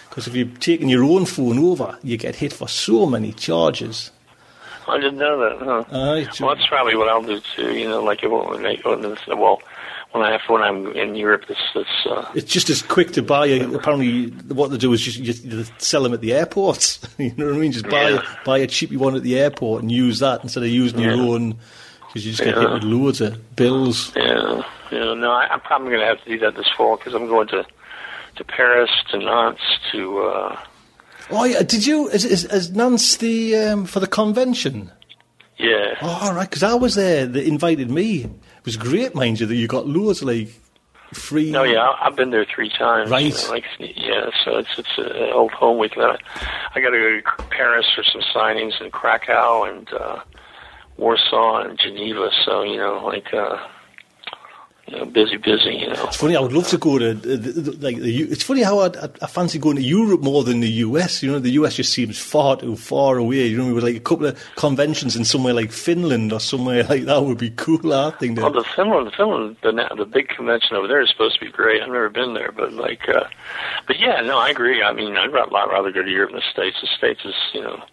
Because 0.10 0.28
if 0.28 0.36
you're 0.36 0.47
taking 0.60 0.88
your 0.88 1.03
own 1.03 1.26
phone 1.26 1.58
over, 1.60 1.97
you 2.03 2.16
get 2.18 2.36
hit 2.36 2.53
for 2.53 2.68
so 2.70 3.06
many 3.06 3.32
charges. 3.34 4.12
I 4.88 4.97
didn't 4.97 5.18
know 5.18 5.39
that. 5.39 5.66
Huh? 5.66 5.84
Well, 6.39 6.56
that's 6.56 6.68
probably 6.68 6.95
what 6.95 7.10
I'll 7.10 7.24
do 7.24 7.39
too. 7.56 7.74
You 7.74 7.89
know, 7.89 8.03
like 8.03 8.22
it 8.24 8.30
won't 8.30 8.62
make 8.62 8.86
when 8.86 9.03
it's, 9.03 9.26
well, 9.28 9.62
when 10.12 10.24
I 10.24 10.32
have 10.34 10.41
when 10.47 10.62
I'm 10.62 10.88
in 10.93 11.16
Europe, 11.16 11.45
it's 11.49 11.60
it's 11.74 12.06
uh, 12.10 12.30
it's 12.36 12.49
just 12.51 12.70
as 12.70 12.82
quick 12.82 13.12
to 13.14 13.22
buy. 13.24 13.47
A, 13.47 13.62
apparently, 13.74 14.28
what 14.53 14.70
they 14.72 14.78
do 14.78 14.93
is 14.93 15.01
just, 15.01 15.22
just 15.24 15.82
sell 15.82 16.03
them 16.03 16.14
at 16.14 16.22
the 16.22 16.34
airports. 16.34 16.99
you 17.18 17.34
know 17.36 17.47
what 17.47 17.56
I 17.56 17.58
mean? 17.58 17.72
Just 17.72 17.89
buy 17.89 18.10
Yeah. 18.12 18.36
buy 18.45 18.58
a 18.60 18.68
cheapy 18.68 18.95
one 18.97 19.16
at 19.16 19.24
the 19.24 19.38
airport 19.39 19.82
and 19.82 19.91
use 19.91 20.20
that 20.20 20.43
instead 20.43 20.64
of 20.64 20.70
using 20.70 20.99
your 20.99 21.14
own. 21.14 21.56
Because 22.08 22.26
you 22.26 22.32
just 22.32 22.43
get 22.43 22.58
hit 22.58 22.72
with 22.72 22.84
loads 22.84 23.20
of 23.20 23.56
bills. 23.58 24.14
yeah, 24.16 24.62
yeah. 24.95 25.13
No, 25.13 25.31
I, 25.31 25.47
I'm 25.51 25.59
probably 25.61 25.89
going 25.89 26.01
to 26.01 26.07
have 26.07 26.23
to 26.23 26.29
do 26.29 26.39
that 26.39 26.55
this 26.55 26.69
fall 26.75 26.97
because 26.97 27.13
I'm 27.13 27.27
going 27.27 27.47
to 27.49 27.65
to 28.37 28.43
Paris, 28.43 28.89
to 29.11 29.17
Nantes, 29.19 29.61
to 29.91 30.19
uh, 30.23 30.59
Oh, 31.31 31.43
yeah, 31.45 31.63
did 31.63 31.85
you? 31.85 32.07
Is, 32.09 32.23
is, 32.25 32.45
is 32.45 32.71
Nantes 32.71 33.17
the 33.17 33.55
um, 33.55 33.85
for 33.85 33.99
the 33.99 34.07
convention? 34.07 34.91
yeah. 35.57 35.95
Oh, 36.01 36.19
all 36.23 36.33
right, 36.35 36.49
because 36.49 36.63
I 36.63 36.73
was 36.75 36.95
there. 36.95 37.25
They 37.25 37.45
invited 37.47 37.89
me. 37.89 38.23
It 38.23 38.65
was 38.65 38.77
great, 38.77 39.15
mind 39.15 39.39
you. 39.39 39.45
That 39.45 39.55
you 39.55 39.67
got 39.67 39.87
loads 39.87 40.21
like 40.21 40.49
free. 41.13 41.49
No, 41.49 41.63
yeah, 41.63 41.93
I've 42.01 42.15
been 42.15 42.29
there 42.31 42.45
three 42.45 42.69
times. 42.69 43.09
Right. 43.09 43.25
You 43.25 43.43
know, 43.47 43.49
like, 43.49 43.63
yeah, 43.79 44.29
so 44.43 44.57
it's 44.57 44.77
it's 44.77 44.97
an 44.97 45.31
old 45.33 45.51
home 45.51 45.77
week. 45.79 45.93
I, 45.97 46.17
I 46.75 46.79
got 46.81 46.89
to 46.89 47.21
go 47.21 47.21
to 47.21 47.43
Paris 47.49 47.85
for 47.95 48.03
some 48.03 48.21
signings 48.35 48.79
in 48.81 48.91
Krakow 48.91 49.63
and 49.63 49.91
uh, 49.93 50.19
Warsaw 50.97 51.61
and 51.61 51.79
Geneva. 51.79 52.29
So 52.43 52.61
you 52.63 52.77
know, 52.77 53.03
like, 53.05 53.33
uh, 53.33 53.57
you 54.88 54.97
know, 54.97 55.05
busy, 55.05 55.38
busy. 55.38 55.75
You 55.75 55.88
know. 55.88 56.03
It's 56.05 56.17
funny. 56.17 56.36
I 56.36 56.39
would 56.39 56.53
love 56.53 56.67
to 56.69 56.77
go 56.77 56.97
to 56.99 57.13
the, 57.13 57.38
the, 57.38 57.51
the- 57.61 57.71
like 57.86 57.97
the. 57.97 58.21
It's 58.23 58.43
funny 58.43 58.61
how 58.63 58.79
I, 58.79 58.88
I, 58.88 59.09
I 59.21 59.27
fancy 59.27 59.57
going 59.59 59.77
to 59.77 59.81
Europe 59.81 60.21
more 60.21 60.43
than 60.43 60.59
the 60.59 60.69
US. 60.69 61.23
You 61.23 61.31
know, 61.31 61.39
the 61.39 61.51
US 61.51 61.75
just 61.75 61.91
seems 61.93 62.19
far 62.19 62.57
too 62.57 62.75
far 62.75 63.17
away. 63.17 63.47
You 63.47 63.57
know, 63.57 63.73
with 63.73 63.83
like 63.83 63.95
a 63.95 63.99
couple 63.99 64.27
of 64.27 64.43
conventions 64.55 65.15
in 65.15 65.25
somewhere 65.25 65.53
like 65.53 65.71
Finland 65.71 66.31
or 66.33 66.39
somewhere 66.39 66.83
like 66.89 67.05
that 67.05 67.23
would 67.23 67.38
be 67.39 67.49
cool. 67.51 67.93
I 67.93 68.11
think. 68.11 68.38
Well, 68.39 68.51
the 68.51 68.63
Finland, 68.75 69.11
Finland, 69.15 69.57
the 69.63 69.71
the 69.97 70.05
big 70.05 70.29
convention 70.29 70.75
over 70.75 70.88
there 70.88 71.01
is 71.01 71.09
supposed 71.09 71.39
to 71.39 71.45
be 71.45 71.51
great. 71.51 71.81
I've 71.81 71.88
never 71.89 72.09
been 72.09 72.33
there, 72.33 72.51
but 72.51 72.73
like, 72.73 73.09
uh, 73.09 73.23
but 73.88 73.99
yeah, 73.99 74.21
no, 74.21 74.38
I 74.38 74.49
agree. 74.49 74.83
I 74.83 74.93
mean, 74.93 75.15
I'd 75.17 75.33
rather 75.33 75.91
go 75.91 76.03
to 76.03 76.09
Europe 76.09 76.31
than 76.31 76.39
the 76.41 76.51
States. 76.51 76.77
The 76.81 76.88
States 76.97 77.21
is, 77.25 77.33
you 77.53 77.61
know, 77.61 77.83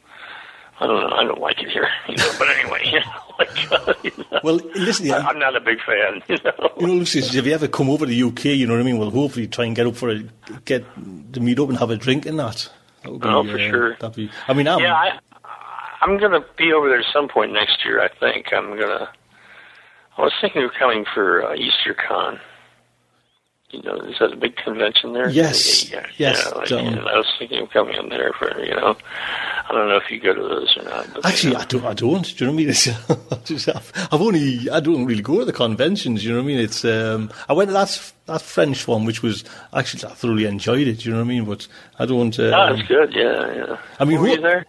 I 0.81 0.87
don't 0.87 1.01
know, 1.01 1.17
I 1.17 1.25
don't 1.25 1.41
like 1.41 1.63
it 1.63 1.71
here, 1.71 1.89
you 2.09 2.17
know. 2.17 2.31
But 2.39 2.49
anyway, 2.49 2.81
you 2.85 3.01
know, 3.01 3.07
like, 3.39 3.73
uh, 3.73 3.95
you 4.03 4.11
know, 4.19 4.41
well, 4.43 4.57
listen. 4.75 5.11
I, 5.11 5.19
Yeah, 5.19 5.27
I'm 5.27 5.39
not 5.39 5.55
a 5.57 5.61
big 5.61 5.79
fan, 5.83 6.23
you 6.29 6.39
know. 6.45 6.71
you 6.81 6.87
know, 6.87 6.95
Lucy, 6.95 7.21
if 7.21 7.47
you 7.47 7.53
ever 7.53 7.69
come 7.69 7.91
over 7.91 8.07
to 8.07 8.11
the 8.11 8.23
UK, 8.23 8.45
you 8.47 8.67
know 8.67 8.75
what 8.75 8.81
I 8.81 8.85
mean. 8.85 8.99
Well, 8.99 9.11
hopefully 9.11 9.47
try 9.47 9.65
and 9.67 9.77
get 9.77 9.87
up 9.87 9.97
for 9.97 10.11
a 10.11 10.25
get 10.65 10.85
to 11.33 11.41
meet 11.41 11.59
up 11.59 11.69
and 11.69 11.79
have 11.79 11.91
a 11.91 11.97
drink 11.97 12.27
in 12.27 12.37
that. 12.39 12.69
that 13.03 13.13
would 13.13 13.21
be, 13.21 13.29
Oh, 13.29 13.45
for 13.45 13.59
uh, 13.59 13.71
sure. 13.71 13.97
That'd 13.97 14.17
be. 14.17 14.31
I 14.49 14.53
mean, 14.55 14.67
I'm, 14.69 14.81
Yeah, 14.81 14.95
I, 14.95 15.19
I'm 16.01 16.19
gonna 16.19 16.45
be 16.57 16.73
over 16.73 16.89
there 16.89 16.99
at 17.01 17.13
some 17.13 17.29
point 17.29 17.53
next 17.53 17.85
year. 17.85 18.03
I 18.03 18.09
think 18.09 18.53
I'm 18.53 18.71
gonna. 18.71 19.09
I 20.19 20.23
was 20.23 20.33
thinking 20.41 20.63
of 20.65 20.71
coming 20.79 21.05
for 21.15 21.45
uh, 21.45 21.57
EasterCon. 21.57 22.39
You 23.73 23.81
know, 23.83 23.97
is 24.03 24.19
that 24.21 24.33
a 24.33 24.37
big 24.37 24.55
convention 24.57 25.15
there? 25.15 25.31
Yes, 25.31 25.91
Yeah, 25.91 26.07
yes, 26.19 26.45
Yeah, 26.47 26.59
like, 26.59 26.73
um, 26.73 26.87
and 26.89 27.01
I 27.01 27.17
was 27.17 27.27
thinking 27.39 27.63
of 27.63 27.71
coming 27.71 27.97
in 27.97 28.11
there 28.11 28.33
for 28.39 28.47
you 28.63 28.75
know. 28.77 28.95
I 29.69 29.73
don't 29.73 29.89
know 29.89 29.97
if 29.97 30.11
you 30.11 30.21
go 30.21 30.35
to 30.35 30.43
those 30.43 30.77
or 30.77 30.83
not. 30.85 31.07
But, 31.15 31.25
Actually, 31.25 31.53
you 31.53 31.55
know. 31.57 31.61
I 31.63 31.65
don't. 31.65 31.85
I 31.87 31.95
don't. 31.95 32.37
Do 32.37 32.45
you 32.45 32.51
know 32.51 32.53
what 32.53 32.57
I 32.57 32.65
mean? 32.65 32.69
It's, 32.69 33.69
I've, 34.13 34.21
only. 34.21 34.69
I 34.69 34.81
don't 34.81 35.07
really 35.07 35.23
go 35.23 35.39
to 35.39 35.45
the 35.47 35.53
conventions. 35.55 36.23
You 36.23 36.33
know 36.33 36.37
what 36.39 36.45
I 36.45 36.47
mean? 36.49 36.59
It's. 36.59 36.85
Um, 36.85 37.31
I 37.49 37.55
went 37.55 37.69
to 37.71 37.73
that 37.73 38.13
that 38.27 38.43
French 38.43 38.87
one, 38.87 39.07
which 39.07 39.23
was 39.23 39.43
actually 39.73 40.05
I 40.05 40.15
thoroughly 40.15 40.45
enjoyed 40.45 40.87
it. 40.87 40.99
Do 40.99 41.09
you 41.09 41.13
know 41.15 41.21
what 41.21 41.25
I 41.25 41.29
mean? 41.29 41.45
But 41.47 41.67
I 41.99 42.05
don't. 42.05 42.39
Um, 42.39 42.53
Oh, 42.53 42.77
that's 42.77 42.87
good. 42.89 43.15
Yeah, 43.15 43.55
yeah. 43.55 43.77
I 43.99 44.05
mean, 44.05 44.21
were 44.21 44.27
who- 44.27 44.33
you 44.35 44.41
there? 44.43 44.67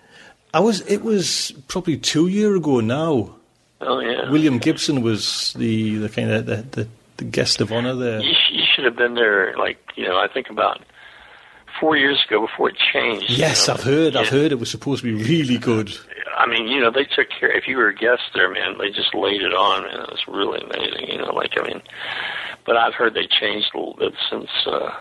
I 0.54 0.62
was. 0.62 0.80
It 0.88 1.04
was 1.04 1.52
probably 1.68 1.98
two 1.98 2.28
year 2.28 2.56
ago 2.56 2.80
now. 2.80 3.36
Oh, 3.82 4.00
yeah. 4.00 4.30
William 4.30 4.60
Gibson 4.60 5.02
was 5.02 5.52
the 5.58 5.98
the 5.98 6.08
kind 6.08 6.32
of 6.32 6.46
the, 6.46 6.56
the, 6.72 6.88
the 7.18 7.26
guest 7.26 7.62
of 7.62 7.72
honor 7.72 7.96
there. 7.96 8.22
You, 8.22 8.34
sh- 8.34 8.52
you 8.54 8.64
should 8.76 8.86
have 8.86 8.96
been 8.96 9.16
there. 9.16 9.56
Like 9.58 9.78
you 9.96 10.08
know, 10.08 10.18
I 10.18 10.28
think 10.28 10.50
about 10.50 10.82
four 11.80 11.98
years 11.98 12.24
ago 12.28 12.42
before 12.42 12.70
it 12.70 12.76
changed. 12.94 13.30
you 13.30 13.38
Yes, 13.38 13.68
know. 13.68 13.74
I've 13.76 13.84
heard. 13.84 14.16
I've 14.16 14.30
heard 14.30 14.52
it 14.52 14.60
was 14.60 14.70
supposed 14.72 15.04
to 15.04 15.16
be 15.18 15.24
really 15.24 15.58
good. 15.58 15.96
I 16.38 16.48
mean, 16.48 16.68
you 16.68 16.80
know, 16.82 16.92
they 16.92 17.04
took 17.06 17.28
care. 17.30 17.52
If 17.56 17.68
you 17.68 17.78
were 17.78 17.90
a 17.90 17.96
guest 17.96 18.24
there, 18.34 18.50
man, 18.52 18.78
they 18.80 18.90
just 18.90 19.14
laid 19.14 19.42
it 19.42 19.54
on, 19.54 19.84
man. 19.84 20.00
It 20.02 20.10
was 20.10 20.24
really 20.28 20.62
amazing. 20.62 21.08
You 21.10 21.18
know, 21.20 21.34
like 21.34 21.52
I 21.60 21.68
mean, 21.68 21.82
but 22.66 22.76
I've 22.78 22.94
heard 22.94 23.14
they 23.14 23.28
changed 23.28 23.70
a 23.74 23.78
little 23.78 23.96
bit 23.98 24.14
since 24.30 24.50
uh, 24.66 24.92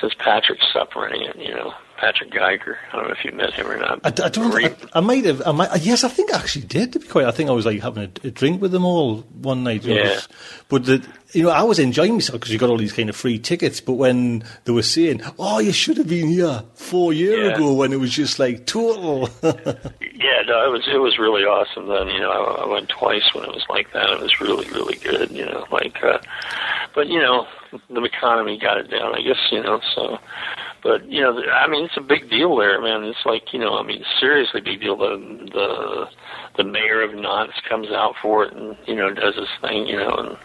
since 0.00 0.12
Patrick's 0.18 0.66
running 0.94 1.22
it. 1.22 1.36
You 1.36 1.54
know, 1.54 1.72
Patrick 1.96 2.30
Gyger. 2.32 2.76
I 2.92 2.96
don't 2.96 3.06
know 3.08 3.14
if 3.18 3.24
you 3.24 3.32
met 3.32 3.52
him 3.54 3.66
or 3.66 3.76
not. 3.78 4.00
I, 4.04 4.08
I 4.26 4.28
don't. 4.28 4.52
I, 4.54 4.74
I 4.92 5.00
might 5.00 5.24
have. 5.24 5.42
I 5.46 5.52
might. 5.52 5.80
Yes, 5.80 6.04
I 6.04 6.08
think 6.08 6.32
I 6.32 6.38
actually 6.38 6.66
did. 6.66 6.92
To 6.94 6.98
be 7.00 7.06
quite, 7.06 7.24
I 7.26 7.30
think 7.30 7.48
I 7.48 7.52
was 7.52 7.66
like 7.66 7.80
having 7.80 8.04
a, 8.04 8.26
a 8.28 8.30
drink 8.30 8.60
with 8.60 8.72
them 8.72 8.84
all 8.84 9.18
one 9.40 9.64
night. 9.64 9.84
Yeah. 9.84 10.02
was- 10.14 10.28
But 10.68 10.84
the, 10.86 11.06
you 11.32 11.44
know, 11.44 11.50
I 11.50 11.62
was 11.62 11.78
enjoying 11.78 12.14
myself 12.14 12.40
because 12.40 12.52
you 12.52 12.58
got 12.58 12.70
all 12.70 12.76
these 12.78 12.92
kind 12.92 13.08
of 13.08 13.16
free 13.16 13.38
tickets. 13.38 13.80
But 13.80 13.94
when 13.94 14.44
they 14.64 14.72
were 14.72 14.82
saying, 14.82 15.22
"Oh, 15.38 15.58
you 15.60 15.72
should 15.72 15.96
have 15.98 16.08
been 16.08 16.28
here 16.28 16.62
four 16.74 17.12
years 17.12 17.48
Yeah. 17.50 17.54
ago," 17.56 17.72
when 17.74 17.92
it 17.92 18.00
was 18.00 18.10
just 18.10 18.38
like 18.38 18.66
total. 18.66 19.28
Yeah, 20.16 20.40
no, 20.46 20.64
it 20.64 20.70
was 20.72 20.88
it 20.88 20.96
was 20.98 21.18
really 21.18 21.42
awesome. 21.42 21.86
Then 21.88 22.08
you 22.08 22.20
know, 22.20 22.30
I, 22.30 22.62
I 22.64 22.66
went 22.66 22.88
twice 22.88 23.22
when 23.34 23.44
it 23.44 23.50
was 23.50 23.64
like 23.68 23.92
that. 23.92 24.08
It 24.10 24.20
was 24.20 24.40
really 24.40 24.66
really 24.70 24.94
good. 24.96 25.30
You 25.30 25.44
know, 25.44 25.66
like, 25.70 26.02
uh, 26.02 26.18
but 26.94 27.08
you 27.08 27.18
know, 27.20 27.46
the 27.90 28.02
economy 28.04 28.58
got 28.58 28.78
it 28.78 28.90
down. 28.90 29.14
I 29.14 29.20
guess 29.20 29.36
you 29.52 29.62
know. 29.62 29.80
So, 29.94 30.18
but 30.84 31.10
you 31.10 31.20
know, 31.22 31.42
I 31.50 31.66
mean, 31.66 31.86
it's 31.86 31.96
a 31.96 32.00
big 32.02 32.30
deal 32.30 32.54
there, 32.56 32.80
man. 32.80 33.02
It's 33.04 33.24
like 33.24 33.52
you 33.52 33.58
know, 33.58 33.76
I 33.78 33.82
mean, 33.82 34.04
seriously 34.20 34.60
big 34.60 34.80
deal. 34.80 34.96
The 34.96 35.16
the 35.52 36.06
the 36.58 36.64
mayor 36.64 37.02
of 37.02 37.14
Nantes 37.14 37.56
comes 37.68 37.90
out 37.90 38.14
for 38.22 38.44
it 38.44 38.52
and 38.52 38.76
you 38.86 38.94
know 38.94 39.12
does 39.12 39.34
his 39.34 39.48
thing. 39.60 39.86
You 39.86 39.96
know, 39.96 40.14
and 40.14 40.36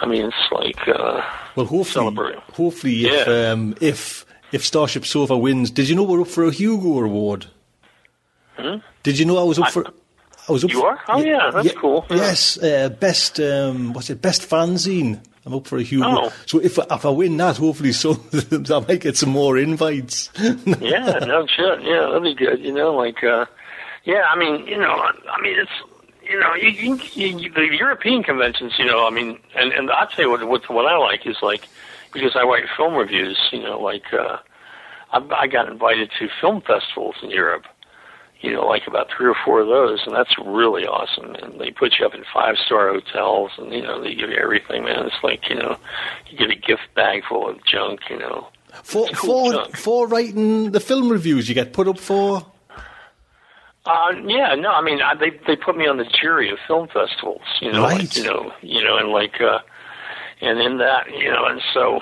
I 0.00 0.06
mean, 0.06 0.24
it's 0.26 0.50
like 0.50 0.88
uh, 0.88 1.22
well, 1.54 1.66
hopefully, 1.66 1.84
Celebrate. 1.84 2.36
hopefully, 2.54 3.04
if 3.04 3.28
um, 3.28 3.74
if 3.80 4.24
if 4.50 4.62
StarShipSofa 4.62 5.38
wins, 5.40 5.70
did 5.70 5.88
you 5.88 5.94
know 5.94 6.02
we're 6.02 6.22
up 6.22 6.28
for 6.28 6.44
a 6.44 6.50
Hugo 6.50 7.04
Award? 7.04 7.46
Did 9.04 9.18
you 9.18 9.24
know 9.24 9.38
I 9.38 9.44
was 9.44 9.58
up 9.58 9.66
I- 9.66 9.70
for? 9.70 9.84
I 10.48 10.52
was 10.52 10.64
up. 10.64 10.70
You 10.70 10.80
for, 10.80 10.88
are? 10.92 11.00
Oh, 11.08 11.20
yeah, 11.22 11.50
that's 11.52 11.72
cool. 11.72 12.06
Yes, 12.08 12.56
uh, 12.62 12.88
best. 12.88 13.38
Um, 13.38 13.92
what's 13.92 14.08
it? 14.08 14.22
Best 14.22 14.48
fanzine. 14.48 15.20
I'm 15.48 15.54
up 15.54 15.66
for 15.66 15.78
a 15.78 15.82
Hugo. 15.82 16.04
Oh. 16.06 16.32
So 16.44 16.58
if 16.58 16.76
if 16.76 17.06
I 17.06 17.08
win 17.08 17.38
that, 17.38 17.56
hopefully, 17.56 17.92
so 17.92 18.20
I 18.52 18.84
might 18.86 19.00
get 19.00 19.16
some 19.16 19.30
more 19.30 19.56
invites. 19.56 20.30
yeah, 20.38 21.20
no 21.24 21.46
shit. 21.46 21.82
Yeah, 21.82 22.06
that'd 22.06 22.22
be 22.22 22.34
good. 22.34 22.60
You 22.60 22.72
know, 22.72 22.94
like, 22.94 23.24
uh, 23.24 23.46
yeah. 24.04 24.24
I 24.28 24.38
mean, 24.38 24.66
you 24.66 24.76
know, 24.76 24.90
I 24.90 25.40
mean, 25.40 25.58
it's 25.58 25.70
you 26.22 26.38
know, 26.38 26.54
you, 26.54 26.68
you, 26.68 27.38
you, 27.38 27.50
the 27.50 27.74
European 27.78 28.22
conventions. 28.22 28.74
You 28.78 28.84
know, 28.84 29.06
I 29.06 29.10
mean, 29.10 29.38
and 29.54 29.72
and 29.72 29.90
I'll 29.90 30.06
tell 30.06 30.26
you 30.26 30.30
what 30.30 30.46
what 30.46 30.68
what 30.68 30.84
I 30.84 30.98
like 30.98 31.26
is 31.26 31.38
like 31.40 31.66
because 32.12 32.36
I 32.36 32.42
write 32.42 32.64
film 32.76 32.94
reviews. 32.94 33.38
You 33.50 33.62
know, 33.62 33.80
like 33.80 34.12
uh, 34.12 34.36
I, 35.12 35.26
I 35.34 35.46
got 35.46 35.70
invited 35.70 36.10
to 36.18 36.28
film 36.42 36.60
festivals 36.60 37.16
in 37.22 37.30
Europe. 37.30 37.64
You 38.40 38.52
know, 38.52 38.66
like 38.66 38.86
about 38.86 39.08
three 39.16 39.26
or 39.28 39.34
four 39.44 39.60
of 39.60 39.66
those, 39.66 40.00
and 40.06 40.14
that's 40.14 40.32
really 40.38 40.84
awesome. 40.86 41.34
And 41.34 41.60
they 41.60 41.70
put 41.72 41.94
you 41.98 42.06
up 42.06 42.14
in 42.14 42.22
five 42.32 42.54
star 42.64 42.88
hotels, 42.92 43.50
and 43.58 43.72
you 43.72 43.82
know 43.82 44.00
they 44.00 44.14
give 44.14 44.30
you 44.30 44.36
everything, 44.36 44.84
man. 44.84 45.06
It's 45.06 45.22
like 45.24 45.48
you 45.48 45.56
know, 45.56 45.76
you 46.30 46.38
get 46.38 46.50
a 46.50 46.54
gift 46.54 46.82
bag 46.94 47.22
full 47.28 47.48
of 47.48 47.56
junk. 47.64 48.00
You 48.08 48.18
know, 48.20 48.46
for 48.84 49.08
cool 49.08 49.50
for 49.50 49.52
junk. 49.52 49.76
for 49.76 50.06
writing 50.06 50.70
the 50.70 50.78
film 50.80 51.08
reviews, 51.08 51.48
you 51.48 51.54
get 51.56 51.72
put 51.72 51.88
up 51.88 51.98
for. 51.98 52.46
Uh, 53.86 54.12
yeah, 54.26 54.54
no, 54.54 54.70
I 54.70 54.82
mean, 54.82 55.00
I, 55.00 55.14
they 55.14 55.30
they 55.46 55.56
put 55.56 55.76
me 55.76 55.86
on 55.86 55.96
the 55.96 56.04
jury 56.04 56.50
of 56.50 56.58
film 56.66 56.88
festivals, 56.88 57.40
you 57.60 57.72
know, 57.72 57.82
Right. 57.82 58.00
like, 58.00 58.16
you 58.16 58.22
know, 58.24 58.52
you 58.60 58.84
know, 58.84 58.98
and 58.98 59.08
like, 59.08 59.40
uh, 59.40 59.60
and 60.42 60.60
in 60.60 60.76
that, 60.78 61.06
you 61.10 61.30
know, 61.30 61.46
and 61.46 61.60
so 61.72 62.00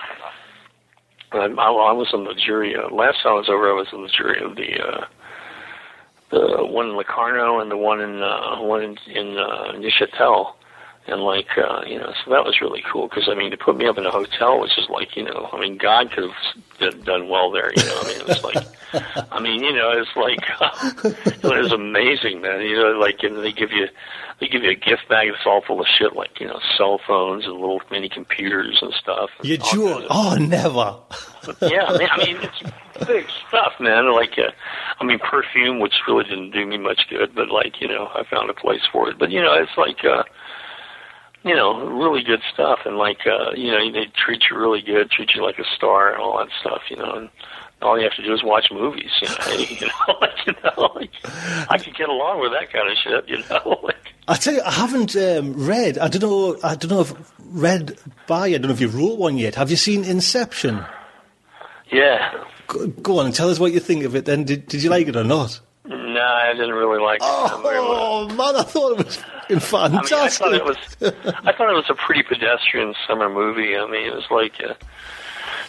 I, 1.32 1.38
I, 1.46 1.46
I 1.46 1.92
was 1.92 2.10
on 2.12 2.24
the 2.24 2.34
jury. 2.34 2.74
Uh, 2.74 2.88
last 2.92 3.22
time 3.22 3.32
I 3.32 3.36
was 3.36 3.48
over, 3.48 3.70
I 3.70 3.74
was 3.74 3.86
on 3.92 4.02
the 4.02 4.08
jury 4.08 4.42
of 4.42 4.56
the 4.56 4.80
uh, 4.82 5.06
the 6.30 6.66
one 6.66 6.90
in 6.90 6.96
Locarno 6.96 7.60
and 7.60 7.70
the 7.70 7.76
one 7.76 8.00
in 8.00 8.22
uh, 8.22 8.60
one 8.60 8.82
in, 8.82 8.98
in 9.06 9.38
uh, 9.38 9.72
Neuchâtel, 9.74 10.54
and 11.06 11.22
like 11.22 11.48
uh, 11.56 11.82
you 11.86 11.98
know, 11.98 12.12
so 12.24 12.30
that 12.30 12.44
was 12.44 12.60
really 12.60 12.82
cool 12.90 13.08
because 13.08 13.28
I 13.28 13.34
mean, 13.34 13.50
to 13.50 13.56
put 13.56 13.76
me 13.76 13.86
up 13.86 13.98
in 13.98 14.06
a 14.06 14.10
hotel 14.10 14.58
was 14.58 14.74
just 14.74 14.90
like 14.90 15.16
you 15.16 15.24
know, 15.24 15.48
I 15.52 15.60
mean, 15.60 15.76
God 15.76 16.10
could 16.10 16.30
have 16.80 17.04
done 17.04 17.28
well 17.28 17.50
there. 17.50 17.72
You 17.76 17.84
know, 17.84 18.00
I 18.00 18.08
mean, 18.08 18.20
it 18.20 18.26
was 18.26 18.44
like, 18.44 18.66
I 19.32 19.40
mean, 19.40 19.62
you 19.62 19.72
know, 19.72 19.90
it's 19.92 20.16
like 20.16 20.38
it 21.04 21.42
was 21.44 21.72
amazing, 21.72 22.40
man. 22.40 22.60
You 22.60 22.76
know, 22.76 22.98
like 22.98 23.22
and 23.22 23.42
they 23.44 23.52
give 23.52 23.70
you 23.72 23.86
they 24.40 24.48
give 24.48 24.62
you 24.62 24.70
a 24.70 24.74
gift 24.74 25.08
bag 25.08 25.28
that's 25.30 25.46
all 25.46 25.62
full 25.66 25.80
of 25.80 25.86
shit, 25.98 26.14
like 26.14 26.38
you 26.40 26.46
know, 26.46 26.60
cell 26.76 27.00
phones 27.06 27.44
and 27.44 27.54
little 27.54 27.80
mini 27.90 28.08
computers 28.08 28.78
and 28.82 28.92
stuff. 28.94 29.30
And 29.38 29.48
You 29.48 29.56
of- 29.56 30.04
Oh, 30.10 30.36
never. 30.38 30.96
yeah, 31.70 31.96
man, 31.96 32.08
I 32.10 32.24
mean, 32.24 32.36
it's 32.40 33.06
big 33.06 33.26
stuff, 33.48 33.72
man. 33.78 34.12
Like, 34.12 34.32
uh, 34.38 34.50
I 35.00 35.04
mean, 35.04 35.18
perfume, 35.18 35.78
which 35.80 35.94
really 36.08 36.24
didn't 36.24 36.50
do 36.50 36.66
me 36.66 36.76
much 36.78 37.02
good, 37.08 37.34
but 37.34 37.50
like, 37.50 37.80
you 37.80 37.88
know, 37.88 38.08
I 38.14 38.24
found 38.28 38.50
a 38.50 38.54
place 38.54 38.82
for 38.92 39.08
it. 39.08 39.18
But 39.18 39.30
you 39.30 39.40
know, 39.40 39.52
it's 39.54 39.76
like, 39.76 40.04
uh, 40.04 40.24
you 41.44 41.54
know, 41.54 41.86
really 41.86 42.22
good 42.24 42.40
stuff, 42.52 42.80
and 42.84 42.96
like, 42.96 43.20
uh, 43.26 43.52
you 43.54 43.70
know, 43.70 43.78
they 43.92 44.06
treat 44.16 44.42
you 44.50 44.58
really 44.58 44.82
good, 44.82 45.10
treat 45.10 45.30
you 45.34 45.42
like 45.44 45.58
a 45.60 45.64
star, 45.76 46.12
and 46.12 46.20
all 46.20 46.38
that 46.38 46.48
stuff, 46.60 46.82
you 46.90 46.96
know. 46.96 47.12
And 47.12 47.28
all 47.82 47.98
you 47.98 48.04
have 48.04 48.14
to 48.14 48.22
do 48.22 48.32
is 48.32 48.42
watch 48.42 48.66
movies, 48.70 49.10
you 49.20 49.28
know. 49.28 49.56
you 49.58 49.86
know, 49.86 50.18
like, 50.20 50.46
you 50.46 50.54
know, 50.64 50.92
like, 50.94 51.10
I 51.70 51.78
could 51.78 51.94
get 51.96 52.08
along 52.08 52.40
with 52.40 52.52
that 52.52 52.72
kind 52.72 52.90
of 52.90 52.96
shit, 52.98 53.28
you 53.28 53.38
know. 53.50 53.80
Like, 53.86 54.14
I 54.28 54.34
tell 54.34 54.54
you, 54.54 54.62
I 54.62 54.72
haven't 54.72 55.14
um, 55.14 55.54
read. 55.54 55.98
I 55.98 56.08
don't 56.08 56.22
know. 56.22 56.58
I 56.64 56.74
don't 56.74 56.90
know 56.90 57.02
if 57.02 57.32
read 57.44 57.96
by. 58.26 58.46
I 58.46 58.52
don't 58.52 58.62
know 58.62 58.70
if 58.70 58.80
you've 58.80 58.96
wrote 58.96 59.18
one 59.18 59.38
yet. 59.38 59.54
Have 59.54 59.70
you 59.70 59.76
seen 59.76 60.02
Inception? 60.02 60.84
yeah, 61.92 62.42
Go, 62.66 62.88
go 62.88 63.18
on 63.20 63.26
and 63.26 63.34
tell 63.34 63.48
us 63.50 63.60
what 63.60 63.72
you 63.72 63.78
think 63.78 64.04
of 64.04 64.16
it. 64.16 64.24
Then, 64.24 64.42
did, 64.42 64.66
did 64.66 64.82
you 64.82 64.90
like 64.90 65.06
it 65.06 65.14
or 65.14 65.24
not? 65.24 65.60
no, 65.84 66.20
I 66.20 66.52
didn't 66.54 66.74
really 66.74 67.00
like 67.00 67.16
it. 67.16 67.22
Oh 67.22 68.26
man, 68.28 68.56
I 68.56 68.62
thought 68.62 68.98
it 68.98 69.06
was 69.06 69.16
fucking 69.16 69.60
I 69.74 69.88
mean, 69.88 70.00
I 70.00 70.28
thought 70.28 70.54
it 70.54 70.64
was, 70.64 70.76
I 71.00 71.52
thought 71.52 71.70
it 71.70 71.76
was 71.76 71.88
a 71.88 71.94
pretty 71.94 72.22
pedestrian 72.22 72.94
summer 73.06 73.28
movie. 73.28 73.76
I 73.76 73.88
mean, 73.88 74.06
it 74.06 74.14
was 74.14 74.24
like 74.30 74.54
uh, 74.60 74.74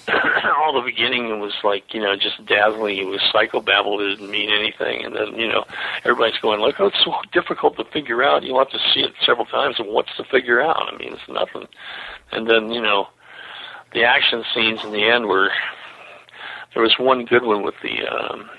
all 0.64 0.74
the 0.74 0.86
beginning 0.86 1.28
it 1.30 1.38
was 1.40 1.54
like 1.64 1.94
you 1.94 2.02
know 2.02 2.16
just 2.16 2.46
dazzling. 2.46 2.98
It 2.98 3.08
was 3.08 3.20
psychobabble. 3.34 4.00
It 4.02 4.16
didn't 4.16 4.32
mean 4.32 4.50
anything, 4.50 5.04
and 5.04 5.16
then 5.16 5.36
you 5.40 5.48
know 5.48 5.66
everybody's 6.06 6.40
going 6.40 6.62
like, 6.62 6.76
"Oh, 6.80 6.88
it's 6.88 7.04
so 7.04 7.14
difficult 7.34 7.78
to 7.78 7.84
figure 7.86 8.24
out. 8.24 8.44
You'll 8.44 8.60
have 8.60 8.70
to 8.70 8.80
see 8.94 9.02
it 9.02 9.12
several 9.26 9.46
times, 9.46 9.76
and 9.80 9.90
what's 9.90 10.16
to 10.18 10.24
figure 10.24 10.62
out? 10.62 10.92
I 10.94 10.98
mean, 10.98 11.14
it's 11.14 11.28
nothing." 11.30 11.68
And 12.32 12.50
then 12.50 12.72
you 12.72 12.82
know 12.82 13.08
the 13.94 14.04
action 14.04 14.44
scenes 14.54 14.80
in 14.84 14.92
the 14.92 15.04
end 15.04 15.26
were 15.28 15.50
there 16.74 16.84
was 16.84 16.96
one 17.00 17.26
good 17.26 17.44
one 17.44 17.64
with 17.64 17.76
the 17.84 18.08
um, 18.08 18.50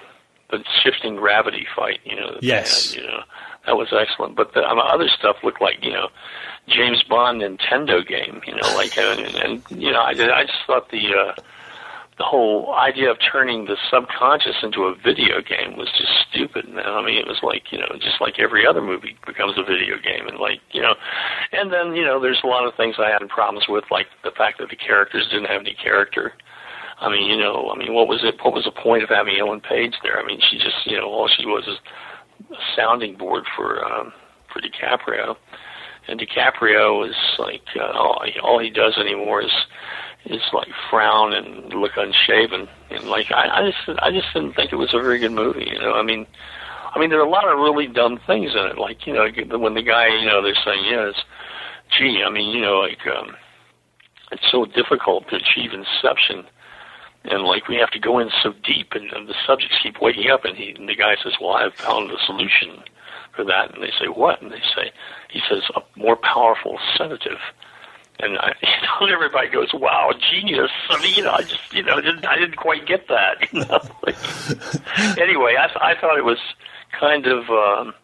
the 0.51 0.63
shifting 0.83 1.17
gravity 1.17 1.67
fight. 1.75 2.01
You 2.05 2.17
know, 2.17 2.39
Yes. 2.41 2.93
had, 2.93 3.01
you 3.01 3.07
know 3.07 3.21
that 3.69 3.77
was 3.77 3.93
excellent. 3.93 4.35
But 4.35 4.55
the 4.55 4.65
um, 4.65 4.79
other 4.79 5.09
stuff 5.09 5.37
looked 5.45 5.61
like 5.61 5.85
you 5.85 5.93
know 5.93 6.09
James 6.67 7.03
Bond 7.03 7.43
Nintendo 7.43 8.07
game. 8.07 8.41
You 8.47 8.55
know, 8.57 8.75
like 8.75 8.97
and, 8.97 9.21
and 9.37 9.63
you 9.71 9.93
know 9.93 10.01
I 10.01 10.13
I 10.13 10.45
just 10.45 10.65
thought 10.67 10.91
the 10.91 11.05
uh, 11.13 11.35
the 12.17 12.25
whole 12.25 12.75
idea 12.75 13.11
of 13.11 13.19
turning 13.21 13.67
the 13.67 13.77
subconscious 13.91 14.57
into 14.63 14.85
a 14.85 14.95
video 14.95 15.43
game 15.43 15.77
was 15.77 15.89
just 15.99 16.11
stupid, 16.29 16.67
man. 16.71 16.89
I 16.89 17.05
mean, 17.05 17.19
it 17.19 17.29
was 17.29 17.41
like 17.43 17.71
you 17.71 17.79
know 17.79 17.93
just 18.01 18.23
like 18.23 18.41
every 18.41 18.67
other 18.67 18.81
movie 18.81 19.17
becomes 19.27 19.59
a 19.59 19.63
video 19.63 20.01
game, 20.01 20.27
and 20.27 20.39
like 20.39 20.61
you 20.73 20.81
know, 20.81 20.95
and 21.53 21.71
then 21.71 21.95
you 21.95 22.05
know 22.05 22.19
there's 22.19 22.41
a 22.43 22.47
lot 22.49 22.67
of 22.67 22.75
things 22.75 22.97
I 22.99 23.11
had 23.11 23.21
problems 23.29 23.67
with, 23.69 23.85
like 23.91 24.07
the 24.25 24.33
fact 24.33 24.59
that 24.61 24.71
the 24.71 24.77
characters 24.77 25.29
didn't 25.29 25.53
have 25.53 25.61
any 25.61 25.75
character. 25.75 26.33
I 27.01 27.09
mean, 27.11 27.31
you 27.31 27.37
know, 27.37 27.71
I 27.71 27.79
mean, 27.79 27.95
what 27.95 28.09
was 28.09 28.25
it? 28.25 28.43
What 28.43 28.55
was 28.55 28.65
the 28.65 28.73
point 28.73 29.05
of 29.05 29.09
having 29.11 29.37
Ellen 29.39 29.61
Page 29.61 29.95
there? 30.03 30.19
I 30.19 30.27
mean, 30.27 30.41
she 30.51 30.59
just, 30.59 30.85
you 30.85 30.97
know, 30.97 31.07
all 31.07 31.29
she 31.29 31.47
was 31.47 31.63
is 31.69 31.79
sounding 32.77 33.17
board 33.17 33.45
for 33.57 33.85
um, 33.85 34.13
for 34.53 34.61
DiCaprio, 34.61 35.37
and 36.07 36.21
DiCaprio 36.21 37.09
is 37.09 37.17
like 37.39 37.63
uh, 37.77 37.93
all, 37.93 38.25
all 38.43 38.59
he 38.59 38.71
does 38.71 38.97
anymore 38.99 39.43
is 39.43 39.53
is 40.27 40.43
like 40.53 40.69
frown 40.91 41.33
and 41.33 41.73
look 41.73 41.93
unshaven, 41.97 42.69
and 42.91 43.05
like 43.05 43.31
I, 43.31 43.61
I 43.61 43.71
just 43.71 44.01
I 44.01 44.11
just 44.11 44.33
didn't 44.35 44.55
think 44.55 44.73
it 44.73 44.77
was 44.77 44.95
a 44.95 45.01
very 45.01 45.19
good 45.19 45.33
movie. 45.33 45.69
You 45.71 45.79
know, 45.79 45.93
I 45.95 46.03
mean, 46.03 46.27
I 46.95 46.99
mean, 46.99 47.11
there 47.11 47.21
are 47.21 47.27
a 47.27 47.31
lot 47.31 47.49
of 47.49 47.59
really 47.59 47.87
dumb 47.87 48.19
things 48.27 48.53
in 48.53 48.67
it, 48.67 48.79
like 48.79 49.07
you 49.07 49.13
know, 49.13 49.29
when 49.59 49.75
the 49.75 49.83
guy, 49.83 50.09
you 50.09 50.27
know, 50.27 50.43
they're 50.43 50.55
saying, 50.65 50.85
yes, 50.85 51.15
gee, 51.97 52.23
I 52.27 52.31
mean, 52.31 52.51
you 52.55 52.63
know, 52.63 52.81
like 52.81 53.07
um, 53.07 53.37
it's 54.33 54.51
so 54.51 54.67
difficult 54.67 55.29
to 55.31 55.37
achieve 55.37 55.73
inception 55.73 56.47
and 57.31 57.45
like 57.45 57.69
we 57.69 57.77
have 57.77 57.91
to 57.91 57.99
go 57.99 58.19
in 58.19 58.31
so 58.43 58.53
deep, 58.65 58.93
and, 58.93 59.11
and 59.13 59.29
the 59.29 59.35
subjects 59.47 59.77
keep 59.83 60.01
waking 60.01 60.31
up, 60.31 60.45
and, 60.45 60.57
he, 60.57 60.71
and 60.71 60.89
the 60.89 60.95
guy 60.95 61.17
says, 61.23 61.35
"Well, 61.41 61.53
I've 61.53 61.75
found 61.75 62.11
a 62.11 62.19
solution 62.27 62.83
for 63.35 63.45
that," 63.45 63.75
and 63.75 63.83
they 63.83 63.93
say, 63.99 64.09
"What?" 64.09 64.43
And 64.43 64.51
they 64.51 64.63
say, 64.75 64.91
"He 65.31 65.41
says 65.49 65.63
a 65.77 65.83
more 65.99 66.17
powerful 66.17 66.79
sedative." 66.97 67.39
And 68.21 68.39
I, 68.39 68.55
you 68.63 69.09
know, 69.09 69.15
everybody 69.15 69.49
goes, 69.49 69.71
"Wow, 69.75 70.13
genius!" 70.31 70.71
I 70.91 71.03
mean, 71.03 71.15
you 71.15 71.23
know, 71.23 71.33
I 71.33 71.43
just, 71.43 71.73
you 71.73 71.83
know, 71.83 72.01
didn't, 72.01 72.27
I 72.27 72.37
didn't 72.37 72.57
quite 72.57 72.87
get 72.87 73.09
that. 73.09 73.49
You 73.53 73.61
know? 73.61 73.81
like, 74.07 74.17
anyway, 75.19 75.57
I, 75.59 75.67
th- 75.67 75.79
I 75.81 75.95
thought 76.01 76.19
it 76.19 76.25
was 76.25 76.39
kind 76.99 77.27
of, 77.27 77.49
um, 77.51 77.95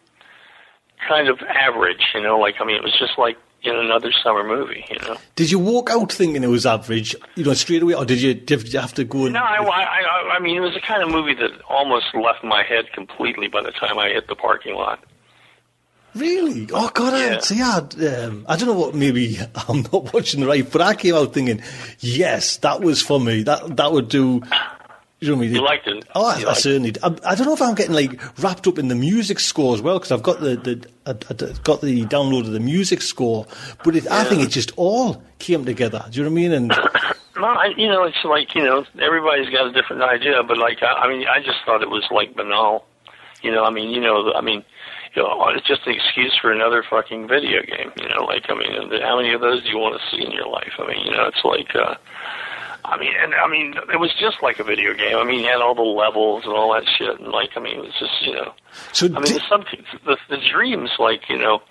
kind 1.07 1.27
of 1.27 1.39
average. 1.41 2.11
You 2.13 2.21
know, 2.21 2.37
like 2.37 2.55
I 2.59 2.65
mean, 2.65 2.75
it 2.75 2.83
was 2.83 2.97
just 2.97 3.17
like 3.17 3.37
in 3.65 3.75
another 3.75 4.11
summer 4.23 4.43
movie. 4.43 4.85
You 4.89 4.99
know. 4.99 5.17
did 5.35 5.51
you 5.51 5.59
walk 5.59 5.89
out 5.89 6.11
thinking 6.11 6.43
it 6.43 6.47
was 6.47 6.65
average, 6.65 7.15
you 7.35 7.43
know, 7.43 7.53
straight 7.53 7.83
away, 7.83 7.93
or 7.93 8.05
did 8.05 8.21
you, 8.21 8.33
did 8.33 8.71
you 8.71 8.79
have 8.79 8.93
to 8.95 9.03
go 9.03 9.25
and? 9.25 9.33
No, 9.33 9.41
I, 9.41 9.57
I, 9.57 10.35
I, 10.35 10.39
mean, 10.39 10.57
it 10.57 10.61
was 10.61 10.73
the 10.73 10.81
kind 10.81 11.03
of 11.03 11.09
movie 11.09 11.33
that 11.35 11.51
almost 11.69 12.07
left 12.13 12.43
my 12.43 12.63
head 12.63 12.91
completely 12.93 13.47
by 13.47 13.61
the 13.61 13.71
time 13.71 13.97
I 13.97 14.09
hit 14.09 14.27
the 14.27 14.35
parking 14.35 14.75
lot. 14.75 15.03
Really? 16.15 16.69
Oh 16.71 16.89
God! 16.93 17.13
Yeah. 17.13 17.35
I, 17.35 17.39
see, 17.41 17.61
I, 17.61 17.77
um, 18.23 18.45
I 18.47 18.55
don't 18.55 18.69
know 18.69 18.73
what. 18.73 18.95
Maybe 18.95 19.37
I'm 19.67 19.81
not 19.81 20.13
watching 20.13 20.39
the 20.39 20.47
right, 20.47 20.69
but 20.69 20.81
I 20.81 20.95
came 20.95 21.13
out 21.13 21.33
thinking, 21.33 21.61
yes, 21.99 22.57
that 22.57 22.79
was 22.79 23.01
for 23.01 23.19
me. 23.19 23.43
That 23.43 23.75
that 23.75 23.91
would 23.91 24.07
do. 24.07 24.41
You 25.21 25.29
know 25.29 25.35
what 25.37 25.43
I 25.43 25.45
mean? 25.45 25.55
You 25.55 25.63
liked 25.63 25.87
it? 25.87 26.05
Oh, 26.13 26.25
I, 26.25 26.51
I 26.51 26.53
certainly. 26.53 26.93
I, 27.01 27.07
I 27.23 27.35
don't 27.35 27.47
know 27.47 27.53
if 27.53 27.61
I'm 27.61 27.73
getting 27.73 27.95
like 27.95 28.21
wrapped 28.43 28.67
up 28.67 28.77
in 28.77 28.89
the 28.89 28.95
music 28.95 29.39
score 29.39 29.73
as 29.73 29.81
well 29.81 29.97
because 29.97 30.11
I've 30.11 30.21
got 30.23 30.41
the 30.41 30.55
the 30.57 30.87
I, 31.05 31.11
I 31.11 31.53
got 31.63 31.81
the 31.81 32.05
download 32.05 32.41
of 32.41 32.51
the 32.51 32.59
music 32.59 33.01
score, 33.01 33.47
but 33.83 33.95
it, 33.95 34.07
I 34.11 34.25
think 34.25 34.41
it 34.43 34.49
just 34.49 34.71
all 34.75 35.23
came 35.39 35.63
together. 35.63 36.03
Do 36.09 36.19
you 36.19 36.25
know 36.25 36.31
what 36.31 36.39
I 36.39 36.41
mean? 36.41 36.51
And 36.51 36.71
No, 37.37 37.47
I, 37.47 37.73
you 37.75 37.87
know, 37.87 38.03
it's 38.03 38.23
like 38.23 38.53
you 38.55 38.63
know, 38.63 38.85
everybody's 39.01 39.49
got 39.49 39.67
a 39.67 39.71
different 39.71 40.01
idea, 40.03 40.43
but 40.43 40.57
like, 40.57 40.83
I, 40.83 41.05
I 41.05 41.07
mean, 41.09 41.25
I 41.27 41.39
just 41.41 41.57
thought 41.65 41.81
it 41.81 41.89
was 41.89 42.05
like 42.11 42.35
banal. 42.35 42.85
You 43.41 43.51
know, 43.51 43.63
I 43.63 43.71
mean, 43.71 43.89
you 43.91 44.01
know, 44.01 44.33
I 44.33 44.41
mean, 44.41 44.63
you 45.15 45.23
know, 45.23 45.47
it's 45.55 45.67
just 45.67 45.87
an 45.87 45.93
excuse 45.93 46.37
for 46.41 46.51
another 46.51 46.83
fucking 46.89 47.27
video 47.27 47.61
game. 47.61 47.91
You 48.01 48.09
know, 48.09 48.23
like, 48.25 48.45
I 48.49 48.53
mean, 48.53 49.01
how 49.01 49.17
many 49.17 49.33
of 49.33 49.41
those 49.41 49.63
do 49.63 49.69
you 49.69 49.77
want 49.77 49.99
to 49.99 50.15
see 50.15 50.23
in 50.23 50.31
your 50.31 50.47
life? 50.47 50.73
I 50.79 50.87
mean, 50.87 51.05
you 51.05 51.11
know, 51.13 51.25
it's 51.27 51.43
like. 51.45 51.73
uh 51.73 51.95
I 52.87 52.97
mean, 52.99 53.13
and 53.19 53.33
I 53.33 53.47
mean, 53.47 53.73
it 53.91 53.99
was 53.99 54.13
just 54.19 54.43
like 54.43 54.59
a 54.59 54.63
video 54.63 54.93
game. 54.93 55.17
I 55.17 55.23
mean, 55.23 55.39
you 55.41 55.47
had 55.47 55.61
all 55.61 55.75
the 55.75 55.81
levels 55.81 56.43
and 56.45 56.53
all 56.53 56.73
that 56.73 56.83
shit, 56.97 57.19
and 57.19 57.29
like, 57.29 57.51
I 57.55 57.59
mean, 57.59 57.77
it 57.77 57.81
was 57.81 57.93
just, 57.99 58.21
you 58.21 58.33
know, 58.33 58.53
so 58.93 59.07
I 59.07 59.09
mean, 59.09 59.23
did- 59.23 59.35
the, 59.35 59.41
some 59.49 59.65
the, 60.05 60.17
the 60.29 60.37
dreams, 60.51 60.91
like 60.99 61.27
you 61.29 61.37
know, 61.37 61.61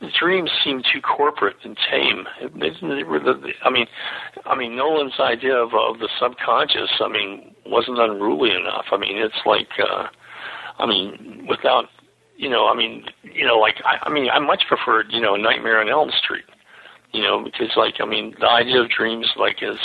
the 0.00 0.10
dreams 0.18 0.50
seem 0.62 0.82
too 0.82 1.00
corporate 1.00 1.56
and 1.64 1.76
tame. 1.90 2.26
They, 2.54 2.70
they 2.70 3.02
were 3.04 3.20
the, 3.20 3.52
I 3.64 3.70
mean, 3.70 3.86
I 4.46 4.54
mean, 4.56 4.76
Nolan's 4.76 5.18
idea 5.18 5.56
of, 5.56 5.74
of 5.74 5.98
the 5.98 6.08
subconscious, 6.20 6.90
I 7.00 7.08
mean, 7.08 7.54
wasn't 7.66 7.98
unruly 7.98 8.50
enough. 8.50 8.86
I 8.92 8.96
mean, 8.96 9.16
it's 9.18 9.44
like, 9.46 9.68
uh, 9.78 10.06
I 10.78 10.86
mean, 10.86 11.46
without, 11.48 11.86
you 12.36 12.48
know, 12.48 12.68
I 12.68 12.74
mean, 12.76 13.06
you 13.22 13.46
know, 13.46 13.58
like 13.58 13.76
I, 13.84 13.98
I 14.08 14.10
mean, 14.10 14.28
I 14.30 14.38
much 14.38 14.64
preferred, 14.68 15.06
you 15.10 15.20
know, 15.20 15.36
Nightmare 15.36 15.80
on 15.80 15.88
Elm 15.88 16.10
Street, 16.10 16.44
you 17.12 17.22
know, 17.22 17.42
because 17.42 17.70
like, 17.76 17.94
I 18.00 18.04
mean, 18.06 18.34
the 18.38 18.48
idea 18.48 18.80
of 18.80 18.90
dreams 18.90 19.32
like 19.36 19.62
is 19.62 19.78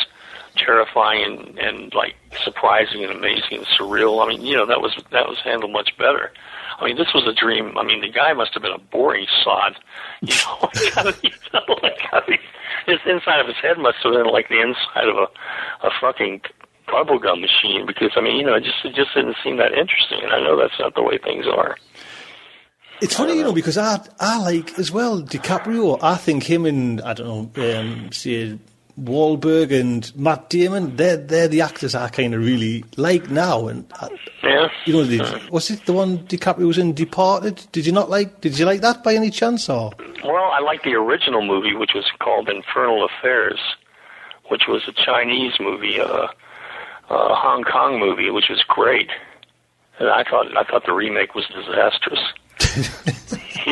terrifying 0.63 1.23
and, 1.23 1.59
and 1.59 1.93
like 1.93 2.15
surprising 2.43 3.03
and 3.03 3.11
amazing 3.11 3.59
and 3.59 3.65
surreal. 3.67 4.23
I 4.23 4.29
mean, 4.29 4.45
you 4.45 4.55
know, 4.55 4.65
that 4.65 4.81
was 4.81 4.95
that 5.11 5.27
was 5.27 5.37
handled 5.43 5.71
much 5.71 5.97
better. 5.97 6.31
I 6.79 6.85
mean, 6.85 6.97
this 6.97 7.13
was 7.13 7.27
a 7.27 7.33
dream. 7.33 7.77
I 7.77 7.83
mean, 7.83 8.01
the 8.01 8.09
guy 8.09 8.33
must 8.33 8.53
have 8.53 8.63
been 8.63 8.71
a 8.71 8.79
boring 8.79 9.27
sod. 9.43 9.77
You 10.21 10.33
know, 10.35 11.13
you 11.23 11.31
his 12.85 12.99
inside 13.05 13.39
of 13.39 13.47
his 13.47 13.55
head 13.61 13.77
must 13.77 13.97
have 14.03 14.11
been 14.11 14.27
like 14.27 14.49
the 14.49 14.61
inside 14.61 15.07
of 15.07 15.15
a 15.15 15.27
a 15.87 15.91
fucking 16.01 16.41
bubblegum 16.87 17.39
machine. 17.39 17.85
Because 17.85 18.11
I 18.17 18.21
mean, 18.21 18.35
you 18.35 18.45
know, 18.45 18.55
it 18.55 18.63
just 18.63 18.83
it 18.83 18.95
just 18.95 19.13
didn't 19.15 19.37
seem 19.43 19.57
that 19.57 19.71
interesting. 19.73 20.19
And 20.23 20.33
I 20.33 20.39
know 20.39 20.57
that's 20.57 20.77
not 20.79 20.95
the 20.95 21.03
way 21.03 21.17
things 21.17 21.45
are. 21.47 21.77
It's 23.01 23.15
funny, 23.15 23.37
you 23.37 23.43
know, 23.43 23.53
because 23.53 23.77
I 23.77 23.99
I 24.19 24.39
like 24.41 24.77
as 24.77 24.91
well 24.91 25.21
DiCaprio. 25.21 25.99
I 26.01 26.15
think 26.15 26.43
him 26.43 26.65
and 26.65 27.01
I 27.01 27.13
don't 27.13 27.55
know, 27.55 27.79
um, 27.79 28.11
say 28.11 28.59
Wahlberg 29.03 29.71
and 29.77 30.15
Matt 30.17 30.49
Damon. 30.49 30.95
They're 30.95 31.17
they're 31.17 31.47
the 31.47 31.61
actors 31.61 31.95
I 31.95 32.09
kind 32.09 32.33
of 32.33 32.41
really 32.41 32.83
like 32.97 33.29
now. 33.29 33.67
And 33.67 33.85
I, 33.99 34.09
Yeah. 34.43 34.69
you 34.85 34.93
know, 34.93 35.03
the, 35.03 35.41
was 35.51 35.69
it 35.71 35.85
the 35.85 35.93
one 35.93 36.19
DiCaprio 36.19 36.67
was 36.67 36.77
in 36.77 36.93
Departed? 36.93 37.65
Did 37.71 37.85
you 37.85 37.91
not 37.91 38.09
like? 38.09 38.41
Did 38.41 38.57
you 38.59 38.65
like 38.65 38.81
that 38.81 39.03
by 39.03 39.13
any 39.15 39.29
chance? 39.31 39.69
Or 39.69 39.91
Well, 40.23 40.35
I 40.51 40.59
like 40.59 40.83
the 40.83 40.93
original 40.95 41.41
movie, 41.45 41.75
which 41.75 41.91
was 41.95 42.05
called 42.19 42.49
Infernal 42.49 43.05
Affairs, 43.05 43.59
which 44.49 44.63
was 44.67 44.81
a 44.87 44.91
Chinese 44.93 45.53
movie, 45.59 45.99
uh, 45.99 46.27
a 47.09 47.35
Hong 47.35 47.63
Kong 47.63 47.99
movie, 47.99 48.29
which 48.29 48.49
was 48.49 48.63
great. 48.67 49.09
And 49.99 50.09
I 50.09 50.23
thought 50.23 50.47
I 50.57 50.63
thought 50.63 50.85
the 50.85 50.93
remake 50.93 51.35
was 51.35 51.45
disastrous. 51.47 52.19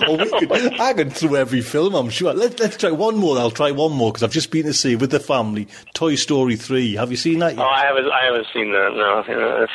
well, 0.00 0.18
we 0.18 0.30
could, 0.38 0.80
I 0.80 0.92
could 0.94 1.12
through 1.12 1.36
every 1.36 1.60
film, 1.60 1.94
I'm 1.94 2.10
sure. 2.10 2.32
Let, 2.32 2.58
let's 2.60 2.76
try 2.76 2.90
one 2.90 3.16
more. 3.16 3.38
I'll 3.38 3.50
try 3.50 3.70
one 3.70 3.92
more 3.92 4.12
because 4.12 4.22
I've 4.22 4.32
just 4.32 4.50
been 4.50 4.66
to 4.66 4.72
see 4.72 4.96
with 4.96 5.10
the 5.10 5.20
family 5.20 5.68
Toy 5.94 6.14
Story 6.16 6.56
3. 6.56 6.94
Have 6.96 7.10
you 7.10 7.16
seen 7.16 7.38
that 7.40 7.56
yet? 7.56 7.64
Oh, 7.64 7.68
I 7.68 7.84
haven't. 7.86 8.10
I 8.10 8.24
haven't 8.24 8.46
seen 8.52 8.72
that. 8.72 8.92
No, 8.94 9.66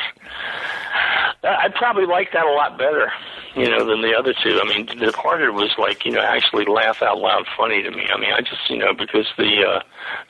I'd 1.44 1.74
probably 1.74 2.06
like 2.06 2.32
that 2.32 2.46
a 2.46 2.52
lot 2.52 2.78
better, 2.78 3.10
you 3.56 3.68
know, 3.68 3.84
than 3.84 4.00
the 4.00 4.14
other 4.16 4.32
two. 4.42 4.60
I 4.62 4.68
mean, 4.68 4.86
The 4.86 4.94
Departed 4.94 5.50
was 5.50 5.74
like, 5.76 6.04
you 6.04 6.12
know, 6.12 6.20
actually 6.20 6.66
laugh 6.66 7.02
out 7.02 7.18
loud 7.18 7.46
funny 7.56 7.82
to 7.82 7.90
me. 7.90 8.06
I 8.14 8.18
mean, 8.18 8.32
I 8.32 8.40
just, 8.40 8.70
you 8.70 8.78
know, 8.78 8.94
because 8.94 9.26
the 9.36 9.64
uh, 9.66 9.80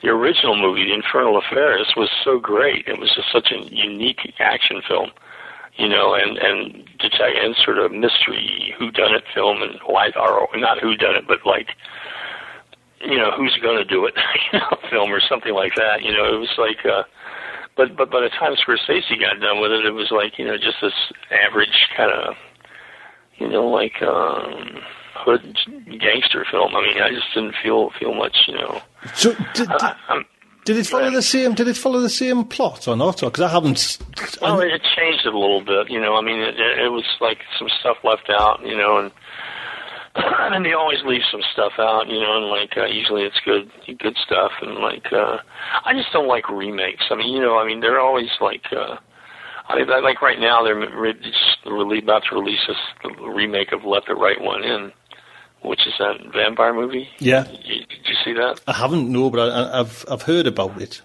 the 0.01 0.09
original 0.09 0.55
movie, 0.59 0.85
The 0.85 0.93
Infernal 0.93 1.37
Affairs, 1.37 1.93
was 1.95 2.09
so 2.23 2.39
great. 2.39 2.87
It 2.87 2.99
was 2.99 3.13
just 3.15 3.31
such 3.31 3.51
a 3.51 3.59
unique 3.71 4.33
action 4.39 4.81
film, 4.87 5.11
you 5.77 5.89
know, 5.89 6.13
and 6.13 6.37
and 6.37 6.85
detect 6.99 7.37
and 7.41 7.55
sort 7.63 7.79
of 7.79 7.91
mystery 7.91 8.73
who 8.77 8.91
done 8.91 9.13
it 9.13 9.23
film 9.33 9.61
and 9.61 9.79
why 9.85 10.11
or 10.15 10.47
not 10.55 10.79
who 10.79 10.95
done 10.95 11.15
it, 11.15 11.27
but 11.27 11.39
like 11.45 11.69
you 13.01 13.17
know 13.17 13.31
who's 13.31 13.57
going 13.61 13.77
to 13.77 13.83
do 13.83 14.05
it 14.05 14.13
you 14.53 14.59
know 14.59 14.77
film 14.89 15.11
or 15.11 15.19
something 15.19 15.53
like 15.53 15.75
that 15.75 16.01
you 16.03 16.11
know 16.13 16.23
it 16.33 16.39
was 16.39 16.55
like 16.57 16.85
uh 16.85 17.03
but 17.75 17.95
but 17.97 18.11
by 18.11 18.21
the 18.21 18.29
time 18.29 18.55
Scorsese 18.55 19.19
got 19.19 19.39
done 19.39 19.59
with 19.59 19.71
it, 19.71 19.85
it 19.85 19.91
was 19.91 20.11
like 20.11 20.37
you 20.37 20.45
know 20.45 20.57
just 20.57 20.77
this 20.81 20.93
average 21.31 21.89
kind 21.95 22.11
of 22.11 22.35
you 23.37 23.49
know 23.49 23.67
like 23.67 24.01
um, 24.01 24.79
hood 25.15 25.57
gangster 25.99 26.45
film. 26.49 26.75
I 26.75 26.81
mean, 26.81 27.01
I 27.01 27.09
just 27.09 27.33
didn't 27.33 27.55
feel 27.63 27.89
feel 27.99 28.13
much 28.13 28.35
you 28.47 28.55
know. 28.55 28.81
So 29.15 29.33
did, 29.53 29.69
did, 29.69 29.69
did 30.65 30.77
it 30.77 30.87
follow 30.87 31.11
the 31.11 31.21
same? 31.21 31.53
Did 31.53 31.67
it 31.67 31.77
follow 31.77 31.99
the 32.01 32.09
same 32.09 32.45
plot 32.45 32.87
or 32.87 32.95
not? 32.95 33.19
Because 33.21 33.41
I 33.41 33.49
haven't. 33.49 33.97
Well, 34.41 34.59
it 34.61 34.81
changed 34.95 35.25
it 35.25 35.33
a 35.33 35.39
little 35.39 35.63
bit. 35.63 35.89
You 35.89 35.99
know, 35.99 36.15
I 36.15 36.21
mean, 36.21 36.39
it, 36.39 36.55
it 36.59 36.91
was 36.91 37.05
like 37.19 37.39
some 37.59 37.69
stuff 37.79 37.97
left 38.03 38.29
out. 38.29 38.61
You 38.65 38.77
know, 38.77 38.97
and 38.97 39.11
and 40.15 40.53
then 40.53 40.63
they 40.63 40.73
always 40.73 40.99
leave 41.05 41.23
some 41.31 41.41
stuff 41.53 41.73
out, 41.79 42.07
you 42.07 42.19
know, 42.19 42.37
and 42.37 42.45
like 42.45 42.77
uh, 42.77 42.85
usually 42.85 43.23
it's 43.23 43.39
good, 43.43 43.71
good 43.97 44.15
stuff, 44.23 44.51
and 44.61 44.75
like 44.75 45.11
uh, 45.11 45.37
I 45.85 45.93
just 45.93 46.11
don't 46.13 46.27
like 46.27 46.49
remakes. 46.49 47.05
I 47.09 47.15
mean, 47.15 47.33
you 47.33 47.41
know, 47.41 47.57
I 47.57 47.65
mean 47.65 47.79
they're 47.79 47.99
always 47.99 48.29
like, 48.39 48.63
uh, 48.71 48.97
I 49.67 49.75
mean, 49.75 49.87
like 49.87 50.21
right 50.21 50.39
now 50.39 50.63
they're 50.63 50.75
re- 50.75 51.13
just 51.13 51.57
really 51.65 51.97
about 51.99 52.23
to 52.29 52.35
release 52.35 52.59
this 52.67 52.77
remake 53.21 53.71
of 53.71 53.85
Let 53.85 54.03
the 54.07 54.13
Right 54.13 54.39
One 54.39 54.63
In, 54.63 54.91
which 55.63 55.87
is 55.87 55.93
that 55.99 56.15
vampire 56.33 56.73
movie. 56.73 57.07
Yeah, 57.19 57.43
did 57.43 57.59
you, 57.65 57.85
did 57.85 58.05
you 58.05 58.15
see 58.23 58.33
that? 58.33 58.61
I 58.67 58.73
haven't, 58.73 59.09
no, 59.09 59.29
but 59.29 59.49
I, 59.49 59.79
I've 59.79 60.05
I've 60.09 60.21
heard 60.23 60.47
about 60.47 60.81
it. 60.81 61.01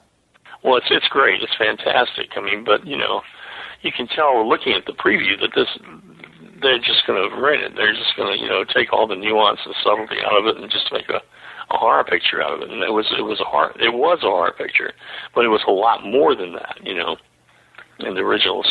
Well, 0.63 0.77
it's 0.77 0.89
it's 0.91 1.09
great. 1.09 1.43
It's 1.43 1.57
fantastic. 1.57 2.31
I 2.37 2.41
mean, 2.41 2.65
but 2.65 2.87
you 2.87 2.97
know, 2.97 3.23
you 3.83 3.93
can 3.93 4.09
tell 4.09 4.49
looking 4.49 4.73
at 4.73 4.87
the 4.87 4.93
preview 4.93 5.41
that 5.41 5.51
this 5.55 5.69
they're 6.61 6.79
just 6.79 7.07
going 7.07 7.19
to 7.19 7.37
ruin 7.37 7.61
it. 7.61 7.73
They're 7.77 7.95
just 7.95 8.17
going 8.17 8.37
to, 8.37 8.43
you 8.43 8.49
know, 8.49 8.65
take 8.65 8.93
all 8.93 9.07
the 9.07 9.17
nuance 9.17 9.61
and 9.65 9.75
subtlety 9.83 10.17
out 10.25 10.39
of 10.39 10.47
it 10.47 10.61
and 10.61 10.71
just 10.71 10.93
make 10.93 11.09
a, 11.09 11.21
a 11.71 11.77
horror 11.77 12.05
picture 12.05 12.43
out 12.43 12.53
of 12.53 12.63
it. 12.63 12.71
And 12.71 12.83
it 12.83 12.93
was, 12.93 13.07
it 13.17 13.23
was 13.23 13.41
a 13.41 13.45
horror, 13.45 13.73
it 13.79 13.95
was 13.95 14.19
a 14.23 14.27
horror 14.27 14.53
picture, 14.53 14.93
but 15.35 15.45
it 15.45 15.49
was 15.49 15.63
a 15.67 15.71
lot 15.71 16.05
more 16.05 16.35
than 16.35 16.53
that, 16.55 16.79
you 16.83 16.95
know, 16.95 17.17
in 18.01 18.15
the 18.15 18.21
original 18.21 18.65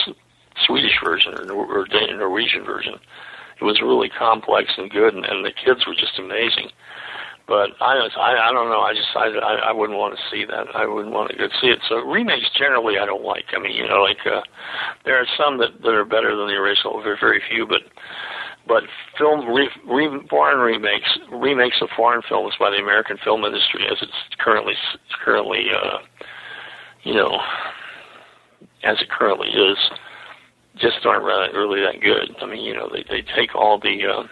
Swedish 0.66 1.00
version 1.04 1.34
or, 1.38 1.46
Nor- 1.46 1.66
or 1.66 1.88
Norwegian 1.88 2.64
version. 2.64 2.96
It 3.60 3.64
was 3.64 3.82
really 3.82 4.10
complex 4.10 4.70
and 4.78 4.89
good, 4.89 5.14
and, 5.14 5.26
and 5.26 5.43
the 5.43 5.51
kids 5.51 5.86
were 5.88 5.95
just 5.95 6.20
amazing. 6.20 6.70
But 7.47 7.72
I, 7.80 7.95
I, 7.95 8.49
I 8.49 8.51
don't 8.51 8.68
know. 8.68 8.82
I 8.82 8.93
just, 8.93 9.08
I, 9.16 9.72
I 9.72 9.72
wouldn't 9.72 9.97
want 9.97 10.18
to 10.18 10.22
see 10.30 10.43
that. 10.43 10.68
I 10.76 10.86
wouldn't 10.86 11.14
want 11.16 11.32
to 11.32 11.38
go 11.38 11.47
see 11.62 11.68
it. 11.68 11.80
So 11.88 12.03
remakes 12.03 12.51
generally, 12.60 12.99
I 12.99 13.05
don't 13.05 13.24
like. 13.24 13.45
I 13.55 13.60
mean, 13.60 13.72
you 13.72 13.88
know, 13.88 14.03
like 14.03 14.20
uh, 14.28 14.41
there 15.05 15.16
are 15.16 15.26
some 15.39 15.58
that 15.60 15.82
that 15.82 15.95
are 15.95 16.03
better 16.03 16.36
than 16.36 16.47
the 16.47 16.60
original. 16.60 17.01
Very, 17.01 17.18
very 17.20 17.41
few, 17.49 17.66
but 17.66 17.88
but 18.68 18.84
film 19.18 19.47
re, 19.47 19.70
re, 19.88 20.28
foreign 20.30 20.60
remakes 20.60 21.08
remakes 21.32 21.78
of 21.82 21.88
foreign 21.95 22.22
films 22.28 22.53
by 22.60 22.70
the 22.70 22.84
American 22.84 23.18
film 23.24 23.45
industry, 23.45 23.88
as 23.89 23.97
it's 24.01 24.36
currently 24.39 24.74
currently, 25.24 25.68
uh, 25.72 25.99
you 27.03 27.14
know, 27.14 27.32
as 28.84 28.99
it 28.99 29.10
currently 29.10 29.47
is, 29.47 29.78
just 30.80 31.05
aren't 31.05 31.23
really 31.53 31.82
that 31.82 32.01
good. 32.01 32.36
I 32.41 32.45
mean, 32.45 32.63
you 32.63 32.73
know, 32.73 32.89
they 32.91 33.03
they 33.03 33.21
take 33.21 33.55
all 33.55 33.80
the 33.80 34.05
uh, 34.05 34.28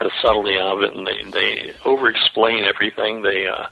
the 0.00 0.10
subtlety 0.22 0.58
of 0.58 0.82
it, 0.82 0.94
and 0.94 1.06
they 1.06 1.30
they 1.30 1.72
over 1.84 2.08
explain 2.08 2.64
everything. 2.64 3.22
They, 3.22 3.46
uh, 3.46 3.66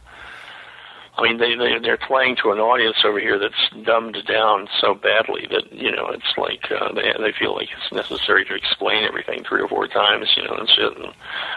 I 1.16 1.22
mean, 1.22 1.38
they 1.38 1.54
they 1.56 1.78
they're 1.78 1.96
playing 1.96 2.36
to 2.42 2.52
an 2.52 2.58
audience 2.58 2.98
over 3.04 3.18
here 3.18 3.38
that's 3.38 3.84
dumbed 3.84 4.18
down 4.26 4.68
so 4.80 4.94
badly 4.94 5.46
that 5.50 5.72
you 5.72 5.90
know 5.90 6.08
it's 6.08 6.36
like 6.36 6.70
uh, 6.70 6.92
they 6.92 7.12
they 7.18 7.32
feel 7.38 7.54
like 7.54 7.68
it's 7.76 7.92
necessary 7.92 8.44
to 8.44 8.54
explain 8.54 9.04
everything 9.04 9.44
three 9.44 9.62
or 9.62 9.68
four 9.68 9.88
times, 9.88 10.28
you 10.36 10.44
know, 10.44 10.54
and 10.54 10.68
shit. 10.68 10.96
And 10.96 11.12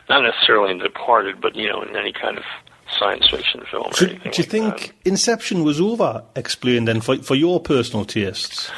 not 0.09 0.23
necessarily 0.23 0.71
in 0.71 0.79
Departed, 0.79 1.41
but 1.41 1.55
you 1.55 1.67
know, 1.67 1.81
in 1.83 1.95
any 1.95 2.13
kind 2.13 2.37
of 2.37 2.43
science 2.97 3.29
fiction 3.29 3.63
film. 3.69 3.91
So, 3.93 4.05
do 4.05 4.13
you 4.13 4.19
like 4.23 4.35
think 4.35 4.77
that. 4.79 4.91
Inception 5.05 5.63
was 5.63 5.79
over 5.79 6.23
explained 6.35 6.87
then 6.87 7.01
for 7.01 7.17
for 7.17 7.35
your 7.35 7.59
personal 7.59 8.05
tastes? 8.05 8.71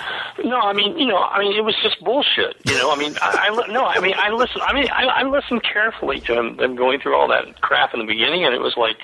No, 0.43 0.57
I 0.57 0.73
mean, 0.73 0.97
you 0.97 1.05
know, 1.05 1.17
I 1.17 1.39
mean, 1.39 1.55
it 1.55 1.63
was 1.63 1.75
just 1.83 2.03
bullshit. 2.03 2.55
You 2.65 2.75
know, 2.75 2.91
I 2.91 2.95
mean, 2.97 3.15
I, 3.21 3.49
I 3.49 3.67
no, 3.67 3.85
I 3.85 3.99
mean, 3.99 4.15
I 4.17 4.29
listen. 4.29 4.61
I 4.61 4.73
mean, 4.73 4.87
I, 4.91 5.05
I 5.05 5.23
listened 5.23 5.63
carefully 5.63 6.19
to 6.21 6.37
him, 6.37 6.57
them 6.57 6.75
going 6.75 6.99
through 6.99 7.15
all 7.15 7.27
that 7.27 7.61
crap 7.61 7.93
in 7.93 7.99
the 7.99 8.05
beginning, 8.05 8.43
and 8.45 8.53
it 8.53 8.61
was 8.61 8.75
like, 8.77 8.97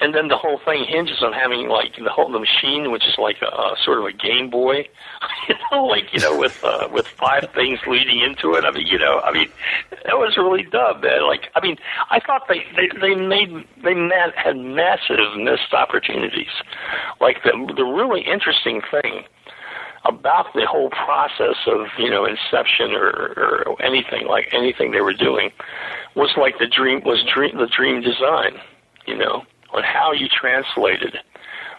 and 0.00 0.14
then 0.14 0.28
the 0.28 0.36
whole 0.36 0.58
thing 0.64 0.84
hinges 0.84 1.22
on 1.22 1.32
having 1.32 1.68
like 1.68 1.96
the 1.96 2.10
whole 2.10 2.30
the 2.30 2.38
machine, 2.38 2.90
which 2.90 3.04
is 3.06 3.14
like 3.18 3.36
a, 3.42 3.46
a 3.46 3.76
sort 3.84 3.98
of 3.98 4.06
a 4.06 4.12
Game 4.12 4.48
Boy, 4.48 4.88
you 5.48 5.54
know, 5.70 5.84
like 5.84 6.12
you 6.12 6.20
know, 6.20 6.38
with 6.38 6.62
uh, 6.64 6.88
with 6.90 7.06
five 7.06 7.48
things 7.54 7.78
leading 7.86 8.20
into 8.20 8.54
it. 8.54 8.64
I 8.64 8.70
mean, 8.70 8.86
you 8.86 8.98
know, 8.98 9.20
I 9.20 9.32
mean, 9.32 9.48
that 9.90 10.16
was 10.18 10.36
really 10.36 10.64
dumb, 10.64 11.00
man. 11.02 11.26
Like, 11.26 11.50
I 11.54 11.60
mean, 11.60 11.76
I 12.10 12.20
thought 12.20 12.48
they 12.48 12.64
they 12.74 12.88
they 13.00 13.14
made 13.14 13.66
they 13.84 13.94
ma- 13.94 14.32
had 14.34 14.56
massive 14.56 15.36
missed 15.36 15.72
opportunities. 15.72 16.52
Like 17.20 17.42
the 17.44 17.52
the 17.76 17.84
really 17.84 18.22
interesting 18.22 18.80
thing 18.90 19.24
about 20.04 20.46
the 20.54 20.66
whole 20.66 20.90
process 20.90 21.56
of 21.66 21.86
you 21.98 22.10
know 22.10 22.24
inception 22.24 22.92
or, 22.92 23.08
or 23.36 23.82
anything 23.82 24.26
like 24.26 24.48
anything 24.52 24.90
they 24.90 25.00
were 25.00 25.12
doing 25.12 25.50
was 26.16 26.30
like 26.36 26.58
the 26.58 26.66
dream 26.66 27.02
was 27.04 27.22
dream 27.32 27.56
the 27.56 27.68
dream 27.68 28.00
design 28.02 28.60
you 29.06 29.16
know 29.16 29.44
on 29.72 29.82
how 29.82 30.12
you 30.12 30.28
translated 30.28 31.16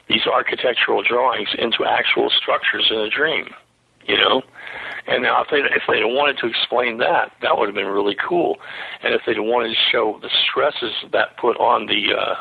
these 0.09 0.25
architectural 0.27 1.01
drawings 1.01 1.49
into 1.57 1.85
actual 1.85 2.29
structures 2.29 2.87
in 2.91 2.97
a 2.97 3.09
dream 3.09 3.45
you 4.05 4.17
know 4.17 4.41
and 5.07 5.23
now 5.23 5.41
if 5.41 5.47
they 5.49 5.57
if 5.57 5.83
they'd 5.87 6.03
wanted 6.05 6.37
to 6.37 6.47
explain 6.47 6.97
that 6.97 7.31
that 7.41 7.57
would 7.57 7.67
have 7.67 7.75
been 7.75 7.87
really 7.87 8.15
cool 8.27 8.57
and 9.03 9.13
if 9.13 9.21
they'd 9.25 9.39
wanted 9.39 9.69
to 9.69 9.79
show 9.91 10.19
the 10.21 10.29
stresses 10.49 10.93
that 11.11 11.37
put 11.37 11.57
on 11.57 11.85
the 11.87 12.13
uh 12.13 12.35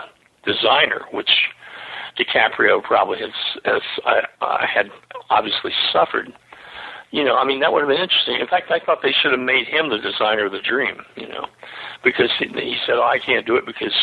designer 0.44 1.02
which 1.12 1.30
DiCaprio 2.18 2.82
probably 2.82 3.18
has, 3.20 3.32
has 3.64 3.82
uh, 4.04 4.44
uh, 4.44 4.66
had 4.66 4.90
obviously 5.30 5.72
suffered. 5.92 6.32
You 7.10 7.24
know, 7.24 7.36
I 7.36 7.44
mean, 7.44 7.60
that 7.60 7.72
would 7.72 7.80
have 7.80 7.88
been 7.88 8.00
interesting. 8.00 8.40
In 8.40 8.46
fact, 8.46 8.70
I 8.70 8.80
thought 8.84 8.98
they 9.02 9.14
should 9.22 9.32
have 9.32 9.40
made 9.40 9.66
him 9.66 9.90
the 9.90 9.98
designer 9.98 10.46
of 10.46 10.52
the 10.52 10.60
dream. 10.60 10.96
You 11.16 11.28
know, 11.28 11.46
because 12.04 12.30
he, 12.38 12.46
he 12.48 12.76
said, 12.86 12.96
"Oh, 12.96 13.04
I 13.04 13.18
can't 13.18 13.46
do 13.46 13.56
it 13.56 13.66
because 13.66 13.94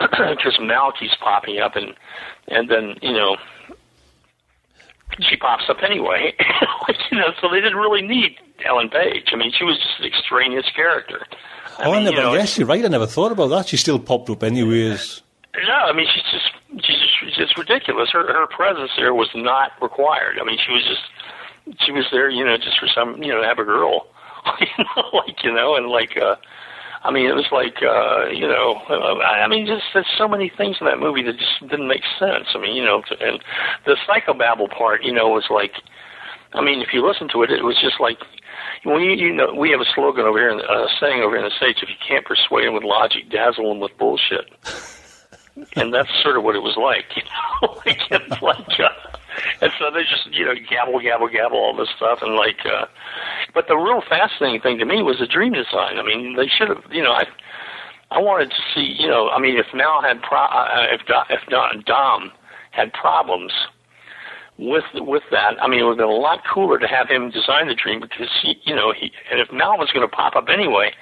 because 0.00 0.58
Mal 0.60 0.92
keeps 0.98 1.14
popping 1.20 1.58
up, 1.58 1.76
and 1.76 1.94
and 2.48 2.68
then 2.70 2.96
you 3.02 3.12
know." 3.12 3.36
She 5.20 5.36
pops 5.36 5.64
up 5.68 5.76
anyway, 5.88 6.34
you 7.12 7.18
know. 7.18 7.28
So 7.40 7.48
they 7.48 7.60
didn't 7.60 7.76
really 7.76 8.02
need 8.02 8.36
Ellen 8.64 8.88
Page. 8.88 9.28
I 9.32 9.36
mean, 9.36 9.52
she 9.56 9.62
was 9.62 9.76
just 9.76 10.00
an 10.00 10.06
extraneous 10.06 10.66
character. 10.74 11.24
oh, 11.78 11.92
I 11.92 12.02
never. 12.02 12.16
you 12.16 12.22
know, 12.22 12.34
yes, 12.34 12.58
you're 12.58 12.66
right. 12.66 12.84
I 12.84 12.88
never 12.88 13.06
thought 13.06 13.30
about 13.30 13.48
that. 13.48 13.68
She 13.68 13.76
still 13.76 14.00
popped 14.00 14.28
up 14.30 14.42
anyways. 14.42 15.22
No, 15.68 15.72
I 15.72 15.92
mean 15.92 16.06
she's 16.12 16.24
just 16.32 16.50
she's 16.84 16.98
just, 16.98 17.12
she's 17.20 17.36
just 17.36 17.56
ridiculous. 17.56 18.10
Her 18.10 18.26
her 18.26 18.46
presence 18.48 18.90
there 18.96 19.14
was 19.14 19.28
not 19.36 19.70
required. 19.80 20.38
I 20.40 20.44
mean 20.44 20.58
she 20.58 20.72
was 20.72 20.82
just 20.84 21.80
she 21.84 21.92
was 21.92 22.06
there, 22.10 22.28
you 22.28 22.44
know, 22.44 22.56
just 22.56 22.78
for 22.78 22.88
some 22.88 23.22
you 23.22 23.32
know 23.32 23.40
to 23.40 23.46
have 23.46 23.58
a 23.58 23.64
girl, 23.64 24.06
you 24.60 24.84
know, 24.96 25.10
like 25.12 25.44
you 25.44 25.52
know, 25.52 25.76
and 25.76 25.88
like 25.88 26.16
uh, 26.16 26.36
I 27.04 27.10
mean 27.12 27.26
it 27.26 27.34
was 27.34 27.46
like 27.52 27.82
uh, 27.82 28.26
you 28.30 28.48
know, 28.48 28.80
I 28.88 29.46
mean 29.48 29.66
just 29.66 29.84
there's 29.92 30.10
so 30.18 30.26
many 30.26 30.50
things 30.56 30.76
in 30.80 30.86
that 30.86 30.98
movie 30.98 31.22
that 31.22 31.38
just 31.38 31.60
didn't 31.60 31.88
make 31.88 32.02
sense. 32.18 32.48
I 32.54 32.58
mean 32.58 32.74
you 32.74 32.84
know, 32.84 33.02
and 33.20 33.42
the 33.86 33.96
psychobabble 34.08 34.70
part, 34.70 35.04
you 35.04 35.12
know, 35.12 35.28
was 35.28 35.46
like, 35.50 35.72
I 36.52 36.62
mean 36.62 36.80
if 36.80 36.88
you 36.92 37.06
listen 37.06 37.28
to 37.32 37.42
it, 37.42 37.50
it 37.50 37.64
was 37.64 37.76
just 37.80 38.00
like. 38.00 38.18
Well, 38.86 39.00
you, 39.00 39.12
you 39.12 39.32
know, 39.32 39.52
we 39.54 39.70
have 39.70 39.80
a 39.80 39.88
slogan 39.94 40.26
over 40.26 40.38
here, 40.38 40.50
in, 40.50 40.60
uh, 40.60 40.86
saying 41.00 41.22
over 41.22 41.36
in 41.36 41.42
the 41.42 41.50
States: 41.56 41.80
if 41.82 41.88
you 41.88 41.96
can't 42.06 42.24
persuade 42.24 42.66
them 42.66 42.74
with 42.74 42.84
logic, 42.84 43.30
dazzle 43.30 43.68
them 43.68 43.80
with 43.80 43.96
bullshit 43.98 44.44
and 45.76 45.92
that's 45.92 46.08
sort 46.22 46.36
of 46.36 46.44
what 46.44 46.56
it 46.56 46.62
was 46.62 46.76
like, 46.76 47.04
you 47.16 47.22
know, 47.22 47.74
like 47.86 48.00
it's 48.10 48.42
like, 48.42 48.80
uh, 48.80 49.18
and 49.60 49.70
so 49.78 49.90
they 49.92 50.02
just 50.02 50.26
you 50.32 50.44
know 50.44 50.54
gabble 50.68 51.00
gabble 51.00 51.28
gabble 51.28 51.58
all 51.58 51.76
this 51.76 51.88
stuff 51.96 52.18
and 52.22 52.34
like, 52.34 52.58
uh, 52.64 52.86
but 53.54 53.68
the 53.68 53.76
real 53.76 54.02
fascinating 54.08 54.60
thing 54.60 54.78
to 54.78 54.84
me 54.84 55.02
was 55.02 55.18
the 55.18 55.26
dream 55.26 55.52
design. 55.52 55.98
I 55.98 56.02
mean, 56.02 56.36
they 56.36 56.46
should 56.46 56.68
have, 56.68 56.82
you 56.90 57.02
know, 57.02 57.12
I 57.12 57.24
I 58.10 58.20
wanted 58.20 58.50
to 58.50 58.62
see, 58.74 58.94
you 58.98 59.08
know, 59.08 59.28
I 59.30 59.40
mean, 59.40 59.56
if 59.56 59.66
Mal 59.74 60.02
had 60.02 60.22
pro, 60.22 60.38
uh, 60.38 60.86
if 60.92 61.04
Do, 61.06 61.18
if 61.30 61.84
Dom 61.84 62.30
had 62.70 62.92
problems 62.92 63.52
with 64.58 64.84
with 64.94 65.22
that, 65.30 65.60
I 65.60 65.68
mean, 65.68 65.80
it 65.80 65.82
would 65.82 65.98
have 65.98 66.06
been 66.06 66.16
a 66.16 66.20
lot 66.20 66.40
cooler 66.52 66.78
to 66.78 66.86
have 66.86 67.08
him 67.08 67.30
design 67.30 67.68
the 67.68 67.74
dream 67.74 68.00
because 68.00 68.28
he, 68.42 68.56
you 68.64 68.74
know, 68.74 68.92
he 68.92 69.10
and 69.30 69.40
if 69.40 69.50
Mal 69.52 69.78
was 69.78 69.90
going 69.92 70.08
to 70.08 70.14
pop 70.14 70.36
up 70.36 70.48
anyway, 70.48 70.92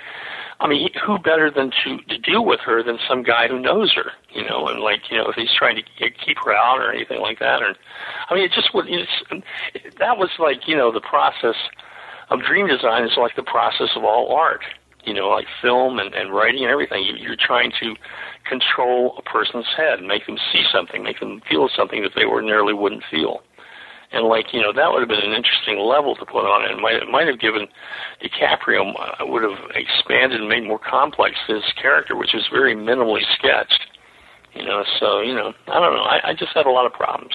I 0.63 0.69
mean, 0.69 0.89
who 1.05 1.19
better 1.19 1.51
than 1.51 1.73
to 1.83 1.99
to 2.09 2.19
deal 2.19 2.45
with 2.45 2.61
her 2.61 2.85
than 2.85 2.97
some 3.09 3.25
guy 3.25 3.49
who 3.49 3.59
knows 3.59 3.93
her, 3.95 4.13
you 4.33 4.45
know, 4.45 4.69
and 4.69 4.81
like 4.81 5.11
you 5.11 5.19
know, 5.19 5.29
if 5.29 5.35
he's 5.35 5.53
trying 5.59 5.75
to 5.77 5.83
keep 6.25 6.39
her 6.45 6.55
out 6.55 6.79
or 6.79 6.93
anything 6.93 7.21
like 7.21 7.41
that, 7.41 7.63
or 7.63 7.75
I 8.31 8.35
mean, 8.35 8.45
it 8.45 8.53
just 8.55 8.73
would. 8.73 8.87
That 9.99 10.19
was 10.19 10.31
like 10.39 10.69
you 10.69 10.77
know 10.77 10.93
the 10.93 11.01
process 11.01 11.57
of 12.31 12.43
dream 12.43 12.69
design 12.69 13.05
is 13.05 13.17
like 13.17 13.35
the 13.35 13.43
process 13.43 13.91
of 13.97 14.05
all 14.05 14.35
art, 14.35 14.63
you 15.05 15.13
know, 15.13 15.29
like 15.29 15.47
film 15.61 15.99
and, 15.99 16.15
and 16.15 16.33
writing 16.33 16.63
and 16.63 16.71
everything. 16.71 17.03
You, 17.03 17.17
you're 17.17 17.37
trying 17.37 17.73
to 17.81 17.95
control 18.49 19.19
a 19.19 19.23
person's 19.23 19.67
head, 19.77 20.01
make 20.01 20.27
them 20.27 20.39
see 20.53 20.63
something, 20.73 21.03
make 21.03 21.19
them 21.19 21.43
feel 21.51 21.69
something 21.77 22.03
that 22.03 22.13
they 22.15 22.25
ordinarily 22.25 22.73
wouldn't 22.73 23.03
feel. 23.11 23.43
And 24.13 24.27
like 24.27 24.53
you 24.53 24.61
know, 24.61 24.73
that 24.73 24.93
would 24.93 25.01
have 25.01 25.09
been 25.09 25.25
an 25.25 25.35
interesting 25.35 25.79
level 25.79 26.15
to 26.17 26.27
put 26.27 26.45
on 26.45 26.65
it. 26.65 26.73
It 26.73 26.81
might 26.81 26.97
it 26.97 27.09
might 27.09 27.27
have 27.27 27.41
given 27.41 27.67
DiCaprio 28.23 28.93
uh, 28.99 29.27
would 29.27 29.43
have 29.43 29.59
expanded 29.75 30.41
and 30.41 30.49
made 30.49 30.65
more 30.65 30.79
complex 30.79 31.37
his 31.49 31.63
character, 31.81 32.15
which 32.15 32.33
was 32.35 32.47
very 32.53 32.75
minimally 32.75 33.23
sketched. 33.35 33.81
You 34.55 34.65
know, 34.65 34.85
so 35.01 35.21
you 35.21 35.35
know, 35.35 35.55
I 35.69 35.81
don't 35.81 35.95
know. 35.97 36.03
I, 36.03 36.31
I 36.31 36.35
just 36.35 36.53
had 36.55 36.67
a 36.67 36.71
lot 36.71 36.85
of 36.85 36.93
problems. 36.93 37.35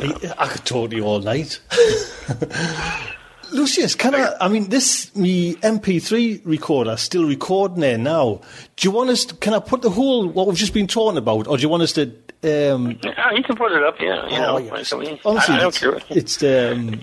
I 0.00 0.46
could 0.48 0.64
talk 0.64 0.90
to 0.90 0.96
you 0.96 1.04
all 1.04 1.20
night. 1.20 1.60
Lucius, 3.52 3.94
can 3.94 4.14
I? 4.14 4.34
I 4.40 4.48
mean, 4.48 4.68
this 4.68 5.14
me 5.16 5.54
MP3 5.56 6.42
recorder 6.44 6.96
still 6.96 7.26
recording 7.26 7.80
there 7.80 7.98
now. 7.98 8.42
Do 8.76 8.88
you 8.88 8.90
want 8.90 9.10
us? 9.10 9.24
To, 9.26 9.34
can 9.36 9.54
I 9.54 9.58
put 9.58 9.82
the 9.82 9.90
whole 9.90 10.26
what 10.28 10.46
we've 10.46 10.56
just 10.56 10.74
been 10.74 10.86
talking 10.86 11.16
about, 11.16 11.46
or 11.46 11.56
do 11.56 11.62
you 11.62 11.68
want 11.68 11.82
us 11.82 11.92
to? 11.94 12.12
Um, 12.42 12.98
yeah, 13.02 13.32
you 13.32 13.42
can 13.42 13.56
put 13.56 13.72
it 13.72 13.82
up. 13.82 13.96
Yeah, 14.00 14.26
you 14.28 14.36
oh, 14.36 14.58
know. 14.58 14.76
yes. 14.76 14.92
I 14.92 14.98
mean, 14.98 15.18
Honestly, 15.24 15.54
I, 15.54 15.58
I 15.58 15.60
don't 15.60 15.68
it's, 15.68 15.78
care. 15.78 16.00
it's 16.10 16.42
um, 16.42 17.00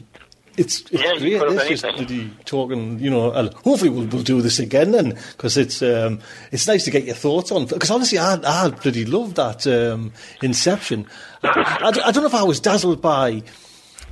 it's, 0.58 0.80
it's 0.82 0.92
Yeah, 0.94 1.18
great. 1.18 1.32
can 1.32 1.40
put 1.40 1.50
up 1.50 1.70
It's 1.70 1.82
just 1.82 1.96
bloody 1.98 2.32
talking, 2.46 3.00
you 3.00 3.10
know. 3.10 3.32
And 3.34 3.54
hopefully, 3.56 3.90
we'll, 3.90 4.08
we'll 4.08 4.24
do 4.24 4.42
this 4.42 4.60
again 4.60 4.92
then 4.92 5.18
because 5.32 5.58
it's 5.58 5.82
um, 5.82 6.20
it's 6.54 6.68
nice 6.68 6.86
to 6.86 6.92
get 6.92 7.04
your 7.04 7.16
thoughts 7.16 7.52
on. 7.52 7.66
Because 7.66 7.92
honestly, 7.92 8.18
I 8.18 8.36
I 8.46 8.70
bloody 8.70 9.06
love 9.06 9.36
that 9.36 9.68
um, 9.68 10.14
Inception. 10.42 11.06
I, 11.44 11.50
I, 11.50 11.88
I 12.08 12.12
don't 12.12 12.24
know 12.24 12.28
if 12.28 12.34
I 12.36 12.44
was 12.44 12.62
dazzled 12.62 13.02
by 13.02 13.44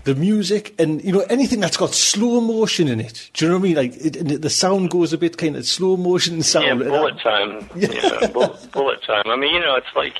the 0.05 0.15
music 0.15 0.75
and 0.79 1.01
you 1.03 1.11
know 1.13 1.21
anything 1.29 1.59
that's 1.61 1.77
got 1.77 1.91
slow 1.93 2.41
motion 2.41 2.87
in 2.87 2.99
it. 2.99 3.29
Do 3.33 3.45
you 3.45 3.51
know 3.51 3.57
what 3.57 3.61
I 3.61 3.67
mean? 3.67 3.75
Like 3.75 3.95
it, 3.95 4.15
it- 4.17 4.41
the 4.41 4.49
sound 4.49 4.89
goes 4.89 5.13
a 5.13 5.17
bit 5.17 5.37
kind 5.37 5.55
of 5.55 5.65
slow 5.65 5.95
motion 5.97 6.41
sound. 6.53 6.65
Yeah, 6.81 6.87
bullet 6.89 7.19
time. 7.21 7.69
Yeah, 7.75 8.27
bullet, 8.27 8.71
bullet 8.71 9.01
time. 9.03 9.23
I 9.27 9.35
mean, 9.35 9.53
you 9.55 9.61
know, 9.61 9.75
it's 9.75 9.95
like, 9.95 10.13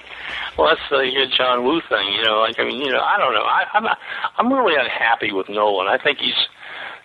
well, 0.57 0.67
that's 0.69 0.81
the 0.89 0.99
uh, 0.99 1.35
John 1.37 1.63
Woo 1.65 1.81
thing. 1.89 2.07
You 2.13 2.23
know, 2.23 2.39
like 2.39 2.59
I 2.59 2.63
mean, 2.63 2.81
you 2.81 2.91
know, 2.91 3.01
I 3.01 3.17
don't 3.17 3.33
know. 3.33 3.41
I, 3.43 3.63
I'm 3.73 3.83
not, 3.83 3.97
I'm 4.37 4.51
really 4.53 4.75
unhappy 4.79 5.31
with 5.33 5.49
Nolan. 5.49 5.87
I 5.87 5.97
think 6.01 6.19
he's 6.19 6.47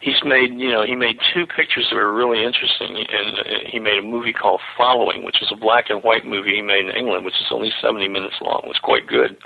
he's 0.01 0.23
made 0.25 0.55
you 0.55 0.71
know 0.71 0.85
he 0.87 0.95
made 0.95 1.19
two 1.35 1.45
pictures 1.47 1.89
that 1.91 1.97
were 1.97 2.13
really 2.15 2.45
interesting, 2.45 2.95
and 2.97 3.39
uh, 3.41 3.43
he 3.67 3.81
made 3.81 3.99
a 3.99 4.03
movie 4.03 4.33
called 4.33 4.61
Following, 4.77 5.25
which 5.25 5.43
is 5.43 5.49
a 5.51 5.57
black 5.57 5.91
and 5.91 6.05
white 6.05 6.25
movie 6.25 6.55
he 6.55 6.63
made 6.63 6.85
in 6.87 6.95
England, 6.97 7.25
which 7.25 7.41
is 7.41 7.47
only 7.51 7.73
70 7.83 8.07
minutes 8.07 8.37
long. 8.41 8.61
It 8.65 8.69
was 8.69 8.79
quite 8.81 9.09
good. 9.09 9.37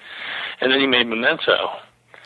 And 0.60 0.70
then 0.70 0.78
he 0.80 0.86
made 0.86 1.06
Memento. 1.06 1.56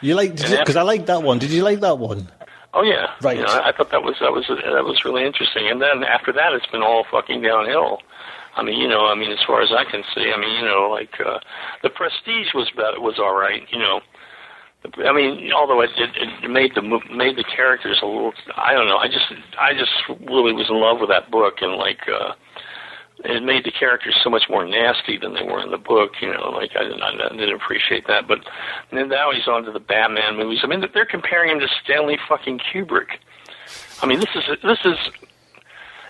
You 0.01 0.15
like 0.15 0.37
because 0.37 0.77
I 0.77 0.83
like 0.83 1.07
that 1.07 1.23
one. 1.23 1.39
Did 1.39 1.51
you 1.51 1.63
like 1.63 1.81
that 1.81 1.99
one? 1.99 2.29
Oh 2.75 2.83
yeah, 2.83 3.07
Right. 3.23 3.39
You 3.39 3.45
know, 3.45 3.53
I, 3.53 3.71
I 3.71 3.73
thought 3.73 3.91
that 3.91 4.03
was 4.03 4.17
that 4.21 4.33
was 4.33 4.45
that 4.49 4.85
was 4.85 5.03
really 5.05 5.25
interesting. 5.25 5.67
And 5.69 5.81
then 5.81 6.05
after 6.05 6.31
that, 6.33 6.53
it's 6.53 6.67
been 6.67 6.83
all 6.83 7.07
fucking 7.11 7.41
downhill. 7.41 8.01
I 8.55 8.63
mean, 8.63 8.79
you 8.79 8.89
know, 8.89 9.07
I 9.07 9.15
mean, 9.15 9.33
as 9.33 9.39
far 9.47 9.63
as 9.63 9.71
I 9.73 9.85
can 9.91 10.03
see, 10.15 10.33
I 10.33 10.39
mean, 10.39 10.53
you 10.61 10.65
know, 10.65 10.89
like 10.91 11.21
uh, 11.21 11.39
the 11.83 11.91
Prestige 11.91 12.53
was 12.55 12.71
better, 12.77 13.01
was 13.01 13.19
all 13.19 13.35
right. 13.35 13.63
You 13.71 13.79
know, 13.79 14.01
I 15.05 15.13
mean, 15.13 15.53
although 15.53 15.81
it, 15.81 15.91
it, 15.97 16.11
it 16.45 16.51
made 16.51 16.75
the 16.75 16.83
made 16.83 17.37
the 17.37 17.45
characters 17.45 17.99
a 18.03 18.07
little. 18.07 18.33
I 18.57 18.73
don't 18.73 18.89
know. 18.89 18.99
I 18.99 19.09
just 19.09 19.33
I 19.59 19.73
just 19.73 19.93
really 20.29 20.53
was 20.53 20.69
in 20.69 20.81
love 20.81 21.01
with 21.01 21.09
that 21.09 21.31
book, 21.31 21.55
and 21.61 21.77
like 21.77 22.01
uh, 22.09 22.33
it 23.25 23.43
made 23.43 23.65
the 23.65 23.71
characters 23.71 24.15
so 24.23 24.29
much 24.31 24.45
more 24.51 24.67
nasty 24.67 25.17
than 25.17 25.35
they 25.35 25.43
were 25.43 25.63
in 25.63 25.71
the 25.71 25.79
book. 25.79 26.13
You 26.21 26.33
know, 26.33 26.51
like 26.51 26.71
I, 26.77 26.85
didn't- 26.85 27.03
I 27.03 27.29
didn't 27.31 27.55
appreciate 27.55 28.07
that. 28.09 28.29
But 28.29 28.41
then 28.93 29.09
now 29.09 29.31
he's 29.33 29.49
on 29.49 29.65
to 29.65 29.73
the 29.73 29.81
Batman 29.81 30.37
movies. 30.37 30.61
I 30.63 30.67
mean, 30.67 30.85
they're 30.93 31.07
comparing 31.07 31.51
him 31.53 31.61
to 31.61 31.69
Stanley 31.83 32.19
fucking 32.29 32.61
Kubrick. 32.73 33.19
I 34.03 34.07
mean, 34.07 34.21
this 34.21 34.29
is 34.35 34.45
this 34.63 34.79
is 34.85 34.97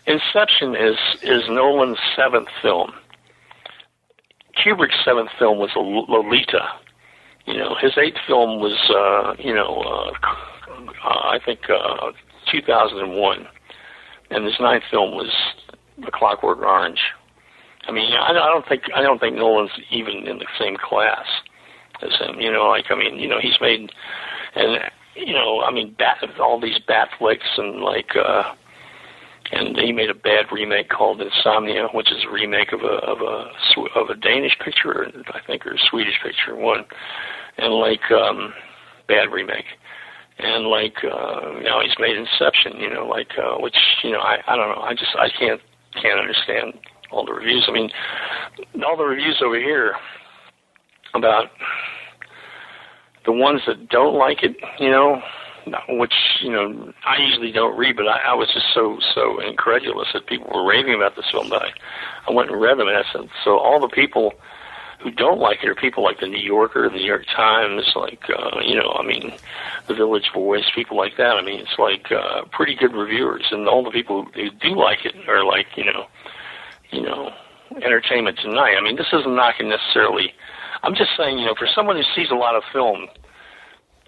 Inception 0.06 0.74
is 0.76 0.96
is 1.22 1.42
Nolan's 1.48 1.98
seventh 2.16 2.48
film. 2.62 2.92
Kubrick's 4.56 5.04
seventh 5.04 5.30
film 5.38 5.58
was 5.58 5.70
Lolita. 5.76 6.68
You 7.46 7.54
know, 7.58 7.76
his 7.80 7.96
eighth 7.96 8.16
film 8.26 8.58
was, 8.60 8.74
uh, 8.90 9.34
you 9.40 9.54
know, 9.54 9.82
uh, 9.84 10.10
I 11.04 11.38
think 11.44 11.60
uh, 11.70 12.10
2001, 12.50 13.46
and 14.30 14.44
his 14.44 14.58
ninth 14.58 14.82
film 14.90 15.12
was 15.14 15.30
The 15.98 16.10
Clockwork 16.12 16.58
Orange. 16.58 17.00
I 17.88 17.92
mean, 17.92 18.12
I, 18.12 18.32
don't 18.32 18.66
think 18.68 18.82
I 18.94 19.02
don't 19.02 19.20
think 19.20 19.36
Nolan's 19.36 19.70
even 19.90 20.26
in 20.26 20.38
the 20.38 20.46
same 20.58 20.76
class 20.76 21.26
as 22.02 22.10
him. 22.18 22.40
You 22.40 22.52
know, 22.52 22.68
like 22.68 22.86
I 22.90 22.96
mean, 22.96 23.18
you 23.18 23.28
know, 23.28 23.38
he's 23.40 23.58
made, 23.60 23.90
and 24.56 24.78
you 25.14 25.32
know, 25.32 25.62
I 25.62 25.70
mean, 25.70 25.94
bat, 25.96 26.18
all 26.40 26.60
these 26.60 26.78
bat 26.86 27.08
flicks 27.18 27.46
and 27.56 27.80
like. 27.80 28.16
uh 28.16 28.54
and 29.52 29.76
he 29.78 29.92
made 29.92 30.10
a 30.10 30.14
bad 30.14 30.46
remake 30.50 30.88
called 30.88 31.20
Insomnia, 31.20 31.88
which 31.94 32.10
is 32.10 32.24
a 32.28 32.32
remake 32.32 32.72
of 32.72 32.80
a 32.80 32.96
of 33.06 33.20
a 33.20 33.98
of 33.98 34.10
a 34.10 34.14
Danish 34.16 34.56
picture, 34.64 35.06
I 35.28 35.40
think, 35.46 35.66
or 35.66 35.74
a 35.74 35.78
Swedish 35.90 36.18
picture, 36.22 36.56
one, 36.56 36.84
and 37.58 37.72
like 37.74 38.10
um, 38.10 38.52
bad 39.08 39.30
remake, 39.30 39.66
and 40.38 40.66
like 40.66 40.96
uh, 41.04 41.60
now 41.62 41.80
he's 41.80 41.94
made 41.98 42.16
Inception, 42.16 42.80
you 42.80 42.92
know, 42.92 43.06
like 43.06 43.30
uh, 43.38 43.56
which 43.58 43.76
you 44.02 44.10
know 44.10 44.20
I 44.20 44.38
I 44.48 44.56
don't 44.56 44.74
know, 44.74 44.82
I 44.82 44.94
just 44.94 45.14
I 45.16 45.28
can't 45.38 45.60
can't 46.00 46.20
understand 46.20 46.74
all 47.10 47.24
the 47.24 47.32
reviews. 47.32 47.64
I 47.68 47.72
mean, 47.72 47.90
all 48.84 48.96
the 48.96 49.04
reviews 49.04 49.40
over 49.44 49.58
here 49.58 49.94
about 51.14 51.46
the 53.24 53.32
ones 53.32 53.60
that 53.66 53.88
don't 53.88 54.14
like 54.14 54.42
it, 54.42 54.56
you 54.78 54.90
know, 54.90 55.20
which 55.88 56.14
you 56.42 56.52
know 56.52 56.92
I 57.04 57.20
usually 57.20 57.50
don't 57.50 57.76
read, 57.76 57.96
but 57.96 58.06
I, 58.06 58.30
I 58.30 58.34
was 58.34 58.48
just 58.54 58.66
so 58.72 58.98
so 59.14 59.40
incredulous 59.40 60.08
that 60.14 60.26
people 60.26 60.48
were 60.54 60.66
raving 60.66 60.94
about 60.94 61.16
this 61.16 61.26
film 61.32 61.48
that 61.50 61.62
I, 61.62 62.30
I 62.30 62.32
went 62.32 62.50
and 62.50 62.60
read 62.60 62.78
them, 62.78 62.88
and 62.88 62.96
I 62.96 63.02
said, 63.12 63.28
so 63.44 63.58
all 63.58 63.80
the 63.80 63.88
people 63.88 64.32
who 65.00 65.10
don't 65.10 65.38
like 65.38 65.62
it 65.62 65.68
are 65.68 65.74
people 65.74 66.02
like 66.02 66.20
the 66.20 66.26
New 66.26 66.40
Yorker, 66.40 66.88
the 66.88 66.96
New 66.96 67.04
York 67.04 67.26
Times, 67.26 67.92
like 67.94 68.22
uh, 68.30 68.60
you 68.64 68.74
know, 68.74 68.96
I 68.98 69.04
mean, 69.04 69.32
the 69.86 69.94
Village 69.94 70.30
Voice, 70.32 70.64
people 70.74 70.96
like 70.96 71.16
that. 71.16 71.36
I 71.36 71.42
mean, 71.42 71.60
it's 71.60 71.78
like 71.78 72.10
uh, 72.10 72.44
pretty 72.52 72.74
good 72.74 72.94
reviewers, 72.94 73.46
and 73.50 73.68
all 73.68 73.84
the 73.84 73.90
people 73.90 74.24
who 74.34 74.50
do 74.50 74.76
like 74.76 75.04
it 75.04 75.14
are 75.28 75.44
like 75.44 75.66
you 75.76 75.84
know, 75.84 76.06
you 76.90 77.02
know, 77.02 77.30
Entertainment 77.82 78.38
Tonight. 78.38 78.76
I 78.78 78.82
mean, 78.82 78.96
this 78.96 79.08
isn't 79.12 79.34
knocking 79.34 79.68
necessarily. 79.68 80.32
I'm 80.82 80.94
just 80.94 81.10
saying, 81.16 81.38
you 81.38 81.46
know, 81.46 81.54
for 81.58 81.66
someone 81.74 81.96
who 81.96 82.04
sees 82.14 82.30
a 82.30 82.34
lot 82.34 82.54
of 82.54 82.62
film, 82.72 83.08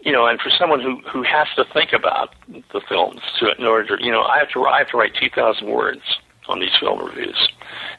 you 0.01 0.13
know, 0.13 0.27
and 0.27 0.41
for 0.41 0.51
someone 0.51 0.81
who 0.81 1.01
who 1.11 1.23
has 1.23 1.49
to 1.57 1.65
think 1.73 1.93
about 1.93 2.35
the 2.49 2.81
films 2.89 3.21
to 3.41 3.53
in 3.59 3.65
order 3.65 3.97
to, 3.97 4.05
you 4.05 4.13
know, 4.13 4.23
I 4.23 4.39
have 4.39 4.51
to 4.51 4.65
I 4.65 4.79
have 4.79 4.89
to 4.91 4.97
write 4.97 5.15
two 5.15 5.31
thousand 5.35 5.69
words 5.69 6.03
on 6.49 6.61
these 6.61 6.75
film 6.81 7.05
reviews, 7.05 7.49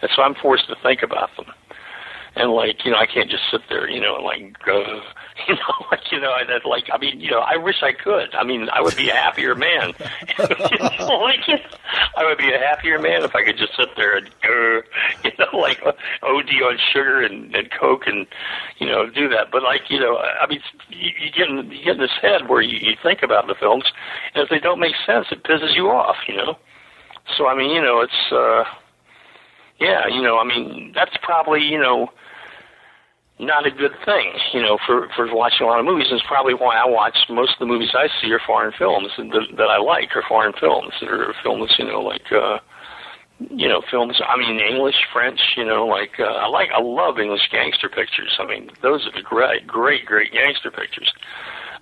and 0.02 0.10
so 0.16 0.24
I'm 0.24 0.36
forced 0.36 0.68
to 0.70 0.76
think 0.82 1.04
about 1.04 1.30
them. 1.36 1.46
And 2.36 2.52
like, 2.52 2.86
you 2.86 2.92
know, 2.92 2.98
I 2.98 3.06
can't 3.06 3.30
just 3.30 3.44
sit 3.52 3.62
there, 3.70 3.90
you 3.90 4.00
know, 4.00 4.16
and 4.18 4.24
like, 4.24 4.56
uh, 4.68 5.02
you 5.48 5.56
know, 5.56 5.86
like, 5.92 6.12
you 6.12 6.20
know, 6.20 6.36
that 6.48 6.66
like, 6.66 6.86
I 6.94 6.98
mean, 6.98 7.20
you 7.20 7.32
know, 7.32 7.40
I 7.40 7.58
wish 7.58 7.82
I 7.82 7.92
could. 7.92 8.34
I 8.36 8.44
mean, 8.44 8.70
I 8.70 8.82
would 8.82 8.96
be 8.96 9.10
a 9.10 9.16
happier 9.16 9.56
man. 9.56 9.94
like, 10.40 11.50
I 12.16 12.24
would 12.24 12.38
be 12.38 12.52
a 12.54 12.60
happier 12.60 13.00
man 13.00 13.24
if 13.24 13.36
I 13.36 13.44
could 13.44 13.58
just 13.58 13.76
sit 13.76 13.90
there 13.98 14.18
and, 14.18 14.28
uh, 14.44 14.82
you 15.24 15.32
know, 15.40 15.58
like 15.58 15.82
OD 15.84 16.50
on 16.64 16.78
sugar 16.94 17.22
and, 17.22 17.54
and 17.56 17.70
Coke 17.72 18.06
and, 18.06 18.28
you 18.78 18.88
know, 18.88 19.10
do 19.10 19.28
that. 19.30 19.52
But 19.52 19.64
like, 19.64 19.90
you 19.90 20.00
know, 20.00 20.18
I 20.18 20.48
mean, 20.48 20.62
you, 20.90 21.12
you 21.20 21.32
get 21.32 21.50
in, 21.50 21.72
you 21.72 21.84
get 21.84 21.96
in 21.96 22.02
this 22.02 22.18
head 22.22 22.48
where 22.48 22.62
you, 22.62 22.78
you 22.78 22.96
think 23.02 23.24
about 23.24 23.48
the 23.48 23.56
films, 23.56 23.86
and 24.36 24.44
if 24.44 24.50
they 24.50 24.60
don't 24.60 24.80
make 24.80 24.96
sense, 25.06 25.28
it 25.32 25.44
pisses 25.44 25.76
you 25.76 25.90
off, 25.90 26.18
you 26.28 26.36
know. 26.36 26.58
So 27.38 27.48
I 27.48 27.56
mean, 27.56 27.72
you 27.72 27.82
know, 27.82 28.02
it's. 28.02 28.32
uh 28.32 28.64
yeah, 29.80 30.08
you 30.08 30.22
know, 30.22 30.38
I 30.38 30.44
mean, 30.44 30.92
that's 30.94 31.16
probably, 31.22 31.62
you 31.64 31.80
know, 31.80 32.10
not 33.40 33.66
a 33.66 33.72
good 33.72 33.94
thing, 34.04 34.34
you 34.54 34.62
know, 34.62 34.78
for 34.86 35.08
for 35.16 35.34
watching 35.34 35.66
a 35.66 35.70
lot 35.70 35.80
of 35.80 35.86
movies. 35.86 36.08
It's 36.12 36.24
probably 36.28 36.54
why 36.54 36.76
I 36.76 36.86
watch 36.86 37.18
most 37.30 37.54
of 37.54 37.60
the 37.60 37.66
movies 37.66 37.92
I 37.94 38.10
see 38.22 38.32
are 38.34 38.42
foreign 38.46 38.74
films 38.78 39.12
that, 39.18 39.48
that 39.56 39.70
I 39.70 39.78
like 39.78 40.16
are 40.16 40.24
foreign 40.28 40.54
films. 40.60 40.94
that 41.00 41.10
are 41.10 41.34
films, 41.42 41.74
you 41.80 41.86
know, 41.86 42.02
like 42.02 42.32
uh 42.32 42.60
you 43.50 43.70
know, 43.70 43.82
films 43.90 44.22
I 44.28 44.36
mean 44.36 44.60
English, 44.60 44.98
French, 45.14 45.40
you 45.56 45.64
know, 45.64 45.88
like 45.88 46.20
uh, 46.20 46.24
I 46.26 46.48
like 46.48 46.70
I 46.76 46.82
love 46.82 47.18
English 47.18 47.48
gangster 47.50 47.88
pictures. 47.88 48.36
I 48.40 48.46
mean, 48.46 48.70
those 48.82 49.08
are 49.08 49.12
the 49.12 49.22
great 49.22 49.66
great 49.66 50.06
great 50.06 50.34
gangster 50.34 50.70
pictures. 50.70 51.14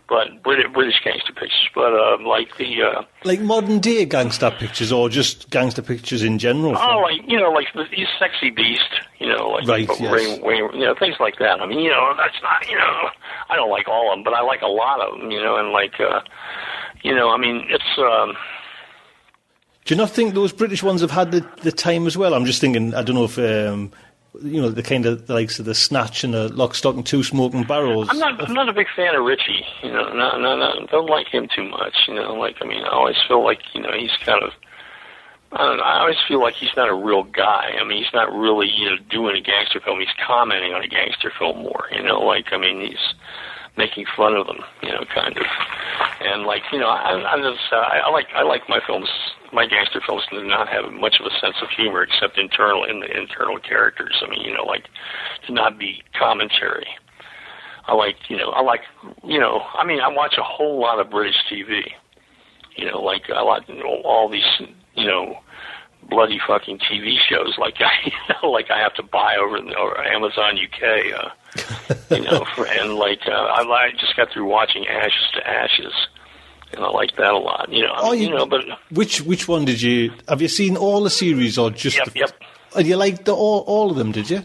But 0.09 0.41
British, 0.43 0.71
British 0.73 0.95
gangster 1.03 1.33
pictures. 1.33 1.69
But 1.75 1.93
uh, 1.93 2.17
like 2.25 2.55
the 2.57 2.81
uh, 2.81 3.01
Like 3.25 3.41
modern 3.41 3.79
day 3.79 4.05
gangster 4.05 4.51
pictures, 4.51 4.91
or 4.91 5.09
just 5.09 5.49
gangster 5.49 5.81
pictures 5.81 6.23
in 6.23 6.39
general. 6.39 6.75
oh, 6.77 6.99
like 6.99 7.21
you 7.27 7.37
know, 7.39 7.51
like 7.51 7.67
the, 7.73 7.85
these 7.95 8.07
sexy 8.19 8.49
beast, 8.49 8.89
you 9.19 9.27
know, 9.27 9.49
like 9.49 9.67
Right, 9.67 9.89
yes. 9.99 10.11
Ray- 10.11 10.39
Ray- 10.41 10.57
you 10.79 10.85
know, 10.85 10.95
things 10.97 11.15
like 11.19 11.37
that. 11.39 11.59
I 11.61 11.65
mean, 11.65 11.79
you 11.79 11.89
know, 11.89 12.13
that's 12.17 12.41
not, 12.41 12.67
you 12.69 12.77
know, 12.77 13.09
I 13.49 13.55
don't 13.55 13.69
like 13.69 13.87
all 13.87 14.11
of 14.11 14.17
them, 14.17 14.23
but 14.23 14.33
I 14.33 14.41
like 14.41 14.61
a 14.61 14.67
lot 14.67 15.01
of 15.01 15.19
them, 15.19 15.29
you 15.31 15.41
know, 15.41 15.57
and 15.57 15.71
like, 15.71 15.99
uh, 15.99 16.21
you 17.03 17.13
know, 17.15 17.29
I 17.29 17.37
mean, 17.37 17.65
it's. 17.69 17.97
um 17.97 18.35
Do 19.85 19.93
you 19.93 19.97
not 19.97 20.09
think 20.09 20.33
those 20.33 20.51
British 20.53 20.83
ones 20.83 21.01
have 21.01 21.11
had 21.11 21.31
the, 21.31 21.45
the 21.63 21.71
time 21.71 22.07
as 22.07 22.17
well? 22.17 22.33
I'm 22.33 22.45
just 22.45 22.59
thinking, 22.61 22.93
I 22.93 23.03
don't 23.03 23.15
know 23.15 23.25
if, 23.25 23.37
um, 23.37 23.91
you 24.43 24.61
know, 24.61 24.69
the 24.69 24.83
kind 24.83 25.05
of 25.05 25.27
the 25.27 25.33
likes 25.33 25.59
of 25.59 25.65
the 25.65 25.75
Snatch 25.75 26.23
and 26.23 26.33
the 26.33 26.49
Lock, 26.49 26.75
Stock 26.75 26.95
and 26.95 27.05
Two 27.05 27.23
Smoking 27.23 27.63
Barrels. 27.63 28.07
I'm 28.09 28.19
not. 28.19 28.47
I'm 28.47 28.53
not 28.53 28.69
a 28.69 28.73
big 28.73 28.87
fan 28.95 29.15
of 29.15 29.23
Ritchie. 29.23 29.65
You 29.83 29.91
know, 29.91 30.13
no, 30.13 30.37
no, 30.37 30.57
no. 30.57 30.85
Don't 30.91 31.09
like 31.09 31.27
him 31.27 31.47
too 31.53 31.63
much. 31.69 31.95
You 32.07 32.15
know, 32.15 32.33
like 32.33 32.57
I 32.61 32.65
mean, 32.65 32.83
I 32.83 32.89
always 32.89 33.17
feel 33.27 33.43
like 33.43 33.59
you 33.73 33.81
know 33.81 33.91
he's 33.97 34.15
kind 34.25 34.43
of. 34.43 34.51
I 35.53 35.59
don't 35.59 35.77
know. 35.77 35.83
I 35.83 36.01
always 36.01 36.17
feel 36.27 36.41
like 36.41 36.55
he's 36.55 36.75
not 36.75 36.89
a 36.89 36.93
real 36.93 37.23
guy. 37.23 37.71
I 37.79 37.83
mean, 37.85 38.03
he's 38.03 38.13
not 38.13 38.33
really 38.33 38.69
you 38.69 38.89
know 38.89 38.97
doing 39.09 39.35
a 39.35 39.41
gangster 39.41 39.79
film. 39.79 39.99
He's 39.99 40.09
commenting 40.25 40.73
on 40.73 40.83
a 40.83 40.87
gangster 40.87 41.31
film 41.37 41.59
more. 41.59 41.87
You 41.91 42.03
know, 42.03 42.19
like 42.19 42.47
I 42.51 42.57
mean, 42.57 42.81
he's 42.81 43.13
making 43.77 44.05
fun 44.15 44.35
of 44.35 44.47
them. 44.47 44.59
You 44.81 44.89
know, 44.89 45.05
kind 45.13 45.37
of. 45.37 45.45
And 46.21 46.43
like 46.43 46.63
you 46.71 46.79
know, 46.79 46.89
I, 46.89 47.13
I'm 47.13 47.41
just. 47.41 47.63
Uh, 47.71 47.75
I, 47.77 48.09
like. 48.09 48.27
I 48.35 48.43
like 48.43 48.63
my 48.69 48.79
films. 48.85 49.09
My 49.53 49.65
gangster 49.65 50.01
films 50.05 50.23
do 50.29 50.43
not 50.43 50.67
have 50.67 50.91
much 50.91 51.15
of 51.19 51.25
a 51.25 51.33
sense 51.39 51.55
of 51.61 51.69
humor 51.77 52.03
except 52.03 52.37
internal 52.37 52.83
in 52.83 52.99
the 52.99 53.07
internal 53.07 53.59
characters. 53.59 54.21
I 54.25 54.29
mean, 54.29 54.41
you 54.41 54.53
know, 54.53 54.63
like 54.63 54.83
to 55.47 55.53
not 55.53 55.79
be 55.79 56.03
commentary. 56.19 56.87
I 57.87 57.93
like, 57.93 58.17
you 58.27 58.35
know, 58.35 58.49
I 58.49 58.61
like, 58.61 58.81
you 59.23 59.39
know, 59.39 59.61
I 59.73 59.85
mean, 59.85 60.01
I 60.01 60.09
watch 60.09 60.35
a 60.37 60.43
whole 60.43 60.81
lot 60.81 60.99
of 60.99 61.09
British 61.09 61.37
TV. 61.49 61.83
You 62.75 62.91
know, 62.91 63.01
like 63.01 63.23
I 63.33 63.41
like 63.41 63.67
you 63.69 63.75
know, 63.75 64.01
all 64.03 64.29
these, 64.29 64.43
you 64.95 65.07
know, 65.07 65.37
bloody 66.09 66.39
fucking 66.47 66.79
TV 66.79 67.17
shows. 67.29 67.55
Like 67.57 67.75
I, 67.79 67.91
you 68.05 68.11
know, 68.43 68.49
like 68.51 68.69
I 68.71 68.79
have 68.79 68.93
to 68.95 69.03
buy 69.03 69.35
over 69.37 69.57
in 69.57 69.73
over 69.75 69.97
Amazon 70.03 70.57
UK. 70.57 70.83
Uh, 71.13 71.93
you 72.15 72.21
know, 72.23 72.45
for, 72.55 72.65
and 72.67 72.95
like 72.95 73.21
uh, 73.27 73.31
I, 73.31 73.61
I 73.63 73.91
just 73.99 74.15
got 74.15 74.29
through 74.31 74.45
watching 74.45 74.85
Ashes 74.87 75.27
to 75.33 75.47
Ashes, 75.47 75.93
and 76.73 76.83
I 76.83 76.89
like 76.89 77.15
that 77.17 77.33
a 77.33 77.37
lot. 77.37 77.71
You 77.71 77.83
know, 77.83 77.93
Oh, 77.97 78.13
you- 78.13 78.27
you 78.27 78.35
know, 78.35 78.45
but 78.45 78.61
Which 78.91 79.21
which 79.21 79.47
one 79.47 79.65
did 79.65 79.81
you 79.81 80.11
have? 80.27 80.41
You 80.41 80.47
seen 80.47 80.77
all 80.77 81.03
the 81.03 81.09
series 81.09 81.57
or 81.57 81.71
just? 81.71 81.97
Yep, 81.97 82.13
the, 82.13 82.19
yep. 82.19 82.31
And 82.75 82.85
you 82.87 82.95
liked 82.97 83.25
the, 83.25 83.33
all 83.35 83.59
all 83.67 83.89
of 83.91 83.97
them? 83.97 84.11
Did 84.11 84.29
you? 84.29 84.43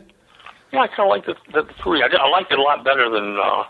yeah, 0.72 0.80
I 0.80 0.86
kind 0.88 1.00
of 1.00 1.08
like 1.08 1.26
the, 1.26 1.34
the 1.52 1.68
three. 1.82 2.02
I, 2.02 2.06
I 2.06 2.28
liked 2.30 2.50
it 2.52 2.58
a 2.58 2.62
lot 2.62 2.84
better 2.84 3.10
than. 3.10 3.36
uh 3.38 3.64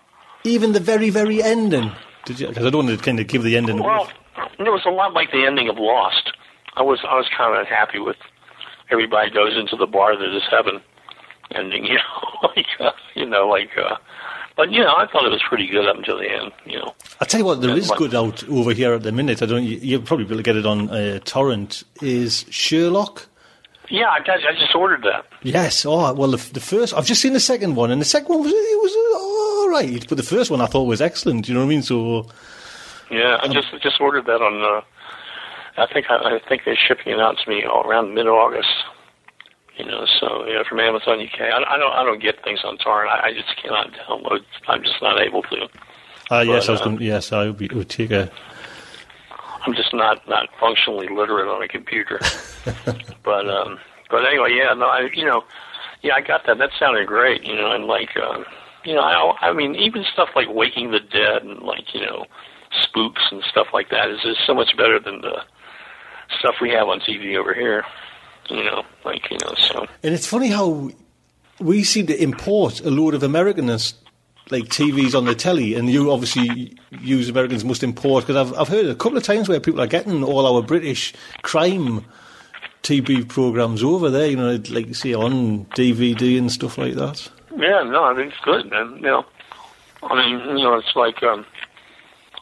Even 0.45 0.73
the 0.73 0.81
very 0.81 1.11
very 1.11 1.43
ending? 1.43 1.91
Did 2.27 2.39
you? 2.39 2.49
Because 2.49 2.65
I 2.67 2.71
don't 2.71 2.87
want 2.87 2.97
to 2.99 3.05
kind 3.05 3.19
of 3.19 3.27
give 3.27 3.43
the 3.43 3.57
ending. 3.57 3.79
away. 3.81 3.89
Well, 3.89 4.09
it 4.59 4.71
was 4.71 4.83
a 4.87 4.91
lot 4.91 5.13
like 5.13 5.33
the 5.33 5.45
ending 5.45 5.69
of 5.69 5.77
Lost. 5.79 6.31
I 6.77 6.83
was 6.83 7.01
I 7.09 7.17
was 7.17 7.29
kind 7.37 7.59
of 7.59 7.67
happy 7.67 7.99
with 7.99 8.17
everybody 8.91 9.31
goes 9.31 9.57
into 9.57 9.77
the 9.77 9.87
bar 9.87 10.17
that 10.17 10.37
is 10.37 10.43
heaven 10.51 10.81
ending. 11.55 11.87
You 11.93 11.99
know, 11.99 12.51
like 12.57 12.67
uh, 12.81 12.91
you 13.15 13.27
know, 13.27 13.47
like. 13.49 13.71
uh 13.79 13.97
But 14.57 14.71
you 14.73 14.81
know, 14.81 14.95
I 14.97 15.07
thought 15.07 15.25
it 15.25 15.31
was 15.33 15.43
pretty 15.49 15.67
good 15.67 15.87
up 15.87 15.97
until 15.97 16.19
the 16.19 16.29
end. 16.31 16.53
You 16.67 16.79
know. 16.81 16.95
I 17.21 17.25
tell 17.25 17.41
you 17.41 17.47
what, 17.47 17.61
there 17.61 17.71
Yeah, 17.71 17.77
is 17.77 17.89
like- 17.91 17.99
good 17.99 18.15
out 18.15 18.43
over 18.49 18.73
here 18.73 18.95
at 18.95 19.03
the 19.03 19.13
minute. 19.13 19.43
I 19.43 19.47
don't. 19.47 19.63
You, 19.65 19.79
you'll 19.81 20.03
probably 20.03 20.25
be 20.25 20.31
able 20.35 20.39
to 20.39 20.43
get 20.51 20.57
it 20.57 20.67
on 20.67 20.91
uh, 20.91 21.19
torrent. 21.25 21.85
Is 22.03 22.45
Sherlock? 22.51 23.29
Yeah, 23.89 24.09
I, 24.09 24.21
got, 24.21 24.39
I 24.45 24.53
just 24.59 24.75
ordered 24.75 25.03
that. 25.03 25.25
Yes. 25.43 25.85
Oh 25.87 26.13
well, 26.15 26.31
the, 26.31 26.53
the 26.53 26.61
first 26.61 26.95
I've 26.95 27.07
just 27.07 27.21
seen 27.21 27.33
the 27.35 27.41
second 27.41 27.75
one, 27.77 27.91
and 27.91 28.01
the 28.01 28.07
second 28.17 28.29
one 28.29 28.41
was 28.43 28.53
it 28.53 28.81
was 28.87 28.95
uh, 28.97 29.19
all 29.63 29.71
right, 29.71 30.07
but 30.09 30.17
the 30.17 30.23
first 30.23 30.51
one 30.51 30.61
I 30.61 30.67
thought 30.67 30.85
was 30.85 31.01
excellent. 31.01 31.49
You 31.49 31.55
know 31.55 31.61
what 31.61 31.67
I 31.67 31.75
mean? 31.75 31.83
So 31.83 32.27
Yeah, 33.11 33.39
I 33.43 33.49
just 33.49 33.69
just 33.83 34.01
ordered 34.01 34.27
that 34.27 34.41
on. 34.43 34.55
uh 34.63 34.81
I 35.77 35.87
think 35.93 36.07
I, 36.11 36.17
I 36.17 36.41
think 36.49 36.63
they're 36.65 36.77
shipping 36.77 37.13
it 37.13 37.21
out 37.21 37.37
to 37.43 37.51
me 37.51 37.65
all 37.65 37.83
around 37.89 38.15
mid 38.15 38.27
August. 38.27 38.69
You 39.77 39.87
know, 39.87 40.07
so 40.21 40.45
you 40.47 40.55
know, 40.55 40.65
from 40.69 40.81
Amazon 40.81 41.21
UK. 41.21 41.41
I, 41.41 41.75
I 41.75 41.79
don't 41.79 41.93
I 41.93 42.05
don't 42.05 42.21
get 42.21 42.43
things 42.45 42.61
on 42.65 42.77
torrent. 42.79 43.11
I, 43.11 43.29
I 43.29 43.33
just 43.33 43.57
cannot 43.63 43.91
download. 43.93 44.41
I'm 44.69 44.83
just 44.83 45.01
not 45.01 45.21
able 45.21 45.43
to. 45.45 45.69
ah 46.31 46.41
yes, 46.41 46.69
I 46.69 46.73
was 46.73 46.81
uh, 46.83 46.85
going. 46.85 47.01
Yes, 47.01 47.33
I 47.33 47.49
would, 47.49 47.73
would 47.73 47.89
take 47.89 48.11
a. 48.11 48.31
I'm 49.65 49.75
just 49.75 49.95
not 49.95 50.29
not 50.29 50.49
functionally 50.61 51.09
literate 51.09 51.49
on 51.49 51.63
a 51.63 51.69
computer. 51.69 52.21
but 53.23 53.49
um, 53.49 53.79
but 54.11 54.27
anyway, 54.27 54.55
yeah, 54.55 54.75
no, 54.75 54.87
I 54.87 55.09
you 55.15 55.25
know, 55.25 55.43
yeah, 56.03 56.15
I 56.17 56.21
got 56.21 56.47
that. 56.47 56.59
That 56.59 56.71
sounded 56.79 57.07
great, 57.07 57.43
you 57.45 57.57
know, 57.57 57.73
and 57.73 57.87
like, 57.87 58.11
um, 58.17 58.45
you 58.85 58.95
know, 58.95 59.01
I 59.01 59.49
I 59.49 59.53
mean, 59.55 59.75
even 59.77 60.05
stuff 60.13 60.29
like 60.37 60.49
Waking 60.51 60.91
the 60.91 61.01
Dead 61.01 61.45
and 61.45 61.61
like 61.63 61.95
you 61.95 62.01
know, 62.03 62.27
spooks 62.83 63.23
and 63.31 63.43
stuff 63.51 63.69
like 63.73 63.89
that 63.91 64.11
is 64.11 64.21
is 64.25 64.37
so 64.47 64.55
much 64.55 64.77
better 64.77 65.01
than 65.01 65.23
the 65.23 65.43
stuff 66.39 66.57
we 66.61 66.71
have 66.71 66.89
on 66.89 67.01
TV 67.01 67.37
over 67.37 67.55
here. 67.55 67.85
You 68.49 68.65
know, 68.65 68.85
like 69.05 69.31
you 69.31 69.39
know, 69.43 69.55
so 69.57 69.87
And 70.03 70.15
it's 70.15 70.27
funny 70.27 70.49
how 70.49 70.91
we 71.61 71.85
seem 71.85 72.07
to 72.09 72.23
import 72.23 72.81
a 72.81 72.91
load 72.91 73.15
of 73.15 73.23
Americanness, 73.23 73.95
like 74.51 74.65
TVs 74.65 75.15
on 75.15 75.25
the 75.25 75.35
telly, 75.35 75.75
and 75.75 75.89
you 75.89 76.11
obviously 76.11 76.77
use 76.91 77.29
Americans 77.29 77.65
must 77.65 77.83
import 77.83 78.27
because 78.27 78.37
I've 78.37 78.59
I've 78.59 78.69
heard 78.69 78.87
a 78.87 78.95
couple 78.95 79.17
of 79.17 79.25
times 79.25 79.49
where 79.49 79.61
people 79.61 79.81
are 79.81 79.87
getting 79.87 80.25
all 80.25 80.47
our 80.47 80.63
British 80.63 81.15
crime 81.43 82.05
TV 82.83 83.27
programs 83.27 83.83
over 83.83 84.11
there. 84.11 84.27
You 84.27 84.37
know, 84.37 84.61
like 84.71 84.89
you 84.89 84.95
see 84.95 85.15
on 85.15 85.67
DVD 85.67 86.37
and 86.39 86.51
stuff 86.51 86.79
like 86.79 86.95
that. 86.95 87.31
yeah, 87.57 87.83
no, 87.85 88.05
I 88.05 88.15
mean 88.15 88.29
it's 88.29 88.41
good, 88.45 88.69
man. 88.71 88.97
You 88.97 89.03
know, 89.03 89.27
I 90.03 90.15
mean, 90.17 90.59
you 90.59 90.65
know, 90.65 90.75
it's 90.75 90.97
like, 90.97 91.23
um, 91.23 91.47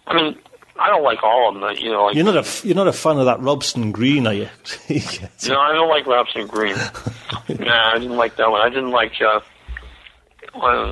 I 0.07 0.15
mean, 0.15 0.39
I 0.81 0.89
don't 0.89 1.03
like 1.03 1.23
all 1.23 1.49
of 1.55 1.61
them. 1.61 1.77
You 1.77 1.93
know, 1.93 2.07
like 2.07 2.17
You're 2.17 2.25
not 2.25 2.37
a 2.47 2.67
you're 2.67 2.75
not 2.77 2.89
a 2.89 2.93
fan 2.93 3.19
of 3.19 3.27
that 3.27 3.41
Robson 3.41 3.93
Green, 3.93 4.27
are 4.27 4.33
you? 4.35 4.49
Yes. 4.89 5.21
No, 5.49 5.61
I 5.61 5.73
don't 5.73 5.89
like 5.89 6.07
Robson 6.07 6.47
Green. 6.47 6.75
nah, 7.59 7.91
I 7.93 7.99
didn't 7.99 8.17
like 8.17 8.37
that 8.37 8.51
one. 8.51 8.61
I 8.63 8.69
didn't 8.71 8.91
like. 8.91 9.13
uh 9.21 9.41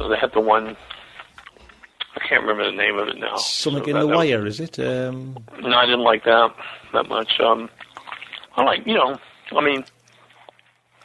They 0.09 0.17
had 0.17 0.33
the 0.35 0.41
one. 0.41 0.77
I 2.17 2.21
can't 2.29 2.43
remember 2.43 2.65
the 2.71 2.77
name 2.77 2.99
of 2.99 3.09
it 3.09 3.19
now. 3.19 3.37
Something 3.37 3.85
So 3.85 3.91
in 3.91 3.95
that- 3.97 4.01
the 4.07 4.17
wire, 4.17 4.47
is 4.47 4.61
it? 4.61 4.79
Um, 4.79 5.37
No, 5.61 5.77
I 5.77 5.87
didn't 5.87 6.01
like 6.05 6.25
that 6.25 6.55
that 6.93 7.09
much. 7.09 7.41
Um 7.41 7.71
I 8.57 8.63
like, 8.65 8.87
you 8.87 8.95
know, 8.95 9.17
I 9.57 9.61
mean, 9.65 9.85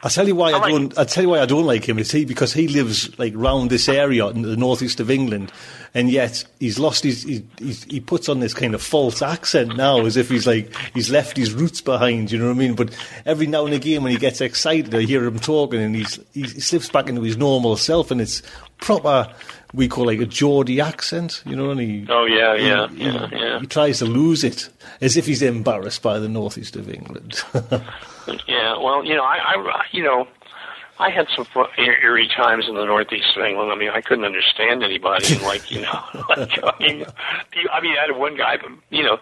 I 0.02 0.10
tell 0.10 0.28
you 0.28 0.36
why 0.36 0.50
I, 0.52 0.56
I 0.56 0.58
like- 0.60 0.72
don't. 0.72 0.98
I 0.98 1.04
tell 1.06 1.24
you 1.24 1.30
why 1.30 1.40
I 1.40 1.46
don't 1.46 1.66
like 1.66 1.88
him. 1.88 2.00
Is 2.00 2.12
he 2.12 2.26
because 2.26 2.52
he 2.52 2.68
lives 2.68 3.18
like 3.20 3.34
round 3.36 3.70
this 3.70 3.88
area 3.88 4.28
in 4.28 4.42
the 4.42 4.58
northeast 4.58 5.00
of 5.00 5.10
England, 5.10 5.52
and 5.94 6.10
yet 6.10 6.44
he's 6.60 6.80
lost 6.80 7.04
his. 7.04 7.24
He, 7.24 7.46
he's, 7.60 7.84
he 7.86 8.00
puts 8.00 8.30
on 8.30 8.40
this 8.40 8.54
kind 8.54 8.74
of 8.74 8.82
false 8.82 9.22
accent 9.22 9.76
now, 9.76 10.06
as 10.06 10.18
if 10.18 10.30
he's 10.30 10.48
like 10.48 10.74
he's 10.94 11.10
left 11.10 11.38
his 11.38 11.54
roots 11.54 11.82
behind. 11.82 12.32
You 12.32 12.40
know 12.40 12.48
what 12.48 12.56
I 12.56 12.60
mean? 12.60 12.74
But 12.76 12.96
every 13.26 13.48
now 13.48 13.66
and 13.66 13.74
again, 13.74 14.04
when 14.04 14.12
he 14.12 14.18
gets 14.18 14.42
excited, 14.42 14.94
I 14.96 15.02
hear 15.02 15.24
him 15.24 15.40
talking, 15.40 15.82
and 15.82 15.96
he's 15.96 16.20
he 16.34 16.48
slips 16.48 16.90
back 16.90 17.10
into 17.10 17.22
his 17.22 17.38
normal 17.38 17.78
self, 17.78 18.12
and 18.12 18.22
it's 18.22 18.42
proper. 18.80 19.34
We 19.74 19.88
call 19.88 20.06
like 20.06 20.20
a 20.20 20.28
Geordie 20.28 20.82
accent, 20.82 21.42
you 21.48 21.56
know, 21.56 21.72
and 21.72 21.80
he. 21.80 22.06
oh 22.10 22.26
yeah, 22.26 22.54
yeah, 22.54 22.88
he, 22.90 23.06
yeah, 23.06 23.28
yeah. 23.32 23.60
he 23.60 23.66
tries 23.66 24.00
to 24.00 24.06
lose 24.06 24.44
it, 24.44 24.70
as 25.02 25.18
if 25.18 25.26
he's 25.26 25.42
embarrassed 25.42 26.04
by 26.04 26.20
the 26.20 26.30
northeast 26.30 26.76
of 26.76 26.90
England. 26.90 27.44
Yeah, 28.48 28.78
well, 28.78 29.04
you 29.04 29.16
know, 29.16 29.24
I, 29.24 29.38
I 29.38 29.86
you 29.92 30.04
know, 30.04 30.28
I 31.04 31.10
had 31.10 31.28
some 31.36 31.46
eerie 31.78 32.30
times 32.30 32.66
in 32.70 32.76
the 32.76 32.86
northeast 32.86 33.36
of 33.36 33.44
England. 33.44 33.74
I 33.74 33.76
mean, 33.76 33.90
I 33.90 34.00
couldn't 34.00 34.24
understand 34.24 34.84
anybody. 34.84 35.38
Like, 35.44 35.70
you 35.70 35.82
know, 35.82 36.00
like, 36.30 36.58
I 36.64 36.74
mean, 36.80 37.06
I 37.72 37.82
mean, 37.82 37.96
I 37.98 38.06
had 38.08 38.18
one 38.18 38.38
guy. 38.38 38.58
You 38.90 39.04
know, 39.04 39.18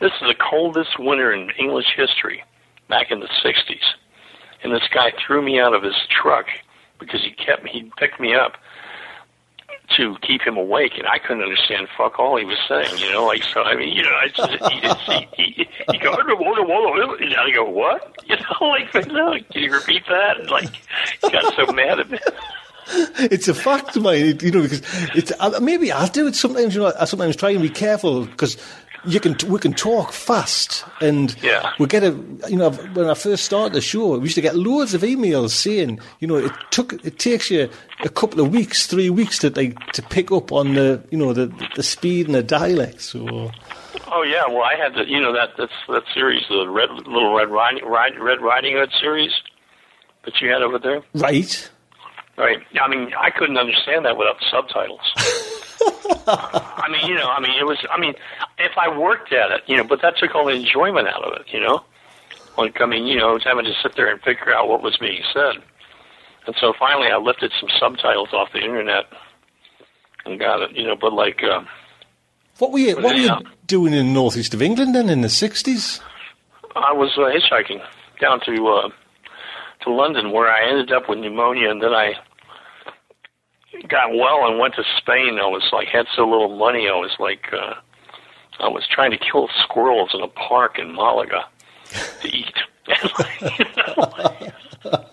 this 0.00 0.12
is 0.12 0.28
the 0.28 0.34
coldest 0.34 0.98
winter 0.98 1.32
in 1.32 1.50
English 1.58 1.88
history, 1.94 2.42
back 2.88 3.10
in 3.10 3.20
the 3.20 3.28
'60s, 3.44 3.84
and 4.62 4.72
this 4.72 4.88
guy 4.94 5.12
threw 5.24 5.42
me 5.42 5.60
out 5.60 5.74
of 5.74 5.82
his 5.82 5.94
truck 6.08 6.46
because 6.98 7.22
he 7.22 7.32
kept 7.32 7.68
he 7.68 7.92
picked 7.98 8.18
me 8.18 8.34
up 8.34 8.54
to 9.96 10.16
keep 10.22 10.42
him 10.42 10.56
awake, 10.56 10.92
and 10.98 11.06
I 11.06 11.18
couldn't 11.18 11.42
understand 11.42 11.88
fuck 11.96 12.18
all 12.18 12.36
he 12.36 12.44
was 12.44 12.58
saying. 12.68 12.98
You 12.98 13.10
know, 13.12 13.24
like 13.26 13.42
so. 13.42 13.62
I 13.62 13.74
mean, 13.74 13.96
you 13.96 14.02
know, 14.02 14.10
I 14.10 14.28
just 14.28 14.72
he 14.72 14.80
just 14.80 15.00
he, 15.00 15.28
he, 15.36 15.68
he 15.90 15.98
go, 15.98 16.12
whoa, 16.12 16.36
whoa, 16.36 16.64
whoa, 16.64 17.14
and 17.14 17.34
I 17.34 17.50
go, 17.50 17.68
what? 17.68 18.14
You 18.28 18.36
know, 18.36 18.66
like, 18.66 18.92
no, 19.06 19.38
can 19.50 19.62
you 19.62 19.72
repeat 19.72 20.02
that? 20.06 20.38
And, 20.38 20.50
like, 20.50 20.68
got 21.22 21.54
so 21.54 21.72
mad 21.72 22.00
at 22.00 22.10
me. 22.10 22.18
it's 23.18 23.48
a 23.48 23.54
fact 23.54 23.96
mine, 23.96 24.38
you 24.42 24.50
know, 24.50 24.62
because 24.62 24.82
it's 25.14 25.32
maybe 25.60 25.92
I 25.92 26.08
do 26.08 26.26
it 26.26 26.34
sometimes. 26.34 26.74
You 26.74 26.82
know, 26.82 26.92
I 26.98 27.06
sometimes 27.06 27.36
try 27.36 27.50
and 27.50 27.62
be 27.62 27.70
careful 27.70 28.26
because 28.26 28.56
you 29.06 29.20
can 29.20 29.36
we 29.48 29.58
can 29.58 29.72
talk 29.72 30.12
fast 30.12 30.84
and 31.00 31.36
Yeah. 31.42 31.70
we 31.78 31.86
get 31.86 32.02
a 32.02 32.10
you 32.48 32.56
know 32.56 32.70
when 32.70 33.08
I 33.08 33.14
first 33.14 33.44
started 33.44 33.72
the 33.74 33.80
show 33.80 34.16
we 34.18 34.22
used 34.24 34.34
to 34.34 34.40
get 34.40 34.56
loads 34.56 34.94
of 34.94 35.02
emails 35.02 35.50
saying 35.50 36.00
you 36.20 36.26
know 36.28 36.36
it 36.36 36.52
took 36.70 36.92
it 37.04 37.18
takes 37.18 37.50
you 37.50 37.68
a 38.04 38.08
couple 38.08 38.40
of 38.40 38.52
weeks 38.52 38.86
three 38.86 39.10
weeks 39.10 39.38
to 39.40 39.50
like 39.50 39.78
to 39.92 40.02
pick 40.02 40.32
up 40.32 40.52
on 40.52 40.74
the 40.74 41.02
you 41.10 41.18
know 41.18 41.32
the 41.32 41.46
the 41.76 41.82
speed 41.82 42.26
and 42.26 42.34
the 42.34 42.42
dialect 42.42 43.00
so 43.00 43.50
Oh 44.10 44.22
yeah, 44.22 44.46
well, 44.46 44.62
I 44.62 44.74
had 44.74 44.94
the 44.94 45.04
you 45.06 45.20
know 45.20 45.32
that 45.34 45.50
that's 45.58 45.72
that 45.88 46.02
series, 46.14 46.42
the 46.48 46.66
red 46.68 46.88
little 46.90 47.34
Red 47.34 47.50
Riding 47.50 47.84
Rid- 47.84 48.18
Red 48.18 48.40
Riding 48.40 48.76
Hood 48.76 48.90
series 49.00 49.32
that 50.24 50.40
you 50.40 50.48
had 50.50 50.62
over 50.62 50.78
there. 50.78 51.02
right 51.14 51.70
Right. 52.36 52.58
I 52.80 52.88
mean, 52.88 53.12
I 53.18 53.30
couldn't 53.30 53.58
understand 53.58 54.04
that 54.06 54.16
without 54.16 54.38
the 54.38 54.46
subtitles. 54.50 55.00
I 56.26 56.88
mean, 56.90 57.06
you 57.08 57.14
know, 57.14 57.28
I 57.28 57.40
mean, 57.40 57.52
it 57.58 57.64
was. 57.64 57.78
I 57.90 57.98
mean, 57.98 58.14
if 58.58 58.72
I 58.76 58.88
worked 58.96 59.32
at 59.32 59.50
it, 59.50 59.62
you 59.66 59.76
know, 59.76 59.84
but 59.84 60.02
that 60.02 60.16
took 60.18 60.34
all 60.34 60.46
the 60.46 60.52
enjoyment 60.52 61.08
out 61.08 61.24
of 61.24 61.40
it, 61.40 61.46
you 61.52 61.60
know. 61.60 61.84
Like, 62.56 62.80
I 62.80 62.86
mean, 62.86 63.06
you 63.06 63.16
know, 63.16 63.38
having 63.42 63.64
to 63.64 63.72
sit 63.82 63.94
there 63.96 64.10
and 64.10 64.20
figure 64.22 64.52
out 64.54 64.68
what 64.68 64.82
was 64.82 64.96
being 64.98 65.22
said. 65.32 65.62
And 66.46 66.56
so 66.60 66.72
finally, 66.78 67.08
I 67.08 67.16
lifted 67.18 67.52
some 67.60 67.68
subtitles 67.78 68.30
off 68.32 68.48
the 68.52 68.60
internet 68.60 69.04
and 70.24 70.38
got 70.38 70.62
it, 70.62 70.72
you 70.76 70.86
know. 70.86 70.96
But 70.96 71.12
like, 71.12 71.42
uh, 71.42 71.62
What 72.58 72.72
were 72.72 72.78
you 72.78 72.96
What 72.96 73.04
were 73.04 73.20
you 73.20 73.36
doing 73.66 73.92
in 73.92 74.06
the 74.06 74.12
northeast 74.12 74.54
of 74.54 74.62
England 74.62 74.94
then 74.94 75.08
in 75.08 75.20
the 75.20 75.28
sixties? 75.28 76.00
I 76.74 76.92
was 76.92 77.16
uh, 77.16 77.30
hitchhiking 77.30 77.82
down 78.20 78.40
to 78.46 78.68
uh, 78.68 78.88
to 79.84 79.90
London, 79.90 80.32
where 80.32 80.48
I 80.48 80.68
ended 80.68 80.92
up 80.92 81.08
with 81.08 81.18
pneumonia, 81.18 81.70
and 81.70 81.82
then 81.82 81.92
I 81.92 82.14
got 83.88 84.14
well 84.14 84.46
and 84.48 84.58
went 84.58 84.74
to 84.74 84.84
Spain. 84.96 85.38
I 85.38 85.46
was 85.46 85.68
like 85.72 85.88
had 85.88 86.06
so 86.14 86.28
little 86.28 86.56
money, 86.56 86.88
I 86.88 86.92
was 86.94 87.12
like 87.18 87.52
uh, 87.52 87.74
I 88.60 88.68
was 88.68 88.86
trying 88.90 89.10
to 89.12 89.18
kill 89.18 89.48
squirrels 89.62 90.10
in 90.14 90.20
a 90.20 90.28
park 90.28 90.78
in 90.78 90.94
Malaga 90.94 91.46
to 92.20 92.28
eat. 92.28 92.54
You 92.88 92.94
know? 93.76 95.04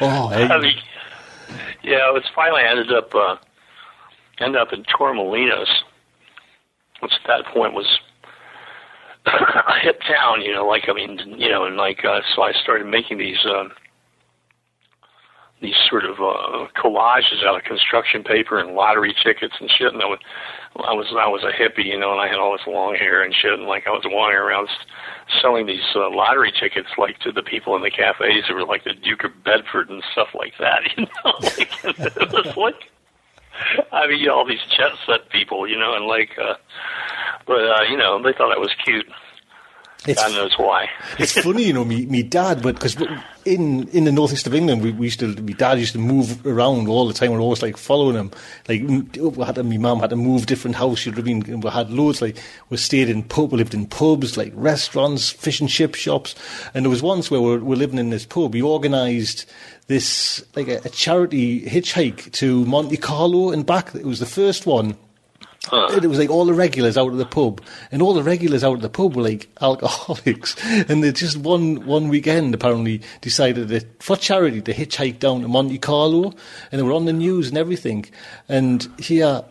Oh, 0.00 0.28
hey. 0.28 0.44
I 0.44 0.60
mean, 0.60 0.76
yeah, 1.82 2.08
it 2.08 2.12
was 2.12 2.24
finally 2.34 2.62
I 2.62 2.70
ended 2.70 2.92
up 2.92 3.14
uh, 3.14 3.36
ended 4.40 4.60
up 4.60 4.72
in 4.72 4.84
Torremolinos, 4.84 5.68
which 7.00 7.12
at 7.12 7.26
that 7.26 7.44
point 7.52 7.74
was 7.74 7.86
a 9.26 9.78
hip 9.80 10.00
town. 10.02 10.42
You 10.42 10.52
know, 10.52 10.66
like 10.66 10.88
I 10.88 10.92
mean, 10.92 11.18
you 11.38 11.48
know, 11.48 11.64
and 11.64 11.76
like 11.76 12.04
uh, 12.04 12.20
so 12.34 12.42
I 12.42 12.52
started 12.52 12.86
making 12.86 13.18
these. 13.18 13.44
Uh, 13.44 13.68
these 15.60 15.76
sort 15.88 16.04
of 16.04 16.16
uh, 16.16 16.66
collages 16.76 17.44
out 17.44 17.56
of 17.56 17.64
construction 17.64 18.24
paper 18.24 18.58
and 18.58 18.74
lottery 18.74 19.14
tickets 19.22 19.54
and 19.60 19.70
shit, 19.70 19.92
and 19.92 20.02
I 20.02 20.06
was, 20.06 20.18
I 20.76 20.94
was, 20.94 21.06
I 21.10 21.28
was 21.28 21.44
a 21.44 21.52
hippie, 21.52 21.86
you 21.86 21.98
know, 21.98 22.12
and 22.12 22.20
I 22.20 22.28
had 22.28 22.38
all 22.38 22.52
this 22.52 22.66
long 22.66 22.94
hair 22.94 23.22
and 23.22 23.34
shit, 23.34 23.52
and 23.52 23.64
like 23.64 23.86
I 23.86 23.90
was 23.90 24.02
wandering 24.06 24.42
around 24.42 24.68
selling 25.40 25.66
these 25.66 25.84
uh, 25.94 26.10
lottery 26.10 26.52
tickets, 26.58 26.88
like 26.96 27.18
to 27.20 27.32
the 27.32 27.42
people 27.42 27.76
in 27.76 27.82
the 27.82 27.90
cafes 27.90 28.44
who 28.48 28.54
were 28.54 28.64
like 28.64 28.84
the 28.84 28.94
Duke 28.94 29.24
of 29.24 29.44
Bedford 29.44 29.90
and 29.90 30.02
stuff 30.12 30.28
like 30.34 30.54
that, 30.58 30.80
you 30.96 31.04
know, 31.04 31.32
like, 31.40 31.70
it 31.84 32.32
was 32.32 32.56
like, 32.56 32.90
I 33.92 34.06
mean, 34.06 34.20
you 34.20 34.28
know, 34.28 34.36
all 34.36 34.46
these 34.46 34.64
jet 34.76 34.92
set 35.06 35.28
people, 35.30 35.68
you 35.68 35.78
know, 35.78 35.94
and 35.94 36.06
like, 36.06 36.30
uh, 36.38 36.54
but 37.46 37.64
uh, 37.64 37.82
you 37.88 37.96
know, 37.96 38.22
they 38.22 38.32
thought 38.32 38.56
I 38.56 38.58
was 38.58 38.70
cute. 38.84 39.06
It's, 40.06 40.22
God 40.22 40.32
knows 40.32 40.54
why. 40.56 40.88
it's 41.18 41.32
funny, 41.32 41.64
you 41.64 41.74
know, 41.74 41.84
me, 41.84 42.06
me 42.06 42.22
dad, 42.22 42.62
but 42.62 42.76
because 42.76 42.96
in 43.44 43.86
in 43.88 44.04
the 44.04 44.12
northeast 44.12 44.46
of 44.46 44.54
England, 44.54 44.82
we, 44.82 44.92
we 44.92 45.06
used 45.08 45.20
to, 45.20 45.26
my 45.42 45.52
dad 45.52 45.78
used 45.78 45.92
to 45.92 45.98
move 45.98 46.46
around 46.46 46.88
all 46.88 47.06
the 47.06 47.12
time. 47.12 47.32
We 47.32 47.36
were 47.36 47.42
always 47.42 47.60
like 47.60 47.76
following 47.76 48.16
him. 48.16 48.30
Like 48.66 48.80
we 48.82 49.44
had, 49.44 49.56
to, 49.56 49.62
my 49.62 49.76
mum 49.76 50.00
had 50.00 50.08
to 50.10 50.16
move 50.16 50.46
different 50.46 50.76
house. 50.76 51.04
You'd 51.04 51.16
have 51.16 51.26
been, 51.26 51.60
we 51.60 51.70
had 51.70 51.90
loads. 51.90 52.22
Like 52.22 52.38
we 52.70 52.78
stayed 52.78 53.10
in 53.10 53.22
pub, 53.24 53.52
we 53.52 53.58
lived 53.58 53.74
in 53.74 53.86
pubs, 53.86 54.38
like 54.38 54.52
restaurants, 54.56 55.28
fish 55.28 55.60
and 55.60 55.68
chip 55.68 55.94
shops. 55.94 56.34
And 56.72 56.86
there 56.86 56.90
was 56.90 57.02
once 57.02 57.30
where 57.30 57.42
we 57.42 57.50
were, 57.50 57.58
we 57.58 57.64
were 57.64 57.76
living 57.76 57.98
in 57.98 58.08
this 58.08 58.24
pub. 58.24 58.54
We 58.54 58.62
organised 58.62 59.44
this 59.86 60.42
like 60.56 60.68
a, 60.68 60.80
a 60.86 60.88
charity 60.88 61.60
hitchhike 61.66 62.32
to 62.32 62.64
Monte 62.64 62.96
Carlo 62.96 63.50
and 63.50 63.66
back. 63.66 63.94
It 63.94 64.06
was 64.06 64.18
the 64.20 64.24
first 64.24 64.64
one. 64.64 64.96
And 65.70 66.02
it 66.02 66.08
was 66.08 66.18
like 66.18 66.30
all 66.30 66.46
the 66.46 66.54
regulars 66.54 66.96
out 66.96 67.12
of 67.12 67.18
the 67.18 67.26
pub, 67.26 67.60
and 67.92 68.00
all 68.00 68.14
the 68.14 68.22
regulars 68.22 68.64
out 68.64 68.74
of 68.74 68.80
the 68.80 68.88
pub 68.88 69.14
were 69.14 69.22
like 69.22 69.48
alcoholics. 69.60 70.56
And 70.88 71.04
they 71.04 71.12
just 71.12 71.36
one 71.36 71.84
one 71.84 72.08
weekend 72.08 72.54
apparently 72.54 73.02
decided 73.20 73.68
that 73.68 74.02
for 74.02 74.16
charity 74.16 74.62
to 74.62 74.72
hitchhike 74.72 75.18
down 75.18 75.42
to 75.42 75.48
Monte 75.48 75.78
Carlo, 75.78 76.32
and 76.72 76.78
they 76.78 76.82
were 76.82 76.92
on 76.92 77.04
the 77.04 77.12
news 77.12 77.48
and 77.48 77.58
everything. 77.58 78.06
And 78.48 78.88
here, 78.98 79.44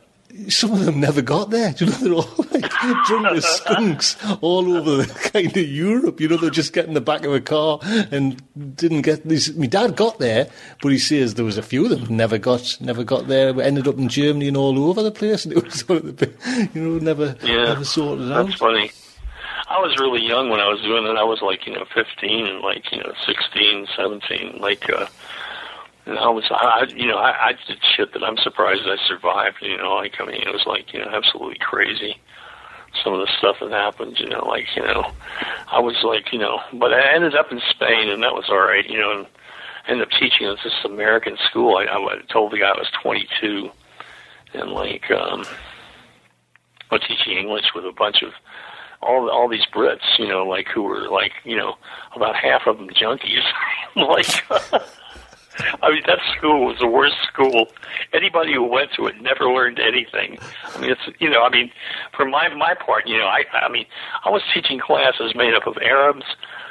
some 0.47 0.71
of 0.73 0.85
them 0.85 0.99
never 0.99 1.21
got 1.21 1.49
there. 1.49 1.73
Do 1.73 1.85
you 1.85 1.91
know 1.91 1.97
they're 1.97 2.13
all 2.13 2.45
like 2.51 2.69
drunk 3.05 3.27
as 3.27 3.45
skunks 3.57 4.17
all 4.41 4.71
over 4.75 5.05
kind 5.05 5.47
of 5.55 5.67
Europe. 5.67 6.19
You 6.19 6.27
know 6.29 6.37
they're 6.37 6.49
just 6.49 6.73
getting 6.73 6.93
the 6.93 7.01
back 7.01 7.25
of 7.25 7.33
a 7.33 7.41
car 7.41 7.79
and 8.11 8.41
didn't 8.75 9.01
get 9.01 9.27
this. 9.27 9.53
My 9.55 9.65
dad 9.65 9.95
got 9.95 10.19
there, 10.19 10.47
but 10.81 10.91
he 10.91 10.99
says 10.99 11.33
there 11.35 11.45
was 11.45 11.57
a 11.57 11.63
few 11.63 11.85
of 11.85 11.91
them 11.91 12.15
never 12.15 12.37
got 12.37 12.77
never 12.79 13.03
got 13.03 13.27
there. 13.27 13.53
We 13.53 13.63
ended 13.63 13.87
up 13.87 13.97
in 13.97 14.09
Germany 14.09 14.47
and 14.47 14.57
all 14.57 14.89
over 14.89 15.03
the 15.03 15.11
place, 15.11 15.45
and 15.45 15.53
it 15.55 15.63
was 15.63 15.73
sort 15.85 16.03
of 16.03 16.17
the 16.17 16.69
you 16.73 16.81
know 16.81 16.99
never 16.99 17.35
Yeah, 17.43 17.65
never 17.65 17.85
sorted 17.85 18.31
out. 18.31 18.45
That's 18.47 18.59
funny. 18.59 18.91
I 19.71 19.77
was 19.81 19.95
really 19.99 20.25
young 20.25 20.49
when 20.49 20.59
I 20.59 20.67
was 20.67 20.81
doing 20.81 21.05
it. 21.05 21.15
I 21.15 21.23
was 21.23 21.43
like, 21.43 21.67
you 21.67 21.73
know, 21.73 21.85
15 21.93 22.47
and 22.47 22.61
like, 22.61 22.91
you 22.91 22.97
know, 22.97 23.13
16, 23.27 23.87
17. 23.95 24.57
Like, 24.59 24.89
uh, 24.91 25.05
I 26.07 26.29
was, 26.29 26.45
I, 26.49 26.85
you 26.95 27.07
know, 27.07 27.17
I, 27.17 27.49
I 27.49 27.51
did 27.67 27.77
shit 27.95 28.13
that 28.13 28.23
I'm 28.23 28.37
surprised 28.37 28.81
I 28.85 28.97
survived. 29.07 29.57
You 29.61 29.77
know, 29.77 29.95
like, 29.95 30.15
I 30.19 30.25
mean, 30.25 30.41
it 30.41 30.51
was 30.51 30.65
like, 30.65 30.93
you 30.93 30.99
know, 30.99 31.09
absolutely 31.11 31.57
crazy. 31.59 32.19
Some 33.03 33.13
of 33.13 33.19
the 33.19 33.31
stuff 33.37 33.57
that 33.61 33.71
happened, 33.71 34.19
you 34.19 34.27
know, 34.27 34.45
like, 34.47 34.65
you 34.75 34.81
know, 34.81 35.11
I 35.71 35.79
was 35.79 35.97
like, 36.03 36.33
you 36.33 36.39
know, 36.39 36.59
but 36.73 36.93
I 36.93 37.13
ended 37.13 37.35
up 37.35 37.51
in 37.51 37.61
Spain 37.69 38.09
and 38.09 38.23
that 38.23 38.33
was 38.33 38.45
all 38.49 38.61
right, 38.61 38.87
you 38.89 38.97
know, 38.97 39.19
and 39.19 39.27
ended 39.87 40.07
up 40.07 40.11
teaching 40.19 40.47
at 40.47 40.57
this 40.63 40.73
American 40.85 41.37
school. 41.49 41.77
I, 41.77 41.83
I 41.83 42.21
told 42.31 42.51
the 42.51 42.57
guy 42.57 42.69
I 42.69 42.77
was 42.77 42.89
22 43.03 43.69
and 44.53 44.71
like, 44.71 45.11
um, 45.11 45.45
I 46.89 46.95
was 46.95 47.01
teaching 47.07 47.37
English 47.37 47.65
with 47.75 47.85
a 47.85 47.91
bunch 47.91 48.23
of 48.23 48.33
all 49.01 49.29
all 49.29 49.47
these 49.47 49.65
Brits, 49.73 50.17
you 50.17 50.27
know, 50.27 50.43
like 50.45 50.67
who 50.67 50.83
were 50.83 51.09
like, 51.09 51.31
you 51.43 51.55
know, 51.55 51.75
about 52.15 52.35
half 52.35 52.67
of 52.67 52.77
them 52.77 52.89
junkies. 52.89 53.43
like, 53.95 54.81
I 55.81 55.91
mean, 55.91 56.03
that 56.07 56.19
school 56.37 56.65
was 56.65 56.77
the 56.79 56.87
worst 56.87 57.15
school. 57.27 57.67
Anybody 58.13 58.53
who 58.53 58.63
went 58.63 58.91
to 58.93 59.07
it 59.07 59.21
never 59.21 59.45
learned 59.49 59.79
anything. 59.79 60.37
I 60.73 60.79
mean, 60.79 60.91
it's 60.91 61.01
you 61.19 61.29
know, 61.29 61.43
I 61.43 61.49
mean, 61.49 61.71
for 62.15 62.25
my 62.25 62.47
my 62.49 62.75
part, 62.75 63.07
you 63.07 63.17
know, 63.17 63.25
I 63.25 63.43
I 63.53 63.69
mean, 63.69 63.85
I 64.23 64.29
was 64.29 64.41
teaching 64.53 64.79
classes 64.79 65.33
made 65.35 65.53
up 65.53 65.67
of 65.67 65.77
Arabs, 65.77 66.25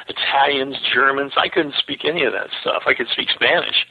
Italians, 0.09 0.77
Germans. 0.93 1.33
I 1.37 1.49
couldn't 1.49 1.75
speak 1.75 2.05
any 2.05 2.25
of 2.25 2.33
that 2.33 2.49
stuff. 2.61 2.85
I 2.87 2.95
could 2.95 3.09
speak 3.09 3.29
Spanish. 3.31 3.87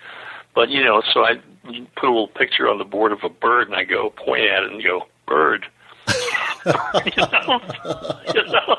But 0.56 0.70
you 0.70 0.84
know, 0.84 1.04
so 1.14 1.24
I 1.24 1.36
put 1.96 2.06
a 2.06 2.12
little 2.12 2.30
picture 2.30 2.68
on 2.68 2.80
the 2.80 2.86
board 2.86 3.12
of 3.12 3.20
a 3.24 3.30
bird, 3.30 3.68
and 3.68 3.76
I 3.76 3.84
go 3.84 4.10
point 4.10 4.46
at 4.46 4.64
it 4.64 4.72
and 4.72 4.84
go 4.84 5.08
bird. 5.28 5.68
You 6.66 7.22
know, 7.22 7.62
you 8.34 8.44
know, 8.46 8.78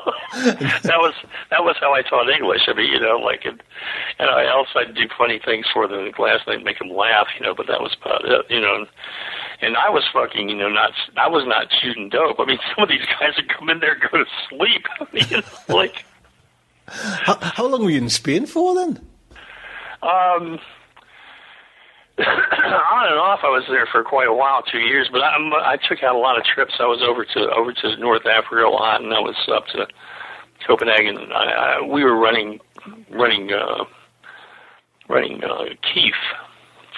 that 0.83 0.99
was 0.99 1.13
that 1.49 1.63
was 1.63 1.75
how 1.79 1.93
I 1.93 2.01
taught 2.01 2.29
English. 2.29 2.63
I 2.67 2.73
mean, 2.73 2.91
you 2.91 2.99
know, 2.99 3.17
like, 3.17 3.45
and, 3.45 3.61
and 4.19 4.29
I 4.29 4.47
also 4.47 4.79
I'd 4.79 4.95
do 4.95 5.07
funny 5.17 5.39
things 5.43 5.65
for 5.73 5.87
them 5.87 6.05
in 6.05 6.11
class, 6.13 6.39
and 6.45 6.55
I'd 6.57 6.65
make 6.65 6.79
them 6.79 6.89
laugh, 6.89 7.27
you 7.37 7.45
know. 7.45 7.53
But 7.55 7.67
that 7.67 7.81
was 7.81 7.95
about 8.01 8.25
it, 8.25 8.45
you 8.49 8.61
know. 8.61 8.75
And, 8.75 8.87
and 9.61 9.77
I 9.77 9.89
was 9.89 10.03
fucking, 10.13 10.49
you 10.49 10.55
know, 10.55 10.69
not 10.69 10.91
I 11.17 11.27
was 11.27 11.45
not 11.47 11.67
shooting 11.81 12.09
dope. 12.09 12.39
I 12.39 12.45
mean, 12.45 12.59
some 12.75 12.83
of 12.83 12.89
these 12.89 13.05
guys 13.19 13.35
would 13.37 13.49
come 13.49 13.69
in 13.69 13.79
there 13.79 13.93
and 13.93 14.01
go 14.01 14.17
to 14.17 14.25
sleep. 14.49 14.85
I 14.99 15.07
mean, 15.13 15.25
it's 15.29 15.69
like. 15.69 16.05
How, 16.87 17.37
how 17.39 17.67
long 17.67 17.83
were 17.83 17.91
you 17.91 17.99
in 17.99 18.09
Spain 18.09 18.47
for 18.47 18.73
then? 18.73 19.05
Um, 20.01 20.59
on 22.91 23.07
and 23.07 23.19
off, 23.19 23.39
I 23.43 23.49
was 23.49 23.63
there 23.69 23.87
for 23.91 24.03
quite 24.03 24.27
a 24.27 24.33
while, 24.33 24.61
two 24.61 24.79
years. 24.79 25.09
But 25.11 25.21
I, 25.21 25.35
I 25.63 25.77
took 25.87 26.03
out 26.03 26.15
a 26.15 26.19
lot 26.19 26.37
of 26.37 26.43
trips. 26.43 26.73
I 26.79 26.85
was 26.85 27.01
over 27.01 27.23
to 27.23 27.39
over 27.55 27.73
to 27.73 27.97
North 27.97 28.25
Africa 28.25 28.65
a 28.65 28.69
lot, 28.69 29.01
and 29.01 29.13
I 29.13 29.19
was 29.19 29.35
up 29.53 29.67
to 29.67 29.87
Copenhagen. 30.67 31.31
I, 31.33 31.79
I, 31.79 31.81
we 31.81 32.03
were 32.03 32.17
running 32.17 32.59
running 33.11 33.51
uh, 33.53 33.85
running 35.07 35.43
uh, 35.43 35.75
Keef 35.93 36.15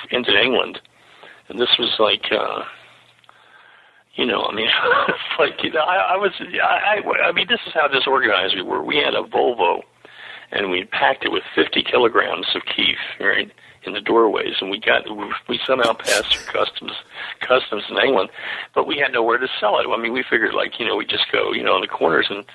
into 0.09 0.31
England, 0.31 0.79
and 1.49 1.59
this 1.59 1.69
was 1.77 1.95
like. 1.99 2.31
Uh, 2.31 2.63
you 4.15 4.25
know, 4.25 4.43
I 4.43 4.53
mean, 4.53 4.67
like 5.39 5.63
you 5.63 5.71
know, 5.71 5.79
I, 5.79 6.15
I 6.15 6.17
was, 6.17 6.33
I, 6.41 6.99
I, 6.99 7.29
I 7.29 7.31
mean, 7.31 7.47
this 7.47 7.61
is 7.65 7.73
how 7.73 7.87
disorganized 7.87 8.55
we 8.55 8.61
were. 8.61 8.83
We 8.83 8.97
had 8.97 9.13
a 9.15 9.23
Volvo, 9.23 9.83
and 10.51 10.69
we 10.69 10.83
packed 10.83 11.23
it 11.23 11.31
with 11.31 11.43
50 11.55 11.81
kilograms 11.89 12.45
of 12.53 12.61
keef, 12.75 12.97
right, 13.21 13.49
in 13.83 13.93
the 13.93 14.01
doorways, 14.01 14.55
and 14.61 14.69
we 14.69 14.79
got, 14.79 15.03
we 15.49 15.59
somehow 15.65 15.93
passed 15.93 16.33
through 16.33 16.53
customs, 16.53 16.91
customs 17.39 17.83
in 17.89 17.97
England, 17.97 18.29
but 18.75 18.87
we 18.87 18.97
had 18.97 19.11
nowhere 19.11 19.37
to 19.37 19.47
sell 19.59 19.79
it. 19.79 19.87
I 19.87 19.97
mean, 19.97 20.13
we 20.13 20.23
figured 20.29 20.53
like, 20.53 20.79
you 20.79 20.85
know, 20.85 20.95
we 20.95 21.05
just 21.05 21.31
go, 21.31 21.51
you 21.53 21.63
know, 21.63 21.75
in 21.75 21.81
the 21.81 21.87
corners 21.87 22.27
and. 22.29 22.45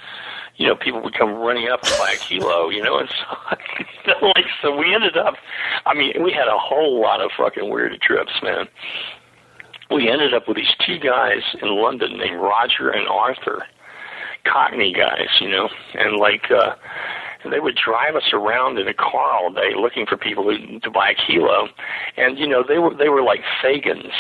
You 0.59 0.67
know, 0.67 0.75
people 0.75 1.03
would 1.03 1.13
come 1.13 1.35
running 1.35 1.69
up 1.69 1.81
and 1.85 1.93
buy 1.99 2.13
a 2.13 2.17
kilo, 2.17 2.71
you 2.71 2.83
know, 2.83 2.97
and 2.97 3.11
so, 4.07 4.27
like, 4.29 4.47
so 4.63 4.75
we 4.75 4.95
ended 4.95 5.15
up, 5.15 5.35
I 5.85 5.93
mean, 5.93 6.15
we 6.25 6.33
had 6.33 6.49
a 6.49 6.57
whole 6.57 6.99
lot 6.99 7.21
of 7.21 7.31
fucking 7.37 7.69
weird 7.69 8.01
trips, 8.01 8.33
man 8.43 8.67
we 9.91 10.11
ended 10.11 10.35
up 10.35 10.49
with 10.49 10.57
these 10.57 10.75
two 10.85 10.99
guys 10.99 11.43
in 11.63 11.69
London 11.69 12.19
named 12.19 12.41
Roger 12.41 12.91
and 12.91 13.07
Arthur, 13.09 13.65
Cockney 14.51 14.93
guys, 14.93 15.29
you 15.41 15.49
know, 15.49 15.69
and 15.95 16.17
like 16.17 16.51
uh 16.51 16.75
they 17.51 17.61
would 17.61 17.77
drive 17.77 18.17
us 18.17 18.33
around 18.33 18.79
in 18.79 18.89
a 18.89 18.95
car 18.95 19.33
all 19.33 19.53
day 19.53 19.75
looking 19.77 20.07
for 20.07 20.17
people 20.17 20.45
who, 20.45 20.81
to 20.81 20.91
buy 20.91 21.11
a 21.11 21.15
kilo, 21.15 21.69
and 22.17 22.39
you 22.39 22.47
know 22.47 22.65
they 22.67 22.79
were 22.79 22.95
they 22.95 23.09
were 23.09 23.23
like 23.23 23.41
Fagins. 23.63 24.13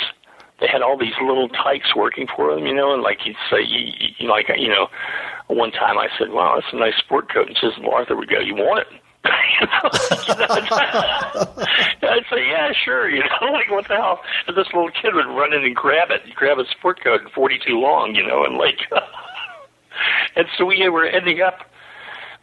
They 0.60 0.68
had 0.68 0.80
all 0.80 0.96
these 0.96 1.12
little 1.20 1.48
tykes 1.50 1.94
working 1.94 2.26
for 2.34 2.54
them, 2.54 2.66
you 2.66 2.74
know, 2.74 2.94
and 2.94 3.02
like 3.02 3.26
you'd 3.26 3.36
say, 3.50 3.60
you, 3.60 3.92
you 4.18 4.28
like 4.28 4.46
you 4.56 4.68
know, 4.68 4.88
one 5.48 5.70
time 5.70 5.98
I 5.98 6.08
said, 6.18 6.30
"Wow, 6.30 6.54
that's 6.54 6.72
a 6.72 6.76
nice 6.76 6.96
sport 6.96 7.32
coat," 7.32 7.48
and 7.48 7.56
says 7.60 7.72
Arthur 7.90 8.16
would 8.16 8.30
go, 8.30 8.40
"You 8.40 8.54
want 8.54 8.80
it?" 8.80 8.86
You 9.60 9.66
know, 9.66 9.90
I'd 12.10 12.24
say, 12.30 12.46
yeah, 12.46 12.72
sure. 12.84 13.08
You 13.08 13.20
know, 13.20 13.46
like 13.52 13.70
what 13.70 13.88
the 13.88 13.96
hell? 13.96 14.20
And 14.46 14.56
this 14.56 14.66
little 14.66 14.90
kid 14.90 15.14
would 15.14 15.26
run 15.26 15.54
in 15.54 15.64
and 15.64 15.74
grab 15.74 16.10
it, 16.10 16.20
grab 16.34 16.58
a 16.58 16.64
sport 16.70 17.02
coat 17.02 17.22
42 17.34 17.80
long, 17.80 18.14
you 18.14 18.26
know, 18.26 18.44
and 18.44 18.58
like, 18.58 18.78
and 20.36 20.46
so 20.56 20.64
we 20.64 20.88
were 20.88 21.06
ending 21.06 21.40
up. 21.40 21.70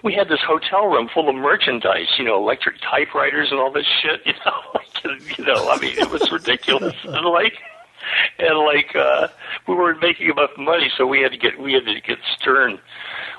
We 0.03 0.13
had 0.13 0.27
this 0.27 0.41
hotel 0.45 0.87
room 0.87 1.09
full 1.13 1.29
of 1.29 1.35
merchandise, 1.35 2.07
you 2.17 2.25
know, 2.25 2.35
electric 2.35 2.75
typewriters 2.81 3.51
and 3.51 3.59
all 3.59 3.71
this 3.71 3.85
shit, 4.01 4.21
you 4.25 4.33
know, 4.45 4.61
like, 4.73 5.37
you 5.37 5.45
know, 5.45 5.69
I 5.69 5.79
mean, 5.79 5.97
it 5.97 6.09
was 6.09 6.29
ridiculous. 6.29 6.93
and 7.03 7.25
like, 7.25 7.53
and 8.37 8.59
like, 8.59 8.93
uh, 8.95 9.29
we 9.65 9.75
weren't 9.75 10.01
making 10.01 10.29
enough 10.29 10.51
money, 10.57 10.91
so 10.97 11.07
we 11.07 11.21
had 11.21 11.31
to 11.31 11.37
get, 11.37 11.57
we 11.57 11.71
had 11.71 11.85
to 11.85 12.01
get 12.01 12.17
stern 12.37 12.79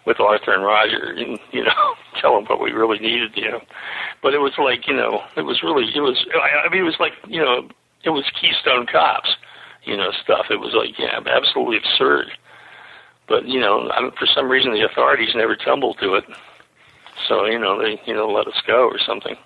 with 0.07 0.21
Arthur 0.21 0.53
and 0.53 0.65
Roger, 0.65 1.15
and 1.17 1.39
you 1.53 1.65
know, 1.65 1.95
tell 2.21 2.35
them 2.35 2.45
what 2.47 2.61
we 2.61 2.73
really 2.73 2.99
needed, 2.99 3.33
you 3.35 3.51
know. 3.51 3.61
But 4.23 4.35
it 4.35 4.39
was 4.39 4.53
like, 4.59 4.87
you 4.87 4.95
know, 4.95 5.23
it 5.37 5.43
was 5.43 5.63
really, 5.63 5.85
it 5.95 6.01
was, 6.01 6.27
I, 6.35 6.67
I 6.67 6.69
mean, 6.71 6.81
it 6.81 6.85
was 6.85 7.01
like, 7.01 7.13
you 7.29 7.41
know, 7.41 7.69
it 8.05 8.11
was 8.11 8.25
Keystone 8.41 8.87
Cops, 8.87 9.37
you 9.85 9.97
know, 9.97 10.13
stuff. 10.23 10.47
It 10.51 10.61
was 10.61 10.75
like, 10.75 10.99
yeah, 10.99 11.21
absolutely 11.27 11.79
absurd. 11.79 12.33
But 13.27 13.47
you 13.47 13.61
know, 13.61 13.91
I 13.91 14.03
mean, 14.03 14.13
for 14.19 14.27
some 14.27 14.51
reason, 14.51 14.73
the 14.73 14.85
authorities 14.85 15.31
never 15.35 15.57
tumbled 15.57 15.99
to 16.01 16.15
it. 16.15 16.25
So 17.29 17.47
you 17.47 17.59
know, 17.59 17.79
they 17.81 18.01
you 18.07 18.15
know 18.15 18.29
let 18.29 18.47
us 18.47 18.61
go 18.67 18.89
or 18.89 18.99
something. 18.99 19.37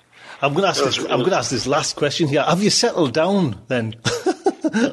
I'm 0.41 0.53
going 0.53 0.62
to 0.62 0.68
ask 0.68 0.85
this. 0.85 0.99
I'm 0.99 1.20
going 1.20 1.31
to 1.31 1.37
ask 1.37 1.51
this 1.51 1.66
last 1.66 1.97
question 1.97 2.29
here. 2.29 2.43
Have 2.43 2.62
you 2.62 2.70
settled 2.70 3.12
down 3.12 3.61
then, 3.68 3.95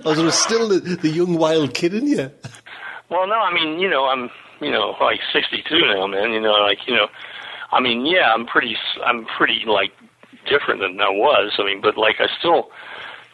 or 0.03 0.11
is 0.11 0.17
there 0.17 0.31
still 0.31 0.69
the, 0.69 0.79
the 0.79 1.09
young 1.09 1.37
wild 1.37 1.73
kid 1.73 1.93
in 1.93 2.07
you? 2.07 2.31
Well, 3.09 3.27
no, 3.27 3.35
I 3.35 3.53
mean, 3.53 3.79
you 3.79 3.87
know, 3.87 4.05
I'm, 4.05 4.31
you 4.59 4.71
know, 4.71 4.95
like 4.99 5.19
62 5.31 5.63
now, 5.93 6.07
man. 6.07 6.31
You 6.31 6.41
know, 6.41 6.53
like, 6.53 6.79
you 6.87 6.95
know, 6.95 7.07
I 7.71 7.79
mean, 7.79 8.05
yeah, 8.05 8.33
I'm 8.33 8.47
pretty, 8.47 8.75
I'm 9.05 9.25
pretty 9.37 9.63
like 9.67 9.91
different 10.49 10.81
than 10.81 10.99
I 10.99 11.09
was. 11.09 11.53
I 11.59 11.63
mean, 11.65 11.81
but 11.81 11.97
like, 11.97 12.15
I 12.19 12.25
still, 12.39 12.71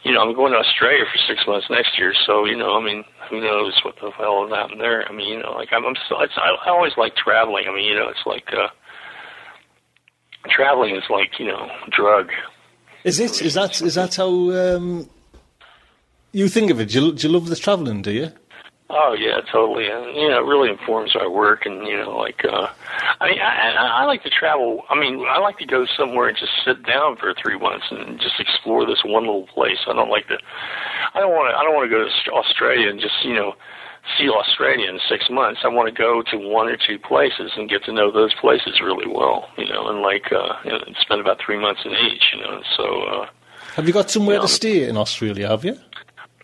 you 0.04 0.12
know, 0.14 0.22
I'm 0.22 0.34
going 0.34 0.52
to 0.54 0.58
Australia 0.58 1.06
for 1.12 1.20
six 1.28 1.46
months 1.48 1.68
next 1.70 1.98
year. 1.98 2.14
So, 2.26 2.46
you 2.46 2.58
know, 2.58 2.78
I 2.78 2.84
mean, 2.84 3.04
who 3.30 3.40
knows 3.40 3.80
what 3.84 3.96
the 4.02 4.12
hell 4.12 4.42
will 4.42 4.56
happen 4.56 4.80
there? 4.80 5.08
I 5.08 5.12
mean, 5.14 5.28
you 5.28 5.40
know, 5.40 5.52
like, 5.52 5.70
I'm, 5.72 5.86
I'm 5.86 5.96
still, 6.06 6.22
it's, 6.22 6.34
I, 6.38 6.50
I 6.66 6.70
always 6.70 6.94
like 6.98 7.16
traveling. 7.16 7.66
I 7.70 7.76
mean, 7.76 7.86
you 7.86 7.96
know, 7.96 8.10
it's 8.10 8.26
like, 8.26 8.46
uh, 8.52 8.70
traveling 10.50 10.96
is 10.96 11.04
like, 11.10 11.40
you 11.40 11.48
know, 11.48 11.70
drug. 11.90 12.32
Is 13.04 13.20
it? 13.20 13.42
Is 13.42 13.56
that? 13.56 13.82
Is 13.82 13.96
that 13.96 14.16
how 14.16 14.30
um, 14.52 15.10
you 16.32 16.48
think 16.48 16.70
of 16.70 16.80
it? 16.80 16.90
Do 16.90 17.06
you, 17.06 17.14
do 17.14 17.28
you 17.28 17.34
love 17.34 17.48
the 17.48 17.56
travelling? 17.56 18.04
Do 18.04 18.12
you? 18.12 18.32
Oh 18.94 19.14
yeah, 19.18 19.40
totally. 19.52 19.88
And 19.88 20.16
you 20.16 20.28
know, 20.28 20.40
it 20.44 20.48
really 20.48 20.70
informs 20.70 21.16
our 21.16 21.30
work, 21.30 21.66
and 21.66 21.88
you 21.88 21.96
know, 21.98 22.18
like, 22.18 22.44
uh, 22.44 22.68
I 23.22 23.30
mean, 23.30 23.40
I, 23.40 23.72
I, 23.72 23.86
I 24.02 24.06
like 24.06 24.22
to 24.24 24.30
travel. 24.30 24.84
I 24.90 25.00
mean, 25.00 25.24
I 25.30 25.40
like 25.40 25.58
to 25.60 25.66
go 25.66 25.86
somewhere 25.98 26.28
and 26.28 26.38
just 26.38 26.52
sit 26.66 26.84
down 26.86 27.16
for 27.16 27.34
three 27.34 27.58
months 27.58 27.86
and 27.90 28.20
just 28.20 28.40
explore 28.40 28.86
this 28.86 29.00
one 29.06 29.24
little 29.26 29.48
place. 29.48 29.78
I 29.88 29.94
don't 29.94 30.10
like 30.10 30.28
to. 30.28 30.38
I 31.14 31.20
don't 31.22 31.32
want 31.32 31.54
to. 31.54 31.58
I 31.58 31.64
don't 31.64 31.74
want 31.74 31.90
to 31.90 31.96
go 31.98 32.04
to 32.04 32.32
Australia 32.34 32.90
and 32.90 33.00
just 33.00 33.16
you 33.24 33.34
know 33.34 33.54
see 34.18 34.28
Australia 34.28 34.90
in 34.90 35.00
six 35.08 35.30
months. 35.30 35.62
I 35.64 35.70
want 35.70 35.88
to 35.88 35.96
go 35.96 36.22
to 36.24 36.36
one 36.38 36.68
or 36.68 36.76
two 36.76 37.00
places 37.00 37.52
and 37.56 37.70
get 37.70 37.86
to 37.86 37.94
know 37.94 38.12
those 38.12 38.34
places 38.36 38.82
really 38.82 39.08
well. 39.08 39.48
You 39.58 39.68
know, 39.72 39.88
and 39.88 40.02
like, 40.02 40.32
uh, 40.34 40.54
you 40.66 40.72
know, 40.72 40.80
and 40.86 40.96
spend 41.00 41.22
about 41.22 41.38
three 41.40 41.60
months 41.60 41.82
in 41.86 41.92
each. 41.92 42.34
You 42.34 42.42
know, 42.44 42.56
and 42.58 42.66
so. 42.76 42.86
uh 43.04 43.26
Have 43.78 43.88
you 43.88 43.94
got 43.94 44.10
somewhere 44.12 44.36
Yeah. 44.36 44.42
to 44.42 44.48
stay 44.50 44.84
in 44.90 44.98
Australia? 44.98 45.48
Have 45.48 45.64
you? 45.64 45.76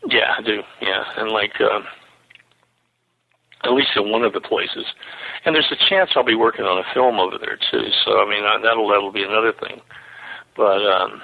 Yeah, 0.08 0.36
I 0.38 0.42
do. 0.42 0.64
Yeah, 0.82 1.04
and 1.18 1.32
like 1.32 1.60
uh, 1.60 1.82
at 3.68 3.74
least 3.74 3.92
in 3.96 4.10
one 4.12 4.24
of 4.24 4.34
the 4.34 4.42
places, 4.42 4.86
and 5.46 5.54
there's 5.54 5.72
a 5.72 5.90
chance 5.90 6.12
I'll 6.16 6.24
be 6.24 6.36
working 6.36 6.66
on 6.66 6.80
a 6.80 6.94
film 6.94 7.20
over 7.20 7.38
there 7.38 7.58
too. 7.70 7.90
So 8.06 8.20
I 8.20 8.30
mean, 8.30 8.44
I, 8.44 8.58
that'll 8.64 8.88
that'll 8.88 9.12
be 9.12 9.24
another 9.24 9.54
thing. 9.54 9.82
But 10.56 10.82
um, 10.88 11.22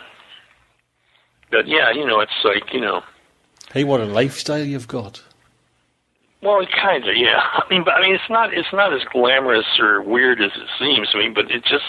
but 1.51 1.67
yeah, 1.67 1.91
you 1.91 2.05
know, 2.05 2.19
it's 2.19 2.31
like 2.43 2.73
you 2.73 2.81
know, 2.81 3.01
Hey, 3.73 3.83
what 3.83 4.01
a 4.01 4.05
lifestyle 4.05 4.63
you've 4.63 4.87
got. 4.87 5.21
well, 6.41 6.59
it 6.61 6.69
kind 6.71 7.07
of 7.07 7.15
yeah. 7.15 7.39
I 7.53 7.63
mean, 7.69 7.83
but 7.83 7.93
I 7.95 8.01
mean, 8.01 8.15
it's 8.15 8.29
not 8.29 8.53
it's 8.53 8.71
not 8.73 8.93
as 8.93 9.01
glamorous 9.11 9.65
or 9.79 10.01
weird 10.01 10.41
as 10.41 10.51
it 10.55 10.67
seems. 10.79 11.09
I 11.13 11.17
mean, 11.17 11.33
but 11.33 11.49
it 11.51 11.63
just 11.63 11.85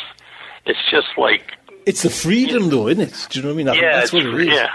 it's 0.66 0.78
just 0.90 1.08
like 1.18 1.52
It's 1.86 2.02
the 2.02 2.10
freedom, 2.10 2.70
though, 2.70 2.88
isn't 2.88 3.02
it? 3.02 3.26
Do 3.30 3.38
you 3.38 3.42
know 3.42 3.48
what 3.50 3.54
I 3.54 3.56
mean? 3.56 3.66
That- 3.66 3.76
yeah, 3.76 4.00
that's 4.00 4.12
what 4.12 4.24
it 4.24 4.34
is. 4.40 4.46
Yeah, 4.48 4.70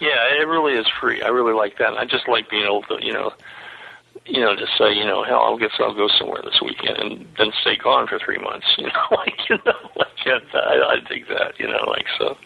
yeah, 0.00 0.40
it 0.40 0.46
really 0.48 0.72
is 0.74 0.86
free. 1.00 1.22
I 1.22 1.28
really 1.28 1.52
like 1.54 1.78
that. 1.78 1.92
I 1.96 2.04
just 2.04 2.26
like 2.28 2.50
being 2.50 2.64
able 2.64 2.82
to, 2.82 2.98
you 3.00 3.12
know, 3.12 3.32
you 4.26 4.40
know, 4.40 4.54
just 4.56 4.72
say, 4.78 4.92
you 4.92 5.04
know, 5.04 5.22
hell, 5.24 5.40
I'll 5.40 5.58
guess 5.58 5.70
I'll 5.78 5.94
go 5.94 6.08
somewhere 6.18 6.42
this 6.44 6.60
weekend 6.62 6.98
and 6.98 7.26
then 7.38 7.52
stay 7.62 7.76
gone 7.76 8.06
for 8.08 8.18
three 8.18 8.38
months. 8.38 8.66
You 8.78 8.86
know, 8.86 9.16
like 9.16 9.34
you 9.48 9.56
know, 9.64 9.72
like 9.96 10.08
yeah, 10.26 10.38
I, 10.54 10.94
I 10.94 10.96
dig 11.08 11.28
that. 11.28 11.58
You 11.58 11.66
know, 11.68 11.84
like 11.86 12.06
so, 12.18 12.36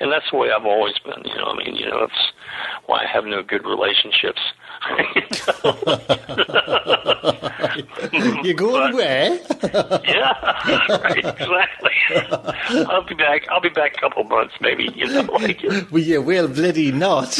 and 0.00 0.10
that's 0.12 0.30
the 0.30 0.36
way 0.38 0.50
I've 0.50 0.64
always 0.66 0.98
been. 1.00 1.22
You 1.24 1.34
know, 1.36 1.46
I 1.46 1.56
mean, 1.56 1.74
you 1.76 1.86
know, 1.86 2.00
that's 2.00 2.32
why 2.86 3.02
I 3.04 3.06
have 3.12 3.24
no 3.24 3.42
good 3.42 3.64
relationships. 3.66 4.40
You're 8.44 8.54
going 8.54 8.92
But- 8.92 8.94
where? 8.94 9.38
yeah, 10.04 10.32
right, 11.02 11.24
exactly. 11.24 11.90
I'll 12.88 13.04
be 13.04 13.14
back. 13.14 13.46
I'll 13.50 13.60
be 13.60 13.68
back 13.70 13.96
a 13.96 14.00
couple 14.00 14.24
months, 14.24 14.54
maybe. 14.60 14.88
You 14.94 15.06
know, 15.06 15.22
like. 15.32 15.62
well, 15.90 16.02
yeah, 16.02 16.18
well, 16.18 16.48
bloody 16.48 16.92
not. 16.92 17.38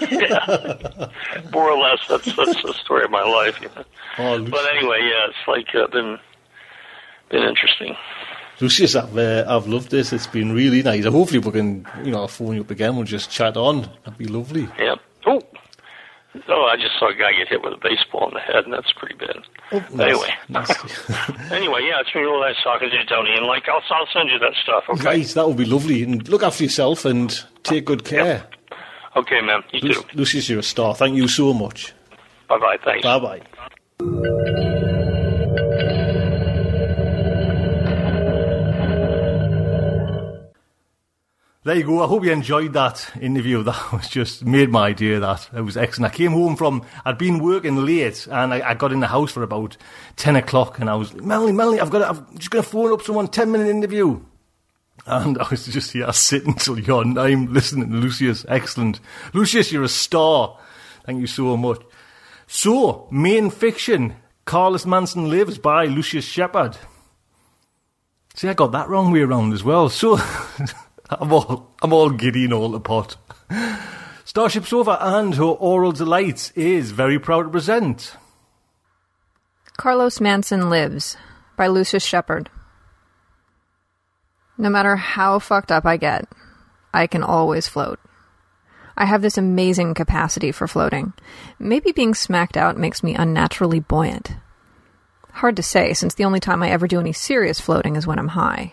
yeah, 0.00 1.08
more 1.52 1.70
or 1.70 1.78
less. 1.78 1.98
That's 2.08 2.24
that's 2.36 2.62
the 2.62 2.74
story 2.84 3.04
of 3.04 3.10
my 3.18 3.24
life. 3.38 3.56
You 3.62 3.68
know? 3.74 3.84
oh, 4.18 4.42
But 4.54 4.64
anyway, 4.74 5.00
yeah, 5.02 5.28
it's 5.30 5.44
like 5.48 5.68
uh, 5.74 5.86
been 5.88 6.18
been 7.30 7.42
interesting. 7.42 7.96
Lucius, 8.60 8.94
I've, 8.96 9.16
uh, 9.18 9.44
I've 9.46 9.66
loved 9.66 9.90
this. 9.90 10.12
It's 10.14 10.26
been 10.26 10.52
really 10.52 10.82
nice. 10.82 11.04
Hopefully, 11.04 11.40
we 11.40 11.50
can, 11.52 11.86
you 12.04 12.10
know, 12.12 12.20
I'll 12.22 12.28
phone 12.28 12.54
you 12.56 12.62
up 12.62 12.70
again. 12.70 12.96
We'll 12.96 13.04
just 13.04 13.30
chat 13.30 13.54
on. 13.56 13.82
That'd 14.04 14.16
be 14.18 14.24
lovely. 14.26 14.66
Yeah. 14.78 14.94
Oh, 15.26 15.42
oh, 16.48 16.64
I 16.72 16.76
just 16.76 16.98
saw 16.98 17.10
a 17.10 17.14
guy 17.14 17.32
get 17.38 17.48
hit 17.48 17.62
with 17.62 17.74
a 17.74 17.80
baseball 17.82 18.28
in 18.28 18.34
the 18.34 18.40
head, 18.40 18.64
and 18.64 18.72
that's 18.72 18.92
pretty 18.92 19.14
bad. 19.16 19.36
Oh, 19.72 20.02
Anyway. 20.02 20.32
Anyway, 21.52 21.80
yeah, 21.88 22.00
it's 22.00 22.10
been 22.12 22.22
real 22.22 22.40
nice 22.40 22.56
talking 22.64 22.88
to 22.90 22.96
you, 22.96 23.04
Tony. 23.04 23.30
And 23.36 23.46
like, 23.46 23.68
I'll 23.68 23.82
I'll 23.90 24.06
send 24.12 24.30
you 24.30 24.38
that 24.38 24.54
stuff. 24.62 24.84
Okay. 24.88 25.04
right, 25.04 25.26
that 25.26 25.46
would 25.46 25.56
be 25.58 25.64
lovely. 25.66 26.02
And 26.02 26.26
look 26.28 26.42
after 26.42 26.64
yourself 26.64 27.04
and 27.04 27.28
take 27.62 27.84
good 27.84 28.04
care. 28.04 28.46
Okay, 29.16 29.40
man. 29.42 29.62
You 29.72 29.80
Lu- 29.80 29.94
too. 29.94 30.02
Lucius, 30.14 30.48
you're 30.48 30.60
a 30.60 30.62
star. 30.62 30.94
Thank 30.94 31.16
you 31.16 31.28
so 31.28 31.52
much. 31.54 31.92
Bye 32.48 32.58
bye. 32.58 32.78
Thanks. 32.84 33.02
Bye 33.02 33.18
bye. 33.18 34.46
There 41.66 41.74
you 41.74 41.82
go. 41.82 42.00
I 42.04 42.06
hope 42.06 42.24
you 42.24 42.30
enjoyed 42.30 42.74
that 42.74 43.10
interview. 43.20 43.62
That 43.64 43.92
was 43.92 44.08
just 44.08 44.44
made 44.44 44.70
my 44.70 44.92
day. 44.92 45.18
That 45.18 45.48
it 45.52 45.62
was 45.62 45.76
excellent. 45.76 46.12
I 46.12 46.16
came 46.16 46.30
home 46.30 46.54
from. 46.54 46.84
I'd 47.04 47.18
been 47.18 47.42
working 47.42 47.84
late, 47.84 48.28
and 48.30 48.54
I, 48.54 48.70
I 48.70 48.74
got 48.74 48.92
in 48.92 49.00
the 49.00 49.08
house 49.08 49.32
for 49.32 49.42
about 49.42 49.76
ten 50.14 50.36
o'clock, 50.36 50.78
and 50.78 50.88
I 50.88 50.94
was 50.94 51.12
Melanie, 51.14 51.50
Melanie, 51.50 51.80
I've 51.80 51.90
got. 51.90 51.98
To, 51.98 52.08
I'm 52.10 52.38
just 52.38 52.50
going 52.52 52.62
to 52.62 52.70
phone 52.70 52.92
up 52.92 53.02
someone. 53.02 53.26
Ten 53.26 53.50
minute 53.50 53.66
interview. 53.66 54.20
And 55.06 55.38
I 55.42 55.48
was 55.50 55.66
just 55.66 55.90
here 55.90 56.12
sitting 56.12 56.54
till 56.54 56.78
your 56.78 57.04
nine 57.04 57.52
listening 57.52 57.90
to 57.90 57.96
Lucius. 57.96 58.46
Excellent. 58.48 59.00
Lucius, 59.34 59.72
you're 59.72 59.82
a 59.82 59.88
star. 59.88 60.56
Thank 61.04 61.20
you 61.20 61.26
so 61.26 61.56
much. 61.56 61.82
So, 62.46 63.08
main 63.10 63.50
fiction 63.50 64.16
Carlos 64.44 64.86
Manson 64.86 65.28
Lives 65.28 65.58
by 65.58 65.86
Lucius 65.86 66.24
Shepard. 66.24 66.76
See, 68.34 68.48
I 68.48 68.54
got 68.54 68.72
that 68.72 68.88
wrong 68.88 69.10
way 69.10 69.20
around 69.20 69.52
as 69.52 69.64
well. 69.64 69.88
So, 69.88 70.18
I'm 71.10 71.32
all, 71.32 71.74
I'm 71.82 71.92
all 71.92 72.10
giddy 72.10 72.44
and 72.44 72.52
all 72.52 72.68
the 72.68 72.80
pot. 72.80 73.16
StarShipSofa 74.24 74.98
and 75.00 75.34
her 75.34 75.42
Aural 75.42 75.92
Delights 75.92 76.50
is 76.52 76.90
very 76.90 77.18
proud 77.18 77.44
to 77.44 77.48
present. 77.48 78.16
Carlos 79.76 80.20
Manson 80.20 80.70
Lives 80.70 81.16
by 81.56 81.66
Lucius 81.66 82.04
Shepard. 82.04 82.50
No 84.58 84.70
matter 84.70 84.96
how 84.96 85.38
fucked 85.38 85.70
up 85.70 85.84
I 85.84 85.96
get, 85.96 86.26
I 86.94 87.06
can 87.06 87.22
always 87.22 87.68
float. 87.68 88.00
I 88.96 89.04
have 89.04 89.22
this 89.22 89.36
amazing 89.36 89.94
capacity 89.94 90.52
for 90.52 90.66
floating. 90.66 91.12
Maybe 91.58 91.92
being 91.92 92.14
smacked 92.14 92.56
out 92.56 92.78
makes 92.78 93.02
me 93.02 93.14
unnaturally 93.14 93.80
buoyant. 93.80 94.32
Hard 95.32 95.56
to 95.56 95.62
say, 95.62 95.92
since 95.92 96.14
the 96.14 96.24
only 96.24 96.40
time 96.40 96.62
I 96.62 96.70
ever 96.70 96.88
do 96.88 96.98
any 96.98 97.12
serious 97.12 97.60
floating 97.60 97.96
is 97.96 98.06
when 98.06 98.18
I'm 98.18 98.28
high. 98.28 98.72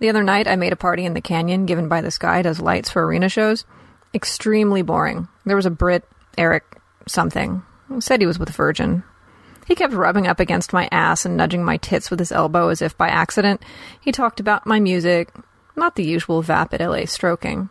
The 0.00 0.08
other 0.08 0.22
night, 0.22 0.48
I 0.48 0.56
made 0.56 0.72
a 0.72 0.76
party 0.76 1.04
in 1.04 1.12
the 1.12 1.20
canyon 1.20 1.66
given 1.66 1.88
by 1.88 2.00
this 2.00 2.16
guy 2.16 2.40
does 2.40 2.60
lights 2.60 2.88
for 2.88 3.04
arena 3.04 3.28
shows. 3.28 3.66
Extremely 4.14 4.80
boring. 4.80 5.28
There 5.44 5.56
was 5.56 5.66
a 5.66 5.70
Brit, 5.70 6.08
Eric, 6.38 6.64
something. 7.06 7.62
Said 7.98 8.20
he 8.20 8.26
was 8.26 8.38
with 8.38 8.50
Virgin. 8.50 9.02
He 9.66 9.74
kept 9.74 9.92
rubbing 9.92 10.26
up 10.26 10.40
against 10.40 10.72
my 10.72 10.88
ass 10.90 11.26
and 11.26 11.36
nudging 11.36 11.62
my 11.62 11.76
tits 11.76 12.10
with 12.10 12.18
his 12.18 12.32
elbow 12.32 12.68
as 12.68 12.80
if 12.80 12.96
by 12.96 13.08
accident. 13.08 13.62
He 14.00 14.12
talked 14.12 14.40
about 14.40 14.66
my 14.66 14.80
music, 14.80 15.30
not 15.76 15.96
the 15.96 16.04
usual 16.04 16.40
vapid 16.40 16.80
LA 16.80 17.04
stroking. 17.04 17.68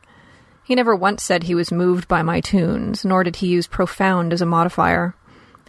He 0.68 0.76
never 0.76 0.94
once 0.94 1.24
said 1.24 1.44
he 1.44 1.56
was 1.56 1.72
moved 1.72 2.10
by 2.10 2.24
my 2.24 2.42
tunes, 2.42 3.06
nor 3.06 3.24
did 3.24 3.38
he 3.38 3.48
use 3.48 3.68
profound 3.68 4.34
as 4.34 4.42
a 4.42 4.46
modifier. 4.46 5.16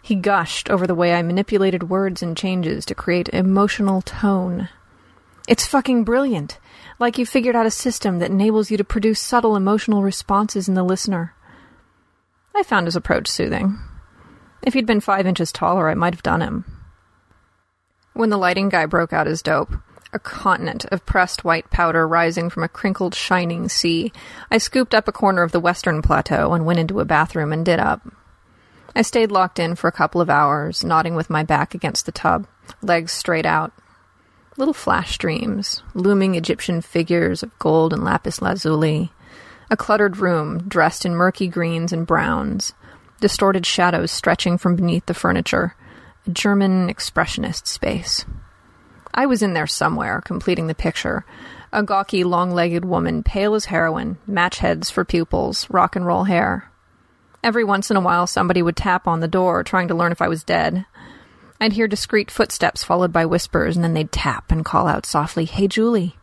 He 0.03 0.17
gushed 0.17 0.69
over 0.69 0.89
the 0.89 0.95
way 0.95 1.15
I 1.15 1.23
manipulated 1.23 1.89
words 1.89 2.21
and 2.21 2.37
changes 2.37 2.85
to 2.87 2.97
create 2.97 3.29
emotional 3.29 4.03
tone. 4.03 4.69
It's 5.47 5.69
fucking 5.69 6.03
brilliant. 6.03 6.59
Like 6.99 7.17
you 7.17 7.25
figured 7.25 7.55
out 7.55 7.65
a 7.65 7.71
system 7.71 8.19
that 8.19 8.33
enables 8.33 8.73
you 8.73 8.77
to 8.77 8.83
produce 8.83 9.21
subtle 9.21 9.55
emotional 9.55 10.03
responses 10.03 10.67
in 10.69 10.75
the 10.75 10.83
listener. 10.83 11.33
I 12.53 12.65
found 12.65 12.89
his 12.89 12.97
approach 12.97 13.29
soothing. 13.29 13.79
If 14.65 14.75
he'd 14.75 14.85
been 14.85 14.99
five 14.99 15.29
inches 15.29 15.53
taller, 15.53 15.89
I 15.89 15.95
might 15.95 16.13
have 16.13 16.25
done 16.25 16.41
him. 16.41 16.65
When 18.15 18.31
the 18.31 18.37
lighting 18.37 18.69
guy 18.69 18.87
broke 18.87 19.13
out 19.13 19.29
his 19.29 19.43
dope, 19.43 19.75
a 20.13 20.19
continent 20.19 20.85
of 20.87 21.05
pressed 21.05 21.45
white 21.45 21.71
powder 21.71 22.07
rising 22.09 22.49
from 22.51 22.63
a 22.63 22.69
crinkled, 22.69 23.15
shining 23.15 23.69
sea, 23.69 24.13
I 24.51 24.59
scooped 24.59 24.95
up 24.95 25.09
a 25.09 25.13
corner 25.13 25.43
of 25.43 25.53
the 25.53 25.61
western 25.61 26.03
plateau 26.03 26.53
and 26.55 26.65
went 26.65 26.79
into 26.79 27.01
a 27.01 27.05
bathroom 27.05 27.53
and 27.53 27.65
did 27.65 27.79
up. 27.79 28.03
I 28.97 29.03
stayed 29.03 29.31
locked 29.31 29.59
in 29.59 29.75
for 29.75 29.87
a 29.87 29.93
couple 29.93 30.21
of 30.21 30.31
hours, 30.31 30.83
nodding 30.83 31.15
with 31.15 31.31
my 31.31 31.43
back 31.43 31.75
against 31.75 32.07
the 32.07 32.13
tub, 32.13 32.47
legs 32.83 33.13
straight 33.13 33.47
out. 33.47 33.73
Little 34.57 34.75
flash 34.75 35.19
dreams, 35.19 35.83
looming 35.95 36.35
Egyptian 36.35 36.81
figures 36.81 37.43
of 37.43 37.57
gold 37.59 37.93
and 37.93 38.03
lapis 38.03 38.43
lazuli, 38.43 39.13
a 39.71 39.77
cluttered 39.77 40.17
room 40.17 40.67
dressed 40.67 41.05
in 41.05 41.15
murky 41.15 41.47
greens 41.47 41.93
and 41.93 42.07
browns, 42.07 42.73
distorted 43.21 43.67
shadows 43.67 44.11
stretching 44.11 44.59
from 44.59 44.75
beneath 44.75 45.07
the 45.07 45.15
furniture, 45.15 45.77
a 46.27 46.31
German 46.31 46.89
expressionist 46.89 47.67
space. 47.67 48.25
I 49.19 49.27
was 49.27 49.43
in 49.43 49.53
there 49.53 49.67
somewhere, 49.67 50.21
completing 50.21 50.69
the 50.69 50.77
picture. 50.77 51.25
A 51.73 51.83
gawky, 51.83 52.23
long 52.23 52.53
legged 52.53 52.85
woman, 52.85 53.25
pale 53.25 53.57
as 53.57 53.65
heroin, 53.65 54.19
match 54.29 54.59
heads 54.59 54.91
for 54.91 55.05
pupils, 55.05 55.69
rock 55.69 55.97
and 55.97 56.07
roll 56.07 56.23
hair. 56.23 56.71
Every 57.43 57.65
once 57.65 57.91
in 57.91 57.97
a 57.97 58.01
while, 58.01 58.29
somebody 58.29 58.63
would 58.63 58.77
tap 58.77 59.09
on 59.09 59.19
the 59.19 59.27
door, 59.27 59.65
trying 59.65 59.89
to 59.89 59.95
learn 59.97 60.13
if 60.13 60.23
I 60.23 60.29
was 60.29 60.45
dead. 60.45 60.87
I'd 61.61 61.73
hear 61.73 61.89
discreet 61.89 62.31
footsteps 62.31 62.85
followed 62.85 63.13
by 63.13 63.27
whispers, 63.27 63.75
and 63.75 63.83
then 63.83 63.93
they'd 63.93 64.13
tap 64.13 64.53
and 64.53 64.65
call 64.65 64.87
out 64.87 65.05
softly, 65.05 65.47
Hey, 65.47 65.67
Julie. 65.67 66.15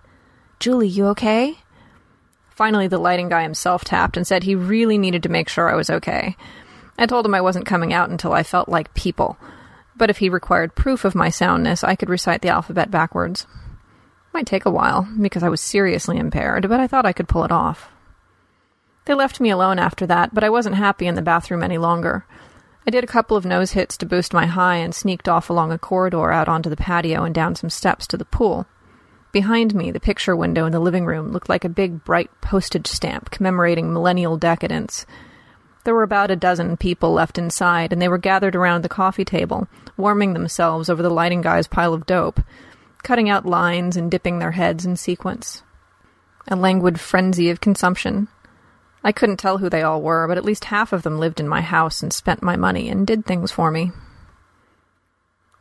Julie, 0.61 0.87
you 0.87 1.07
okay? 1.07 1.57
Finally, 2.51 2.87
the 2.87 2.97
lighting 2.97 3.27
guy 3.27 3.43
himself 3.43 3.83
tapped 3.83 4.15
and 4.15 4.25
said 4.25 4.43
he 4.43 4.55
really 4.55 4.97
needed 4.97 5.21
to 5.23 5.27
make 5.27 5.49
sure 5.49 5.69
I 5.69 5.75
was 5.75 5.89
okay. 5.89 6.37
I 6.97 7.07
told 7.07 7.25
him 7.25 7.35
I 7.35 7.41
wasn't 7.41 7.65
coming 7.65 7.91
out 7.91 8.09
until 8.09 8.31
I 8.31 8.43
felt 8.43 8.69
like 8.69 8.93
people, 8.93 9.37
but 9.95 10.09
if 10.09 10.17
he 10.17 10.29
required 10.29 10.75
proof 10.75 11.05
of 11.05 11.15
my 11.15 11.29
soundness, 11.29 11.83
I 11.83 11.95
could 11.95 12.09
recite 12.09 12.41
the 12.41 12.49
alphabet 12.49 12.91
backwards. 12.91 13.47
Might 14.33 14.45
take 14.45 14.65
a 14.65 14.71
while, 14.71 15.07
because 15.19 15.43
I 15.43 15.49
was 15.49 15.61
seriously 15.61 16.17
impaired, 16.17 16.67
but 16.67 16.79
I 16.79 16.87
thought 16.87 17.05
I 17.05 17.13
could 17.13 17.27
pull 17.27 17.43
it 17.43 17.51
off. 17.51 17.89
They 19.05 19.13
left 19.13 19.39
me 19.39 19.49
alone 19.49 19.79
after 19.79 20.05
that, 20.07 20.33
but 20.33 20.43
I 20.43 20.49
wasn't 20.49 20.75
happy 20.75 21.07
in 21.07 21.15
the 21.15 21.21
bathroom 21.21 21.63
any 21.63 21.77
longer. 21.77 22.25
I 22.87 22.91
did 22.91 23.03
a 23.03 23.07
couple 23.07 23.37
of 23.37 23.45
nose 23.45 23.71
hits 23.71 23.97
to 23.97 24.05
boost 24.05 24.33
my 24.33 24.45
high 24.45 24.75
and 24.77 24.93
sneaked 24.93 25.29
off 25.29 25.49
along 25.49 25.71
a 25.71 25.79
corridor 25.79 26.31
out 26.31 26.47
onto 26.47 26.69
the 26.69 26.75
patio 26.75 27.23
and 27.23 27.33
down 27.33 27.55
some 27.55 27.69
steps 27.69 28.05
to 28.07 28.17
the 28.17 28.25
pool. 28.25 28.67
Behind 29.31 29.73
me, 29.73 29.91
the 29.91 29.99
picture 29.99 30.35
window 30.35 30.65
in 30.65 30.71
the 30.71 30.79
living 30.79 31.05
room 31.05 31.31
looked 31.31 31.49
like 31.49 31.65
a 31.65 31.69
big, 31.69 32.03
bright 32.03 32.29
postage 32.41 32.87
stamp 32.87 33.31
commemorating 33.31 33.91
millennial 33.91 34.37
decadence. 34.37 35.05
There 35.85 35.95
were 35.95 36.03
about 36.03 36.31
a 36.31 36.35
dozen 36.35 36.77
people 36.77 37.13
left 37.13 37.37
inside, 37.37 37.93
and 37.93 38.01
they 38.01 38.09
were 38.09 38.17
gathered 38.17 38.55
around 38.55 38.83
the 38.83 38.89
coffee 38.89 39.23
table, 39.23 39.67
warming 39.95 40.33
themselves 40.33 40.89
over 40.89 41.01
the 41.01 41.09
lighting 41.09 41.41
guy's 41.41 41.67
pile 41.67 41.93
of 41.93 42.05
dope, 42.05 42.41
cutting 43.03 43.29
out 43.29 43.45
lines 43.45 43.95
and 43.95 44.11
dipping 44.11 44.39
their 44.39 44.51
heads 44.51 44.85
in 44.85 44.97
sequence. 44.97 45.63
A 46.47 46.55
languid 46.55 46.99
frenzy 46.99 47.49
of 47.49 47.61
consumption, 47.61 48.27
I 49.03 49.11
couldn't 49.11 49.37
tell 49.37 49.59
who 49.59 49.69
they 49.69 49.83
all 49.83 50.01
were, 50.01 50.27
but 50.27 50.39
at 50.39 50.43
least 50.43 50.65
half 50.65 50.91
of 50.91 51.03
them 51.03 51.19
lived 51.19 51.39
in 51.39 51.47
my 51.47 51.61
house 51.61 52.01
and 52.01 52.11
spent 52.11 52.41
my 52.41 52.55
money 52.55 52.89
and 52.89 53.05
did 53.05 53.23
things 53.23 53.51
for 53.51 53.69
me. 53.69 53.91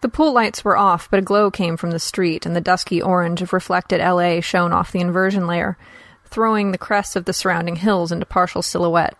The 0.00 0.08
pool 0.08 0.32
lights 0.32 0.64
were 0.64 0.78
off, 0.78 1.10
but 1.10 1.18
a 1.18 1.22
glow 1.22 1.50
came 1.50 1.76
from 1.76 1.90
the 1.90 1.98
street, 1.98 2.46
and 2.46 2.56
the 2.56 2.62
dusky 2.62 3.02
orange 3.02 3.42
of 3.42 3.52
reflected 3.52 4.00
LA 4.00 4.40
shone 4.40 4.72
off 4.72 4.92
the 4.92 5.02
inversion 5.02 5.46
layer, 5.46 5.76
throwing 6.24 6.72
the 6.72 6.78
crests 6.78 7.16
of 7.16 7.26
the 7.26 7.34
surrounding 7.34 7.76
hills 7.76 8.10
into 8.10 8.24
partial 8.24 8.62
silhouette. 8.62 9.18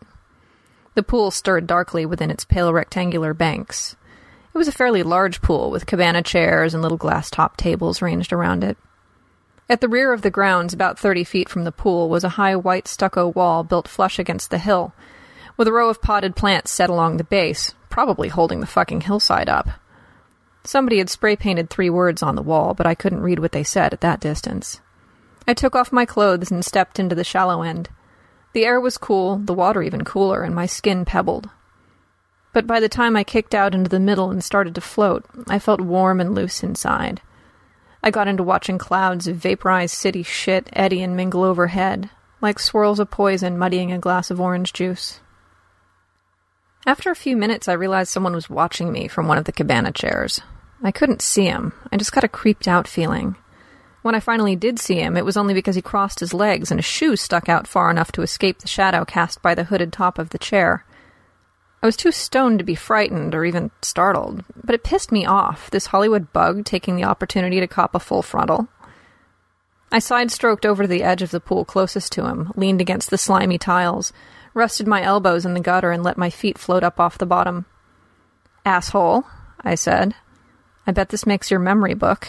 The 0.95 1.03
pool 1.03 1.31
stirred 1.31 1.67
darkly 1.67 2.07
within 2.07 2.31
its 2.31 2.45
pale 2.45 2.73
rectangular 2.73 3.35
banks. 3.35 3.97
It 4.55 4.59
was 4.59 4.69
a 4.69 4.73
fairly 4.73 5.03
large 5.03 5.43
pool, 5.43 5.71
with 5.71 5.87
cabana 5.87 6.23
chairs 6.23 6.75
and 6.75 6.83
little 6.83 6.99
glass 6.99 7.31
topped 7.31 7.59
tables 7.59 8.01
ranged 8.01 8.33
around 8.33 8.63
it. 8.63 8.79
At 9.69 9.81
the 9.81 9.89
rear 9.89 10.13
of 10.13 10.23
the 10.23 10.31
grounds, 10.31 10.73
about 10.73 10.99
thirty 10.99 11.25
feet 11.25 11.49
from 11.49 11.65
the 11.65 11.73
pool, 11.73 12.09
was 12.09 12.23
a 12.23 12.37
high 12.41 12.55
white 12.55 12.87
stucco 12.87 13.29
wall 13.29 13.65
built 13.65 13.89
flush 13.89 14.19
against 14.19 14.51
the 14.51 14.59
hill, 14.59 14.93
with 15.57 15.67
a 15.67 15.73
row 15.73 15.89
of 15.89 16.03
potted 16.03 16.37
plants 16.37 16.71
set 16.71 16.91
along 16.91 17.17
the 17.17 17.25
base, 17.25 17.75
probably 17.89 18.29
holding 18.29 18.61
the 18.61 18.67
fucking 18.67 19.01
hillside 19.01 19.49
up. 19.49 19.69
Somebody 20.63 20.99
had 20.99 21.11
spray 21.11 21.35
painted 21.35 21.71
three 21.71 21.91
words 21.91 22.23
on 22.23 22.37
the 22.37 22.43
wall, 22.43 22.75
but 22.75 22.87
I 22.87 22.95
couldn't 22.95 23.23
read 23.23 23.39
what 23.39 23.53
they 23.53 23.65
said 23.65 23.93
at 23.93 24.01
that 24.03 24.21
distance. 24.21 24.81
I 25.49 25.55
took 25.55 25.75
off 25.75 25.93
my 25.93 26.07
clothes 26.07 26.51
and 26.51 26.65
stepped 26.65 26.99
into 26.99 27.15
the 27.15 27.25
shallow 27.25 27.63
end. 27.63 27.89
The 28.55 28.65
air 28.65 28.81
was 28.81 28.99
cool, 28.99 29.39
the 29.39 29.53
water 29.53 29.83
even 29.83 30.05
cooler, 30.05 30.43
and 30.43 30.55
my 30.55 30.67
skin 30.67 31.05
pebbled. 31.05 31.51
But 32.53 32.69
by 32.69 32.79
the 32.79 32.89
time 32.89 33.17
I 33.17 33.25
kicked 33.25 33.53
out 33.53 33.75
into 33.75 33.91
the 33.91 33.99
middle 33.99 34.31
and 34.31 34.43
started 34.43 34.77
to 34.77 34.81
float, 34.81 35.25
I 35.49 35.59
felt 35.59 35.81
warm 35.81 36.21
and 36.21 36.37
loose 36.37 36.63
inside. 36.63 37.21
I 38.01 38.13
got 38.13 38.29
into 38.29 38.45
watching 38.45 38.79
clouds 38.79 39.27
of 39.27 39.37
vaporized 39.37 39.97
city 39.97 40.23
shit 40.23 40.69
eddy 40.73 41.03
and 41.03 41.17
mingle 41.17 41.43
overhead, 41.43 42.11
like 42.41 42.61
swirls 42.61 43.01
of 43.01 43.11
poison 43.11 43.59
muddying 43.59 43.91
a 43.91 43.99
glass 43.99 44.31
of 44.31 44.41
orange 44.41 44.73
juice. 44.73 45.21
After 46.87 47.11
a 47.11 47.17
few 47.17 47.37
minutes, 47.37 47.67
I 47.67 47.73
realized 47.73 48.11
someone 48.11 48.35
was 48.35 48.49
watching 48.49 48.93
me 48.93 49.09
from 49.09 49.27
one 49.27 49.39
of 49.39 49.47
the 49.47 49.53
cabana 49.53 49.91
chairs. 49.91 50.43
I 50.81 50.93
couldn't 50.93 51.23
see 51.23 51.47
him. 51.47 51.73
I 51.91 51.97
just 51.97 52.13
got 52.13 52.25
a 52.25 52.29
creeped 52.29 52.69
out 52.69 52.87
feeling. 52.87 53.35
When 54.05 54.15
I 54.15 54.21
finally 54.21 54.55
did 54.55 54.79
see 54.79 54.97
him, 54.97 55.17
it 55.17 55.25
was 55.25 55.39
only 55.39 55.55
because 55.55 55.77
he 55.77 55.81
crossed 55.81 56.21
his 56.21 56.35
legs 56.35 56.71
and 56.71 56.79
a 56.79 56.83
shoe 56.83 57.17
stuck 57.17 57.49
out 57.49 57.67
far 57.67 57.91
enough 57.91 58.13
to 58.13 58.21
escape 58.21 58.59
the 58.59 58.69
shadow 58.69 59.03
cast 59.03 59.41
by 59.41 59.55
the 59.55 59.65
hooded 59.65 59.95
top 59.95 60.19
of 60.19 60.29
the 60.29 60.37
chair. 60.37 60.85
I 61.83 61.87
was 61.87 61.97
too 61.97 62.13
stoned 62.13 62.59
to 62.59 62.67
be 62.67 62.75
frightened 62.75 63.35
or 63.35 63.47
even 63.47 63.71
startled, 63.81 64.45
but 64.63 64.75
it 64.75 64.85
pissed 64.85 65.11
me 65.11 65.25
off, 65.25 65.71
this 65.71 65.87
Hollywood 65.87 66.35
bug 66.35 66.67
taking 66.67 66.97
the 66.97 67.05
opportunity 67.05 67.61
to 67.61 67.67
cop 67.67 67.95
a 67.95 67.99
full 67.99 68.21
frontal. 68.21 68.69
I 69.91 70.01
side 70.01 70.31
stroked 70.31 70.67
over 70.67 70.83
to 70.83 70.89
the 70.89 71.03
edge 71.03 71.23
of 71.23 71.31
the 71.31 71.41
pool 71.41 71.65
closest 71.65 72.13
to 72.13 72.27
him, 72.27 72.53
leaned 72.57 72.83
against 72.83 73.09
the 73.09 73.17
slimy 73.17 73.57
tiles, 73.57 74.13
rested 74.53 74.87
my 74.87 75.03
elbows 75.03 75.47
in 75.47 75.55
the 75.55 75.61
gutter, 75.61 75.93
and 75.93 76.03
let 76.03 76.19
my 76.19 76.29
feet 76.29 76.59
float 76.59 76.85
up 76.85 77.01
off 77.01 77.17
the 77.17 77.25
bottom. 77.25 77.65
Asshole, 78.67 79.25
I 79.63 79.77
said. 79.77 80.15
I 80.87 80.93
bet 80.93 81.09
this 81.09 81.25
makes 81.25 81.51
your 81.51 81.61
memory 81.61 81.95
book. 81.95 82.29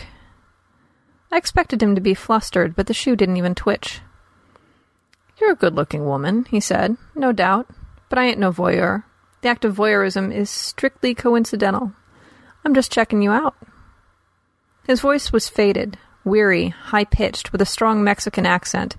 I 1.32 1.38
expected 1.38 1.82
him 1.82 1.96
to 1.96 2.02
be 2.02 2.14
flustered, 2.14 2.76
but 2.76 2.88
the 2.88 2.94
shoe 2.94 3.16
didn't 3.16 3.38
even 3.38 3.56
twitch. 3.56 4.02
You're 5.40 5.52
a 5.52 5.56
good 5.56 5.76
looking 5.76 6.06
woman, 6.06 6.46
he 6.50 6.60
said, 6.60 6.98
no 7.14 7.32
doubt, 7.32 7.68
but 8.10 8.18
I 8.18 8.26
ain't 8.26 8.40
no 8.40 8.52
voyeur. 8.52 9.04
The 9.42 9.50
act 9.50 9.66
of 9.66 9.76
voyeurism 9.76 10.34
is 10.34 10.50
strictly 10.50 11.14
coincidental. 11.14 11.94
I'm 12.64 12.74
just 12.74 12.92
checking 12.92 13.22
you 13.22 13.32
out. 13.32 13.56
His 14.88 15.02
voice 15.02 15.32
was 15.32 15.50
faded, 15.50 15.98
weary, 16.24 16.70
high 16.70 17.06
pitched, 17.06 17.52
with 17.52 17.62
a 17.62 17.66
strong 17.66 18.04
Mexican 18.04 18.46
accent. 18.46 18.96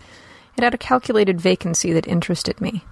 It 0.56 0.64
had 0.64 0.74
a 0.74 0.78
calculated 0.78 1.40
vacancy 1.40 1.92
that 1.92 2.06
interested 2.06 2.60
me. 2.60 2.84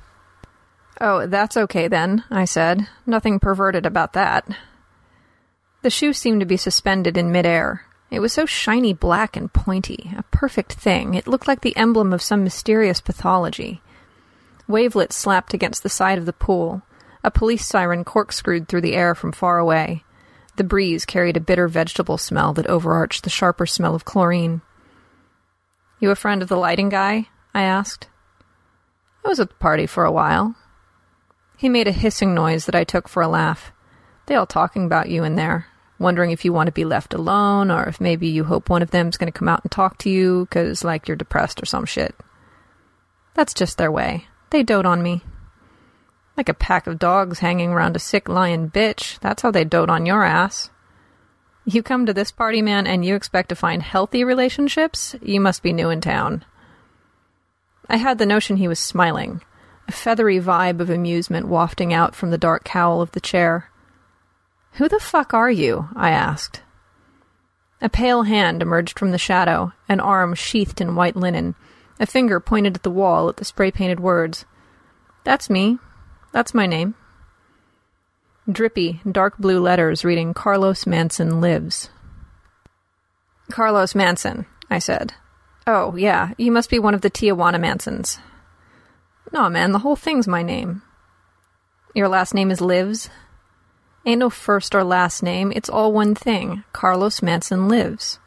Oh, 1.01 1.27
that's 1.27 1.57
okay 1.57 1.89
then, 1.89 2.25
I 2.31 2.45
said. 2.45 2.89
Nothing 3.07 3.41
perverted 3.41 3.85
about 3.85 4.13
that. 4.13 4.49
The 5.83 5.91
shoe 5.91 6.13
seemed 6.13 6.41
to 6.41 6.47
be 6.47 6.57
suspended 6.57 7.17
in 7.17 7.33
midair. 7.33 7.85
It 8.11 8.21
was 8.21 8.33
so 8.33 8.47
shiny 8.47 8.93
black 8.93 9.37
and 9.37 9.53
pointy, 9.53 10.13
a 10.17 10.23
perfect 10.25 10.75
thing. 10.75 11.15
It 11.15 11.27
looked 11.27 11.49
like 11.49 11.63
the 11.63 11.77
emblem 11.77 12.13
of 12.13 12.23
some 12.23 12.45
mysterious 12.45 13.01
pathology. 13.01 13.83
Wavelets 14.69 15.17
slapped 15.17 15.53
against 15.53 15.83
the 15.83 15.89
side 15.89 16.19
of 16.19 16.27
the 16.27 16.33
pool. 16.33 16.83
A 17.23 17.31
police 17.31 17.67
siren 17.67 18.05
corkscrewed 18.05 18.69
through 18.69 18.83
the 18.83 18.95
air 18.95 19.15
from 19.15 19.33
far 19.33 19.59
away. 19.59 20.05
The 20.57 20.65
breeze 20.65 21.05
carried 21.05 21.37
a 21.37 21.41
bitter 21.41 21.67
vegetable 21.67 22.19
smell 22.19 22.53
that 22.53 22.67
overarched 22.67 23.25
the 23.25 23.31
sharper 23.31 23.67
smell 23.67 23.95
of 23.95 24.05
chlorine. 24.05 24.63
You 25.99 26.11
a 26.11 26.17
friend 26.17 26.43
of 26.43 26.49
the 26.49 26.57
lighting 26.57 26.91
guy? 26.91 27.29
I 27.55 27.63
asked. 27.63 28.09
I 29.25 29.29
was 29.29 29.41
at 29.41 29.49
the 29.49 29.55
party 29.55 29.87
for 29.87 30.05
a 30.05 30.13
while. 30.13 30.55
He 31.57 31.69
made 31.69 31.89
a 31.89 31.93
hissing 31.93 32.35
noise 32.35 32.67
that 32.67 32.75
I 32.75 32.85
took 32.85 33.09
for 33.09 33.23
a 33.23 33.29
laugh. 33.29 33.73
They 34.27 34.35
all 34.35 34.47
talking 34.47 34.85
about 34.85 35.09
you 35.09 35.25
in 35.25 35.37
there, 35.37 35.67
wondering 35.99 36.31
if 36.31 36.45
you 36.45 36.53
want 36.53 36.67
to 36.67 36.73
be 36.73 36.85
left 36.85 37.15
alone, 37.15 37.71
or 37.71 37.85
if 37.85 38.01
maybe 38.01 38.27
you 38.27 38.45
hope 38.45 38.69
one 38.69 38.83
of 38.83 38.91
them's 38.91 39.17
going 39.17 39.31
to 39.31 39.39
come 39.39 39.49
out 39.49 39.63
and 39.63 39.71
talk 39.71 39.99
to 39.99 40.11
you, 40.11 40.47
'cause 40.51 40.85
like 40.85 41.07
you're 41.07 41.17
depressed 41.17 41.63
or 41.63 41.67
some 41.67 41.85
shit. 41.85 42.15
That's 43.35 43.55
just 43.55 43.79
their 43.79 43.93
way. 43.93 44.27
They 44.51 44.63
dote 44.63 44.87
on 44.87 45.03
me. 45.03 45.23
Like 46.37 46.49
a 46.49 46.55
pack 46.55 46.87
of 46.87 46.99
dogs 46.99 47.39
hanging 47.39 47.71
around 47.71 47.97
a 47.97 48.01
sick 48.01 48.29
lion 48.29 48.71
bitch. 48.71 49.19
That's 49.21 49.43
how 49.43 49.51
they 49.51 49.65
dote 49.65 49.91
on 49.91 50.07
your 50.07 50.25
ass. 50.25 50.71
You 51.65 51.83
come 51.83 52.07
to 52.07 52.13
this 52.13 52.31
party, 52.31 52.61
man, 52.61 52.87
and 52.87 53.05
you 53.05 53.15
expect 53.15 53.49
to 53.49 53.55
find 53.55 53.83
healthy 53.83 54.23
relationships? 54.23 55.17
You 55.23 55.41
must 55.41 55.63
be 55.63 55.73
new 55.73 55.91
in 55.91 56.01
town. 56.01 56.45
I 57.89 57.97
had 57.97 58.19
the 58.19 58.27
notion 58.27 58.57
he 58.57 58.69
was 58.69 58.79
smiling, 58.79 59.43
a 59.89 59.93
feathery 59.93 60.41
vibe 60.41 60.81
of 60.81 60.91
amusement 60.91 61.49
wafting 61.49 61.93
out 61.93 62.15
from 62.15 62.31
the 62.31 62.39
dark 62.39 62.65
cowl 62.65 63.01
of 63.01 63.13
the 63.13 63.21
chair. 63.21 63.71
Who 64.75 64.89
the 64.89 64.99
fuck 64.99 65.35
are 65.35 65.51
you? 65.51 65.89
I 65.95 66.11
asked. 66.11 66.63
A 67.81 67.89
pale 67.89 68.23
hand 68.23 68.63
emerged 68.63 68.99
from 68.99 69.11
the 69.11 69.19
shadow, 69.19 69.73
an 69.89 70.01
arm 70.01 70.35
sheathed 70.35 70.81
in 70.81 70.97
white 70.97 71.17
linen. 71.17 71.55
A 72.01 72.07
finger 72.07 72.41
pointed 72.41 72.77
at 72.77 72.83
the 72.83 72.91
wall 72.91 73.29
at 73.29 73.37
the 73.37 73.45
spray 73.45 73.71
painted 73.71 74.01
words. 74.01 74.45
That's 75.23 75.49
me. 75.49 75.79
That's 76.33 76.55
my 76.55 76.67
name. 76.67 76.95
Drippy, 78.51 79.01
dark 79.11 79.39
blue 79.39 79.61
letters 79.61 80.05
reading 80.05 80.35
Carlos 80.35 80.87
Manson 80.87 81.41
Lives. 81.41 81.89
Carlos 83.51 83.95
Manson, 83.95 84.47
I 84.69 84.79
said. 84.81 85.15
Oh, 85.67 85.95
yeah, 85.97 86.33
you 86.37 86.51
must 86.51 86.69
be 86.69 86.79
one 86.79 86.95
of 86.95 87.01
the 87.01 87.11
Tijuana 87.11 87.61
Mansons. 87.61 88.19
No, 89.33 89.49
man, 89.49 89.73
the 89.73 89.79
whole 89.79 89.97
thing's 89.97 90.27
my 90.27 90.43
name. 90.43 90.83
Your 91.95 92.09
last 92.09 92.35
name 92.35 92.51
is 92.51 92.61
Lives? 92.61 93.09
Ain't 94.07 94.21
no 94.21 94.31
first 94.31 94.75
or 94.75 94.85
last 94.85 95.23
name, 95.23 95.53
it's 95.55 95.71
all 95.71 95.93
one 95.93 96.15
thing. 96.15 96.65
Carlos 96.73 97.23
Manson 97.23 97.69
Lives. 97.69 98.19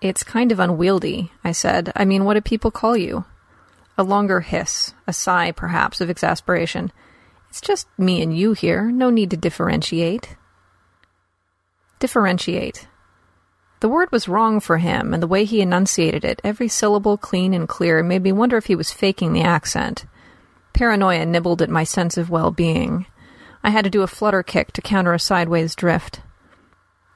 It's 0.00 0.22
kind 0.22 0.50
of 0.50 0.58
unwieldy, 0.58 1.30
I 1.44 1.52
said. 1.52 1.92
I 1.94 2.04
mean, 2.04 2.24
what 2.24 2.34
do 2.34 2.40
people 2.40 2.70
call 2.70 2.96
you? 2.96 3.24
A 3.96 4.02
longer 4.02 4.40
hiss, 4.40 4.94
a 5.06 5.12
sigh, 5.12 5.52
perhaps, 5.52 6.00
of 6.00 6.10
exasperation. 6.10 6.90
It's 7.50 7.60
just 7.60 7.86
me 7.98 8.22
and 8.22 8.36
you 8.36 8.52
here, 8.52 8.90
no 8.90 9.10
need 9.10 9.30
to 9.30 9.36
differentiate. 9.36 10.36
Differentiate. 11.98 12.88
The 13.80 13.88
word 13.88 14.10
was 14.10 14.28
wrong 14.28 14.60
for 14.60 14.78
him, 14.78 15.12
and 15.12 15.22
the 15.22 15.26
way 15.26 15.44
he 15.44 15.60
enunciated 15.60 16.24
it, 16.24 16.40
every 16.44 16.68
syllable 16.68 17.16
clean 17.16 17.54
and 17.54 17.68
clear, 17.68 18.02
made 18.02 18.22
me 18.22 18.32
wonder 18.32 18.56
if 18.56 18.66
he 18.66 18.74
was 18.74 18.92
faking 18.92 19.32
the 19.32 19.42
accent. 19.42 20.04
Paranoia 20.72 21.26
nibbled 21.26 21.62
at 21.62 21.70
my 21.70 21.84
sense 21.84 22.16
of 22.16 22.30
well 22.30 22.50
being. 22.50 23.06
I 23.62 23.70
had 23.70 23.84
to 23.84 23.90
do 23.90 24.02
a 24.02 24.06
flutter 24.06 24.42
kick 24.42 24.72
to 24.72 24.82
counter 24.82 25.12
a 25.12 25.18
sideways 25.18 25.74
drift. 25.74 26.20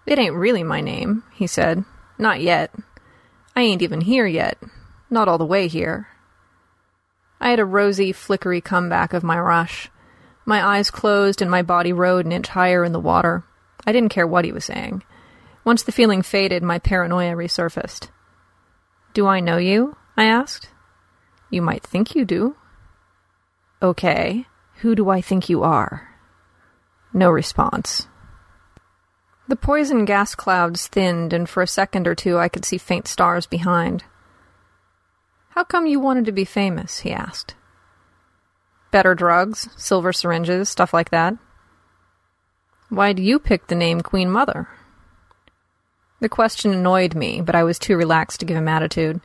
It 0.06 0.18
ain't 0.18 0.34
really 0.34 0.62
my 0.62 0.80
name, 0.80 1.24
he 1.32 1.46
said. 1.46 1.84
Not 2.18 2.40
yet. 2.40 2.74
I 3.56 3.62
ain't 3.62 3.82
even 3.82 4.02
here 4.02 4.26
yet. 4.26 4.58
Not 5.08 5.28
all 5.28 5.38
the 5.38 5.46
way 5.46 5.68
here. 5.68 6.08
I 7.40 7.50
had 7.50 7.60
a 7.60 7.64
rosy, 7.64 8.12
flickery 8.12 8.60
comeback 8.60 9.12
of 9.12 9.24
my 9.24 9.38
rush. 9.38 9.90
My 10.44 10.64
eyes 10.64 10.90
closed 10.90 11.40
and 11.40 11.50
my 11.50 11.62
body 11.62 11.92
rode 11.92 12.26
an 12.26 12.32
inch 12.32 12.48
higher 12.48 12.84
in 12.84 12.92
the 12.92 13.00
water. 13.00 13.44
I 13.86 13.92
didn't 13.92 14.10
care 14.10 14.26
what 14.26 14.44
he 14.44 14.52
was 14.52 14.64
saying. 14.64 15.02
Once 15.64 15.82
the 15.82 15.92
feeling 15.92 16.22
faded, 16.22 16.62
my 16.62 16.78
paranoia 16.78 17.32
resurfaced. 17.32 18.08
Do 19.14 19.26
I 19.26 19.40
know 19.40 19.56
you? 19.56 19.96
I 20.16 20.24
asked. 20.24 20.68
You 21.48 21.62
might 21.62 21.82
think 21.82 22.14
you 22.14 22.24
do. 22.24 22.56
Okay. 23.80 24.46
Who 24.78 24.94
do 24.94 25.08
I 25.08 25.20
think 25.20 25.48
you 25.48 25.62
are? 25.62 26.13
No 27.14 27.30
response. 27.30 28.08
The 29.46 29.56
poison 29.56 30.04
gas 30.04 30.34
clouds 30.34 30.88
thinned, 30.88 31.32
and 31.32 31.48
for 31.48 31.62
a 31.62 31.66
second 31.66 32.08
or 32.08 32.14
two 32.14 32.38
I 32.38 32.48
could 32.48 32.64
see 32.64 32.76
faint 32.76 33.06
stars 33.06 33.46
behind. 33.46 34.02
How 35.50 35.62
come 35.62 35.86
you 35.86 36.00
wanted 36.00 36.24
to 36.24 36.32
be 36.32 36.44
famous? 36.44 36.98
he 37.00 37.12
asked. 37.12 37.54
Better 38.90 39.14
drugs, 39.14 39.68
silver 39.76 40.12
syringes, 40.12 40.68
stuff 40.68 40.92
like 40.92 41.10
that. 41.10 41.36
Why 42.88 43.12
do 43.12 43.22
you 43.22 43.38
pick 43.38 43.68
the 43.68 43.74
name 43.74 44.00
Queen 44.00 44.28
Mother? 44.30 44.68
The 46.20 46.28
question 46.28 46.72
annoyed 46.72 47.14
me, 47.14 47.40
but 47.40 47.54
I 47.54 47.64
was 47.64 47.78
too 47.78 47.96
relaxed 47.96 48.40
to 48.40 48.46
give 48.46 48.56
him 48.56 48.66
attitude. 48.66 49.20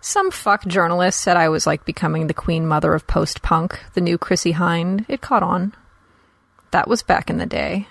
Some 0.00 0.30
fuck 0.30 0.66
journalist 0.66 1.20
said 1.20 1.36
I 1.36 1.48
was 1.48 1.66
like 1.66 1.84
becoming 1.84 2.26
the 2.26 2.34
queen 2.34 2.66
mother 2.66 2.94
of 2.94 3.06
post 3.06 3.42
punk, 3.42 3.80
the 3.94 4.00
new 4.00 4.16
Chrissie 4.16 4.54
Hynde. 4.54 5.04
It 5.08 5.20
caught 5.20 5.42
on. 5.42 5.74
That 6.70 6.88
was 6.88 7.02
back 7.02 7.30
in 7.30 7.38
the 7.38 7.46
day. 7.46 7.88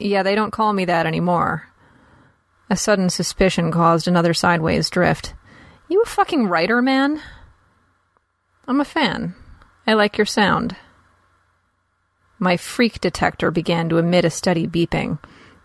Yeah, 0.00 0.22
they 0.22 0.34
don't 0.34 0.52
call 0.52 0.72
me 0.72 0.84
that 0.86 1.06
anymore. 1.06 1.68
A 2.68 2.76
sudden 2.76 3.10
suspicion 3.10 3.70
caused 3.70 4.08
another 4.08 4.34
sideways 4.34 4.90
drift. 4.90 5.34
You 5.88 6.02
a 6.02 6.08
fucking 6.08 6.48
writer, 6.48 6.82
man? 6.82 7.20
I'm 8.66 8.80
a 8.80 8.84
fan. 8.84 9.34
I 9.86 9.92
like 9.92 10.16
your 10.18 10.24
sound. 10.24 10.76
My 12.38 12.56
freak 12.56 13.00
detector 13.00 13.50
began 13.50 13.88
to 13.90 13.98
emit 13.98 14.24
a 14.24 14.30
steady 14.30 14.66
beeping. 14.66 15.18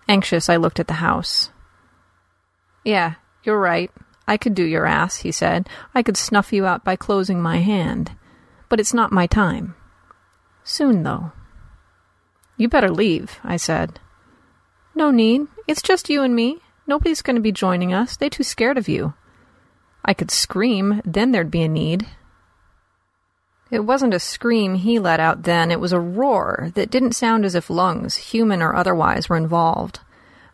Anxious, 0.07 0.49
I 0.49 0.57
looked 0.57 0.80
at 0.80 0.88
the 0.88 0.95
house. 0.95 1.49
Yeah, 2.84 3.15
you're 3.43 3.60
right. 3.60 3.91
I 4.27 4.38
could 4.38 4.53
do 4.53 4.64
your 4.64 4.85
ass, 4.85 5.18
he 5.18 5.31
said. 5.31 5.68
I 5.95 6.03
could 6.03 6.18
snuff 6.18 6.53
you 6.53 6.65
out 6.65 6.84
by 6.84 6.95
closing 6.95 7.41
my 7.41 7.57
hand. 7.57 8.15
But 8.68 8.80
it's 8.80 8.93
not 8.93 9.11
my 9.11 9.26
time. 9.26 9.76
Soon, 10.64 11.03
though. 11.03 11.31
You 12.60 12.69
better 12.69 12.91
leave, 12.91 13.40
I 13.44 13.57
said. 13.57 13.99
No 14.94 15.10
need. 15.10 15.48
It's 15.65 15.81
just 15.81 16.11
you 16.11 16.22
and 16.22 16.36
me. 16.36 16.60
Nobody's 16.86 17.23
going 17.23 17.38
to 17.38 17.41
be 17.41 17.52
joining 17.52 17.91
us. 17.91 18.15
They 18.15 18.30
too 18.30 18.44
scared 18.44 18.77
of 18.77 18.88
you. 18.88 19.15
I 20.06 20.14
could 20.14 20.30
scream, 20.30 21.02
then 21.03 21.31
there'd 21.31 21.49
be 21.49 21.64
a 21.64 21.68
need. 21.68 22.06
It 23.72 23.80
wasn't 23.80 24.14
a 24.14 24.19
scream 24.19 24.76
he 24.76 24.99
let 24.99 25.19
out 25.19 25.44
then, 25.44 25.72
it 25.72 25.80
was 25.80 25.94
a 25.94 25.99
roar 25.99 26.69
that 26.76 26.91
didn't 26.91 27.14
sound 27.14 27.45
as 27.45 27.56
if 27.56 27.72
lungs, 27.72 28.15
human 28.15 28.61
or 28.61 28.76
otherwise, 28.76 29.30
were 29.30 29.38
involved 29.38 30.02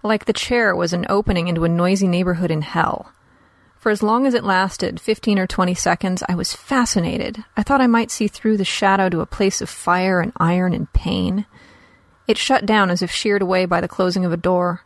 like 0.05 0.25
the 0.25 0.33
chair 0.33 0.75
was 0.75 0.93
an 0.93 1.05
opening 1.09 1.47
into 1.47 1.65
a 1.65 1.69
noisy 1.69 2.07
neighborhood 2.07 2.51
in 2.51 2.61
hell. 2.61 3.11
For 3.75 3.89
as 3.89 4.03
long 4.03 4.25
as 4.25 4.33
it 4.33 4.43
lasted, 4.43 4.99
fifteen 4.99 5.37
or 5.37 5.47
twenty 5.47 5.73
seconds, 5.73 6.23
I 6.29 6.35
was 6.35 6.53
fascinated. 6.53 7.43
I 7.57 7.63
thought 7.63 7.81
I 7.81 7.87
might 7.87 8.11
see 8.11 8.27
through 8.27 8.57
the 8.57 8.65
shadow 8.65 9.09
to 9.09 9.21
a 9.21 9.25
place 9.25 9.61
of 9.61 9.69
fire 9.69 10.21
and 10.21 10.31
iron 10.37 10.73
and 10.73 10.91
pain. 10.93 11.45
It 12.27 12.37
shut 12.37 12.65
down 12.65 12.89
as 12.89 13.01
if 13.01 13.11
sheared 13.11 13.41
away 13.41 13.65
by 13.65 13.81
the 13.81 13.87
closing 13.87 14.25
of 14.25 14.33
a 14.33 14.37
door. 14.37 14.81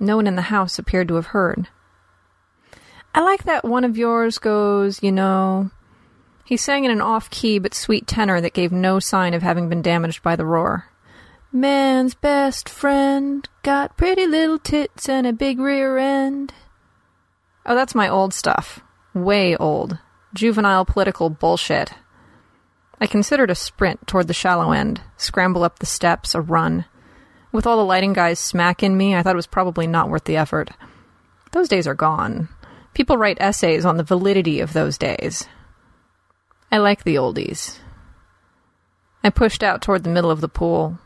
No 0.00 0.16
one 0.16 0.26
in 0.26 0.36
the 0.36 0.42
house 0.42 0.78
appeared 0.78 1.08
to 1.08 1.14
have 1.14 1.26
heard. 1.26 1.68
I 3.14 3.20
like 3.20 3.44
that 3.44 3.64
one 3.64 3.84
of 3.84 3.96
yours 3.96 4.38
goes, 4.38 5.02
you 5.02 5.12
know. 5.12 5.70
He 6.44 6.56
sang 6.56 6.84
in 6.84 6.90
an 6.90 7.00
off 7.00 7.30
key 7.30 7.58
but 7.58 7.74
sweet 7.74 8.06
tenor 8.06 8.40
that 8.40 8.52
gave 8.52 8.72
no 8.72 8.98
sign 8.98 9.34
of 9.34 9.42
having 9.42 9.68
been 9.68 9.82
damaged 9.82 10.22
by 10.22 10.36
the 10.36 10.44
roar. 10.44 10.86
Man's 11.52 12.14
best 12.14 12.68
friend 12.68 13.48
got 13.62 13.96
pretty 13.96 14.26
little 14.26 14.58
tits 14.58 15.08
and 15.08 15.26
a 15.26 15.32
big 15.32 15.60
rear 15.60 15.96
end. 15.96 16.52
Oh, 17.64 17.76
that's 17.76 17.94
my 17.94 18.08
old 18.08 18.34
stuff. 18.34 18.80
Way 19.14 19.56
old. 19.56 19.98
Juvenile 20.34 20.84
political 20.84 21.30
bullshit. 21.30 21.92
I 23.04 23.06
considered 23.06 23.50
a 23.50 23.54
sprint 23.54 24.06
toward 24.06 24.28
the 24.28 24.32
shallow 24.32 24.72
end, 24.72 25.02
scramble 25.18 25.62
up 25.62 25.78
the 25.78 25.84
steps, 25.84 26.34
a 26.34 26.40
run. 26.40 26.86
With 27.52 27.66
all 27.66 27.76
the 27.76 27.84
lighting 27.84 28.14
guys 28.14 28.38
smacking 28.38 28.96
me, 28.96 29.14
I 29.14 29.22
thought 29.22 29.34
it 29.34 29.36
was 29.36 29.46
probably 29.46 29.86
not 29.86 30.08
worth 30.08 30.24
the 30.24 30.38
effort. 30.38 30.70
Those 31.52 31.68
days 31.68 31.86
are 31.86 31.94
gone. 31.94 32.48
People 32.94 33.18
write 33.18 33.36
essays 33.42 33.84
on 33.84 33.98
the 33.98 34.04
validity 34.04 34.58
of 34.58 34.72
those 34.72 34.96
days. 34.96 35.46
I 36.72 36.78
like 36.78 37.04
the 37.04 37.16
oldies. 37.16 37.78
I 39.22 39.28
pushed 39.28 39.62
out 39.62 39.82
toward 39.82 40.02
the 40.02 40.08
middle 40.08 40.30
of 40.30 40.40
the 40.40 40.48
pool, 40.48 40.98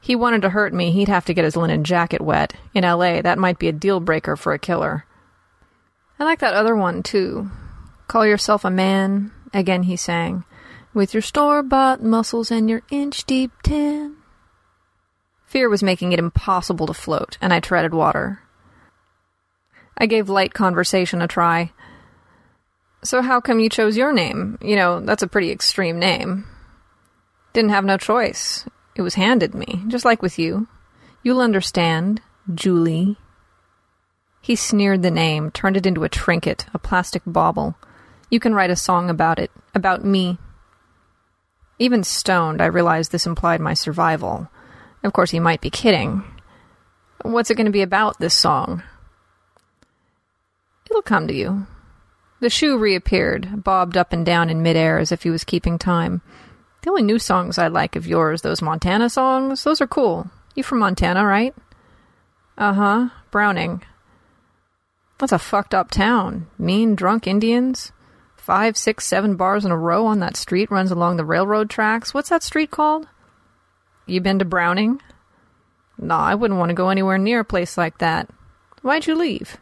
he 0.00 0.16
wanted 0.16 0.42
to 0.42 0.50
hurt 0.50 0.74
me, 0.74 0.90
he'd 0.90 1.06
have 1.06 1.26
to 1.26 1.34
get 1.34 1.44
his 1.44 1.56
linen 1.56 1.84
jacket 1.84 2.20
wet. 2.20 2.54
In 2.74 2.82
LA, 2.82 3.22
that 3.22 3.38
might 3.38 3.60
be 3.60 3.68
a 3.68 3.72
deal 3.72 4.00
breaker 4.00 4.34
for 4.34 4.52
a 4.54 4.58
killer. 4.58 5.06
I 6.18 6.24
like 6.24 6.40
that 6.40 6.54
other 6.54 6.74
one, 6.74 7.04
too. 7.04 7.48
Call 8.08 8.26
yourself 8.26 8.64
a 8.64 8.72
man, 8.72 9.30
again 9.54 9.84
he 9.84 9.94
sang, 9.94 10.42
with 10.96 11.12
your 11.12 11.20
store 11.20 11.62
bought 11.62 12.02
muscles 12.02 12.50
and 12.50 12.70
your 12.70 12.80
inch 12.90 13.26
deep 13.26 13.52
tan. 13.62 14.16
Fear 15.44 15.68
was 15.68 15.82
making 15.82 16.12
it 16.12 16.18
impossible 16.18 16.86
to 16.86 16.94
float, 16.94 17.36
and 17.38 17.52
I 17.52 17.60
treaded 17.60 17.92
water. 17.92 18.40
I 19.98 20.06
gave 20.06 20.30
light 20.30 20.54
conversation 20.54 21.20
a 21.20 21.28
try. 21.28 21.72
So, 23.04 23.20
how 23.20 23.42
come 23.42 23.60
you 23.60 23.68
chose 23.68 23.98
your 23.98 24.10
name? 24.10 24.56
You 24.62 24.74
know, 24.74 25.00
that's 25.00 25.22
a 25.22 25.28
pretty 25.28 25.50
extreme 25.50 25.98
name. 25.98 26.46
Didn't 27.52 27.70
have 27.70 27.84
no 27.84 27.98
choice. 27.98 28.66
It 28.94 29.02
was 29.02 29.16
handed 29.16 29.54
me, 29.54 29.82
just 29.88 30.06
like 30.06 30.22
with 30.22 30.38
you. 30.38 30.66
You'll 31.22 31.40
understand, 31.40 32.22
Julie. 32.54 33.18
He 34.40 34.56
sneered 34.56 35.02
the 35.02 35.10
name, 35.10 35.50
turned 35.50 35.76
it 35.76 35.84
into 35.84 36.04
a 36.04 36.08
trinket, 36.08 36.64
a 36.72 36.78
plastic 36.78 37.20
bauble. 37.26 37.76
You 38.30 38.40
can 38.40 38.54
write 38.54 38.70
a 38.70 38.76
song 38.76 39.10
about 39.10 39.38
it, 39.38 39.50
about 39.74 40.02
me. 40.02 40.38
Even 41.78 42.04
stoned, 42.04 42.62
I 42.62 42.66
realized 42.66 43.12
this 43.12 43.26
implied 43.26 43.60
my 43.60 43.74
survival. 43.74 44.48
Of 45.04 45.12
course, 45.12 45.30
he 45.30 45.40
might 45.40 45.60
be 45.60 45.70
kidding. 45.70 46.24
What's 47.22 47.50
it 47.50 47.56
going 47.56 47.66
to 47.66 47.72
be 47.72 47.82
about, 47.82 48.18
this 48.18 48.34
song? 48.34 48.82
It'll 50.90 51.02
come 51.02 51.26
to 51.28 51.34
you. 51.34 51.66
The 52.40 52.50
shoe 52.50 52.78
reappeared, 52.78 53.64
bobbed 53.64 53.96
up 53.96 54.12
and 54.12 54.24
down 54.24 54.50
in 54.50 54.62
midair 54.62 54.98
as 54.98 55.10
if 55.12 55.22
he 55.22 55.30
was 55.30 55.44
keeping 55.44 55.78
time. 55.78 56.22
The 56.82 56.90
only 56.90 57.02
new 57.02 57.18
songs 57.18 57.58
I 57.58 57.68
like 57.68 57.96
of 57.96 58.06
yours, 58.06 58.42
those 58.42 58.62
Montana 58.62 59.10
songs, 59.10 59.64
those 59.64 59.80
are 59.80 59.86
cool. 59.86 60.30
You 60.54 60.62
from 60.62 60.78
Montana, 60.78 61.24
right? 61.24 61.54
Uh 62.56 62.72
huh. 62.72 63.08
Browning. 63.30 63.82
That's 65.18 65.32
a 65.32 65.38
fucked 65.38 65.74
up 65.74 65.90
town. 65.90 66.46
Mean, 66.58 66.94
drunk 66.94 67.26
Indians. 67.26 67.92
Five, 68.46 68.76
six, 68.76 69.04
seven 69.04 69.34
bars 69.34 69.64
in 69.64 69.72
a 69.72 69.76
row 69.76 70.06
on 70.06 70.20
that 70.20 70.36
street 70.36 70.70
runs 70.70 70.92
along 70.92 71.16
the 71.16 71.24
railroad 71.24 71.68
tracks. 71.68 72.14
What's 72.14 72.28
that 72.28 72.44
street 72.44 72.70
called? 72.70 73.08
You 74.06 74.20
been 74.20 74.38
to 74.38 74.44
Browning? 74.44 75.02
Nah, 75.98 76.24
I 76.24 76.36
wouldn't 76.36 76.60
want 76.60 76.68
to 76.68 76.74
go 76.74 76.90
anywhere 76.90 77.18
near 77.18 77.40
a 77.40 77.44
place 77.44 77.76
like 77.76 77.98
that. 77.98 78.30
Why'd 78.82 79.08
you 79.08 79.16
leave? 79.16 79.56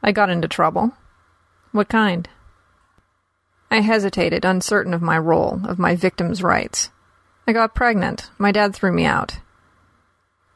I 0.00 0.12
got 0.12 0.30
into 0.30 0.46
trouble. 0.46 0.92
What 1.72 1.88
kind? 1.88 2.28
I 3.68 3.80
hesitated, 3.80 4.44
uncertain 4.44 4.94
of 4.94 5.02
my 5.02 5.18
role, 5.18 5.60
of 5.66 5.76
my 5.76 5.96
victim's 5.96 6.40
rights. 6.40 6.90
I 7.48 7.52
got 7.52 7.74
pregnant. 7.74 8.30
My 8.38 8.52
dad 8.52 8.76
threw 8.76 8.92
me 8.92 9.06
out. 9.06 9.40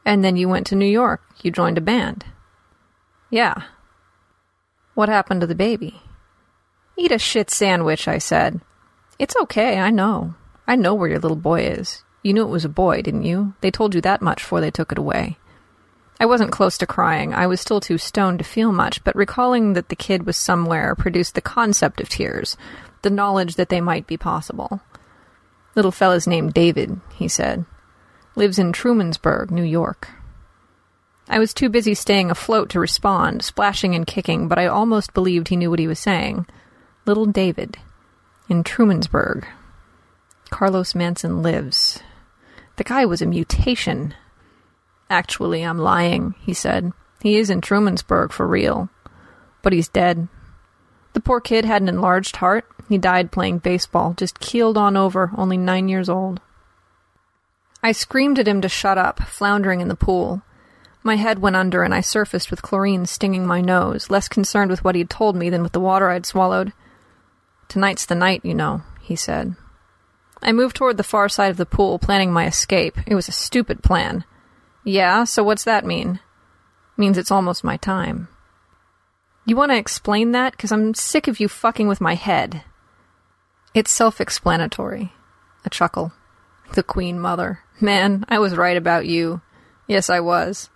And 0.05 0.25
then 0.25 0.37
you 0.37 0.49
went 0.49 0.69
to 0.69 0.77
New 0.77 0.87
York. 0.87 1.23
You 1.43 1.51
joined 1.51 1.77
a 1.77 1.81
band. 1.81 2.25
Yeah. 3.31 3.65
What 4.95 5.09
happened 5.09 5.41
to 5.41 5.49
the 5.49 5.57
baby? 5.57 6.03
Eat 6.99 7.13
a 7.13 7.19
shit 7.19 7.49
sandwich, 7.49 8.09
I 8.09 8.19
said. 8.19 8.61
It's 9.21 9.37
okay, 9.43 9.79
I 9.79 9.91
know. 9.91 10.35
I 10.67 10.75
know 10.75 10.95
where 10.95 11.09
your 11.09 11.21
little 11.21 11.37
boy 11.37 11.61
is. 11.61 12.03
You 12.25 12.33
knew 12.33 12.43
it 12.43 12.51
was 12.51 12.65
a 12.65 12.69
boy, 12.69 13.03
didn't 13.03 13.23
you? 13.23 13.55
They 13.61 13.71
told 13.71 13.95
you 13.95 14.01
that 14.01 14.21
much 14.21 14.39
before 14.39 14.61
they 14.61 14.73
took 14.73 14.91
it 14.91 14.99
away. 14.99 15.39
I 16.19 16.27
wasn't 16.27 16.51
close 16.51 16.77
to 16.79 16.87
crying. 16.87 17.33
I 17.33 17.47
was 17.47 17.61
still 17.61 17.79
too 17.79 17.99
stoned 17.99 18.41
to 18.41 18.45
feel 18.45 18.73
much, 18.73 19.05
but 19.05 19.15
recalling 19.15 19.75
that 19.75 19.91
the 19.91 19.97
kid 19.97 20.27
was 20.27 20.37
somewhere 20.37 20.97
produced 20.97 21.37
the 21.37 21.41
concept 21.41 22.01
of 22.01 22.09
tears, 22.09 22.57
the 23.03 23.11
knowledge 23.11 23.55
that 23.55 23.69
they 23.69 23.81
might 23.81 24.09
be 24.09 24.17
possible. 24.17 24.81
Little 25.77 25.93
fella's 25.93 26.27
named 26.27 26.53
David, 26.53 27.01
he 27.15 27.29
said. 27.29 27.65
Lives 28.35 28.59
in 28.59 28.73
Trumansburg, 28.73 29.53
New 29.53 29.63
York. 29.63 30.09
I 31.29 31.39
was 31.39 31.55
too 31.55 31.69
busy 31.69 31.95
staying 31.95 32.33
afloat 32.33 32.71
to 32.71 32.81
respond, 32.81 33.45
splashing 33.45 33.95
and 33.95 34.05
kicking, 34.05 34.49
but 34.49 34.59
I 34.59 34.67
almost 34.67 35.15
believed 35.15 35.47
he 35.47 35.57
knew 35.57 35.71
what 35.71 35.79
he 35.79 35.87
was 35.87 36.01
saying. 36.01 36.47
Little 37.09 37.25
David. 37.25 37.79
In 38.51 38.63
Trumansburg. 38.63 39.47
Carlos 40.51 40.95
Manson 40.95 41.43
lives. 41.43 42.03
The 42.77 42.85
guy 42.85 43.07
was 43.07 43.23
a 43.23 43.27
mutation. 43.27 44.15
Actually, 45.09 45.63
I'm 45.63 45.79
lying, 45.79 46.35
he 46.39 46.53
said. 46.53 46.93
He 47.23 47.37
is 47.37 47.49
in 47.49 47.63
Trumansburg 47.63 48.31
for 48.31 48.47
real. 48.47 48.91
But 49.63 49.73
he's 49.73 49.89
dead. 49.89 50.29
The 51.15 51.21
poor 51.21 51.41
kid 51.41 51.65
had 51.65 51.81
an 51.81 51.89
enlarged 51.89 52.37
heart. 52.37 52.67
He 52.91 52.99
died 52.99 53.33
playing 53.33 53.61
baseball, 53.61 54.13
just 54.13 54.39
keeled 54.39 54.77
on 54.77 54.95
over, 54.95 55.31
only 55.35 55.57
nine 55.57 55.89
years 55.89 56.11
old. 56.11 56.43
I 57.83 57.93
screamed 57.93 58.39
at 58.39 58.47
him 58.47 58.61
to 58.61 58.69
shut 58.69 58.99
up, 58.99 59.21
floundering 59.21 59.81
in 59.81 59.89
the 59.89 59.97
pool. 59.97 60.43
My 61.03 61.17
head 61.17 61.39
went 61.39 61.57
under 61.57 61.83
and 61.83 61.95
I 61.95 62.03
surfaced 62.03 62.51
with 62.51 62.61
chlorine 62.61 63.07
stinging 63.07 63.47
my 63.47 63.63
nose, 63.63 64.11
less 64.11 64.29
concerned 64.29 64.71
with 64.71 64.85
what 64.85 64.95
he'd 64.95 65.09
told 65.09 65.37
me 65.37 65.49
than 65.49 65.63
with 65.63 65.73
the 65.73 65.81
water 65.81 66.11
I'd 66.11 66.27
swallowed. 66.27 66.75
Tonight's 67.69 68.07
the 68.07 68.15
night, 68.15 68.41
you 68.45 68.55
know, 68.55 68.83
he 69.01 69.15
said. 69.15 69.55
I 70.43 70.53
moved 70.53 70.77
toward 70.77 70.97
the 70.97 71.03
far 71.03 71.29
side 71.29 71.51
of 71.51 71.57
the 71.57 71.67
pool, 71.67 71.99
planning 71.99 72.33
my 72.33 72.47
escape. 72.47 72.97
It 73.07 73.15
was 73.15 73.29
a 73.29 73.33
stupid 73.33 73.83
plan. 73.83 74.25
Yeah, 74.85 75.25
so 75.25 75.43
what's 75.43 75.65
that 75.65 75.85
mean? 75.85 76.21
Means 76.97 77.19
it's 77.19 77.31
almost 77.31 77.65
my 77.65 77.77
time. 77.77 78.29
You 79.45 79.57
want 79.57 79.73
to 79.73 79.79
explain 79.79 80.33
that? 80.33 80.53
Because 80.53 80.73
I'm 80.73 80.95
sick 80.95 81.29
of 81.29 81.41
you 81.41 81.49
fucking 81.49 81.89
with 81.89 82.01
my 82.01 82.15
head. 82.15 82.63
It's 83.75 83.91
self 83.91 84.21
explanatory. 84.21 85.13
A 85.65 85.71
chuckle. 85.71 86.13
The 86.75 86.83
Queen 86.83 87.19
Mother. 87.19 87.61
Man, 87.81 88.25
I 88.29 88.39
was 88.39 88.57
right 88.57 88.77
about 88.77 89.07
you. 89.07 89.41
Yes, 89.87 90.11
I 90.11 90.21
was. 90.21 90.71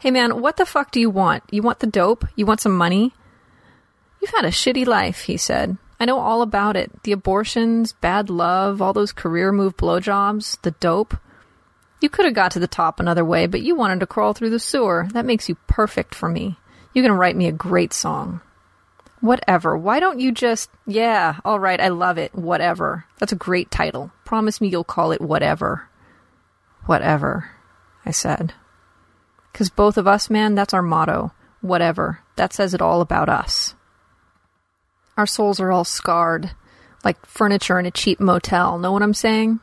Hey 0.00 0.10
man, 0.10 0.40
what 0.40 0.56
the 0.56 0.66
fuck 0.66 0.90
do 0.90 0.98
you 0.98 1.10
want? 1.10 1.44
You 1.50 1.62
want 1.62 1.78
the 1.78 1.86
dope? 1.86 2.26
You 2.34 2.44
want 2.44 2.60
some 2.60 2.76
money? 2.76 3.14
You've 4.20 4.30
had 4.34 4.44
a 4.44 4.48
shitty 4.48 4.86
life, 4.86 5.22
he 5.22 5.36
said. 5.36 5.76
I 6.02 6.04
know 6.04 6.18
all 6.18 6.42
about 6.42 6.76
it. 6.76 6.90
The 7.04 7.12
abortions, 7.12 7.92
bad 7.92 8.28
love, 8.28 8.82
all 8.82 8.92
those 8.92 9.12
career 9.12 9.52
move 9.52 9.76
blowjobs, 9.76 10.60
the 10.62 10.72
dope. 10.72 11.16
You 12.00 12.08
could 12.08 12.24
have 12.24 12.34
got 12.34 12.50
to 12.50 12.58
the 12.58 12.66
top 12.66 12.98
another 12.98 13.24
way, 13.24 13.46
but 13.46 13.62
you 13.62 13.76
wanted 13.76 14.00
to 14.00 14.08
crawl 14.08 14.32
through 14.32 14.50
the 14.50 14.58
sewer. 14.58 15.06
That 15.12 15.26
makes 15.26 15.48
you 15.48 15.54
perfect 15.68 16.12
for 16.12 16.28
me. 16.28 16.56
You 16.92 17.04
can 17.04 17.12
write 17.12 17.36
me 17.36 17.46
a 17.46 17.52
great 17.52 17.92
song. 17.92 18.40
Whatever. 19.20 19.78
Why 19.78 20.00
don't 20.00 20.18
you 20.18 20.32
just. 20.32 20.70
Yeah, 20.88 21.36
alright, 21.44 21.80
I 21.80 21.86
love 21.86 22.18
it. 22.18 22.34
Whatever. 22.34 23.04
That's 23.20 23.30
a 23.30 23.36
great 23.36 23.70
title. 23.70 24.10
Promise 24.24 24.60
me 24.60 24.66
you'll 24.66 24.82
call 24.82 25.12
it 25.12 25.20
Whatever. 25.20 25.88
Whatever, 26.86 27.52
I 28.04 28.10
said. 28.10 28.54
Because 29.52 29.70
both 29.70 29.96
of 29.96 30.08
us, 30.08 30.28
man, 30.28 30.56
that's 30.56 30.74
our 30.74 30.82
motto. 30.82 31.30
Whatever. 31.60 32.18
That 32.34 32.52
says 32.52 32.74
it 32.74 32.82
all 32.82 33.02
about 33.02 33.28
us. 33.28 33.76
Our 35.16 35.26
souls 35.26 35.60
are 35.60 35.70
all 35.70 35.84
scarred, 35.84 36.52
like 37.04 37.24
furniture 37.26 37.78
in 37.78 37.86
a 37.86 37.90
cheap 37.90 38.20
motel. 38.20 38.78
Know 38.78 38.92
what 38.92 39.02
I'm 39.02 39.14
saying? 39.14 39.60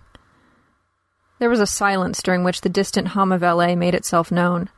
There 1.40 1.50
was 1.50 1.60
a 1.60 1.66
silence 1.66 2.22
during 2.22 2.44
which 2.44 2.62
the 2.62 2.70
distant 2.70 3.10
hum 3.10 3.32
of 3.32 3.42
LA 3.42 3.76
made 3.76 3.96
itself 3.96 4.32
known. 4.32 4.70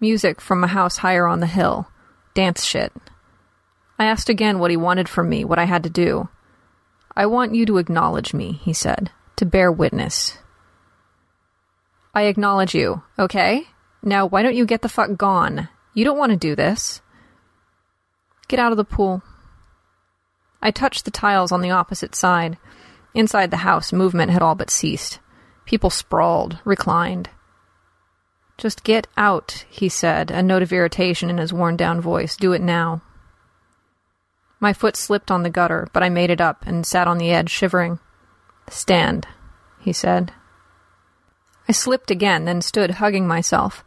Music 0.00 0.40
from 0.40 0.64
a 0.64 0.68
house 0.68 0.98
higher 0.98 1.26
on 1.26 1.40
the 1.40 1.46
hill. 1.46 1.88
Dance 2.34 2.64
shit. 2.64 2.92
I 3.98 4.06
asked 4.06 4.28
again 4.28 4.58
what 4.58 4.70
he 4.70 4.76
wanted 4.76 5.08
from 5.08 5.28
me, 5.28 5.44
what 5.44 5.58
I 5.58 5.64
had 5.64 5.82
to 5.82 5.90
do. 5.90 6.28
I 7.16 7.26
want 7.26 7.54
you 7.54 7.66
to 7.66 7.78
acknowledge 7.78 8.32
me, 8.32 8.52
he 8.52 8.72
said, 8.72 9.10
to 9.36 9.44
bear 9.44 9.72
witness. 9.72 10.38
I 12.14 12.22
acknowledge 12.22 12.74
you, 12.74 13.02
okay? 13.18 13.68
Now, 14.02 14.24
why 14.24 14.42
don't 14.42 14.56
you 14.56 14.66
get 14.66 14.82
the 14.82 14.88
fuck 14.88 15.16
gone? 15.16 15.68
You 15.94 16.04
don't 16.04 16.18
want 16.18 16.30
to 16.30 16.38
do 16.38 16.54
this. 16.54 17.00
Get 18.46 18.60
out 18.60 18.72
of 18.72 18.78
the 18.78 18.84
pool. 18.84 19.22
I 20.60 20.70
touched 20.70 21.04
the 21.04 21.10
tiles 21.10 21.52
on 21.52 21.60
the 21.60 21.70
opposite 21.70 22.14
side. 22.14 22.58
Inside 23.14 23.50
the 23.50 23.58
house, 23.58 23.92
movement 23.92 24.30
had 24.30 24.42
all 24.42 24.54
but 24.54 24.70
ceased. 24.70 25.18
People 25.64 25.90
sprawled, 25.90 26.58
reclined. 26.64 27.30
Just 28.56 28.82
get 28.82 29.06
out, 29.16 29.64
he 29.68 29.88
said, 29.88 30.30
a 30.30 30.42
note 30.42 30.62
of 30.62 30.72
irritation 30.72 31.30
in 31.30 31.38
his 31.38 31.52
worn 31.52 31.76
down 31.76 32.00
voice. 32.00 32.36
Do 32.36 32.52
it 32.52 32.60
now. 32.60 33.02
My 34.60 34.72
foot 34.72 34.96
slipped 34.96 35.30
on 35.30 35.44
the 35.44 35.50
gutter, 35.50 35.88
but 35.92 36.02
I 36.02 36.08
made 36.08 36.30
it 36.30 36.40
up 36.40 36.66
and 36.66 36.84
sat 36.84 37.06
on 37.06 37.18
the 37.18 37.30
edge, 37.30 37.50
shivering. 37.50 38.00
Stand, 38.68 39.28
he 39.78 39.92
said. 39.92 40.32
I 41.68 41.72
slipped 41.72 42.10
again, 42.10 42.46
then 42.46 42.60
stood 42.60 42.92
hugging 42.92 43.28
myself. 43.28 43.84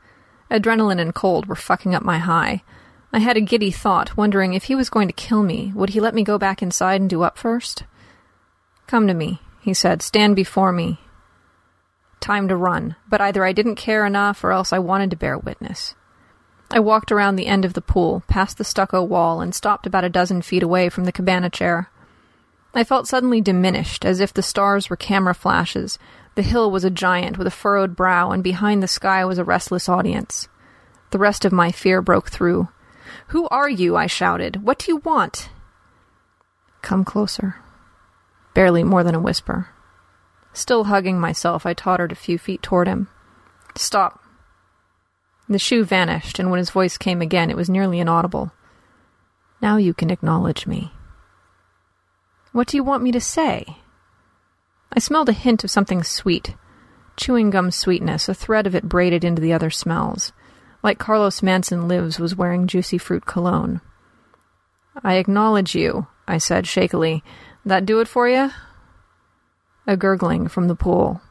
Adrenaline 0.49 1.01
and 1.01 1.13
cold 1.13 1.47
were 1.47 1.55
fucking 1.55 1.93
up 1.93 2.03
my 2.03 2.19
high. 2.19 2.63
I 3.13 3.19
had 3.19 3.35
a 3.35 3.41
giddy 3.41 3.71
thought, 3.71 4.15
wondering 4.15 4.53
if 4.53 4.65
he 4.65 4.75
was 4.75 4.89
going 4.89 5.07
to 5.07 5.13
kill 5.13 5.43
me, 5.43 5.71
would 5.75 5.89
he 5.89 5.99
let 5.99 6.15
me 6.15 6.23
go 6.23 6.37
back 6.37 6.61
inside 6.61 7.01
and 7.01 7.09
do 7.09 7.23
up 7.23 7.37
first? 7.37 7.83
Come 8.87 9.07
to 9.07 9.13
me, 9.13 9.41
he 9.59 9.73
said. 9.73 10.01
Stand 10.01 10.35
before 10.35 10.71
me. 10.71 10.99
Time 12.21 12.47
to 12.47 12.55
run, 12.55 12.95
but 13.09 13.19
either 13.19 13.43
I 13.43 13.51
didn't 13.51 13.75
care 13.75 14.05
enough 14.05 14.43
or 14.43 14.51
else 14.51 14.71
I 14.71 14.79
wanted 14.79 15.09
to 15.09 15.17
bear 15.17 15.37
witness. 15.37 15.95
I 16.69 16.79
walked 16.79 17.11
around 17.11 17.35
the 17.35 17.47
end 17.47 17.65
of 17.65 17.73
the 17.73 17.81
pool, 17.81 18.23
past 18.27 18.57
the 18.57 18.63
stucco 18.63 19.03
wall, 19.03 19.41
and 19.41 19.53
stopped 19.53 19.85
about 19.85 20.05
a 20.05 20.09
dozen 20.09 20.41
feet 20.41 20.63
away 20.63 20.87
from 20.87 21.03
the 21.03 21.11
cabana 21.11 21.49
chair. 21.49 21.89
I 22.73 22.85
felt 22.85 23.07
suddenly 23.07 23.41
diminished, 23.41 24.05
as 24.05 24.21
if 24.21 24.33
the 24.33 24.41
stars 24.41 24.89
were 24.89 24.95
camera 24.95 25.35
flashes. 25.35 25.99
The 26.35 26.43
hill 26.43 26.71
was 26.71 26.85
a 26.85 26.89
giant 26.89 27.37
with 27.37 27.47
a 27.47 27.51
furrowed 27.51 27.97
brow, 27.97 28.31
and 28.31 28.41
behind 28.41 28.81
the 28.81 28.87
sky 28.87 29.25
was 29.25 29.37
a 29.37 29.43
restless 29.43 29.89
audience. 29.89 30.47
The 31.09 31.19
rest 31.19 31.43
of 31.43 31.51
my 31.51 31.73
fear 31.73 32.01
broke 32.01 32.29
through. 32.29 32.69
Who 33.31 33.47
are 33.47 33.69
you? 33.69 33.95
I 33.95 34.07
shouted. 34.07 34.61
What 34.61 34.79
do 34.79 34.91
you 34.91 34.97
want? 34.97 35.49
Come 36.81 37.05
closer. 37.05 37.55
Barely 38.53 38.83
more 38.83 39.05
than 39.05 39.15
a 39.15 39.21
whisper. 39.21 39.69
Still 40.51 40.85
hugging 40.85 41.17
myself, 41.17 41.65
I 41.65 41.73
tottered 41.73 42.11
a 42.11 42.15
few 42.15 42.37
feet 42.37 42.61
toward 42.61 42.89
him. 42.89 43.07
Stop. 43.73 44.21
The 45.47 45.57
shoe 45.57 45.85
vanished, 45.85 46.39
and 46.39 46.51
when 46.51 46.57
his 46.57 46.71
voice 46.71 46.97
came 46.97 47.21
again, 47.21 47.49
it 47.49 47.55
was 47.55 47.69
nearly 47.69 48.01
inaudible. 48.01 48.51
Now 49.61 49.77
you 49.77 49.93
can 49.93 50.09
acknowledge 50.09 50.67
me. 50.67 50.91
What 52.51 52.67
do 52.67 52.75
you 52.75 52.83
want 52.83 53.01
me 53.01 53.13
to 53.13 53.21
say? 53.21 53.77
I 54.91 54.99
smelled 54.99 55.29
a 55.29 55.33
hint 55.33 55.63
of 55.63 55.71
something 55.71 56.03
sweet. 56.03 56.55
Chewing 57.15 57.49
gum 57.49 57.71
sweetness, 57.71 58.27
a 58.27 58.33
thread 58.33 58.67
of 58.67 58.75
it 58.75 58.89
braided 58.89 59.23
into 59.23 59.41
the 59.41 59.53
other 59.53 59.69
smells. 59.69 60.33
Like 60.83 60.97
Carlos 60.97 61.43
Manson 61.43 61.87
Lives 61.87 62.19
was 62.19 62.35
wearing 62.35 62.67
juicy 62.67 62.97
fruit 62.97 63.25
cologne. 63.25 63.81
I 65.03 65.15
acknowledge 65.15 65.75
you, 65.75 66.07
I 66.27 66.37
said 66.37 66.65
shakily. 66.65 67.23
That 67.65 67.85
do 67.85 67.99
it 67.99 68.07
for 68.07 68.27
you? 68.27 68.51
A 69.85 69.95
gurgling 69.95 70.47
from 70.47 70.67
the 70.67 70.75
pool. 70.75 71.21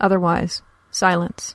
Otherwise, 0.00 0.62
silence. 0.90 1.54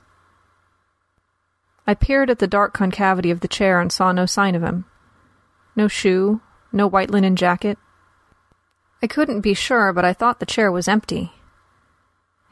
I 1.86 1.94
peered 1.94 2.30
at 2.30 2.38
the 2.38 2.46
dark 2.46 2.72
concavity 2.72 3.30
of 3.30 3.40
the 3.40 3.48
chair 3.48 3.80
and 3.80 3.92
saw 3.92 4.12
no 4.12 4.24
sign 4.24 4.54
of 4.54 4.62
him. 4.62 4.86
No 5.76 5.88
shoe, 5.88 6.40
no 6.72 6.86
white 6.86 7.10
linen 7.10 7.36
jacket. 7.36 7.78
I 9.02 9.06
couldn't 9.06 9.42
be 9.42 9.52
sure, 9.52 9.92
but 9.92 10.04
I 10.04 10.14
thought 10.14 10.40
the 10.40 10.46
chair 10.46 10.72
was 10.72 10.88
empty. 10.88 11.32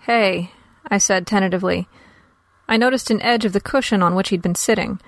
Hey, 0.00 0.50
I 0.86 0.98
said 0.98 1.26
tentatively. 1.26 1.88
I 2.68 2.76
noticed 2.76 3.10
an 3.10 3.22
edge 3.22 3.44
of 3.44 3.52
the 3.52 3.60
cushion 3.60 4.02
on 4.02 4.14
which 4.14 4.30
he'd 4.30 4.42
been 4.42 4.54
sitting. 4.54 5.00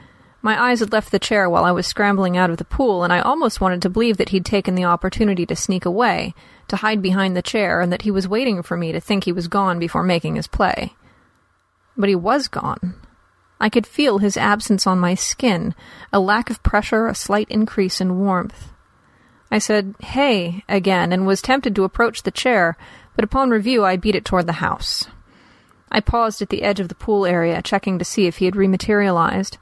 My 0.43 0.63
eyes 0.63 0.81
had 0.81 0.93
left 0.93 1.11
the 1.11 1.19
chair 1.19 1.49
while 1.49 1.65
I 1.65 1.73
was 1.73 1.87
scrambling 1.87 2.37
out 2.37 2.51
of 2.51 2.59
the 2.59 2.65
pool, 2.65 3.03
and 3.03 3.13
I 3.13 3.21
almost 3.21 3.61
wanted 3.61 3.81
to 3.83 3.89
believe 3.89 4.19
that 4.19 4.29
he'd 4.29 4.45
taken 4.45 4.75
the 4.75 4.85
opportunity 4.85 5.47
to 5.47 5.57
sneak 5.57 5.87
away, 5.87 6.35
to 6.69 6.77
hide 6.77 7.01
behind 7.01 7.35
the 7.35 7.43
chair, 7.43 7.81
and 7.81 7.91
that 7.93 8.03
he 8.03 8.11
was 8.11 8.29
waiting 8.29 8.63
for 8.63 8.77
me 8.77 8.93
to 8.93 9.01
think 9.01 9.25
he 9.25 9.33
was 9.33 9.49
gone 9.49 9.79
before 9.79 10.03
making 10.03 10.37
his 10.37 10.47
play. 10.47 10.93
But 11.97 12.11
he 12.11 12.15
was 12.15 12.49
gone. 12.49 12.95
I 13.59 13.71
could 13.71 13.87
feel 13.87 14.19
his 14.19 14.37
absence 14.37 14.87
on 14.87 14.99
my 14.99 15.15
skin, 15.15 15.75
a 16.13 16.21
lack 16.21 16.51
of 16.51 16.63
pressure, 16.63 17.07
a 17.07 17.15
slight 17.15 17.49
increase 17.49 18.01
in 18.01 18.19
warmth. 18.19 18.71
I 19.51 19.59
said, 19.59 19.95
hey, 20.01 20.65
again, 20.69 21.13
and 21.13 21.27
was 21.27 21.41
tempted 21.41 21.75
to 21.77 21.85
approach 21.85 22.25
the 22.25 22.31
chair, 22.31 22.77
but 23.15 23.25
upon 23.25 23.49
review 23.49 23.85
I 23.85 23.97
beat 23.97 24.17
it 24.17 24.25
toward 24.27 24.47
the 24.47 24.55
house. 24.55 25.07
I 25.95 26.01
paused 26.01 26.43
at 26.43 26.49
the 26.49 26.65
edge 26.65 26.81
of 26.81 26.89
the 26.89 26.97
pool 26.97 27.25
area, 27.25 27.63
checking 27.63 28.01
to 28.01 28.05
see 28.05 28.27
if 28.27 28.39
he 28.39 28.47
had 28.47 28.55
rematerialized. 28.55 29.59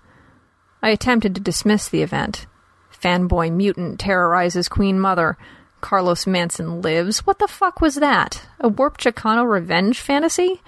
I 0.83 0.89
attempted 0.89 1.35
to 1.35 1.43
dismiss 1.43 1.91
the 1.91 2.01
event. 2.01 2.47
Fanboy 2.91 3.53
mutant 3.53 4.01
terrorizes 4.01 4.67
Queen 4.67 4.99
Mother. 4.99 5.37
Carlos 5.83 6.27
Manson 6.27 6.81
lives. 6.81 7.27
What 7.27 7.39
the 7.39 7.47
fuck 7.47 7.83
was 7.83 7.97
that? 7.97 8.49
A 8.61 8.69
warped 8.69 9.05
Chicano 9.05 9.47
revenge 9.47 10.01
fantasy? 10.01 10.63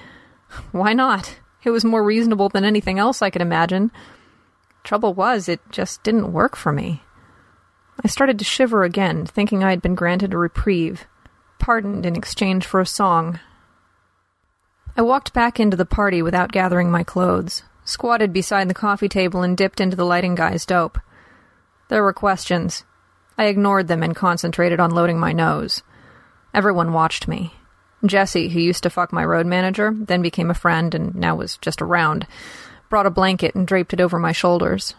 Why 0.70 0.92
not? 0.92 1.40
It 1.62 1.70
was 1.70 1.82
more 1.82 2.04
reasonable 2.04 2.50
than 2.50 2.64
anything 2.64 2.98
else 2.98 3.22
I 3.22 3.30
could 3.30 3.40
imagine. 3.40 3.90
Trouble 4.82 5.14
was, 5.14 5.48
it 5.48 5.60
just 5.70 6.02
didn't 6.02 6.34
work 6.34 6.56
for 6.56 6.72
me. 6.72 7.02
I 8.04 8.08
started 8.08 8.38
to 8.38 8.44
shiver 8.44 8.84
again, 8.84 9.24
thinking 9.24 9.64
I 9.64 9.70
had 9.70 9.80
been 9.80 9.94
granted 9.94 10.34
a 10.34 10.36
reprieve, 10.36 11.06
pardoned 11.58 12.04
in 12.04 12.16
exchange 12.16 12.66
for 12.66 12.82
a 12.82 12.86
song. 12.86 13.40
I 14.96 15.02
walked 15.02 15.32
back 15.32 15.58
into 15.58 15.76
the 15.76 15.84
party 15.84 16.22
without 16.22 16.52
gathering 16.52 16.88
my 16.88 17.02
clothes, 17.02 17.64
squatted 17.84 18.32
beside 18.32 18.68
the 18.68 18.74
coffee 18.74 19.08
table, 19.08 19.42
and 19.42 19.56
dipped 19.56 19.80
into 19.80 19.96
the 19.96 20.04
lighting 20.04 20.36
guy's 20.36 20.64
dope. 20.64 21.00
There 21.88 22.02
were 22.02 22.12
questions. 22.12 22.84
I 23.36 23.46
ignored 23.46 23.88
them 23.88 24.04
and 24.04 24.14
concentrated 24.14 24.78
on 24.78 24.92
loading 24.92 25.18
my 25.18 25.32
nose. 25.32 25.82
Everyone 26.54 26.92
watched 26.92 27.26
me. 27.26 27.54
Jesse, 28.06 28.50
who 28.50 28.60
used 28.60 28.84
to 28.84 28.90
fuck 28.90 29.12
my 29.12 29.24
road 29.24 29.46
manager, 29.46 29.92
then 29.92 30.22
became 30.22 30.48
a 30.50 30.54
friend 30.54 30.94
and 30.94 31.12
now 31.16 31.34
was 31.34 31.56
just 31.56 31.82
around, 31.82 32.28
brought 32.88 33.06
a 33.06 33.10
blanket 33.10 33.56
and 33.56 33.66
draped 33.66 33.92
it 33.92 34.00
over 34.00 34.20
my 34.20 34.30
shoulders. 34.30 34.94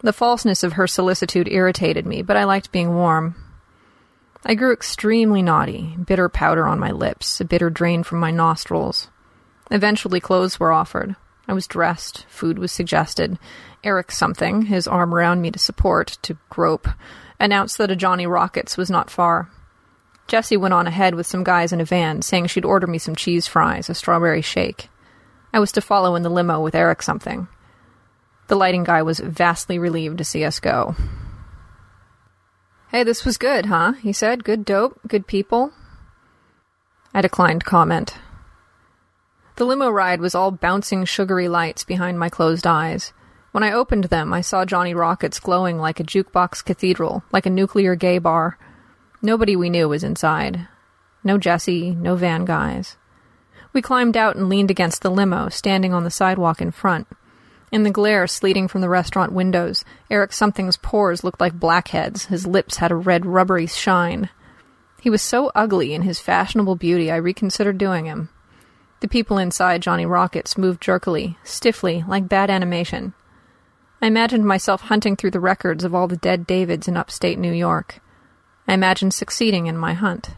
The 0.00 0.12
falseness 0.12 0.62
of 0.62 0.74
her 0.74 0.86
solicitude 0.86 1.48
irritated 1.48 2.06
me, 2.06 2.22
but 2.22 2.36
I 2.36 2.44
liked 2.44 2.70
being 2.70 2.94
warm. 2.94 3.34
I 4.44 4.54
grew 4.54 4.72
extremely 4.72 5.42
naughty, 5.42 5.96
bitter 6.06 6.28
powder 6.28 6.64
on 6.66 6.78
my 6.78 6.92
lips, 6.92 7.40
a 7.40 7.44
bitter 7.44 7.70
drain 7.70 8.04
from 8.04 8.20
my 8.20 8.30
nostrils. 8.30 9.08
Eventually, 9.70 10.20
clothes 10.20 10.60
were 10.60 10.72
offered. 10.72 11.16
I 11.48 11.52
was 11.52 11.66
dressed, 11.66 12.24
food 12.28 12.58
was 12.58 12.72
suggested. 12.72 13.38
Eric 13.84 14.10
something, 14.10 14.62
his 14.62 14.88
arm 14.88 15.14
around 15.14 15.40
me 15.40 15.50
to 15.50 15.58
support, 15.58 16.18
to 16.22 16.36
grope, 16.50 16.88
announced 17.38 17.78
that 17.78 17.90
a 17.90 17.96
Johnny 17.96 18.26
Rockets 18.26 18.76
was 18.76 18.90
not 18.90 19.10
far. 19.10 19.50
Jessie 20.26 20.56
went 20.56 20.74
on 20.74 20.86
ahead 20.88 21.14
with 21.14 21.26
some 21.26 21.44
guys 21.44 21.72
in 21.72 21.80
a 21.80 21.84
van, 21.84 22.22
saying 22.22 22.48
she'd 22.48 22.64
order 22.64 22.86
me 22.86 22.98
some 22.98 23.14
cheese 23.14 23.46
fries, 23.46 23.88
a 23.88 23.94
strawberry 23.94 24.42
shake. 24.42 24.88
I 25.52 25.60
was 25.60 25.70
to 25.72 25.80
follow 25.80 26.16
in 26.16 26.22
the 26.22 26.30
limo 26.30 26.60
with 26.60 26.74
Eric 26.74 27.02
something. 27.02 27.46
The 28.48 28.56
lighting 28.56 28.84
guy 28.84 29.02
was 29.02 29.20
vastly 29.20 29.78
relieved 29.78 30.18
to 30.18 30.24
see 30.24 30.44
us 30.44 30.58
go. 30.60 30.96
Hey, 32.88 33.04
this 33.04 33.24
was 33.24 33.38
good, 33.38 33.66
huh? 33.66 33.92
He 34.02 34.12
said. 34.12 34.44
Good 34.44 34.64
dope, 34.64 35.00
good 35.06 35.26
people. 35.26 35.72
I 37.12 37.20
declined 37.20 37.64
comment. 37.64 38.16
The 39.56 39.64
limo 39.64 39.88
ride 39.88 40.20
was 40.20 40.34
all 40.34 40.50
bouncing 40.50 41.06
sugary 41.06 41.48
lights 41.48 41.82
behind 41.82 42.18
my 42.18 42.28
closed 42.28 42.66
eyes. 42.66 43.14
When 43.52 43.64
I 43.64 43.72
opened 43.72 44.04
them, 44.04 44.34
I 44.34 44.42
saw 44.42 44.66
Johnny 44.66 44.92
Rockets 44.92 45.40
glowing 45.40 45.78
like 45.78 45.98
a 45.98 46.04
jukebox 46.04 46.62
cathedral, 46.62 47.24
like 47.32 47.46
a 47.46 47.50
nuclear 47.50 47.94
gay 47.94 48.18
bar. 48.18 48.58
Nobody 49.22 49.56
we 49.56 49.70
knew 49.70 49.88
was 49.88 50.04
inside. 50.04 50.68
No 51.24 51.38
Jesse, 51.38 51.94
no 51.94 52.16
van 52.16 52.44
guys. 52.44 52.98
We 53.72 53.80
climbed 53.80 54.14
out 54.14 54.36
and 54.36 54.50
leaned 54.50 54.70
against 54.70 55.00
the 55.00 55.10
limo, 55.10 55.48
standing 55.48 55.94
on 55.94 56.04
the 56.04 56.10
sidewalk 56.10 56.60
in 56.60 56.70
front. 56.70 57.08
In 57.72 57.82
the 57.82 57.90
glare 57.90 58.26
sleeting 58.26 58.68
from 58.68 58.82
the 58.82 58.90
restaurant 58.90 59.32
windows, 59.32 59.86
Eric 60.10 60.34
Something's 60.34 60.76
pores 60.76 61.24
looked 61.24 61.40
like 61.40 61.58
blackheads. 61.58 62.26
His 62.26 62.46
lips 62.46 62.76
had 62.76 62.90
a 62.90 62.96
red, 62.96 63.24
rubbery 63.24 63.66
shine. 63.66 64.28
He 65.00 65.08
was 65.08 65.22
so 65.22 65.50
ugly 65.54 65.94
in 65.94 66.02
his 66.02 66.20
fashionable 66.20 66.76
beauty, 66.76 67.10
I 67.10 67.16
reconsidered 67.16 67.78
doing 67.78 68.04
him. 68.04 68.28
The 69.00 69.08
people 69.08 69.38
inside 69.38 69.82
Johnny 69.82 70.06
Rockets 70.06 70.56
moved 70.56 70.80
jerkily, 70.80 71.38
stiffly, 71.44 72.04
like 72.08 72.28
bad 72.28 72.50
animation. 72.50 73.14
I 74.00 74.06
imagined 74.06 74.46
myself 74.46 74.82
hunting 74.82 75.16
through 75.16 75.32
the 75.32 75.40
records 75.40 75.84
of 75.84 75.94
all 75.94 76.08
the 76.08 76.16
dead 76.16 76.46
Davids 76.46 76.88
in 76.88 76.96
upstate 76.96 77.38
New 77.38 77.52
York. 77.52 78.00
I 78.66 78.74
imagined 78.74 79.14
succeeding 79.14 79.66
in 79.66 79.76
my 79.76 79.94
hunt. 79.94 80.30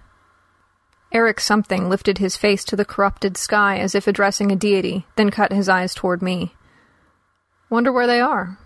Eric 1.12 1.40
something 1.40 1.89
lifted 1.89 2.18
his 2.18 2.36
face 2.36 2.64
to 2.64 2.76
the 2.76 2.85
corrupted 2.85 3.36
sky 3.36 3.78
as 3.78 3.94
if 3.94 4.06
addressing 4.06 4.52
a 4.52 4.56
deity, 4.56 5.06
then 5.16 5.30
cut 5.30 5.52
his 5.52 5.68
eyes 5.68 5.94
toward 5.94 6.20
me. 6.20 6.55
Wonder 7.70 7.93
where 7.93 8.06
they 8.06 8.20
are. 8.20 8.59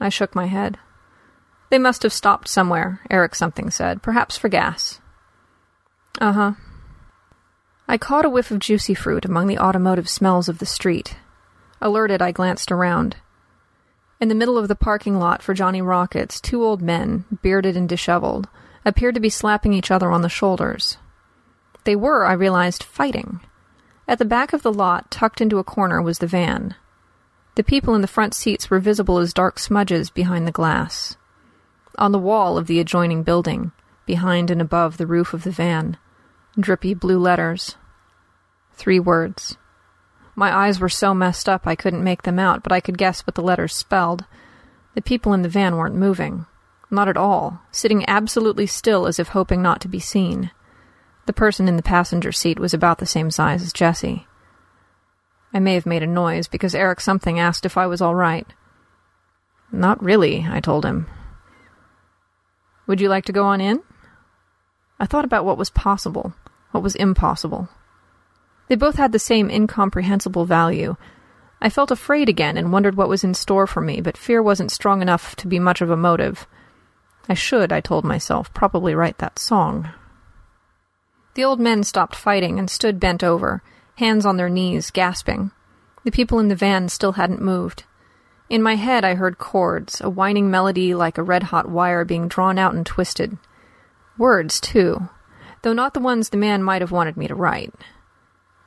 I 0.00 0.08
shook 0.08 0.34
my 0.34 0.46
head. 0.46 0.78
They 1.70 1.78
must 1.78 2.02
have 2.02 2.12
stopped 2.12 2.48
somewhere, 2.48 3.00
Eric 3.10 3.34
something 3.34 3.70
said, 3.70 4.02
perhaps 4.02 4.36
for 4.36 4.48
gas. 4.48 5.00
Uh 6.20 6.32
huh. 6.32 6.52
I 7.88 7.98
caught 7.98 8.24
a 8.24 8.30
whiff 8.30 8.50
of 8.50 8.58
juicy 8.58 8.94
fruit 8.94 9.24
among 9.24 9.46
the 9.46 9.58
automotive 9.58 10.08
smells 10.08 10.48
of 10.48 10.58
the 10.58 10.66
street. 10.66 11.16
Alerted, 11.80 12.20
I 12.20 12.32
glanced 12.32 12.72
around. 12.72 13.16
In 14.20 14.28
the 14.28 14.34
middle 14.34 14.58
of 14.58 14.66
the 14.66 14.74
parking 14.74 15.18
lot 15.18 15.42
for 15.42 15.54
Johnny 15.54 15.82
Rockets, 15.82 16.40
two 16.40 16.64
old 16.64 16.82
men, 16.82 17.24
bearded 17.42 17.76
and 17.76 17.88
disheveled, 17.88 18.48
appeared 18.84 19.14
to 19.14 19.20
be 19.20 19.28
slapping 19.28 19.72
each 19.72 19.90
other 19.90 20.10
on 20.10 20.22
the 20.22 20.28
shoulders. 20.28 20.96
They 21.84 21.94
were, 21.94 22.24
I 22.24 22.32
realized, 22.32 22.82
fighting. 22.82 23.40
At 24.08 24.18
the 24.18 24.24
back 24.24 24.52
of 24.52 24.62
the 24.62 24.72
lot, 24.72 25.10
tucked 25.10 25.40
into 25.40 25.58
a 25.58 25.64
corner, 25.64 26.02
was 26.02 26.18
the 26.18 26.26
van. 26.26 26.74
The 27.54 27.62
people 27.62 27.94
in 27.94 28.00
the 28.00 28.08
front 28.08 28.34
seats 28.34 28.68
were 28.68 28.80
visible 28.80 29.18
as 29.18 29.32
dark 29.32 29.58
smudges 29.58 30.10
behind 30.10 30.46
the 30.46 30.52
glass. 30.52 31.16
On 31.98 32.10
the 32.10 32.18
wall 32.18 32.58
of 32.58 32.66
the 32.66 32.80
adjoining 32.80 33.22
building, 33.22 33.70
behind 34.06 34.50
and 34.50 34.60
above 34.60 34.96
the 34.96 35.06
roof 35.06 35.32
of 35.32 35.44
the 35.44 35.50
van, 35.50 35.98
drippy 36.58 36.94
blue 36.94 37.18
letters. 37.18 37.76
Three 38.74 38.98
words. 38.98 39.56
My 40.34 40.54
eyes 40.54 40.80
were 40.80 40.88
so 40.88 41.14
messed 41.14 41.48
up 41.48 41.66
I 41.66 41.74
couldn't 41.74 42.04
make 42.04 42.22
them 42.22 42.38
out, 42.38 42.62
but 42.62 42.72
I 42.72 42.80
could 42.80 42.98
guess 42.98 43.26
what 43.26 43.34
the 43.34 43.42
letters 43.42 43.74
spelled. 43.74 44.24
The 44.94 45.02
people 45.02 45.32
in 45.32 45.42
the 45.42 45.48
van 45.48 45.76
weren't 45.76 45.94
moving. 45.94 46.46
Not 46.90 47.08
at 47.08 47.16
all, 47.16 47.62
sitting 47.70 48.08
absolutely 48.08 48.66
still 48.66 49.06
as 49.06 49.18
if 49.18 49.28
hoping 49.28 49.60
not 49.60 49.80
to 49.82 49.88
be 49.88 49.98
seen. 49.98 50.50
The 51.26 51.32
person 51.32 51.68
in 51.68 51.76
the 51.76 51.82
passenger 51.82 52.32
seat 52.32 52.58
was 52.58 52.72
about 52.72 52.98
the 52.98 53.06
same 53.06 53.30
size 53.30 53.62
as 53.62 53.72
Jessie. 53.72 54.26
I 55.52 55.58
may 55.58 55.74
have 55.74 55.86
made 55.86 56.02
a 56.02 56.06
noise 56.06 56.48
because 56.48 56.74
Eric 56.74 57.00
something 57.00 57.38
asked 57.38 57.66
if 57.66 57.76
I 57.76 57.86
was 57.86 58.00
all 58.00 58.14
right. 58.14 58.46
Not 59.72 60.02
really, 60.02 60.46
I 60.48 60.60
told 60.60 60.84
him. 60.84 61.06
Would 62.86 63.00
you 63.00 63.08
like 63.08 63.24
to 63.24 63.32
go 63.32 63.44
on 63.44 63.60
in? 63.60 63.82
I 65.00 65.06
thought 65.06 65.24
about 65.24 65.44
what 65.44 65.58
was 65.58 65.70
possible, 65.70 66.34
what 66.76 66.82
was 66.82 66.94
impossible. 66.94 67.70
They 68.68 68.74
both 68.74 68.96
had 68.96 69.12
the 69.12 69.18
same 69.18 69.48
incomprehensible 69.48 70.44
value. 70.44 70.96
I 71.58 71.70
felt 71.70 71.90
afraid 71.90 72.28
again 72.28 72.58
and 72.58 72.70
wondered 72.70 72.96
what 72.96 73.08
was 73.08 73.24
in 73.24 73.32
store 73.32 73.66
for 73.66 73.80
me, 73.80 74.02
but 74.02 74.18
fear 74.18 74.42
wasn't 74.42 74.70
strong 74.70 75.00
enough 75.00 75.34
to 75.36 75.48
be 75.48 75.58
much 75.58 75.80
of 75.80 75.88
a 75.88 75.96
motive. 75.96 76.46
I 77.30 77.32
should, 77.32 77.72
I 77.72 77.80
told 77.80 78.04
myself, 78.04 78.52
probably 78.52 78.94
write 78.94 79.16
that 79.18 79.38
song. 79.38 79.88
The 81.32 81.44
old 81.44 81.60
men 81.60 81.82
stopped 81.82 82.14
fighting 82.14 82.58
and 82.58 82.68
stood 82.68 83.00
bent 83.00 83.24
over, 83.24 83.62
hands 83.94 84.26
on 84.26 84.36
their 84.36 84.50
knees, 84.50 84.90
gasping. 84.90 85.52
The 86.04 86.10
people 86.10 86.38
in 86.38 86.48
the 86.48 86.54
van 86.54 86.90
still 86.90 87.12
hadn't 87.12 87.40
moved. 87.40 87.84
In 88.50 88.62
my 88.62 88.74
head, 88.74 89.02
I 89.02 89.14
heard 89.14 89.38
chords, 89.38 90.02
a 90.02 90.10
whining 90.10 90.50
melody 90.50 90.94
like 90.94 91.16
a 91.16 91.22
red 91.22 91.44
hot 91.44 91.70
wire 91.70 92.04
being 92.04 92.28
drawn 92.28 92.58
out 92.58 92.74
and 92.74 92.84
twisted. 92.84 93.38
Words, 94.18 94.60
too, 94.60 95.08
though 95.66 95.72
not 95.72 95.94
the 95.94 96.00
ones 96.00 96.28
the 96.28 96.36
man 96.36 96.62
might 96.62 96.80
have 96.80 96.92
wanted 96.92 97.16
me 97.16 97.26
to 97.26 97.34
write. 97.34 97.74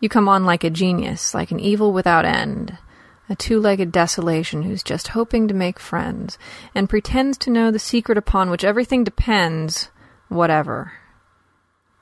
You 0.01 0.09
come 0.09 0.27
on 0.27 0.43
like 0.43 0.65
a 0.65 0.69
genius, 0.69 1.34
like 1.34 1.49
an 1.49 1.57
evil 1.57 1.93
without 1.93 2.26
end 2.26 2.77
a 3.30 3.35
two 3.35 3.57
legged 3.57 3.91
desolation 3.91 4.63
who's 4.63 4.84
just 4.84 5.09
hoping 5.09 5.47
to 5.47 5.53
make 5.53 5.80
friends, 5.80 6.38
and 6.76 6.89
pretends 6.89 7.38
to 7.38 7.49
know 7.49 7.71
the 7.71 7.80
secret 7.80 8.17
upon 8.17 8.49
which 8.49 8.65
everything 8.65 9.05
depends, 9.05 9.89
whatever. 10.27 10.91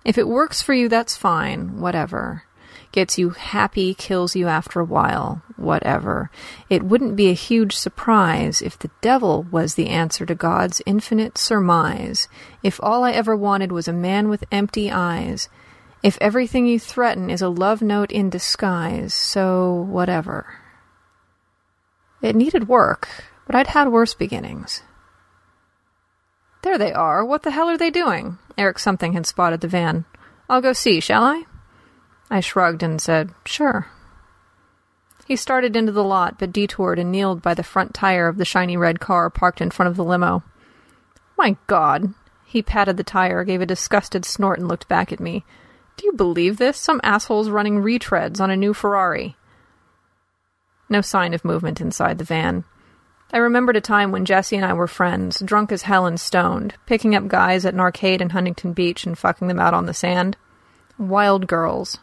If 0.04 0.18
it 0.18 0.28
works 0.28 0.64
for 0.64 0.74
you, 0.74 0.90
that's 0.90 1.16
fine, 1.16 1.80
whatever. 1.80 2.46
Gets 2.92 3.18
you 3.18 3.32
happy, 3.32 3.94
kills 3.94 4.36
you 4.36 4.48
after 4.48 4.80
a 4.80 4.86
while, 4.86 5.42
whatever. 5.56 6.32
It 6.70 6.84
wouldn't 6.84 7.16
be 7.16 7.30
a 7.30 7.34
huge 7.34 7.76
surprise 7.76 8.62
if 8.62 8.80
the 8.80 8.90
devil 9.02 9.44
was 9.44 9.76
the 9.76 9.90
answer 9.90 10.26
to 10.26 10.36
God's 10.36 10.82
infinite 10.86 11.38
surmise, 11.38 12.28
if 12.64 12.80
all 12.82 13.04
I 13.04 13.12
ever 13.12 13.36
wanted 13.36 13.72
was 13.72 13.88
a 13.88 13.94
man 13.94 14.30
with 14.30 14.46
empty 14.52 14.90
eyes, 14.90 15.50
if 16.02 16.18
everything 16.22 16.66
you 16.66 16.80
threaten 16.80 17.30
is 17.30 17.42
a 17.42 17.50
love 17.50 17.82
note 17.82 18.12
in 18.12 18.30
disguise, 18.30 19.14
so 19.14 19.74
whatever. 19.74 20.46
It 22.22 22.36
needed 22.36 22.68
work, 22.68 23.10
but 23.46 23.56
I'd 23.56 23.68
had 23.68 23.90
worse 23.90 24.14
beginnings. 24.14 24.84
There 26.62 26.78
they 26.78 26.94
are. 26.94 27.24
What 27.24 27.44
the 27.44 27.52
hell 27.52 27.70
are 27.70 27.78
they 27.78 27.92
doing? 27.92 28.40
Eric 28.58 28.80
something 28.80 29.14
had 29.14 29.26
spotted 29.26 29.62
the 29.62 29.68
van. 29.68 30.06
I'll 30.50 30.62
go 30.62 30.74
see, 30.74 31.00
shall 31.00 31.24
I? 31.24 31.44
I 32.30 32.40
shrugged 32.42 32.84
and 32.84 33.02
said, 33.02 33.32
Sure. 33.46 33.88
He 35.26 35.36
started 35.36 35.76
into 35.76 35.92
the 35.92 36.04
lot, 36.04 36.40
but 36.40 36.54
detoured 36.54 37.00
and 37.00 37.12
kneeled 37.12 37.42
by 37.42 37.54
the 37.54 37.64
front 37.64 37.94
tire 37.94 38.28
of 38.28 38.38
the 38.38 38.46
shiny 38.46 38.78
red 38.78 39.00
car 39.00 39.30
parked 39.30 39.62
in 39.62 39.72
front 39.72 39.90
of 39.90 39.98
the 39.98 40.04
limo. 40.04 40.44
My 41.38 41.58
God! 41.68 42.14
He 42.46 42.62
patted 42.62 42.96
the 42.96 43.04
tire, 43.04 43.44
gave 43.44 43.62
a 43.62 43.66
disgusted 43.66 44.24
snort, 44.24 44.60
and 44.60 44.68
looked 44.68 44.88
back 44.88 45.12
at 45.12 45.20
me. 45.20 45.44
Do 45.98 46.06
you 46.06 46.14
believe 46.14 46.58
this? 46.58 46.78
Some 46.78 47.02
asshole's 47.04 47.50
running 47.50 47.82
retreads 47.82 48.40
on 48.40 48.50
a 48.50 48.56
new 48.56 48.74
Ferrari. 48.74 49.36
No 50.90 51.02
sign 51.02 51.34
of 51.34 51.44
movement 51.44 51.82
inside 51.82 52.18
the 52.18 52.24
van. 52.24 52.64
I 53.34 53.40
remembered 53.40 53.76
a 53.76 53.82
time 53.82 54.14
when 54.14 54.24
Jesse 54.24 54.56
and 54.56 54.66
I 54.66 54.74
were 54.74 54.88
friends, 54.88 55.42
drunk 55.42 55.74
as 55.74 55.82
hell 55.82 56.06
and 56.06 56.18
stoned, 56.18 56.76
picking 56.86 57.14
up 57.14 57.28
guys 57.28 57.66
at 57.66 57.74
an 57.74 57.82
arcade 57.82 58.22
in 58.22 58.30
Huntington 58.30 58.72
Beach 58.72 59.06
and 59.06 59.18
fucking 59.18 59.50
them 59.50 59.60
out 59.60 59.74
on 59.74 59.86
the 59.86 59.94
sand. 59.94 60.38
Wild 60.98 61.48
girls. 61.48 61.98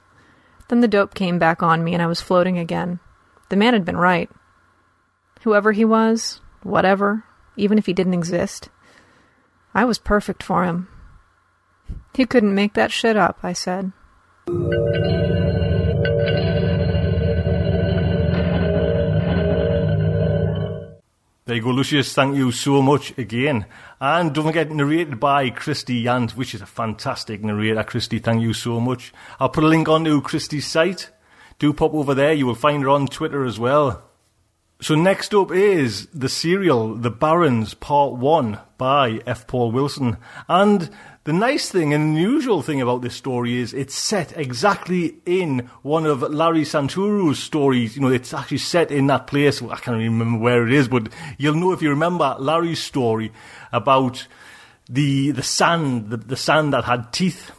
Then 0.68 0.80
the 0.80 0.88
dope 0.88 1.14
came 1.14 1.38
back 1.38 1.62
on 1.62 1.84
me 1.84 1.94
and 1.94 2.02
I 2.02 2.06
was 2.06 2.20
floating 2.20 2.58
again. 2.58 3.00
The 3.48 3.56
man 3.56 3.74
had 3.74 3.84
been 3.84 3.96
right. 3.96 4.30
Whoever 5.42 5.72
he 5.72 5.84
was, 5.84 6.40
whatever, 6.62 7.24
even 7.56 7.78
if 7.78 7.86
he 7.86 7.92
didn't 7.92 8.14
exist, 8.14 8.70
I 9.74 9.84
was 9.84 9.98
perfect 9.98 10.42
for 10.42 10.64
him. 10.64 10.88
You 12.16 12.26
couldn't 12.26 12.54
make 12.54 12.74
that 12.74 12.92
shit 12.92 13.16
up, 13.16 13.40
I 13.42 13.52
said. 13.52 13.92
There 21.46 21.56
you 21.56 21.62
go, 21.62 21.72
Lucius. 21.72 22.14
Thank 22.14 22.36
you 22.36 22.52
so 22.52 22.80
much 22.80 23.18
again. 23.18 23.66
And 24.00 24.34
don't 24.34 24.46
forget, 24.46 24.70
narrated 24.70 25.20
by 25.20 25.50
Christie 25.50 26.02
Yant, 26.02 26.30
which 26.30 26.54
is 26.54 26.62
a 26.62 26.66
fantastic 26.66 27.44
narrator. 27.44 27.84
Christie, 27.84 28.18
thank 28.18 28.40
you 28.40 28.54
so 28.54 28.80
much. 28.80 29.12
I'll 29.38 29.50
put 29.50 29.62
a 29.62 29.66
link 29.66 29.86
onto 29.86 30.22
Christie's 30.22 30.66
site. 30.66 31.10
Do 31.58 31.74
pop 31.74 31.92
over 31.92 32.14
there. 32.14 32.32
You 32.32 32.46
will 32.46 32.54
find 32.54 32.82
her 32.82 32.88
on 32.88 33.08
Twitter 33.08 33.44
as 33.44 33.60
well. 33.60 34.02
So 34.80 34.94
next 34.94 35.34
up 35.34 35.52
is 35.52 36.06
the 36.14 36.30
serial 36.30 36.94
The 36.94 37.10
Barrens 37.10 37.74
Part 37.74 38.14
1 38.14 38.58
by 38.78 39.20
F. 39.26 39.46
Paul 39.46 39.70
Wilson. 39.70 40.16
And 40.48 40.88
the 41.24 41.32
nice 41.32 41.70
thing 41.70 41.94
and 41.94 42.16
unusual 42.16 42.60
thing 42.60 42.82
about 42.82 43.01
this 43.01 43.14
story 43.14 43.59
is 43.59 43.72
it's 43.72 43.94
set 43.94 44.36
exactly 44.36 45.16
in 45.24 45.70
one 45.80 46.05
of 46.05 46.20
Larry 46.20 46.64
Santoro's 46.64 47.38
stories. 47.38 47.96
You 47.96 48.02
know, 48.02 48.09
it's 48.09 48.34
actually 48.34 48.59
set 48.59 48.90
in 48.90 49.06
that 49.06 49.26
place. 49.26 49.62
I 49.62 49.76
can't 49.76 50.01
even 50.02 50.18
remember 50.18 50.38
where 50.38 50.66
it 50.66 50.72
is, 50.72 50.86
but 50.86 51.09
you'll 51.38 51.55
know 51.55 51.72
if 51.72 51.80
you 51.80 51.88
remember 51.88 52.36
Larry's 52.38 52.82
story 52.82 53.32
about 53.72 54.26
the 54.86 55.30
the 55.30 55.42
sand, 55.42 56.10
the, 56.10 56.18
the 56.18 56.36
sand 56.36 56.74
that 56.74 56.84
had 56.84 57.10
teeth. 57.10 57.52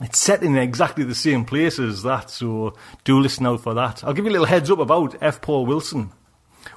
It's 0.00 0.18
set 0.18 0.42
in 0.42 0.56
exactly 0.56 1.04
the 1.04 1.14
same 1.14 1.44
place 1.44 1.78
as 1.78 2.02
that, 2.02 2.30
so 2.30 2.74
do 3.04 3.20
listen 3.20 3.46
out 3.46 3.60
for 3.60 3.74
that. 3.74 4.02
I'll 4.02 4.14
give 4.14 4.24
you 4.24 4.32
a 4.32 4.32
little 4.32 4.46
heads 4.46 4.70
up 4.72 4.80
about 4.80 5.16
F. 5.22 5.40
Paul 5.40 5.66
Wilson. 5.66 6.10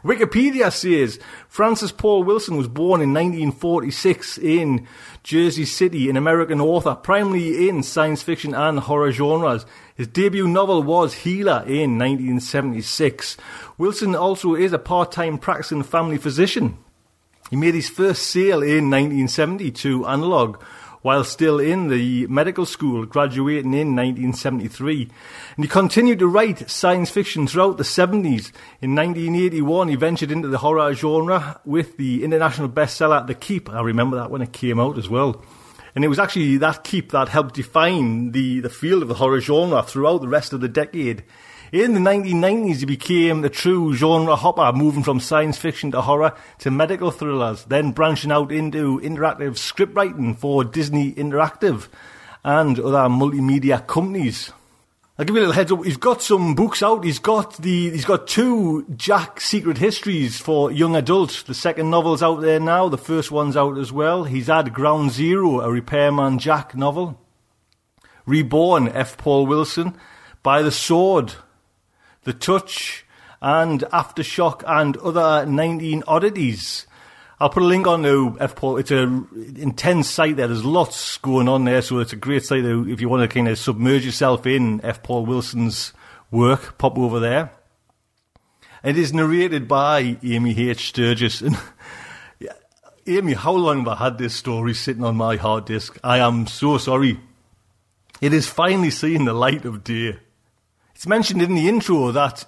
Wikipedia 0.03 0.71
says 0.71 1.19
Francis 1.47 1.91
Paul 1.91 2.23
Wilson 2.23 2.57
was 2.57 2.67
born 2.67 3.01
in 3.01 3.13
1946 3.13 4.37
in 4.37 4.87
Jersey 5.23 5.65
City, 5.65 6.09
an 6.09 6.17
American 6.17 6.61
author, 6.61 6.95
primarily 6.95 7.67
in 7.67 7.83
science 7.83 8.21
fiction 8.21 8.53
and 8.53 8.79
horror 8.79 9.11
genres. 9.11 9.65
His 9.95 10.07
debut 10.07 10.47
novel 10.47 10.83
was 10.83 11.13
Healer 11.13 11.63
in 11.65 11.97
1976. 11.97 13.37
Wilson 13.77 14.15
also 14.15 14.55
is 14.55 14.73
a 14.73 14.79
part-time 14.79 15.37
practicing 15.37 15.83
family 15.83 16.17
physician. 16.17 16.77
He 17.49 17.55
made 17.55 17.75
his 17.75 17.89
first 17.89 18.23
sale 18.23 18.63
in 18.63 18.89
1970 18.89 19.71
to 19.71 20.07
Analog, 20.07 20.61
while 21.05 21.23
still 21.23 21.59
in 21.59 21.87
the 21.89 22.25
medical 22.25 22.65
school, 22.65 23.05
graduating 23.05 23.75
in 23.75 23.95
1973. 23.95 25.11
And 25.55 25.63
he 25.63 25.69
continued 25.69 26.17
to 26.17 26.27
write 26.27 26.67
science 26.67 27.11
fiction 27.11 27.45
throughout 27.45 27.77
the 27.77 27.83
70s. 27.83 28.51
In 28.81 28.95
1981, 28.95 29.89
he 29.89 29.95
ventured 29.97 30.31
into 30.31 30.47
the 30.47 30.57
horror 30.57 30.95
genre 30.95 31.61
with 31.63 31.97
the 31.97 32.23
international 32.23 32.69
bestseller 32.69 33.27
The 33.27 33.35
Keep. 33.35 33.69
I 33.69 33.81
remember 33.81 34.15
that 34.17 34.31
when 34.31 34.41
it 34.41 34.51
came 34.51 34.79
out 34.79 34.97
as 34.97 35.07
well. 35.07 35.43
And 35.93 36.03
it 36.03 36.07
was 36.07 36.17
actually 36.17 36.57
that 36.57 36.83
keep 36.83 37.11
that 37.11 37.29
helped 37.29 37.53
define 37.53 38.31
the, 38.31 38.61
the 38.61 38.71
field 38.71 39.03
of 39.03 39.07
the 39.07 39.13
horror 39.13 39.39
genre 39.39 39.83
throughout 39.83 40.21
the 40.21 40.27
rest 40.27 40.53
of 40.53 40.61
the 40.61 40.67
decade. 40.67 41.23
In 41.75 41.93
the 41.93 41.99
1990s, 41.99 42.77
he 42.77 42.85
became 42.85 43.41
the 43.41 43.49
true 43.49 43.93
genre 43.93 44.37
hopper, 44.37 44.71
moving 44.71 45.03
from 45.03 45.19
science 45.19 45.57
fiction 45.57 45.91
to 45.91 45.99
horror 45.99 46.33
to 46.59 46.71
medical 46.71 47.11
thrillers, 47.11 47.65
then 47.65 47.91
branching 47.91 48.31
out 48.31 48.49
into 48.49 49.01
interactive 49.01 49.57
script 49.57 49.93
writing 49.93 50.35
for 50.35 50.63
Disney 50.63 51.11
Interactive 51.11 51.89
and 52.45 52.79
other 52.79 53.09
multimedia 53.09 53.85
companies. 53.85 54.53
I'll 55.19 55.25
give 55.25 55.35
you 55.35 55.41
a 55.41 55.47
little 55.47 55.53
heads 55.53 55.69
up. 55.73 55.83
He's 55.83 55.97
got 55.97 56.21
some 56.21 56.55
books 56.55 56.81
out. 56.81 57.03
He's 57.03 57.19
got 57.19 57.57
the 57.57 57.89
he's 57.89 58.05
got 58.05 58.25
two 58.25 58.85
Jack 58.95 59.41
Secret 59.41 59.77
Histories 59.77 60.39
for 60.39 60.71
young 60.71 60.95
adults. 60.95 61.43
The 61.43 61.53
second 61.53 61.89
novel's 61.89 62.23
out 62.23 62.39
there 62.39 62.61
now. 62.61 62.87
The 62.87 62.97
first 62.97 63.31
one's 63.31 63.57
out 63.57 63.77
as 63.77 63.91
well. 63.91 64.23
He's 64.23 64.47
had 64.47 64.73
Ground 64.73 65.11
Zero, 65.11 65.59
a 65.59 65.69
Repairman 65.69 66.39
Jack 66.39 66.73
novel. 66.73 67.19
Reborn, 68.25 68.87
F. 68.87 69.17
Paul 69.17 69.45
Wilson. 69.45 69.97
By 70.41 70.61
the 70.61 70.71
Sword, 70.71 71.33
the 72.25 72.33
Touch, 72.33 73.05
and 73.41 73.81
Aftershock, 73.93 74.63
and 74.67 74.97
other 74.97 75.45
19 75.45 76.03
oddities. 76.07 76.85
I'll 77.39 77.49
put 77.49 77.63
a 77.63 77.65
link 77.65 77.85
on 77.85 78.03
to 78.03 78.37
F 78.39 78.55
Paul. 78.55 78.77
It's 78.77 78.91
a 78.91 79.03
intense 79.55 80.09
site 80.09 80.37
there. 80.37 80.47
There's 80.47 80.63
lots 80.63 81.17
going 81.17 81.47
on 81.47 81.65
there, 81.65 81.81
so 81.81 81.99
it's 81.99 82.13
a 82.13 82.17
great 82.17 82.45
site 82.45 82.63
if 82.63 83.01
you 83.01 83.09
want 83.09 83.29
to 83.29 83.33
kind 83.33 83.47
of 83.47 83.57
submerge 83.57 84.05
yourself 84.05 84.45
in 84.45 84.81
F 84.83 85.03
Paul 85.03 85.25
Wilson's 85.25 85.93
work. 86.31 86.77
Pop 86.77 86.97
over 86.97 87.19
there. 87.19 87.51
It 88.83 88.97
is 88.97 89.13
narrated 89.13 89.67
by 89.67 90.17
Amy 90.23 90.69
H. 90.69 90.89
Sturgis. 90.89 91.41
And 91.41 91.57
Amy, 93.07 93.33
how 93.33 93.53
long 93.53 93.79
have 93.79 93.87
I 93.87 93.95
had 93.95 94.17
this 94.17 94.33
story 94.33 94.73
sitting 94.73 95.03
on 95.03 95.15
my 95.15 95.35
hard 95.35 95.65
disk? 95.65 95.99
I 96.03 96.19
am 96.19 96.47
so 96.47 96.77
sorry. 96.77 97.19
It 98.21 98.33
is 98.33 98.47
finally 98.47 98.91
seeing 98.91 99.25
the 99.25 99.33
light 99.33 99.65
of 99.65 99.83
day. 99.83 100.19
It's 100.95 101.05
mentioned 101.05 101.41
in 101.41 101.55
the 101.55 101.67
intro 101.67 102.13
that 102.13 102.45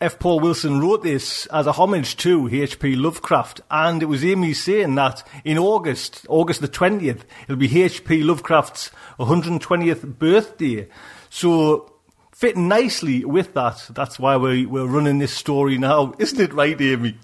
F. 0.00 0.18
Paul 0.18 0.40
Wilson 0.40 0.80
wrote 0.80 1.04
this 1.04 1.46
as 1.46 1.68
a 1.68 1.72
homage 1.72 2.16
to 2.18 2.48
H.P. 2.50 2.96
Lovecraft, 2.96 3.60
and 3.70 4.02
it 4.02 4.06
was 4.06 4.24
Amy 4.24 4.52
saying 4.52 4.96
that 4.96 5.22
in 5.44 5.58
August, 5.58 6.26
August 6.28 6.60
the 6.60 6.66
20th, 6.66 7.20
it'll 7.44 7.54
be 7.54 7.82
H.P. 7.84 8.24
Lovecraft's 8.24 8.90
120th 9.20 10.18
birthday. 10.18 10.88
So, 11.30 11.94
fitting 12.32 12.66
nicely 12.66 13.24
with 13.24 13.54
that, 13.54 13.86
that's 13.90 14.18
why 14.18 14.38
we, 14.38 14.66
we're 14.66 14.86
running 14.86 15.20
this 15.20 15.32
story 15.32 15.78
now. 15.78 16.14
Isn't 16.18 16.40
it 16.40 16.52
right, 16.52 16.78
Amy? 16.80 17.16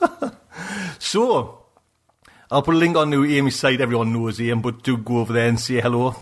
so, 0.98 1.64
I'll 2.50 2.62
put 2.62 2.74
a 2.74 2.78
link 2.78 2.94
on 2.94 3.10
to 3.10 3.24
Amy's 3.24 3.56
site. 3.56 3.80
Everyone 3.80 4.12
knows 4.12 4.38
Amy, 4.38 4.60
but 4.60 4.82
do 4.82 4.98
go 4.98 5.20
over 5.20 5.32
there 5.32 5.48
and 5.48 5.58
say 5.58 5.80
hello. 5.80 6.14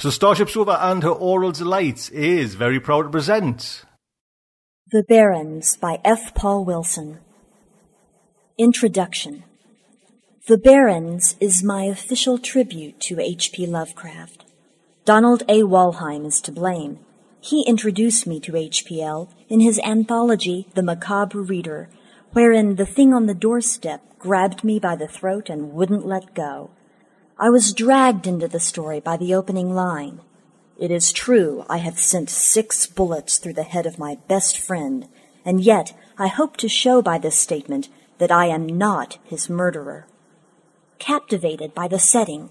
So 0.00 0.10
StarShipSofa 0.10 0.78
and 0.80 1.02
her 1.02 1.10
Aural 1.10 1.50
Delights 1.50 2.08
is 2.10 2.54
very 2.54 2.78
proud 2.78 3.02
to 3.02 3.08
present 3.08 3.84
The 4.92 5.02
Barrens 5.08 5.76
by 5.76 5.98
F. 6.04 6.36
Paul 6.36 6.64
Wilson. 6.64 7.18
Introduction 8.56 9.42
The 10.46 10.56
Barrens 10.56 11.34
is 11.40 11.64
my 11.64 11.82
official 11.82 12.38
tribute 12.38 13.00
to 13.00 13.18
H.P. 13.18 13.66
Lovecraft. 13.66 14.44
Donald 15.04 15.42
A. 15.48 15.64
Wollheim 15.64 16.24
is 16.24 16.40
to 16.42 16.52
blame. 16.52 17.00
He 17.40 17.66
introduced 17.66 18.24
me 18.24 18.38
to 18.38 18.52
HPL 18.52 19.28
in 19.48 19.58
his 19.58 19.80
anthology, 19.80 20.68
The 20.76 20.84
Macabre 20.84 21.42
Reader, 21.42 21.88
wherein 22.34 22.76
the 22.76 22.86
thing 22.86 23.12
on 23.12 23.26
the 23.26 23.34
doorstep 23.34 24.00
grabbed 24.20 24.62
me 24.62 24.78
by 24.78 24.94
the 24.94 25.08
throat 25.08 25.50
and 25.50 25.72
wouldn't 25.72 26.06
let 26.06 26.36
go. 26.36 26.70
I 27.40 27.50
was 27.50 27.72
dragged 27.72 28.26
into 28.26 28.48
the 28.48 28.58
story 28.58 28.98
by 28.98 29.16
the 29.16 29.32
opening 29.32 29.72
line. 29.72 30.22
It 30.76 30.90
is 30.90 31.12
true 31.12 31.64
I 31.68 31.76
have 31.76 32.00
sent 32.00 32.30
six 32.30 32.84
bullets 32.84 33.38
through 33.38 33.52
the 33.52 33.62
head 33.62 33.86
of 33.86 33.96
my 33.96 34.16
best 34.26 34.58
friend, 34.58 35.06
and 35.44 35.60
yet 35.60 35.96
I 36.18 36.26
hope 36.26 36.56
to 36.56 36.68
show 36.68 37.00
by 37.00 37.18
this 37.18 37.38
statement 37.38 37.90
that 38.18 38.32
I 38.32 38.46
am 38.46 38.66
not 38.66 39.18
his 39.22 39.48
murderer. 39.48 40.08
Captivated 40.98 41.76
by 41.76 41.86
the 41.86 42.00
setting, 42.00 42.50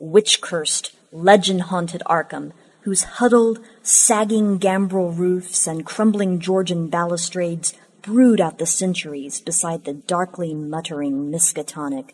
witch-cursed, 0.00 0.96
legend-haunted 1.12 2.02
Arkham, 2.06 2.50
whose 2.80 3.04
huddled, 3.04 3.60
sagging 3.80 4.58
gambrel 4.58 5.12
roofs 5.12 5.68
and 5.68 5.86
crumbling 5.86 6.40
Georgian 6.40 6.88
balustrades 6.88 7.74
brood 8.02 8.40
out 8.40 8.58
the 8.58 8.66
centuries 8.66 9.40
beside 9.40 9.84
the 9.84 9.94
darkly 9.94 10.52
muttering 10.52 11.30
Miskatonic, 11.30 12.10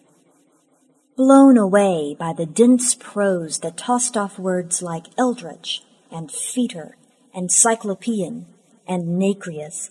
blown 1.16 1.58
away 1.58 2.16
by 2.18 2.32
the 2.32 2.46
dense 2.46 2.94
prose 2.94 3.58
that 3.58 3.76
tossed 3.76 4.16
off 4.16 4.38
words 4.38 4.82
like 4.82 5.06
eldritch 5.18 5.82
and 6.10 6.30
fetor 6.30 6.92
and 7.34 7.52
cyclopean 7.52 8.46
and 8.86 9.18
nacreous, 9.18 9.90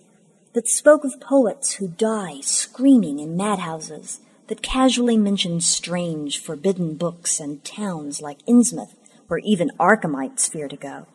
that 0.53 0.67
spoke 0.67 1.03
of 1.03 1.21
poets 1.21 1.73
who 1.73 1.87
die 1.87 2.39
screaming 2.41 3.19
in 3.19 3.37
madhouses, 3.37 4.19
that 4.47 4.61
casually 4.61 5.15
mentioned 5.15 5.63
strange, 5.63 6.37
forbidden 6.37 6.95
books 6.95 7.39
and 7.39 7.63
towns 7.63 8.21
like 8.21 8.45
Innsmouth, 8.45 8.95
where 9.27 9.39
even 9.39 9.71
Arkhamites 9.79 10.51
fear 10.51 10.67
to 10.67 10.75
go, 10.75 11.05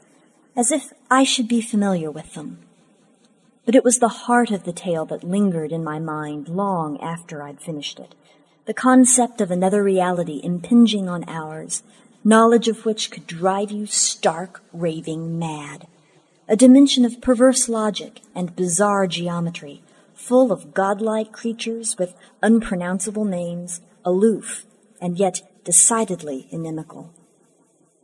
as 0.57 0.73
if 0.73 0.93
I 1.11 1.23
should 1.23 1.47
be 1.47 1.61
familiar 1.61 2.11
with 2.11 2.33
them. 2.33 2.61
But 3.67 3.75
it 3.75 3.85
was 3.85 3.99
the 3.99 4.09
heart 4.09 4.51
of 4.51 4.65
the 4.65 4.73
tale 4.73 5.05
that 5.07 5.23
lingered 5.23 5.71
in 5.71 5.85
my 5.85 5.99
mind 5.99 6.49
long 6.49 6.99
after 7.01 7.43
I'd 7.43 7.61
finished 7.61 7.99
it. 7.99 8.15
The 8.67 8.75
concept 8.75 9.41
of 9.41 9.53
another 9.53 9.81
reality 9.81 10.41
impinging 10.43 11.09
on 11.09 11.23
ours, 11.29 11.85
knowledge 12.25 12.67
of 12.67 12.85
which 12.85 13.13
could 13.13 13.25
drive 13.25 13.71
you 13.71 13.87
stark, 13.87 14.61
raving 14.73 15.39
mad. 15.39 15.87
A 16.49 16.57
dimension 16.57 17.05
of 17.05 17.21
perverse 17.21 17.69
logic 17.69 18.23
and 18.35 18.57
bizarre 18.57 19.07
geometry, 19.07 19.85
full 20.15 20.51
of 20.51 20.75
godlike 20.75 21.31
creatures 21.31 21.97
with 21.97 22.17
unpronounceable 22.43 23.25
names, 23.25 23.83
aloof 24.05 24.67
and 25.01 25.17
yet 25.17 25.43
decidedly 25.63 26.49
inimical. 26.51 27.15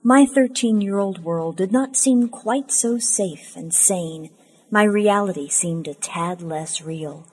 My 0.05 0.27
thirteen 0.27 0.81
year 0.81 0.99
old 0.99 1.25
world 1.25 1.57
did 1.57 1.73
not 1.73 1.97
seem 1.97 2.29
quite 2.29 2.71
so 2.71 2.99
safe 2.99 3.57
and 3.57 3.75
sane. 3.75 4.31
My 4.71 4.85
reality 4.85 5.49
seemed 5.49 5.89
a 5.89 5.95
tad 5.95 6.41
less 6.41 6.83
real. 6.83 7.27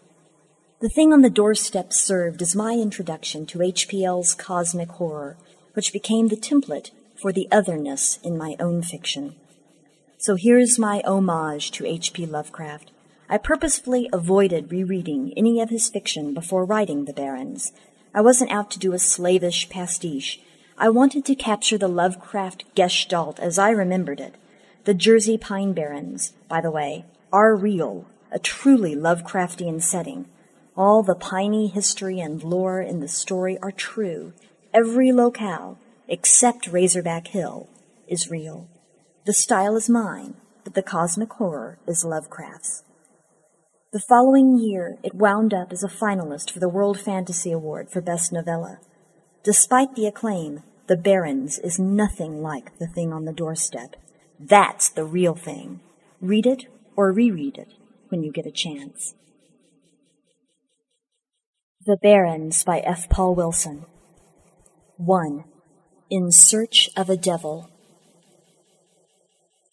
The 0.81 0.87
thing 0.87 1.11
on 1.11 1.19
the 1.21 1.29
doorstep 1.29 1.91
served 1.91 2.41
as 2.41 2.55
my 2.55 2.71
introduction 2.71 3.45
to 3.47 3.59
HPL's 3.59 4.33
cosmic 4.33 4.87
horror, 4.91 5.35
which 5.73 5.91
became 5.91 6.29
the 6.29 6.37
template 6.37 6.91
for 7.15 7.33
the 7.33 7.49
otherness 7.51 8.17
in 8.23 8.37
my 8.37 8.55
own 8.61 8.81
fiction. 8.81 9.35
So 10.17 10.35
here's 10.35 10.79
my 10.79 11.01
homage 11.05 11.71
to 11.71 11.85
H.P. 11.85 12.25
Lovecraft. 12.25 12.91
I 13.27 13.37
purposefully 13.37 14.09
avoided 14.13 14.71
rereading 14.71 15.33
any 15.35 15.59
of 15.59 15.69
his 15.69 15.89
fiction 15.89 16.33
before 16.33 16.63
writing 16.63 17.03
The 17.03 17.13
Barrens. 17.13 17.73
I 18.15 18.21
wasn't 18.21 18.51
out 18.51 18.71
to 18.71 18.79
do 18.79 18.93
a 18.93 18.99
slavish 18.99 19.67
pastiche. 19.69 20.39
I 20.77 20.87
wanted 20.87 21.25
to 21.25 21.35
capture 21.35 21.77
the 21.77 21.89
Lovecraft 21.89 22.63
gestalt 22.75 23.37
as 23.41 23.59
I 23.59 23.71
remembered 23.71 24.21
it. 24.21 24.35
The 24.85 24.93
Jersey 24.93 25.37
Pine 25.37 25.73
Barrens, 25.73 26.31
by 26.47 26.61
the 26.61 26.71
way, 26.71 27.03
are 27.33 27.53
real, 27.53 28.05
a 28.31 28.39
truly 28.39 28.95
Lovecraftian 28.95 29.81
setting. 29.81 30.25
All 30.79 31.03
the 31.03 31.13
piney 31.13 31.67
history 31.67 32.21
and 32.21 32.41
lore 32.41 32.79
in 32.79 33.01
the 33.01 33.09
story 33.09 33.57
are 33.61 33.69
true. 33.69 34.31
Every 34.73 35.11
locale, 35.11 35.77
except 36.07 36.67
Razorback 36.67 37.27
Hill, 37.27 37.67
is 38.07 38.31
real. 38.31 38.69
The 39.25 39.33
style 39.33 39.75
is 39.75 39.89
mine, 39.89 40.35
but 40.63 40.75
the 40.75 40.81
cosmic 40.81 41.33
horror 41.33 41.79
is 41.85 42.05
Lovecraft's. 42.05 42.85
The 43.91 43.99
following 43.99 44.57
year, 44.57 44.97
it 45.03 45.13
wound 45.13 45.53
up 45.53 45.73
as 45.73 45.83
a 45.83 45.89
finalist 45.89 46.49
for 46.49 46.59
the 46.59 46.69
World 46.69 46.97
Fantasy 46.97 47.51
Award 47.51 47.89
for 47.91 47.99
Best 47.99 48.31
Novella. 48.31 48.79
Despite 49.43 49.97
the 49.97 50.05
acclaim, 50.05 50.63
The 50.87 50.95
Barrens 50.95 51.59
is 51.59 51.77
nothing 51.77 52.41
like 52.41 52.79
The 52.79 52.87
Thing 52.87 53.11
on 53.11 53.25
the 53.25 53.33
Doorstep. 53.33 53.97
That's 54.39 54.87
the 54.87 55.03
real 55.03 55.35
thing. 55.35 55.81
Read 56.21 56.45
it 56.45 56.67
or 56.95 57.11
reread 57.11 57.57
it 57.57 57.73
when 58.07 58.23
you 58.23 58.31
get 58.31 58.45
a 58.45 58.51
chance. 58.51 59.15
The 61.85 61.95
Barrens 61.95 62.65
by 62.65 62.79
F. 62.79 63.07
Paul 63.07 63.35
Wilson. 63.35 63.85
1. 64.97 65.45
In 66.09 66.29
Search 66.29 66.89
of 66.97 67.09
a 67.09 67.15
Devil. 67.15 67.69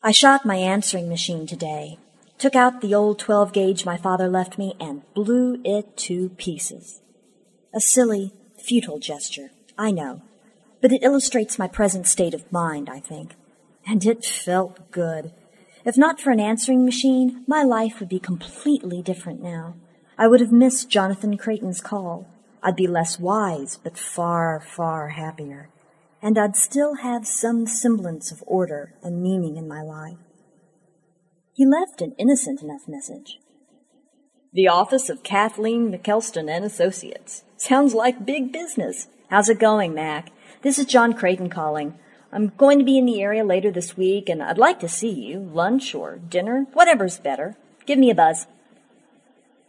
I 0.05 0.13
shot 0.13 0.47
my 0.47 0.55
answering 0.55 1.09
machine 1.09 1.49
today, 1.49 1.99
took 2.39 2.55
out 2.55 2.81
the 2.81 2.95
old 2.95 3.19
12 3.19 3.53
gauge 3.53 3.85
my 3.85 3.97
father 3.97 4.29
left 4.29 4.57
me, 4.57 4.75
and 4.79 5.03
blew 5.15 5.61
it 5.65 5.97
to 5.97 6.29
pieces. 6.29 7.01
A 7.75 7.81
silly, 7.81 8.33
futile 8.57 9.01
gesture, 9.01 9.51
I 9.77 9.91
know, 9.91 10.23
but 10.81 10.93
it 10.93 11.03
illustrates 11.03 11.59
my 11.59 11.67
present 11.67 12.07
state 12.07 12.35
of 12.35 12.53
mind, 12.53 12.89
I 12.89 13.01
think. 13.01 13.35
And 13.85 14.07
it 14.07 14.25
felt 14.25 14.93
good. 14.93 15.33
If 15.85 15.99
not 15.99 16.21
for 16.21 16.31
an 16.31 16.39
answering 16.39 16.85
machine, 16.85 17.43
my 17.49 17.65
life 17.65 17.99
would 17.99 18.09
be 18.09 18.21
completely 18.21 19.03
different 19.03 19.43
now. 19.43 19.75
I 20.19 20.29
would 20.29 20.41
have 20.41 20.53
missed 20.53 20.91
Jonathan 20.91 21.37
Creighton's 21.37 21.81
call. 21.81 22.27
I'd 22.63 22.77
be 22.77 22.87
less 22.87 23.19
wise, 23.19 23.79
but 23.83 23.99
far, 23.99 24.61
far 24.61 25.11
happier 25.11 25.71
and 26.23 26.39
I'd 26.39 26.57
still 26.57 26.97
have 26.97 27.27
some 27.27 27.67
semblance 27.67 28.33
of 28.33 28.43
order 28.47 28.95
and 29.03 29.23
meaning 29.23 29.57
in 29.57 29.69
my 29.69 29.83
life. 29.83 30.19
He 31.53 31.65
left 31.65 32.03
an 32.03 32.17
innocent 32.19 32.63
enough 32.63 32.89
message. 32.89 33.39
The 34.53 34.69
office 34.69 35.09
of 35.09 35.23
Kathleen 35.23 35.93
McKelston 35.93 36.51
and 36.51 36.65
Associates. 36.65 37.45
Sounds 37.57 37.95
like 37.95 38.27
big 38.27 38.53
business. 38.53 39.09
How's 39.31 39.49
it 39.49 39.61
going, 39.61 39.95
Mac? 39.95 40.31
This 40.63 40.79
is 40.79 40.87
John 40.87 41.13
Creighton 41.13 41.51
calling. 41.51 41.99
I'm 42.33 42.49
going 42.57 42.79
to 42.79 42.85
be 42.85 42.99
in 42.99 43.07
the 43.07 43.23
area 43.23 43.45
later 43.45 43.71
this 43.71 43.97
week 43.97 44.29
and 44.29 44.43
I'd 44.43 44.59
like 44.59 44.81
to 44.81 44.89
see 44.89 45.13
you. 45.13 45.39
Lunch 45.39 45.95
or 45.95 46.17
dinner, 46.17 46.67
whatever's 46.73 47.19
better. 47.19 47.57
Give 47.87 47.99
me 47.99 48.11
a 48.11 48.15
buzz. 48.15 48.47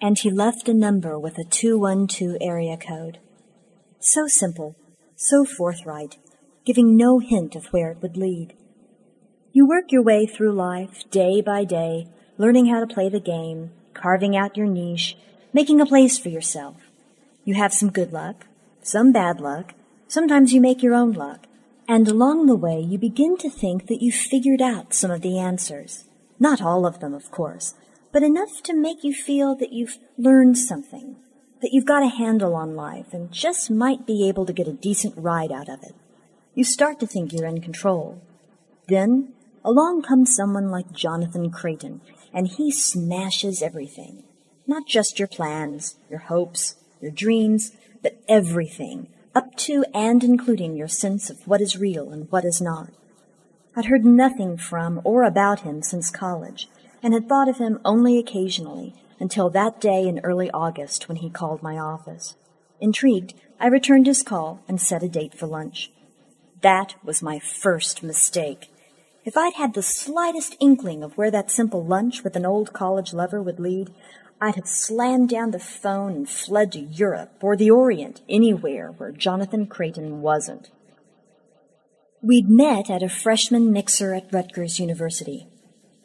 And 0.01 0.17
he 0.17 0.29
left 0.29 0.69
a 0.69 0.73
number 0.73 1.17
with 1.17 1.37
a 1.37 1.43
212 1.43 2.37
area 2.41 2.77
code. 2.77 3.19
So 3.99 4.27
simple, 4.27 4.75
so 5.15 5.43
forthright, 5.43 6.17
giving 6.65 6.95
no 6.95 7.19
hint 7.19 7.55
of 7.55 7.65
where 7.67 7.91
it 7.91 8.01
would 8.01 8.17
lead. 8.17 8.53
You 9.51 9.67
work 9.67 9.91
your 9.91 10.03
way 10.03 10.27
through 10.27 10.51
life 10.53 11.09
day 11.09 11.41
by 11.41 11.63
day, 11.63 12.07
learning 12.37 12.67
how 12.67 12.79
to 12.79 12.93
play 12.93 13.09
the 13.09 13.19
game, 13.19 13.71
carving 13.95 14.37
out 14.37 14.55
your 14.55 14.67
niche, 14.67 15.17
making 15.51 15.81
a 15.81 15.85
place 15.85 16.19
for 16.19 16.29
yourself. 16.29 16.75
You 17.43 17.55
have 17.55 17.73
some 17.73 17.89
good 17.89 18.13
luck, 18.13 18.45
some 18.83 19.11
bad 19.11 19.39
luck, 19.39 19.73
sometimes 20.07 20.53
you 20.53 20.61
make 20.61 20.83
your 20.83 20.93
own 20.93 21.13
luck, 21.13 21.47
and 21.87 22.07
along 22.07 22.45
the 22.45 22.55
way 22.55 22.79
you 22.79 22.97
begin 22.97 23.37
to 23.37 23.49
think 23.49 23.87
that 23.87 24.01
you've 24.01 24.13
figured 24.13 24.61
out 24.61 24.93
some 24.93 25.09
of 25.09 25.21
the 25.21 25.39
answers. 25.39 26.03
Not 26.39 26.61
all 26.61 26.85
of 26.85 26.99
them, 26.99 27.13
of 27.13 27.31
course, 27.31 27.73
but 28.11 28.23
enough 28.23 28.61
to 28.63 28.75
make 28.75 29.03
you 29.03 29.13
feel 29.13 29.55
that 29.55 29.73
you've 29.73 29.97
learned 30.17 30.57
something, 30.57 31.17
that 31.61 31.71
you've 31.71 31.85
got 31.85 32.03
a 32.03 32.09
handle 32.09 32.55
on 32.55 32.75
life 32.75 33.13
and 33.13 33.31
just 33.31 33.69
might 33.69 34.05
be 34.05 34.27
able 34.27 34.45
to 34.45 34.53
get 34.53 34.67
a 34.67 34.73
decent 34.73 35.13
ride 35.17 35.51
out 35.51 35.69
of 35.69 35.83
it 35.83 35.95
you 36.57 36.63
start 36.63 36.99
to 36.99 37.05
think 37.05 37.31
you're 37.31 37.45
in 37.45 37.61
control. 37.61 38.19
Then 38.87 39.31
along 39.63 40.01
comes 40.01 40.35
someone 40.35 40.71
like 40.71 40.91
Jonathan 40.91 41.51
Creighton, 41.51 42.01
and 42.33 42.47
he 42.47 42.71
smashes 42.71 43.61
everything. 43.61 44.23
Not 44.65 44.87
just 44.87 45.19
your 45.19 45.27
plans, 45.27 45.97
your 46.09 46.17
hopes, 46.17 46.77
your 46.99 47.11
dreams, 47.11 47.73
but 48.01 48.19
everything, 48.27 49.09
up 49.35 49.55
to 49.57 49.85
and 49.93 50.23
including 50.23 50.75
your 50.75 50.87
sense 50.87 51.29
of 51.29 51.45
what 51.47 51.61
is 51.61 51.77
real 51.77 52.09
and 52.09 52.25
what 52.31 52.43
is 52.43 52.59
not. 52.59 52.89
I'd 53.75 53.85
heard 53.85 54.03
nothing 54.03 54.57
from 54.57 54.99
or 55.03 55.21
about 55.21 55.59
him 55.59 55.83
since 55.83 56.09
college, 56.09 56.67
and 57.01 57.13
had 57.13 57.27
thought 57.27 57.49
of 57.49 57.57
him 57.57 57.79
only 57.85 58.17
occasionally 58.17 58.93
until 59.19 59.49
that 59.49 59.81
day 59.81 60.07
in 60.07 60.19
early 60.19 60.51
August 60.51 61.07
when 61.07 61.17
he 61.17 61.29
called 61.29 61.63
my 61.63 61.77
office. 61.77 62.35
Intrigued, 62.79 63.33
I 63.59 63.67
returned 63.67 64.05
his 64.05 64.23
call 64.23 64.61
and 64.67 64.79
set 64.79 65.03
a 65.03 65.09
date 65.09 65.33
for 65.33 65.47
lunch. 65.47 65.91
That 66.61 66.95
was 67.03 67.23
my 67.23 67.39
first 67.39 68.03
mistake. 68.03 68.69
If 69.25 69.35
I'd 69.35 69.55
had 69.55 69.73
the 69.73 69.81
slightest 69.81 70.55
inkling 70.59 71.03
of 71.03 71.17
where 71.17 71.31
that 71.31 71.51
simple 71.51 71.83
lunch 71.83 72.23
with 72.23 72.35
an 72.35 72.45
old 72.45 72.73
college 72.73 73.13
lover 73.13 73.41
would 73.41 73.59
lead, 73.59 73.93
I'd 74.39 74.55
have 74.55 74.67
slammed 74.67 75.29
down 75.29 75.51
the 75.51 75.59
phone 75.59 76.13
and 76.13 76.29
fled 76.29 76.71
to 76.73 76.79
Europe 76.79 77.33
or 77.41 77.55
the 77.55 77.71
Orient, 77.71 78.21
anywhere 78.29 78.91
where 78.91 79.11
Jonathan 79.11 79.65
Creighton 79.65 80.21
wasn't. 80.21 80.69
We'd 82.21 82.49
met 82.49 82.89
at 82.89 83.03
a 83.03 83.09
freshman 83.09 83.71
mixer 83.71 84.13
at 84.13 84.31
Rutgers 84.31 84.79
University. 84.79 85.47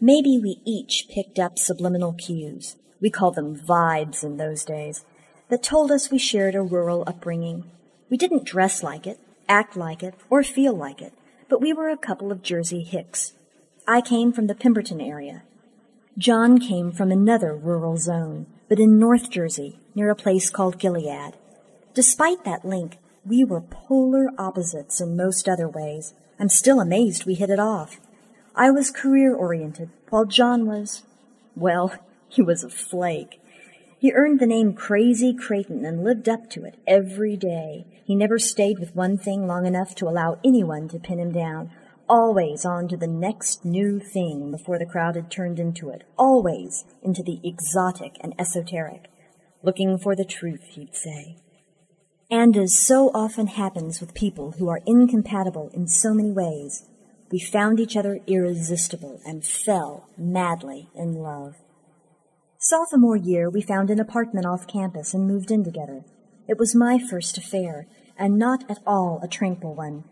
Maybe 0.05 0.37
we 0.37 0.61
each 0.65 1.07
picked 1.09 1.39
up 1.39 1.61
subliminal 1.61 2.13
cues. 2.15 2.75
We 3.01 3.09
called 3.09 3.37
them 3.37 3.57
vibes 3.57 4.25
in 4.25 4.37
those 4.37 4.65
days 4.65 5.05
that 5.49 5.63
told 5.63 5.93
us 5.93 6.11
we 6.11 6.19
shared 6.19 6.57
a 6.57 6.61
rural 6.61 7.05
upbringing. 7.07 7.71
We 8.11 8.17
didn't 8.17 8.45
dress 8.45 8.83
like 8.83 9.07
it, 9.07 9.21
act 9.49 9.77
like 9.77 10.03
it, 10.03 10.15
or 10.29 10.43
feel 10.43 10.75
like 10.75 11.01
it, 11.01 11.13
but 11.49 11.61
we 11.61 11.73
were 11.73 11.89
a 11.89 11.97
couple 11.97 12.33
of 12.33 12.43
Jersey 12.43 12.83
hicks. 12.83 13.35
I 13.87 14.01
came 14.01 14.33
from 14.33 14.49
the 14.49 14.57
Pemberton 14.57 15.01
area. 15.01 15.45
John 16.19 16.59
came 16.59 16.91
from 16.91 17.13
another 17.13 17.55
rural 17.55 17.97
zone, 17.97 18.47
but 18.69 18.81
in 18.81 18.99
North 18.99 19.31
Jersey, 19.31 19.79
near 19.95 20.11
a 20.11 20.17
place 20.17 20.51
called 20.51 20.81
Gilead. 20.81 21.35
Despite 21.95 22.43
that 22.43 22.65
link, 22.65 22.99
we 23.25 23.45
were 23.45 23.61
polar 23.61 24.31
opposites 24.37 25.01
in 25.01 25.17
most 25.17 25.49
other 25.49 25.69
ways. 25.69 26.13
I'm 26.41 26.49
still 26.49 26.81
amazed 26.81 27.25
we 27.25 27.35
hit 27.35 27.51
it 27.51 27.61
off. 27.61 28.01
I 28.55 28.71
was 28.71 28.91
career 28.91 29.35
oriented, 29.35 29.91
while 30.11 30.27
John 30.27 30.67
was, 30.67 31.03
well, 31.57 31.95
he 32.29 32.43
was 32.43 32.63
a 32.63 32.69
flake. 32.69 33.41
He 33.99 34.13
earned 34.13 34.41
the 34.41 34.47
name 34.47 34.75
Crazy 34.75 35.33
Creighton 35.33 35.85
and 35.85 36.05
lived 36.05 36.29
up 36.29 36.51
to 36.51 36.65
it 36.65 36.75
every 36.87 37.37
day. 37.37 37.87
He 38.05 38.15
never 38.15 38.39
stayed 38.39 38.79
with 38.79 38.97
one 38.97 39.17
thing 39.17 39.47
long 39.47 39.65
enough 39.65 39.95
to 39.97 40.07
allow 40.07 40.39
anyone 40.45 40.89
to 40.89 40.99
pin 40.99 41.19
him 41.19 41.33
down. 41.33 41.71
Always 42.09 42.65
on 42.67 42.89
to 42.89 42.97
the 42.97 43.07
next 43.07 43.65
new 43.65 44.01
thing 44.01 44.51
before 44.51 44.79
the 44.79 44.87
crowd 44.87 45.15
had 45.17 45.31
turned 45.31 45.59
into 45.59 45.89
it. 45.89 46.03
Always 46.19 46.85
into 47.03 47.23
the 47.23 47.41
exotic 47.45 48.17
and 48.21 48.35
esoteric. 48.39 49.09
Looking 49.63 49.99
for 49.99 50.17
the 50.17 50.25
truth, 50.25 50.65
he'd 50.71 50.95
say. 50.95 51.37
And 52.31 52.57
as 52.57 52.77
so 52.77 53.11
often 53.15 53.47
happens 53.47 54.01
with 54.01 54.15
people 54.15 54.53
who 54.59 54.69
are 54.69 54.81
incompatible 54.85 55.71
in 55.73 55.87
so 55.87 56.13
many 56.13 56.33
ways, 56.33 56.89
we 57.33 57.41
found 57.41 57.81
each 57.81 57.97
other 57.97 58.21
irresistible 58.27 59.19
and 59.25 59.45
fell 59.45 60.09
madly 60.19 60.91
in 60.95 61.15
love. 61.15 61.57
Sophomore 62.59 63.17
year, 63.17 63.49
we 63.49 63.63
found 63.63 63.91
an 63.91 63.99
apartment 63.99 64.47
off 64.47 64.69
campus 64.69 65.15
and 65.15 65.27
moved 65.27 65.51
in 65.51 65.65
together. 65.65 66.05
It 66.47 66.59
was 66.59 66.77
my 66.77 66.99
first 66.99 67.39
affair, 67.39 67.87
and 68.19 68.39
not 68.39 68.71
at 68.71 68.79
all 68.87 69.19
a 69.23 69.29
tranquil 69.29 69.75
one. 69.75 70.05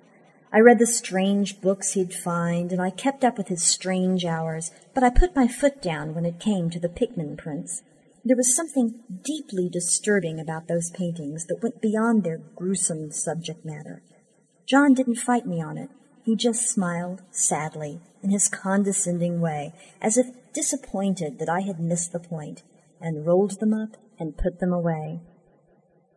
I 0.52 0.58
read 0.58 0.78
the 0.78 0.86
strange 0.86 1.60
books 1.60 1.92
he'd 1.92 2.14
find, 2.14 2.72
and 2.72 2.80
I 2.80 2.90
kept 2.90 3.22
up 3.22 3.38
with 3.38 3.48
his 3.48 3.62
strange 3.62 4.24
hours, 4.24 4.72
but 4.94 5.04
I 5.04 5.10
put 5.10 5.36
my 5.36 5.46
foot 5.46 5.80
down 5.80 6.14
when 6.14 6.24
it 6.24 6.40
came 6.40 6.70
to 6.70 6.80
the 6.80 6.88
Pickman 6.88 7.36
prints. 7.36 7.82
There 8.24 8.36
was 8.36 8.56
something 8.56 9.00
deeply 9.22 9.68
disturbing 9.68 10.40
about 10.40 10.66
those 10.66 10.90
paintings 10.90 11.46
that 11.46 11.62
went 11.62 11.80
beyond 11.80 12.24
their 12.24 12.38
gruesome 12.56 13.12
subject 13.12 13.64
matter. 13.64 14.02
John 14.66 14.94
didn't 14.94 15.16
fight 15.16 15.46
me 15.46 15.62
on 15.62 15.78
it. 15.78 15.90
He 16.24 16.36
just 16.36 16.68
smiled 16.68 17.22
sadly 17.30 18.00
in 18.22 18.30
his 18.30 18.48
condescending 18.48 19.40
way, 19.40 19.72
as 20.00 20.18
if 20.18 20.26
disappointed 20.52 21.38
that 21.38 21.48
I 21.48 21.60
had 21.60 21.80
missed 21.80 22.12
the 22.12 22.20
point, 22.20 22.62
and 23.00 23.26
rolled 23.26 23.58
them 23.60 23.72
up 23.72 23.96
and 24.18 24.36
put 24.36 24.60
them 24.60 24.72
away. 24.72 25.20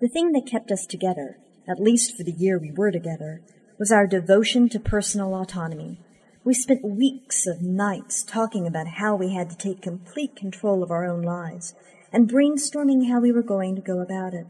The 0.01 0.09
thing 0.09 0.33
that 0.33 0.45
kept 0.45 0.71
us 0.71 0.85
together, 0.85 1.37
at 1.67 1.79
least 1.79 2.17
for 2.17 2.23
the 2.23 2.31
year 2.31 2.59
we 2.59 2.71
were 2.71 2.91
together, 2.91 3.41
was 3.79 3.91
our 3.91 4.05
devotion 4.05 4.67
to 4.69 4.79
personal 4.79 5.33
autonomy. 5.33 5.99
We 6.43 6.53
spent 6.53 6.83
weeks 6.83 7.47
of 7.47 7.61
nights 7.61 8.23
talking 8.23 8.67
about 8.67 8.87
how 8.99 9.15
we 9.15 9.33
had 9.33 9.49
to 9.49 9.57
take 9.57 9.81
complete 9.81 10.35
control 10.35 10.83
of 10.83 10.91
our 10.91 11.05
own 11.05 11.21
lives 11.21 11.73
and 12.11 12.29
brainstorming 12.29 13.07
how 13.09 13.21
we 13.21 13.31
were 13.31 13.41
going 13.41 13.75
to 13.75 13.81
go 13.81 14.01
about 14.01 14.33
it. 14.33 14.45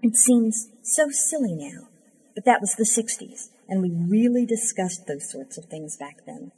It 0.00 0.16
seems 0.16 0.68
so 0.82 1.08
silly 1.10 1.54
now, 1.54 1.88
but 2.34 2.44
that 2.44 2.60
was 2.60 2.74
the 2.74 2.84
60s, 2.84 3.48
and 3.68 3.82
we 3.82 3.90
really 3.90 4.46
discussed 4.46 5.06
those 5.06 5.30
sorts 5.30 5.58
of 5.58 5.66
things 5.66 5.96
back 5.96 6.18
then. 6.26 6.52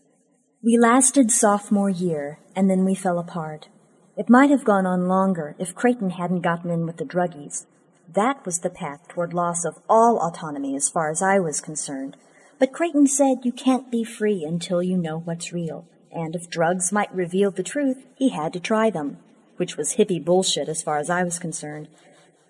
We 0.63 0.79
lasted 0.79 1.31
sophomore 1.31 1.91
year, 1.91 2.41
and 2.55 2.69
then 2.69 2.85
we 2.85 2.95
fell 2.95 3.19
apart. 3.19 3.69
It 4.17 4.31
might 4.31 4.51
have 4.51 4.65
gone 4.65 4.87
on 4.87 5.09
longer 5.09 5.55
if 5.59 5.75
Creighton 5.75 6.11
hadn't 6.11 6.41
gotten 6.41 6.71
in 6.71 6.87
with 6.87 6.97
the 6.97 7.05
druggies. 7.05 7.67
That 8.13 8.45
was 8.47 8.61
the 8.61 8.71
path 8.71 9.07
toward 9.09 9.35
loss 9.35 9.65
of 9.65 9.79
all 9.89 10.19
autonomy 10.19 10.75
as 10.75 10.89
far 10.89 11.11
as 11.11 11.23
I 11.23 11.39
was 11.39 11.61
concerned. 11.61 12.17
But 12.59 12.73
Creighton 12.73 13.07
said 13.07 13.45
you 13.45 13.53
can't 13.53 13.91
be 13.91 14.05
free 14.05 14.45
until 14.45 14.83
you 14.83 14.97
know 14.97 15.19
what's 15.19 15.53
real. 15.53 15.87
And 16.11 16.35
if 16.35 16.49
drugs 16.49 16.93
might 16.93 17.15
reveal 17.15 17.51
the 17.51 17.63
truth, 17.63 18.07
he 18.17 18.31
had 18.31 18.55
to 18.55 18.61
try 18.61 18.89
them, 18.89 19.19
which 19.59 19.77
was 19.77 19.97
hippie 19.97 20.25
bullshit 20.25 20.69
as 20.69 20.83
far 20.83 20.99
as 20.99 21.11
I 21.11 21.23
was 21.23 21.39
concerned. 21.39 21.89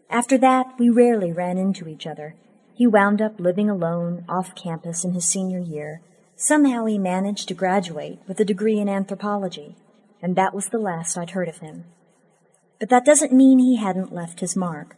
After 0.09 0.39
that, 0.39 0.67
we 0.79 0.89
rarely 0.89 1.33
ran 1.33 1.59
into 1.59 1.89
each 1.89 2.07
other. 2.07 2.37
He 2.77 2.87
wound 2.87 3.23
up 3.23 3.41
living 3.41 3.71
alone 3.71 4.27
off 4.29 4.55
campus 4.55 5.03
in 5.03 5.15
his 5.15 5.25
senior 5.25 5.59
year. 5.59 6.03
Somehow 6.37 6.85
he 6.85 6.99
managed 6.99 7.49
to 7.49 7.55
graduate 7.55 8.19
with 8.29 8.39
a 8.39 8.45
degree 8.45 8.79
in 8.79 8.87
anthropology, 8.87 9.77
and 10.21 10.37
that 10.37 10.53
was 10.53 10.69
the 10.69 10.79
last 10.79 11.17
I'd 11.17 11.31
heard 11.31 11.49
of 11.49 11.59
him. 11.59 11.85
But 12.79 12.91
that 12.91 13.07
doesn't 13.07 13.33
mean 13.33 13.59
he 13.59 13.77
hadn't 13.77 14.15
left 14.15 14.41
his 14.41 14.55
mark. 14.55 14.95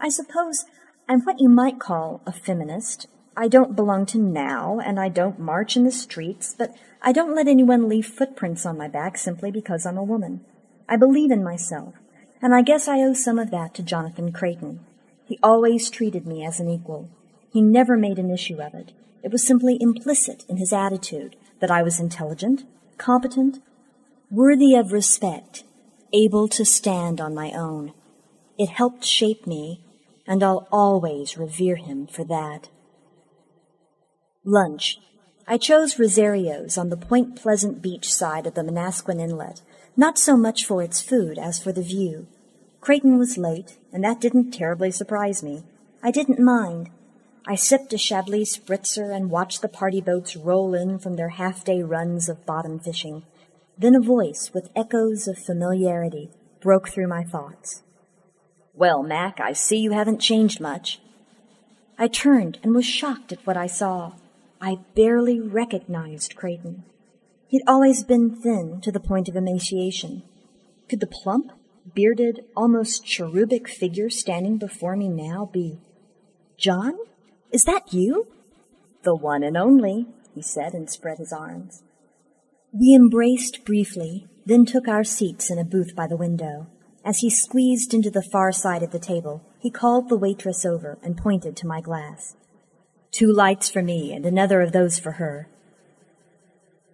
I 0.00 0.08
suppose 0.08 0.64
I'm 1.06 1.20
what 1.20 1.38
you 1.38 1.50
might 1.50 1.78
call 1.78 2.22
a 2.24 2.32
feminist. 2.32 3.06
I 3.36 3.48
don't 3.48 3.76
belong 3.76 4.06
to 4.06 4.18
now, 4.18 4.80
and 4.82 4.98
I 4.98 5.10
don't 5.10 5.38
march 5.38 5.76
in 5.76 5.84
the 5.84 5.92
streets, 5.92 6.54
but 6.56 6.74
I 7.02 7.12
don't 7.12 7.34
let 7.34 7.46
anyone 7.46 7.90
leave 7.90 8.06
footprints 8.06 8.64
on 8.64 8.78
my 8.78 8.88
back 8.88 9.18
simply 9.18 9.50
because 9.50 9.84
I'm 9.84 9.98
a 9.98 10.02
woman. 10.02 10.46
I 10.88 10.96
believe 10.96 11.30
in 11.30 11.44
myself, 11.44 11.92
and 12.40 12.54
I 12.54 12.62
guess 12.62 12.88
I 12.88 13.00
owe 13.00 13.12
some 13.12 13.38
of 13.38 13.50
that 13.50 13.74
to 13.74 13.82
Jonathan 13.82 14.32
Creighton. 14.32 14.80
He 15.30 15.38
always 15.44 15.90
treated 15.90 16.26
me 16.26 16.44
as 16.44 16.58
an 16.58 16.68
equal. 16.68 17.08
He 17.52 17.62
never 17.62 17.96
made 17.96 18.18
an 18.18 18.32
issue 18.32 18.60
of 18.60 18.74
it. 18.74 18.90
It 19.22 19.30
was 19.30 19.46
simply 19.46 19.78
implicit 19.80 20.44
in 20.48 20.56
his 20.56 20.72
attitude 20.72 21.36
that 21.60 21.70
I 21.70 21.84
was 21.84 22.00
intelligent, 22.00 22.64
competent, 22.98 23.62
worthy 24.28 24.74
of 24.74 24.90
respect, 24.90 25.62
able 26.12 26.48
to 26.48 26.64
stand 26.64 27.20
on 27.20 27.32
my 27.32 27.52
own. 27.52 27.92
It 28.58 28.70
helped 28.70 29.04
shape 29.04 29.46
me 29.46 29.84
and 30.26 30.42
I'll 30.42 30.66
always 30.72 31.38
revere 31.38 31.76
him 31.76 32.08
for 32.08 32.24
that. 32.24 32.68
Lunch. 34.44 34.98
I 35.46 35.58
chose 35.58 35.96
Rosario's 35.96 36.76
on 36.76 36.88
the 36.88 36.96
Point 36.96 37.36
Pleasant 37.36 37.80
beach 37.80 38.12
side 38.12 38.48
of 38.48 38.54
the 38.54 38.62
Manasquan 38.62 39.20
Inlet, 39.20 39.62
not 39.96 40.18
so 40.18 40.36
much 40.36 40.66
for 40.66 40.82
its 40.82 41.00
food 41.00 41.38
as 41.38 41.62
for 41.62 41.70
the 41.70 41.82
view. 41.82 42.26
Creighton 42.80 43.18
was 43.18 43.36
late, 43.36 43.78
and 43.92 44.02
that 44.02 44.20
didn't 44.20 44.52
terribly 44.52 44.90
surprise 44.90 45.42
me. 45.42 45.64
I 46.02 46.10
didn't 46.10 46.40
mind. 46.40 46.90
I 47.46 47.54
sipped 47.54 47.92
a 47.92 47.98
Chablis 47.98 48.58
spritzer 48.58 49.14
and 49.14 49.30
watched 49.30 49.60
the 49.60 49.68
party 49.68 50.00
boats 50.00 50.36
roll 50.36 50.74
in 50.74 50.98
from 50.98 51.16
their 51.16 51.30
half-day 51.30 51.82
runs 51.82 52.28
of 52.28 52.46
bottom 52.46 52.78
fishing. 52.78 53.22
Then 53.76 53.94
a 53.94 54.00
voice 54.00 54.50
with 54.54 54.70
echoes 54.74 55.26
of 55.28 55.38
familiarity 55.38 56.30
broke 56.60 56.88
through 56.88 57.08
my 57.08 57.24
thoughts. 57.24 57.82
Well, 58.74 59.02
Mac, 59.02 59.40
I 59.40 59.52
see 59.52 59.78
you 59.78 59.92
haven't 59.92 60.20
changed 60.20 60.60
much. 60.60 61.00
I 61.98 62.08
turned 62.08 62.58
and 62.62 62.74
was 62.74 62.86
shocked 62.86 63.32
at 63.32 63.46
what 63.46 63.56
I 63.56 63.66
saw. 63.66 64.12
I 64.60 64.78
barely 64.94 65.40
recognized 65.40 66.36
Creighton. 66.36 66.84
He'd 67.48 67.62
always 67.66 68.04
been 68.04 68.36
thin 68.36 68.80
to 68.82 68.92
the 68.92 69.00
point 69.00 69.28
of 69.28 69.36
emaciation. 69.36 70.22
Could 70.88 71.00
the 71.00 71.06
plump, 71.06 71.52
bearded, 71.94 72.44
almost 72.56 73.04
cherubic 73.04 73.68
figure 73.68 74.10
standing 74.10 74.58
before 74.58 74.96
me 74.96 75.08
now 75.08 75.48
be 75.52 75.80
John? 76.56 76.94
Is 77.50 77.64
that 77.64 77.92
you? 77.92 78.28
The 79.02 79.16
one 79.16 79.42
and 79.42 79.56
only, 79.56 80.06
he 80.34 80.42
said 80.42 80.74
and 80.74 80.90
spread 80.90 81.18
his 81.18 81.32
arms. 81.32 81.82
We 82.72 82.94
embraced 82.94 83.64
briefly, 83.64 84.28
then 84.44 84.64
took 84.64 84.86
our 84.86 85.04
seats 85.04 85.50
in 85.50 85.58
a 85.58 85.64
booth 85.64 85.96
by 85.96 86.06
the 86.06 86.16
window. 86.16 86.66
As 87.04 87.18
he 87.18 87.30
squeezed 87.30 87.94
into 87.94 88.10
the 88.10 88.22
far 88.22 88.52
side 88.52 88.82
of 88.82 88.90
the 88.90 88.98
table, 88.98 89.42
he 89.58 89.70
called 89.70 90.08
the 90.08 90.18
waitress 90.18 90.66
over 90.66 90.98
and 91.02 91.16
pointed 91.16 91.56
to 91.56 91.66
my 91.66 91.80
glass. 91.80 92.36
Two 93.10 93.32
lights 93.32 93.70
for 93.70 93.82
me 93.82 94.12
and 94.12 94.26
another 94.26 94.60
of 94.60 94.72
those 94.72 94.98
for 94.98 95.12
her. 95.12 95.48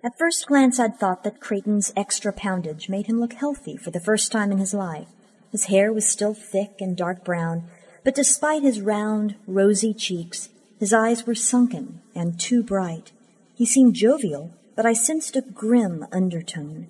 At 0.06 0.16
first 0.16 0.46
glance, 0.46 0.78
I'd 0.78 1.00
thought 1.00 1.24
that 1.24 1.40
Creighton's 1.40 1.92
extra 1.96 2.32
poundage 2.32 2.88
made 2.88 3.08
him 3.08 3.18
look 3.18 3.32
healthy 3.32 3.76
for 3.76 3.90
the 3.90 3.98
first 3.98 4.30
time 4.30 4.52
in 4.52 4.58
his 4.58 4.72
life. 4.72 5.08
His 5.50 5.64
hair 5.64 5.92
was 5.92 6.08
still 6.08 6.32
thick 6.32 6.76
and 6.78 6.96
dark 6.96 7.24
brown, 7.24 7.64
but 8.04 8.14
despite 8.14 8.62
his 8.62 8.80
round, 8.80 9.34
rosy 9.48 9.92
cheeks, 9.92 10.48
his 10.78 10.92
eyes 10.92 11.26
were 11.26 11.34
sunken 11.34 12.02
and 12.14 12.38
too 12.38 12.62
bright. 12.62 13.10
He 13.56 13.66
seemed 13.66 13.96
jovial, 13.96 14.54
but 14.76 14.86
I 14.86 14.92
sensed 14.92 15.34
a 15.34 15.40
grim 15.42 16.06
undertone. 16.12 16.86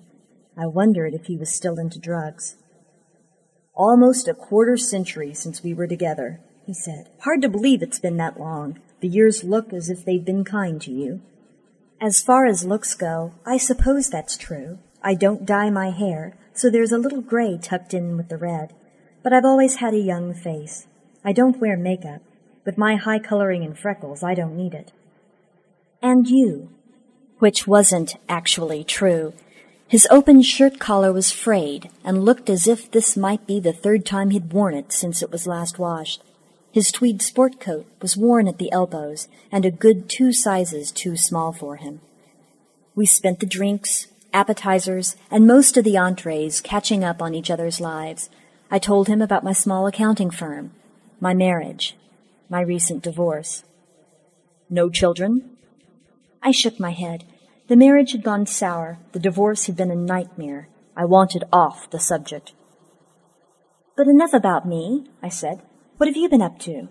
I 0.55 0.67
wondered 0.67 1.15
if 1.15 1.25
he 1.25 1.37
was 1.37 1.51
still 1.51 1.79
into 1.79 1.97
drugs. 1.97 2.55
Almost 3.73 4.27
a 4.27 4.35
quarter 4.35 4.77
century 4.77 5.33
since 5.33 5.63
we 5.63 5.73
were 5.73 5.87
together, 5.87 6.39
he 6.67 6.73
said. 6.75 7.09
Hard 7.21 7.41
to 7.41 7.49
believe 7.49 7.81
it's 7.81 7.97
been 7.97 8.17
that 8.17 8.39
long. 8.39 8.79
The 8.99 9.07
years 9.07 9.43
look 9.43 9.73
as 9.73 9.89
if 9.89 10.05
they've 10.05 10.23
been 10.23 10.43
kind 10.43 10.79
to 10.83 10.91
you. 10.91 11.21
As 11.99 12.21
far 12.21 12.45
as 12.45 12.63
looks 12.63 12.93
go, 12.93 13.33
I 13.43 13.57
suppose 13.57 14.07
that's 14.09 14.37
true. 14.37 14.77
I 15.01 15.15
don't 15.15 15.45
dye 15.47 15.71
my 15.71 15.89
hair, 15.89 16.37
so 16.53 16.69
there's 16.69 16.91
a 16.91 16.97
little 16.97 17.21
gray 17.21 17.57
tucked 17.57 17.93
in 17.93 18.17
with 18.17 18.29
the 18.29 18.37
red. 18.37 18.73
But 19.23 19.33
I've 19.33 19.45
always 19.45 19.77
had 19.77 19.95
a 19.95 19.99
young 19.99 20.33
face. 20.35 20.85
I 21.25 21.33
don't 21.33 21.59
wear 21.59 21.75
makeup. 21.75 22.21
With 22.65 22.77
my 22.77 22.97
high 22.97 23.17
coloring 23.17 23.63
and 23.63 23.77
freckles, 23.77 24.21
I 24.21 24.35
don't 24.35 24.55
need 24.55 24.75
it. 24.75 24.91
And 26.01 26.27
you. 26.27 26.69
Which 27.39 27.65
wasn't 27.65 28.15
actually 28.29 28.83
true. 28.83 29.33
His 29.87 30.07
open 30.11 30.43
shirt 30.43 30.79
collar 30.79 31.11
was 31.11 31.31
frayed 31.31 31.89
and 32.03 32.25
looked 32.25 32.49
as 32.49 32.67
if 32.67 32.91
this 32.91 33.17
might 33.17 33.47
be 33.47 33.59
the 33.59 33.73
third 33.73 34.05
time 34.05 34.29
he'd 34.29 34.53
worn 34.53 34.75
it 34.75 34.91
since 34.91 35.23
it 35.23 35.31
was 35.31 35.47
last 35.47 35.79
washed. 35.79 36.21
His 36.77 36.91
tweed 36.91 37.23
sport 37.23 37.59
coat 37.59 37.87
was 38.03 38.15
worn 38.15 38.47
at 38.47 38.59
the 38.59 38.71
elbows 38.71 39.27
and 39.51 39.65
a 39.65 39.71
good 39.71 40.07
two 40.07 40.31
sizes 40.31 40.91
too 40.91 41.17
small 41.17 41.51
for 41.51 41.77
him. 41.77 42.01
We 42.93 43.07
spent 43.07 43.39
the 43.39 43.47
drinks, 43.47 44.05
appetizers, 44.31 45.15
and 45.31 45.47
most 45.47 45.75
of 45.75 45.83
the 45.83 45.97
entrees 45.97 46.61
catching 46.61 47.03
up 47.03 47.19
on 47.19 47.33
each 47.33 47.49
other's 47.49 47.81
lives. 47.81 48.29
I 48.69 48.77
told 48.77 49.07
him 49.07 49.23
about 49.23 49.43
my 49.43 49.53
small 49.53 49.87
accounting 49.87 50.29
firm, 50.29 50.69
my 51.19 51.33
marriage, 51.33 51.97
my 52.47 52.61
recent 52.61 53.01
divorce. 53.01 53.63
No 54.69 54.87
children? 54.87 55.57
I 56.43 56.51
shook 56.51 56.79
my 56.79 56.91
head. 56.91 57.23
The 57.69 57.75
marriage 57.75 58.11
had 58.11 58.21
gone 58.21 58.45
sour. 58.45 58.99
The 59.13 59.19
divorce 59.19 59.65
had 59.65 59.75
been 59.75 59.89
a 59.89 59.95
nightmare. 59.95 60.69
I 60.95 61.05
wanted 61.05 61.43
off 61.51 61.89
the 61.89 61.99
subject. 61.99 62.53
But 63.95 64.05
enough 64.05 64.35
about 64.35 64.67
me, 64.67 65.07
I 65.23 65.29
said. 65.29 65.63
What 65.97 66.07
have 66.07 66.15
you 66.15 66.29
been 66.29 66.43
up 66.43 66.59
to? 66.59 66.89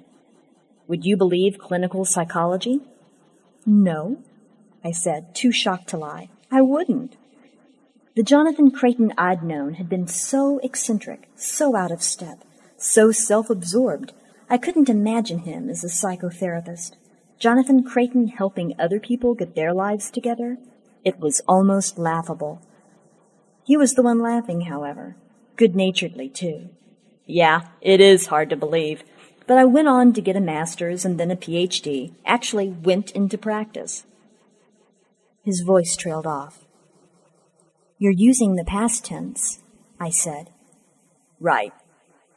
Would 0.89 1.05
you 1.05 1.17
believe 1.17 1.61
clinical 1.61 2.05
psychology? 2.05 2.81
No, 3.65 4.19
I 4.85 4.91
said, 4.91 5.33
too 5.33 5.53
shocked 5.53 5.89
to 5.91 5.97
lie. 5.97 6.29
I 6.51 6.61
wouldn't. 6.63 7.17
The 8.17 8.25
Jonathan 8.25 8.73
Creighton 8.73 9.13
I'd 9.17 9.45
known 9.45 9.75
had 9.75 9.89
been 9.89 10.09
so 10.09 10.59
eccentric, 10.65 11.29
so 11.37 11.77
out 11.77 11.93
of 11.93 12.03
step, 12.03 12.45
so 12.77 13.13
self-absorbed, 13.13 14.13
I 14.51 14.59
couldn't 14.59 14.89
imagine 14.89 15.41
him 15.41 15.71
as 15.71 15.85
a 15.85 15.87
psychotherapist. 15.87 16.97
Jonathan 17.39 17.85
Creighton 17.85 18.27
helping 18.27 18.75
other 18.77 18.99
people 18.99 19.35
get 19.35 19.55
their 19.55 19.73
lives 19.73 20.11
together? 20.11 20.59
It 21.05 21.21
was 21.21 21.43
almost 21.47 21.97
laughable. 21.97 22.61
He 23.63 23.77
was 23.77 23.95
the 23.95 24.03
one 24.03 24.19
laughing, 24.19 24.63
however. 24.63 25.15
good 25.57 25.77
naturedly, 25.77 26.29
too. 26.29 26.71
Yeah, 27.27 27.69
it 27.81 28.01
is 28.01 28.27
hard 28.27 28.51
to 28.51 28.57
believe. 28.57 29.03
But 29.47 29.59
I 29.59 29.65
went 29.65 29.89
on 29.89 30.13
to 30.13 30.21
get 30.21 30.37
a 30.37 30.41
master's 30.41 31.05
and 31.05 31.19
then 31.19 31.31
a 31.31 31.37
PhD, 31.37 32.13
actually 32.25 32.69
went 32.69 33.11
into 33.13 33.37
practice. 33.37 34.05
His 35.45 35.61
voice 35.61 35.97
trailed 35.97 36.27
off. 36.27 36.65
You're 37.99 38.13
using 38.13 38.57
the 38.57 38.65
past 38.65 39.05
tense, 39.05 39.63
I 40.01 40.11
said. 40.11 40.51
Right. 41.39 41.73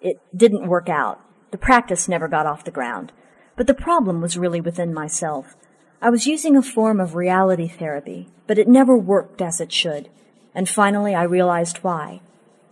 It 0.01 0.21
didn't 0.35 0.67
work 0.67 0.89
out. 0.89 1.19
The 1.51 1.57
practice 1.57 2.07
never 2.07 2.27
got 2.27 2.45
off 2.45 2.63
the 2.63 2.71
ground. 2.71 3.11
But 3.55 3.67
the 3.67 3.73
problem 3.73 4.21
was 4.21 4.37
really 4.37 4.61
within 4.61 4.93
myself. 4.93 5.55
I 6.01 6.09
was 6.09 6.27
using 6.27 6.55
a 6.55 6.61
form 6.61 6.99
of 6.99 7.15
reality 7.15 7.67
therapy, 7.67 8.29
but 8.47 8.57
it 8.57 8.67
never 8.67 8.97
worked 8.97 9.41
as 9.41 9.59
it 9.59 9.71
should. 9.71 10.09
And 10.55 10.69
finally 10.69 11.13
I 11.13 11.23
realized 11.23 11.77
why. 11.77 12.21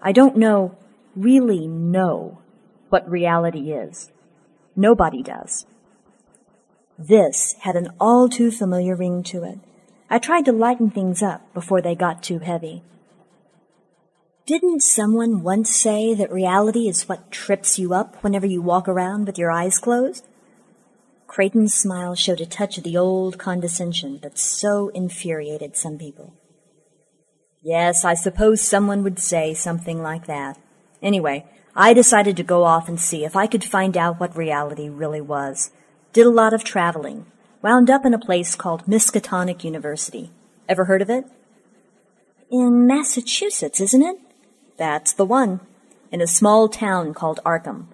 I 0.02 0.11
don't 0.11 0.38
know, 0.38 0.77
really 1.18 1.68
know, 1.68 2.39
what 2.89 3.10
reality 3.10 3.72
is. 3.72 4.11
Nobody 4.76 5.23
does. 5.23 5.65
This 6.98 7.56
had 7.61 7.76
an 7.76 7.89
all 7.99 8.30
too 8.30 8.52
familiar 8.52 8.95
ring 8.95 9.23
to 9.23 9.44
it. 9.44 9.60
I 10.10 10.19
tried 10.19 10.45
to 10.45 10.52
lighten 10.52 10.89
things 10.89 11.22
up 11.22 11.53
before 11.53 11.81
they 11.81 11.95
got 11.95 12.23
too 12.23 12.39
heavy. 12.39 12.84
Didn't 14.45 14.81
someone 14.81 15.44
once 15.44 15.76
say 15.76 16.14
that 16.14 16.31
reality 16.31 16.88
is 16.88 17.10
what 17.10 17.31
trips 17.31 17.77
you 17.77 17.94
up 17.94 18.23
whenever 18.23 18.45
you 18.45 18.61
walk 18.61 18.88
around 18.88 19.26
with 19.26 19.38
your 19.38 19.52
eyes 19.52 19.77
closed? 19.77 20.26
Creighton's 21.27 21.73
smile 21.73 22.15
showed 22.15 22.39
a 22.39 22.45
touch 22.45 22.77
of 22.77 22.85
the 22.85 22.95
old 22.95 23.38
condescension 23.38 24.19
that 24.23 24.39
so 24.39 24.88
infuriated 24.89 25.76
some 25.76 25.98
people. 25.98 26.34
Yes, 27.61 28.06
I 28.06 28.14
suppose 28.14 28.61
someone 28.61 29.03
would 29.03 29.19
say 29.19 29.53
something 29.53 30.02
like 30.02 30.27
that. 30.27 30.57
Anyway, 31.01 31.45
I 31.75 31.93
decided 31.93 32.35
to 32.37 32.43
go 32.43 32.63
off 32.63 32.89
and 32.89 32.99
see 32.99 33.23
if 33.23 33.35
I 33.35 33.47
could 33.47 33.63
find 33.63 33.95
out 33.95 34.19
what 34.19 34.35
reality 34.35 34.89
really 34.89 35.21
was. 35.21 35.71
Did 36.13 36.25
a 36.25 36.31
lot 36.31 36.53
of 36.53 36.63
traveling. 36.63 37.25
Wound 37.61 37.89
up 37.89 38.05
in 38.05 38.13
a 38.13 38.19
place 38.19 38.55
called 38.55 38.85
Miskatonic 38.85 39.63
University. 39.63 40.31
Ever 40.67 40.85
heard 40.85 41.01
of 41.01 41.09
it? 41.09 41.25
In 42.49 42.87
Massachusetts, 42.87 43.81
isn't 43.81 44.01
it? 44.01 44.17
That's 44.77 45.13
the 45.13 45.25
one. 45.25 45.59
In 46.11 46.21
a 46.21 46.27
small 46.27 46.69
town 46.69 47.13
called 47.13 47.39
Arkham. 47.45 47.87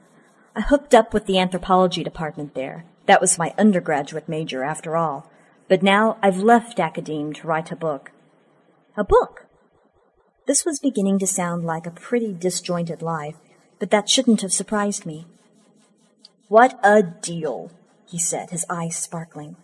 I 0.56 0.62
hooked 0.62 0.94
up 0.94 1.14
with 1.14 1.26
the 1.26 1.40
anthropology 1.40 2.04
department 2.04 2.54
there. 2.54 2.86
That 3.06 3.20
was 3.20 3.40
my 3.40 3.54
undergraduate 3.58 4.30
major, 4.30 4.64
after 4.64 4.96
all. 4.96 5.30
But 5.68 5.82
now 5.82 6.18
I've 6.22 6.38
left 6.38 6.80
academe 6.80 7.34
to 7.34 7.48
write 7.48 7.72
a 7.72 7.76
book. 7.76 8.12
A 8.96 9.04
book? 9.04 9.48
This 10.46 10.66
was 10.66 10.80
beginning 10.80 11.20
to 11.20 11.28
sound 11.28 11.64
like 11.64 11.86
a 11.86 11.92
pretty 11.92 12.34
disjointed 12.34 13.02
life, 13.02 13.38
but 13.80 13.92
that 13.92 14.10
shouldn't 14.10 14.42
have 14.42 14.52
surprised 14.52 15.06
me. 15.06 15.26
What 16.50 16.78
a 16.84 17.02
deal, 17.02 17.72
he 18.06 18.20
said, 18.20 18.50
his 18.50 18.66
eyes 18.70 18.98
sparkling. 18.98 19.56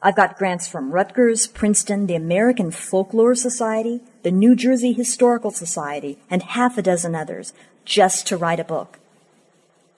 I've 0.00 0.14
got 0.14 0.38
grants 0.38 0.68
from 0.68 0.92
Rutgers, 0.92 1.48
Princeton, 1.48 2.06
the 2.06 2.14
American 2.14 2.70
Folklore 2.70 3.34
Society, 3.34 4.00
the 4.22 4.30
New 4.30 4.54
Jersey 4.54 4.92
Historical 4.92 5.50
Society, 5.50 6.18
and 6.30 6.42
half 6.44 6.78
a 6.78 6.82
dozen 6.82 7.16
others, 7.16 7.52
just 7.84 8.26
to 8.28 8.36
write 8.36 8.60
a 8.60 8.64
book. 8.64 9.00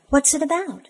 What's 0.09 0.33
it 0.33 0.41
about? 0.41 0.89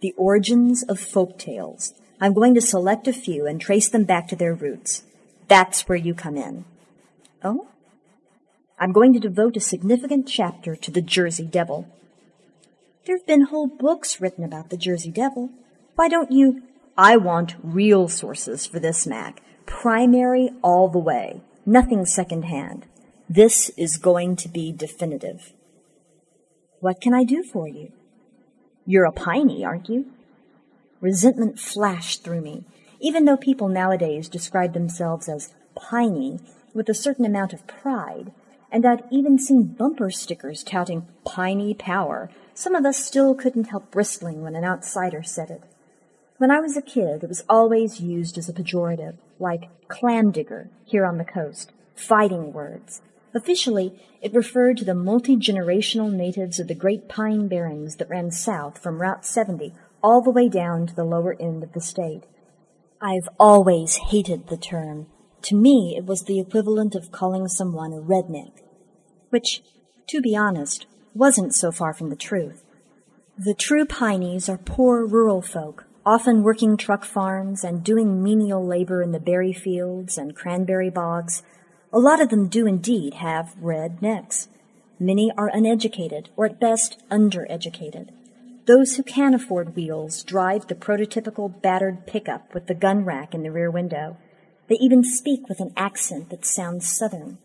The 0.00 0.14
origins 0.16 0.82
of 0.82 0.98
folk 0.98 1.38
tales. 1.38 1.92
I'm 2.22 2.32
going 2.32 2.54
to 2.54 2.62
select 2.62 3.06
a 3.06 3.12
few 3.12 3.46
and 3.46 3.60
trace 3.60 3.90
them 3.90 4.04
back 4.04 4.28
to 4.28 4.36
their 4.36 4.54
roots. 4.54 5.02
That's 5.48 5.86
where 5.86 5.98
you 5.98 6.14
come 6.14 6.38
in. 6.38 6.64
Oh? 7.44 7.68
I'm 8.82 8.90
going 8.90 9.12
to 9.12 9.20
devote 9.20 9.56
a 9.56 9.60
significant 9.60 10.26
chapter 10.26 10.74
to 10.74 10.90
the 10.90 11.00
Jersey 11.00 11.46
Devil. 11.46 11.86
There 13.06 13.16
have 13.16 13.24
been 13.28 13.42
whole 13.42 13.68
books 13.68 14.20
written 14.20 14.42
about 14.42 14.70
the 14.70 14.76
Jersey 14.76 15.12
Devil. 15.12 15.50
Why 15.94 16.08
don't 16.08 16.32
you 16.32 16.62
I 16.98 17.16
want 17.16 17.54
real 17.62 18.08
sources 18.08 18.66
for 18.66 18.80
this 18.80 19.06
Mac. 19.06 19.40
Primary 19.66 20.50
all 20.62 20.88
the 20.88 20.98
way. 20.98 21.42
Nothing 21.64 22.04
secondhand. 22.04 22.86
This 23.28 23.68
is 23.76 23.98
going 23.98 24.34
to 24.34 24.48
be 24.48 24.72
definitive. 24.72 25.52
What 26.80 27.00
can 27.00 27.14
I 27.14 27.22
do 27.22 27.44
for 27.44 27.68
you? 27.68 27.92
You're 28.84 29.04
a 29.04 29.12
piney, 29.12 29.64
aren't 29.64 29.88
you? 29.88 30.06
Resentment 31.00 31.60
flashed 31.60 32.24
through 32.24 32.40
me. 32.40 32.64
Even 32.98 33.26
though 33.26 33.36
people 33.36 33.68
nowadays 33.68 34.28
describe 34.28 34.72
themselves 34.72 35.28
as 35.28 35.54
piney 35.76 36.40
with 36.74 36.88
a 36.88 36.94
certain 36.94 37.24
amount 37.24 37.52
of 37.52 37.64
pride, 37.68 38.32
and 38.72 38.86
I'd 38.86 39.04
even 39.10 39.38
seen 39.38 39.74
bumper 39.74 40.10
stickers 40.10 40.64
touting 40.64 41.06
piney 41.24 41.74
power, 41.74 42.30
some 42.54 42.74
of 42.74 42.86
us 42.86 43.04
still 43.04 43.34
couldn't 43.34 43.68
help 43.68 43.90
bristling 43.90 44.42
when 44.42 44.56
an 44.56 44.64
outsider 44.64 45.22
said 45.22 45.50
it. 45.50 45.62
When 46.38 46.50
I 46.50 46.58
was 46.58 46.76
a 46.76 46.82
kid, 46.82 47.22
it 47.22 47.28
was 47.28 47.44
always 47.48 48.00
used 48.00 48.38
as 48.38 48.48
a 48.48 48.52
pejorative, 48.52 49.16
like 49.38 49.68
clam 49.88 50.30
digger 50.30 50.70
here 50.84 51.04
on 51.04 51.18
the 51.18 51.24
coast, 51.24 51.70
fighting 51.94 52.52
words. 52.52 53.02
Officially, 53.34 54.00
it 54.20 54.34
referred 54.34 54.78
to 54.78 54.84
the 54.84 54.94
multi-generational 54.94 56.10
natives 56.10 56.58
of 56.58 56.68
the 56.68 56.74
Great 56.74 57.08
Pine 57.08 57.48
Barrens 57.48 57.96
that 57.96 58.08
ran 58.08 58.30
south 58.30 58.78
from 58.78 59.00
Route 59.00 59.24
70 59.24 59.74
all 60.02 60.22
the 60.22 60.30
way 60.30 60.48
down 60.48 60.86
to 60.86 60.94
the 60.94 61.04
lower 61.04 61.36
end 61.38 61.62
of 61.62 61.72
the 61.72 61.80
state. 61.80 62.24
I've 63.00 63.28
always 63.38 63.96
hated 63.96 64.48
the 64.48 64.56
term. 64.56 65.06
To 65.42 65.56
me, 65.56 65.94
it 65.96 66.06
was 66.06 66.22
the 66.22 66.40
equivalent 66.40 66.94
of 66.94 67.12
calling 67.12 67.48
someone 67.48 67.92
a 67.92 68.00
redneck, 68.00 68.61
which, 69.32 69.62
to 70.08 70.20
be 70.20 70.36
honest, 70.36 70.86
wasn't 71.14 71.54
so 71.54 71.72
far 71.72 71.92
from 71.92 72.10
the 72.10 72.16
truth. 72.16 72.62
The 73.36 73.54
true 73.54 73.84
Pineys 73.84 74.48
are 74.48 74.58
poor 74.58 75.06
rural 75.06 75.42
folk 75.42 75.86
often 76.04 76.42
working 76.42 76.76
truck 76.76 77.04
farms 77.04 77.62
and 77.62 77.84
doing 77.84 78.22
menial 78.22 78.64
labor 78.64 79.02
in 79.02 79.12
the 79.12 79.20
berry 79.20 79.52
fields 79.52 80.18
and 80.18 80.34
cranberry 80.34 80.90
bogs, 80.90 81.42
a 81.92 81.98
lot 81.98 82.20
of 82.20 82.28
them 82.28 82.48
do 82.48 82.66
indeed 82.66 83.14
have 83.14 83.54
red 83.60 84.02
necks. 84.02 84.48
Many 84.98 85.32
are 85.36 85.50
uneducated, 85.52 86.30
or 86.36 86.46
at 86.46 86.60
best 86.60 87.02
undereducated. 87.10 88.08
Those 88.66 88.96
who 88.96 89.02
can 89.02 89.34
afford 89.34 89.74
wheels 89.74 90.22
drive 90.22 90.68
the 90.68 90.74
prototypical 90.74 91.60
battered 91.60 92.06
pickup 92.06 92.54
with 92.54 92.66
the 92.66 92.74
gun 92.74 93.04
rack 93.04 93.34
in 93.34 93.42
the 93.42 93.50
rear 93.50 93.70
window. 93.70 94.16
They 94.68 94.76
even 94.76 95.02
speak 95.04 95.48
with 95.48 95.60
an 95.60 95.72
accent 95.76 96.30
that 96.30 96.44
sounds 96.44 96.88
southern. 96.88 97.38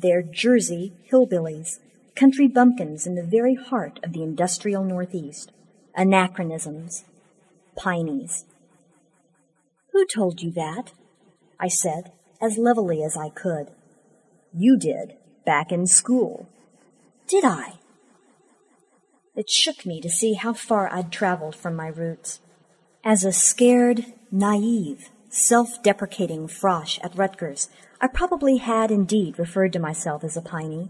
They're 0.00 0.22
Jersey 0.22 0.94
hillbillies, 1.12 1.78
country 2.16 2.48
bumpkins 2.48 3.06
in 3.06 3.16
the 3.16 3.22
very 3.22 3.54
heart 3.54 4.00
of 4.02 4.12
the 4.12 4.22
industrial 4.22 4.82
Northeast. 4.82 5.52
Anachronisms, 5.94 7.04
Pineys. 7.76 8.44
Who 9.92 10.06
told 10.06 10.40
you 10.40 10.52
that? 10.52 10.92
I 11.58 11.68
said, 11.68 12.12
as 12.40 12.56
levelly 12.56 13.02
as 13.02 13.16
I 13.16 13.28
could. 13.28 13.72
You 14.54 14.78
did, 14.78 15.16
back 15.44 15.70
in 15.70 15.86
school. 15.86 16.48
Did 17.26 17.44
I? 17.44 17.80
It 19.36 19.50
shook 19.50 19.84
me 19.84 20.00
to 20.00 20.08
see 20.08 20.34
how 20.34 20.54
far 20.54 20.90
I'd 20.92 21.12
traveled 21.12 21.56
from 21.56 21.76
my 21.76 21.88
roots. 21.88 22.40
As 23.04 23.24
a 23.24 23.32
scared, 23.32 24.06
naive, 24.30 25.10
self-deprecating 25.28 26.48
frosh 26.48 26.98
at 27.04 27.16
Rutgers, 27.16 27.68
I 28.00 28.06
probably 28.06 28.56
had 28.56 28.90
indeed 28.90 29.38
referred 29.38 29.72
to 29.74 29.78
myself 29.78 30.24
as 30.24 30.36
a 30.36 30.42
piney. 30.42 30.88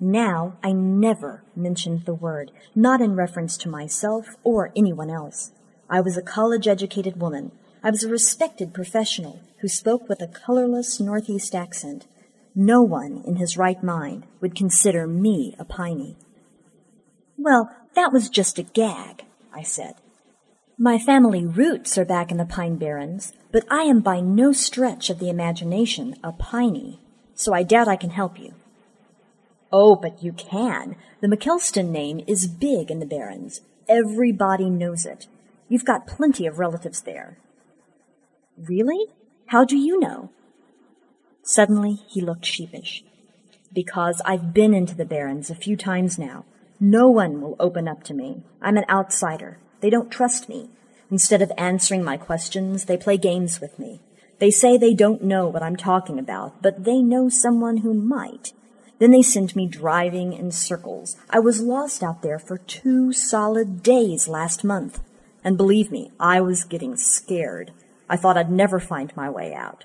Now 0.00 0.56
I 0.62 0.72
never 0.72 1.42
mentioned 1.54 2.04
the 2.04 2.14
word, 2.14 2.50
not 2.74 3.00
in 3.00 3.14
reference 3.14 3.56
to 3.58 3.68
myself 3.68 4.36
or 4.42 4.72
anyone 4.74 5.10
else. 5.10 5.52
I 5.88 6.00
was 6.00 6.16
a 6.16 6.22
college 6.22 6.66
educated 6.66 7.20
woman. 7.20 7.52
I 7.82 7.90
was 7.90 8.04
a 8.04 8.08
respected 8.08 8.72
professional 8.72 9.40
who 9.58 9.68
spoke 9.68 10.08
with 10.08 10.22
a 10.22 10.28
colorless 10.28 10.98
Northeast 10.98 11.54
accent. 11.54 12.06
No 12.54 12.82
one 12.82 13.22
in 13.26 13.36
his 13.36 13.56
right 13.58 13.82
mind 13.82 14.26
would 14.40 14.54
consider 14.54 15.06
me 15.06 15.54
a 15.58 15.64
piney. 15.64 16.16
Well, 17.36 17.70
that 17.94 18.12
was 18.12 18.30
just 18.30 18.58
a 18.58 18.62
gag, 18.62 19.24
I 19.54 19.62
said. 19.62 19.94
My 20.78 20.98
family 20.98 21.46
roots 21.46 21.96
are 21.96 22.04
back 22.04 22.30
in 22.30 22.36
the 22.36 22.44
Pine 22.44 22.76
Barrens, 22.76 23.32
but 23.56 23.64
I 23.70 23.84
am 23.84 24.00
by 24.00 24.20
no 24.20 24.52
stretch 24.52 25.08
of 25.08 25.18
the 25.18 25.30
imagination 25.30 26.16
a 26.22 26.30
piney, 26.30 27.00
so 27.34 27.54
I 27.54 27.62
doubt 27.62 27.88
I 27.88 27.96
can 27.96 28.10
help 28.10 28.38
you. 28.38 28.52
Oh, 29.72 29.96
but 29.96 30.22
you 30.22 30.34
can. 30.34 30.94
The 31.22 31.26
McKelston 31.26 31.88
name 31.88 32.20
is 32.26 32.46
big 32.46 32.90
in 32.90 32.98
the 32.98 33.06
Barrens. 33.06 33.62
Everybody 33.88 34.68
knows 34.68 35.06
it. 35.06 35.26
You've 35.70 35.86
got 35.86 36.06
plenty 36.06 36.46
of 36.46 36.58
relatives 36.58 37.00
there. 37.00 37.38
Really? 38.58 39.06
How 39.46 39.64
do 39.64 39.78
you 39.78 39.98
know? 40.00 40.28
Suddenly 41.42 42.02
he 42.08 42.20
looked 42.20 42.44
sheepish. 42.44 43.04
Because 43.72 44.20
I've 44.26 44.52
been 44.52 44.74
into 44.74 44.94
the 44.94 45.06
Barrens 45.06 45.48
a 45.48 45.54
few 45.54 45.78
times 45.78 46.18
now. 46.18 46.44
No 46.78 47.08
one 47.08 47.40
will 47.40 47.56
open 47.58 47.88
up 47.88 48.04
to 48.04 48.12
me. 48.12 48.42
I'm 48.60 48.76
an 48.76 48.84
outsider. 48.90 49.56
They 49.80 49.88
don't 49.88 50.12
trust 50.12 50.46
me. 50.46 50.68
Instead 51.10 51.42
of 51.42 51.52
answering 51.56 52.02
my 52.02 52.16
questions, 52.16 52.84
they 52.84 52.96
play 52.96 53.16
games 53.16 53.60
with 53.60 53.78
me. 53.78 54.00
They 54.38 54.50
say 54.50 54.76
they 54.76 54.94
don't 54.94 55.22
know 55.22 55.46
what 55.46 55.62
I'm 55.62 55.76
talking 55.76 56.18
about, 56.18 56.60
but 56.62 56.84
they 56.84 56.98
know 56.98 57.28
someone 57.28 57.78
who 57.78 57.94
might. 57.94 58.52
Then 58.98 59.10
they 59.10 59.22
sent 59.22 59.54
me 59.54 59.66
driving 59.66 60.32
in 60.32 60.50
circles. 60.50 61.16
I 61.30 61.38
was 61.38 61.60
lost 61.60 62.02
out 62.02 62.22
there 62.22 62.38
for 62.38 62.58
two 62.58 63.12
solid 63.12 63.82
days 63.82 64.26
last 64.26 64.64
month. 64.64 65.00
And 65.44 65.56
believe 65.56 65.90
me, 65.90 66.10
I 66.18 66.40
was 66.40 66.64
getting 66.64 66.96
scared. 66.96 67.72
I 68.08 68.16
thought 68.16 68.36
I'd 68.36 68.50
never 68.50 68.80
find 68.80 69.14
my 69.16 69.30
way 69.30 69.54
out. 69.54 69.84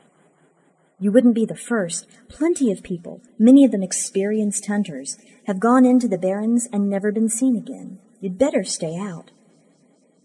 You 0.99 1.11
wouldn't 1.11 1.35
be 1.35 1.45
the 1.45 1.55
first. 1.55 2.07
Plenty 2.29 2.71
of 2.71 2.83
people, 2.83 3.21
many 3.37 3.65
of 3.65 3.71
them 3.71 3.83
experienced 3.83 4.67
hunters, 4.67 5.17
have 5.45 5.59
gone 5.59 5.85
into 5.85 6.07
the 6.07 6.17
barrens 6.17 6.67
and 6.71 6.89
never 6.89 7.11
been 7.11 7.29
seen 7.29 7.55
again. 7.55 7.99
You'd 8.21 8.37
better 8.37 8.63
stay 8.63 8.97
out. 8.97 9.31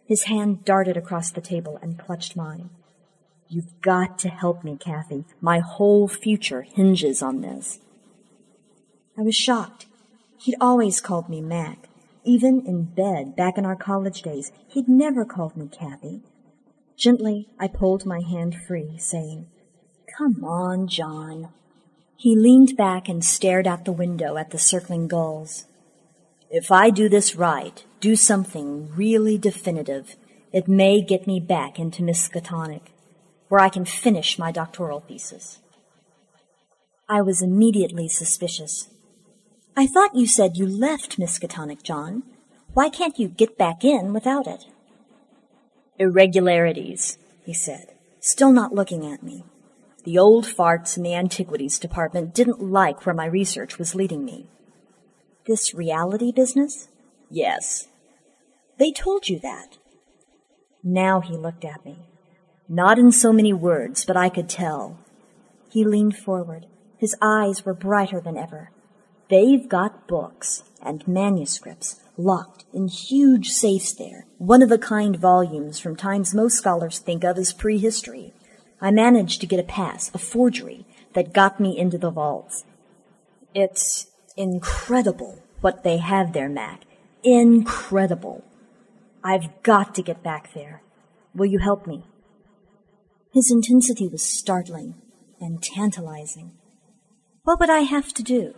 His 0.07 0.25
hand 0.25 0.65
darted 0.65 0.97
across 0.97 1.31
the 1.31 1.41
table 1.41 1.79
and 1.83 1.99
clutched 1.99 2.37
mine. 2.37 2.71
You've 3.49 3.81
got 3.81 4.19
to 4.21 4.29
help 4.29 4.65
me, 4.65 4.77
Kathy. 4.77 5.25
My 5.41 5.61
whole 5.61 6.09
future 6.09 6.63
hinges 6.63 7.23
on 7.23 7.41
this. 7.41 7.81
I 9.19 9.23
was 9.23 9.35
shocked. 9.35 9.87
He'd 10.39 10.57
always 10.61 11.01
called 11.01 11.29
me 11.29 11.41
Mac. 11.41 11.89
Even 12.25 12.67
in 12.67 12.85
bed, 12.85 13.37
back 13.37 13.57
in 13.57 13.65
our 13.65 13.77
college 13.77 14.23
days, 14.23 14.53
he'd 14.69 14.89
never 14.89 15.25
called 15.25 15.57
me 15.57 15.69
Kathy. 15.69 16.23
Gently, 16.97 17.49
I 17.59 17.69
pulled 17.69 18.05
my 18.05 18.21
hand 18.21 18.57
free, 18.67 18.99
saying, 18.99 19.47
Come 20.17 20.45
on, 20.45 20.89
John. 20.89 21.51
He 22.17 22.35
leaned 22.35 22.77
back 22.77 23.09
and 23.09 23.25
stared 23.25 23.67
out 23.67 23.85
the 23.85 23.93
window 23.93 24.37
at 24.37 24.51
the 24.51 24.59
circling 24.59 25.07
gulls. 25.07 25.67
If 26.51 26.71
I 26.71 26.91
do 26.91 27.09
this 27.09 27.35
right, 27.35 27.85
do 28.01 28.15
something 28.15 28.95
really 28.95 29.37
definitive, 29.37 30.17
it 30.53 30.69
may 30.69 31.03
get 31.03 31.27
me 31.27 31.41
back 31.41 31.79
into 31.79 32.03
Miskatonic, 32.03 32.83
where 33.49 33.61
I 33.61 33.69
can 33.69 33.85
finish 33.85 34.39
my 34.39 34.53
doctoral 34.53 35.01
thesis. 35.01 35.59
I 37.09 37.21
was 37.21 37.43
immediately 37.43 38.09
suspicious. 38.09 38.89
I 39.77 39.87
thought 39.87 40.15
you 40.15 40.27
said 40.27 40.57
you 40.57 40.67
left 40.67 41.19
Miskatonic, 41.19 41.83
John. 41.83 42.23
Why 42.75 42.91
can't 42.91 43.19
you 43.19 43.29
get 43.29 43.59
back 43.59 43.85
in 43.85 44.13
without 44.13 44.47
it? 44.47 44.67
Irregularities, 45.99 47.19
he 47.45 47.55
said, 47.55 47.93
still 48.21 48.53
not 48.53 48.75
looking 48.75 49.05
at 49.05 49.23
me. 49.23 49.45
The 50.05 50.19
old 50.19 50.47
farts 50.47 50.97
in 50.97 51.03
the 51.03 51.15
antiquities 51.15 51.81
department 51.81 52.35
didn't 52.35 52.63
like 52.63 53.05
where 53.05 53.15
my 53.15 53.27
research 53.27 53.79
was 53.79 53.97
leading 53.97 54.25
me. 54.25 54.47
This 55.47 55.73
reality 55.75 56.33
business? 56.33 56.89
Yes. 57.31 57.87
They 58.79 58.91
told 58.91 59.29
you 59.29 59.39
that. 59.41 59.79
Now 60.83 61.21
he 61.21 61.37
looked 61.37 61.65
at 61.65 61.85
me. 61.85 62.09
Not 62.69 62.99
in 62.99 63.13
so 63.13 63.33
many 63.33 63.53
words, 63.53 64.05
but 64.05 64.17
I 64.17 64.29
could 64.29 64.49
tell. 64.49 64.99
He 65.71 65.85
leaned 65.85 66.17
forward. 66.17 66.67
His 66.99 67.15
eyes 67.23 67.65
were 67.65 67.75
brighter 67.75 68.21
than 68.21 68.37
ever. 68.37 68.71
They've 69.29 69.69
got 69.69 70.09
books 70.09 70.65
and 70.83 71.07
manuscripts 71.07 72.01
locked 72.17 72.65
in 72.73 72.89
huge 72.89 73.51
safes 73.51 73.93
there, 73.93 74.27
one 74.39 74.63
of 74.63 74.73
a 74.73 74.79
kind 74.79 75.17
volumes 75.17 75.79
from 75.79 75.95
times 75.95 76.35
most 76.35 76.57
scholars 76.57 76.99
think 76.99 77.23
of 77.23 77.39
as 77.39 77.53
prehistory. 77.53 78.33
I 78.81 78.91
managed 78.91 79.41
to 79.43 79.47
get 79.47 79.61
a 79.61 79.65
pass, 79.65 80.11
a 80.13 80.19
forgery, 80.19 80.87
that 81.13 81.33
got 81.33 81.61
me 81.61 81.79
into 81.79 81.99
the 81.99 82.11
vaults. 82.11 82.65
It's 83.55 84.09
incredible 84.37 85.43
what 85.61 85.83
they 85.83 85.99
have 85.99 86.33
there, 86.33 86.49
Mac. 86.49 86.83
Incredible. 87.23 88.45
I've 89.25 89.63
got 89.63 89.95
to 89.97 90.03
get 90.03 90.23
back 90.23 90.53
there. 90.55 90.83
Will 91.35 91.47
you 91.47 91.59
help 91.59 91.87
me? 91.87 92.05
His 93.33 93.51
intensity 93.51 94.09
was 94.09 94.25
startling 94.25 94.95
and 95.41 95.63
tantalizing. 95.63 96.53
What 97.43 97.61
would 97.61 97.71
I 97.71 97.81
have 97.81 98.13
to 98.15 98.23
do? 98.23 98.55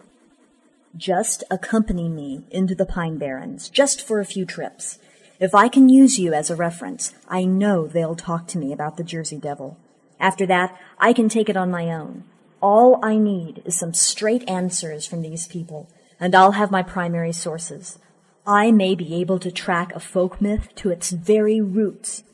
Just 0.97 1.45
accompany 1.51 2.09
me 2.09 2.45
into 2.51 2.75
the 2.75 2.87
Pine 2.87 3.19
Barrens, 3.19 3.69
just 3.69 4.07
for 4.07 4.21
a 4.21 4.25
few 4.25 4.45
trips. 4.45 4.99
If 5.41 5.55
I 5.55 5.69
can 5.69 5.89
use 5.89 6.19
you 6.19 6.33
as 6.33 6.51
a 6.51 6.57
reference, 6.57 7.15
I 7.29 7.45
know 7.45 7.87
they'll 7.87 8.17
talk 8.17 8.47
to 8.49 8.59
me 8.59 8.73
about 8.73 8.97
the 8.97 9.05
Jersey 9.05 9.39
Devil. 9.39 9.79
After 10.19 10.47
that, 10.47 10.77
I 10.99 11.13
can 11.13 11.29
take 11.29 11.49
it 11.49 11.57
on 11.57 11.71
my 11.71 11.93
own. 11.93 12.25
All 12.61 12.99
I 13.05 13.19
need 13.19 13.63
is 13.65 13.79
some 13.79 13.95
straight 13.95 14.49
answers 14.49 15.07
from 15.07 15.23
these 15.23 15.47
people, 15.47 15.89
and 16.19 16.35
I'll 16.35 16.53
have 16.53 16.71
my 16.71 16.83
primary 16.83 17.33
sources. 17.33 17.99
I 18.47 18.73
may 18.73 18.95
be 18.95 19.15
able 19.15 19.39
to 19.41 19.53
track 19.53 19.95
a 19.95 20.01
folk 20.01 20.41
myth 20.41 20.69
to 20.77 20.91
its 20.91 21.11
very 21.11 21.61
roots. 21.61 22.25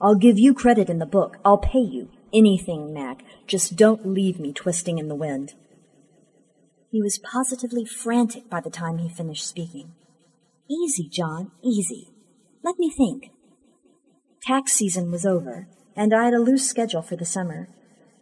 I'll 0.00 0.14
give 0.14 0.38
you 0.38 0.54
credit 0.54 0.88
in 0.88 0.98
the 0.98 1.06
book. 1.06 1.38
I'll 1.44 1.58
pay 1.58 1.80
you. 1.80 2.08
Anything, 2.32 2.94
Mac. 2.94 3.22
Just 3.46 3.76
don't 3.76 4.06
leave 4.06 4.38
me 4.38 4.52
twisting 4.52 4.98
in 4.98 5.08
the 5.08 5.14
wind. 5.14 5.54
He 6.90 7.02
was 7.02 7.18
positively 7.18 7.84
frantic 7.84 8.48
by 8.48 8.60
the 8.60 8.70
time 8.70 8.98
he 8.98 9.08
finished 9.08 9.46
speaking. 9.46 9.92
Easy, 10.70 11.08
John, 11.08 11.50
easy. 11.62 12.08
Let 12.62 12.78
me 12.78 12.90
think. 12.90 13.30
Tax 14.42 14.72
season 14.72 15.10
was 15.10 15.26
over, 15.26 15.68
and 15.94 16.14
I 16.14 16.24
had 16.24 16.34
a 16.34 16.38
loose 16.38 16.68
schedule 16.68 17.02
for 17.02 17.16
the 17.16 17.24
summer. 17.24 17.68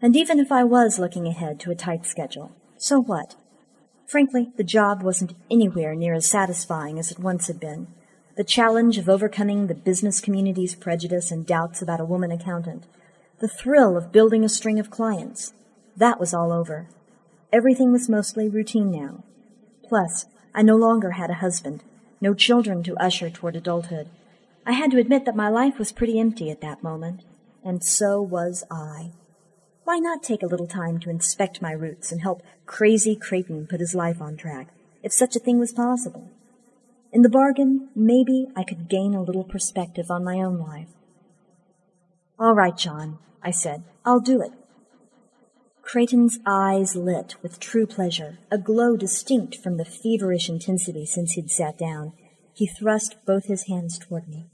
And 0.04 0.14
even 0.16 0.38
if 0.38 0.52
I 0.52 0.64
was 0.64 0.98
looking 0.98 1.26
ahead 1.26 1.58
to 1.60 1.70
a 1.70 1.74
tight 1.74 2.04
schedule, 2.04 2.52
so 2.76 3.00
what? 3.00 3.36
Frankly, 4.06 4.52
the 4.58 4.62
job 4.62 5.02
wasn't 5.02 5.34
anywhere 5.50 5.94
near 5.94 6.12
as 6.12 6.28
satisfying 6.28 6.98
as 6.98 7.10
it 7.10 7.18
once 7.18 7.46
had 7.46 7.58
been. 7.58 7.86
The 8.36 8.44
challenge 8.44 8.98
of 8.98 9.08
overcoming 9.08 9.66
the 9.66 9.74
business 9.74 10.20
community's 10.20 10.74
prejudice 10.74 11.30
and 11.30 11.46
doubts 11.46 11.80
about 11.80 12.00
a 12.00 12.04
woman 12.04 12.30
accountant. 12.30 12.84
The 13.38 13.48
thrill 13.48 13.96
of 13.96 14.12
building 14.12 14.44
a 14.44 14.48
string 14.50 14.78
of 14.78 14.90
clients. 14.90 15.54
That 15.96 16.20
was 16.20 16.34
all 16.34 16.52
over. 16.52 16.86
Everything 17.50 17.90
was 17.90 18.06
mostly 18.06 18.46
routine 18.46 18.90
now. 18.90 19.24
Plus, 19.88 20.26
I 20.54 20.60
no 20.60 20.76
longer 20.76 21.12
had 21.12 21.30
a 21.30 21.40
husband, 21.40 21.82
no 22.20 22.34
children 22.34 22.82
to 22.82 23.02
usher 23.02 23.30
toward 23.30 23.56
adulthood. 23.56 24.10
I 24.66 24.72
had 24.72 24.90
to 24.90 24.98
admit 24.98 25.24
that 25.24 25.34
my 25.34 25.48
life 25.48 25.78
was 25.78 25.92
pretty 25.92 26.20
empty 26.20 26.50
at 26.50 26.60
that 26.60 26.82
moment, 26.82 27.22
and 27.64 27.82
so 27.82 28.20
was 28.20 28.64
I. 28.70 29.12
Why 29.84 29.98
not 29.98 30.22
take 30.22 30.42
a 30.42 30.46
little 30.46 30.66
time 30.66 30.98
to 31.00 31.10
inspect 31.10 31.60
my 31.60 31.72
roots 31.72 32.10
and 32.10 32.22
help 32.22 32.42
crazy 32.64 33.14
Creighton 33.14 33.66
put 33.66 33.80
his 33.80 33.94
life 33.94 34.20
on 34.20 34.36
track, 34.36 34.68
if 35.02 35.12
such 35.12 35.36
a 35.36 35.38
thing 35.38 35.58
was 35.58 35.74
possible? 35.74 36.30
In 37.12 37.20
the 37.20 37.28
bargain, 37.28 37.90
maybe 37.94 38.48
I 38.56 38.64
could 38.64 38.88
gain 38.88 39.14
a 39.14 39.22
little 39.22 39.44
perspective 39.44 40.10
on 40.10 40.24
my 40.24 40.36
own 40.36 40.58
life. 40.58 40.88
All 42.38 42.54
right, 42.54 42.76
John, 42.76 43.18
I 43.42 43.50
said. 43.50 43.84
I'll 44.06 44.20
do 44.20 44.40
it. 44.40 44.52
Creighton's 45.82 46.38
eyes 46.46 46.96
lit 46.96 47.36
with 47.42 47.60
true 47.60 47.86
pleasure, 47.86 48.38
a 48.50 48.56
glow 48.56 48.96
distinct 48.96 49.56
from 49.56 49.76
the 49.76 49.84
feverish 49.84 50.48
intensity 50.48 51.04
since 51.04 51.32
he'd 51.32 51.50
sat 51.50 51.76
down. 51.76 52.14
He 52.54 52.66
thrust 52.66 53.16
both 53.26 53.46
his 53.46 53.66
hands 53.68 53.98
toward 53.98 54.28
me. 54.28 54.46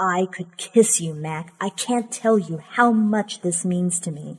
I 0.00 0.26
could 0.32 0.56
kiss 0.56 0.98
you, 1.00 1.14
Mac. 1.14 1.52
I 1.60 1.68
can't 1.68 2.10
tell 2.10 2.38
you 2.38 2.58
how 2.58 2.90
much 2.90 3.42
this 3.42 3.66
means 3.66 4.00
to 4.00 4.10
me. 4.10 4.38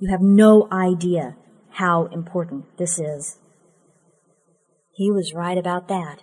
You 0.00 0.10
have 0.10 0.22
no 0.22 0.66
idea 0.72 1.36
how 1.72 2.06
important 2.06 2.78
this 2.78 2.98
is. 2.98 3.36
He 4.94 5.10
was 5.10 5.34
right 5.34 5.58
about 5.58 5.88
that. 5.88 6.22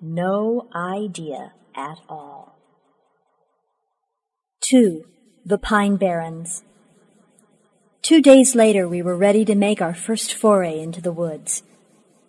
No 0.00 0.68
idea 0.74 1.52
at 1.76 1.98
all. 2.08 2.58
2. 4.68 5.04
The 5.44 5.58
Pine 5.58 5.96
Barrens. 5.96 6.64
Two 8.00 8.20
days 8.20 8.56
later, 8.56 8.88
we 8.88 9.00
were 9.00 9.16
ready 9.16 9.44
to 9.44 9.54
make 9.54 9.80
our 9.80 9.94
first 9.94 10.34
foray 10.34 10.80
into 10.80 11.00
the 11.00 11.12
woods. 11.12 11.62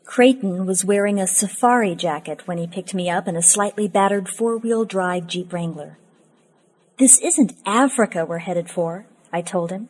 Creighton 0.06 0.66
was 0.66 0.86
wearing 0.86 1.20
a 1.20 1.28
safari 1.28 1.96
jacket 1.96 2.48
when 2.48 2.58
he 2.58 2.68
picked 2.68 2.94
me 2.94 3.10
up 3.10 3.28
in 3.28 3.36
a 3.36 3.42
slightly 3.42 3.88
battered 3.88 4.30
four-wheel 4.30 4.86
drive 4.86 5.28
Jeep 5.28 5.52
Wrangler. 5.52 5.98
This 7.00 7.20
isn't 7.20 7.54
Africa 7.66 8.26
we're 8.26 8.40
headed 8.40 8.70
for, 8.70 9.06
I 9.32 9.42
told 9.42 9.72
him. 9.72 9.90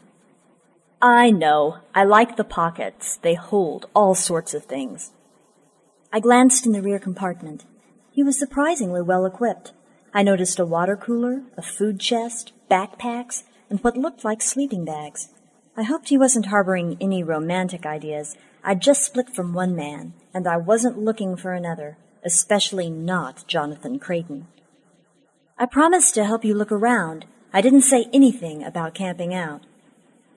I 1.02 1.32
know. 1.32 1.80
I 1.94 2.06
like 2.06 2.38
the 2.38 2.46
pockets. 2.46 3.18
They 3.18 3.34
hold 3.34 3.88
all 3.94 4.16
sorts 4.16 4.54
of 4.54 4.64
things. 4.64 5.12
I 6.14 6.22
glanced 6.22 6.66
in 6.66 6.72
the 6.72 6.82
rear 6.82 7.00
compartment. 7.00 7.66
He 8.12 8.24
was 8.24 8.40
surprisingly 8.40 9.02
well 9.02 9.26
equipped. 9.26 9.74
I 10.14 10.24
noticed 10.24 10.60
a 10.60 10.66
water 10.66 10.96
cooler, 10.96 11.42
a 11.58 11.62
food 11.62 12.00
chest, 12.00 12.54
backpacks, 12.72 13.44
and 13.70 13.84
what 13.84 13.98
looked 13.98 14.24
like 14.24 14.42
sleeping 14.42 14.86
bags. 14.86 15.30
I 15.76 15.84
hoped 15.84 16.10
he 16.10 16.18
wasn't 16.18 16.46
harboring 16.46 16.98
any 17.02 17.24
romantic 17.24 17.86
ideas. 17.86 18.38
I'd 18.64 18.82
just 18.82 19.04
split 19.04 19.30
from 19.30 19.54
one 19.54 19.76
man, 19.76 20.14
and 20.34 20.48
I 20.48 20.58
wasn't 20.58 20.98
looking 20.98 21.36
for 21.36 21.54
another, 21.54 21.98
especially 22.24 22.90
not 22.90 23.46
Jonathan 23.48 24.00
Creighton. 24.00 24.48
I 25.58 25.66
promised 25.66 26.16
to 26.16 26.26
help 26.26 26.46
you 26.46 26.54
look 26.54 26.72
around. 26.72 27.26
I 27.52 27.62
didn't 27.62 27.82
say 27.82 28.08
anything 28.14 28.64
about 28.64 28.94
camping 28.94 29.34
out. 29.34 29.66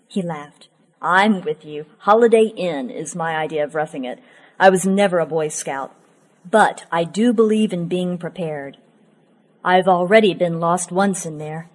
He 0.08 0.22
laughed. 0.22 0.68
I'm 1.00 1.40
with 1.42 1.64
you. 1.64 1.86
Holiday 1.98 2.46
Inn 2.56 2.90
is 2.90 3.14
my 3.14 3.36
idea 3.36 3.62
of 3.62 3.74
roughing 3.74 4.04
it. 4.04 4.18
I 4.58 4.70
was 4.70 4.84
never 4.84 5.18
a 5.18 5.26
Boy 5.26 5.48
Scout. 5.48 5.94
But 6.48 6.84
I 6.90 7.04
do 7.04 7.32
believe 7.32 7.72
in 7.72 7.86
being 7.86 8.18
prepared. 8.18 8.78
I've 9.64 9.88
already 9.88 10.34
been 10.34 10.60
lost 10.60 10.90
once 10.92 11.26
in 11.26 11.38
there. 11.38 11.68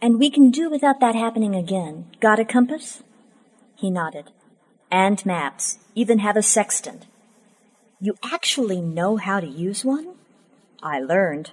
And 0.00 0.18
we 0.18 0.30
can 0.30 0.50
do 0.50 0.70
without 0.70 1.00
that 1.00 1.14
happening 1.14 1.54
again. 1.54 2.06
Got 2.20 2.38
a 2.38 2.44
compass? 2.44 3.02
He 3.74 3.90
nodded. 3.90 4.30
And 4.90 5.24
maps. 5.26 5.78
Even 5.94 6.20
have 6.20 6.36
a 6.36 6.42
sextant. 6.42 7.06
You 8.00 8.16
actually 8.22 8.80
know 8.80 9.16
how 9.16 9.40
to 9.40 9.46
use 9.46 9.84
one? 9.84 10.14
I 10.82 11.00
learned. 11.00 11.50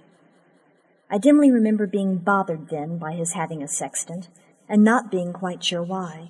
I 1.09 1.17
dimly 1.17 1.51
remember 1.51 1.87
being 1.87 2.17
bothered 2.17 2.69
then 2.69 2.97
by 2.97 3.13
his 3.13 3.33
having 3.33 3.63
a 3.63 3.67
sextant, 3.67 4.27
and 4.67 4.83
not 4.83 5.11
being 5.11 5.31
quite 5.31 5.63
sure 5.63 5.83
why. 5.83 6.29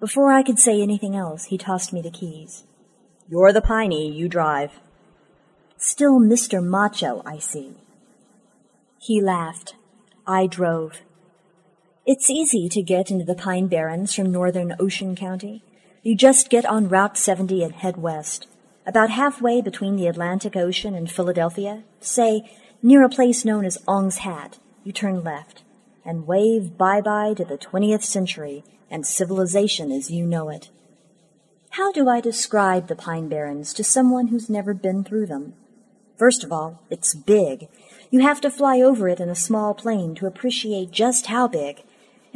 Before 0.00 0.32
I 0.32 0.42
could 0.42 0.58
say 0.58 0.80
anything 0.80 1.16
else, 1.16 1.46
he 1.46 1.58
tossed 1.58 1.92
me 1.92 2.00
the 2.00 2.10
keys. 2.10 2.64
You're 3.28 3.52
the 3.52 3.60
piney, 3.60 4.12
you 4.12 4.28
drive. 4.28 4.72
Still 5.76 6.20
Mr. 6.20 6.64
Macho, 6.64 7.22
I 7.26 7.38
see. 7.38 7.74
He 8.98 9.20
laughed. 9.20 9.74
I 10.26 10.46
drove. 10.46 11.00
It's 12.06 12.30
easy 12.30 12.68
to 12.68 12.82
get 12.82 13.10
into 13.10 13.24
the 13.24 13.34
Pine 13.34 13.66
Barrens 13.66 14.14
from 14.14 14.30
northern 14.30 14.74
Ocean 14.78 15.16
County. 15.16 15.62
You 16.02 16.14
just 16.14 16.48
get 16.48 16.64
on 16.64 16.88
Route 16.88 17.18
70 17.18 17.62
and 17.64 17.74
head 17.74 17.96
west. 17.96 18.46
About 18.86 19.10
halfway 19.10 19.60
between 19.60 19.96
the 19.96 20.06
Atlantic 20.06 20.56
Ocean 20.56 20.94
and 20.94 21.10
Philadelphia, 21.10 21.82
say, 22.00 22.48
near 22.82 23.02
a 23.02 23.08
place 23.08 23.44
known 23.44 23.64
as 23.64 23.82
Ong's 23.86 24.18
Hat, 24.18 24.58
you 24.84 24.92
turn 24.92 25.24
left 25.24 25.62
and 26.04 26.26
wave 26.26 26.78
bye-bye 26.78 27.34
to 27.34 27.44
the 27.44 27.58
20th 27.58 28.04
century 28.04 28.64
and 28.90 29.06
civilization 29.06 29.92
as 29.92 30.10
you 30.10 30.24
know 30.24 30.48
it. 30.48 30.70
How 31.70 31.92
do 31.92 32.08
I 32.08 32.20
describe 32.20 32.88
the 32.88 32.96
Pine 32.96 33.28
Barrens 33.28 33.74
to 33.74 33.84
someone 33.84 34.28
who's 34.28 34.48
never 34.48 34.72
been 34.72 35.04
through 35.04 35.26
them? 35.26 35.52
First 36.16 36.42
of 36.42 36.50
all, 36.50 36.82
it's 36.88 37.14
big. 37.14 37.68
You 38.10 38.20
have 38.20 38.40
to 38.40 38.50
fly 38.50 38.80
over 38.80 39.08
it 39.08 39.20
in 39.20 39.28
a 39.28 39.34
small 39.34 39.74
plane 39.74 40.14
to 40.14 40.26
appreciate 40.26 40.90
just 40.90 41.26
how 41.26 41.46
big. 41.46 41.82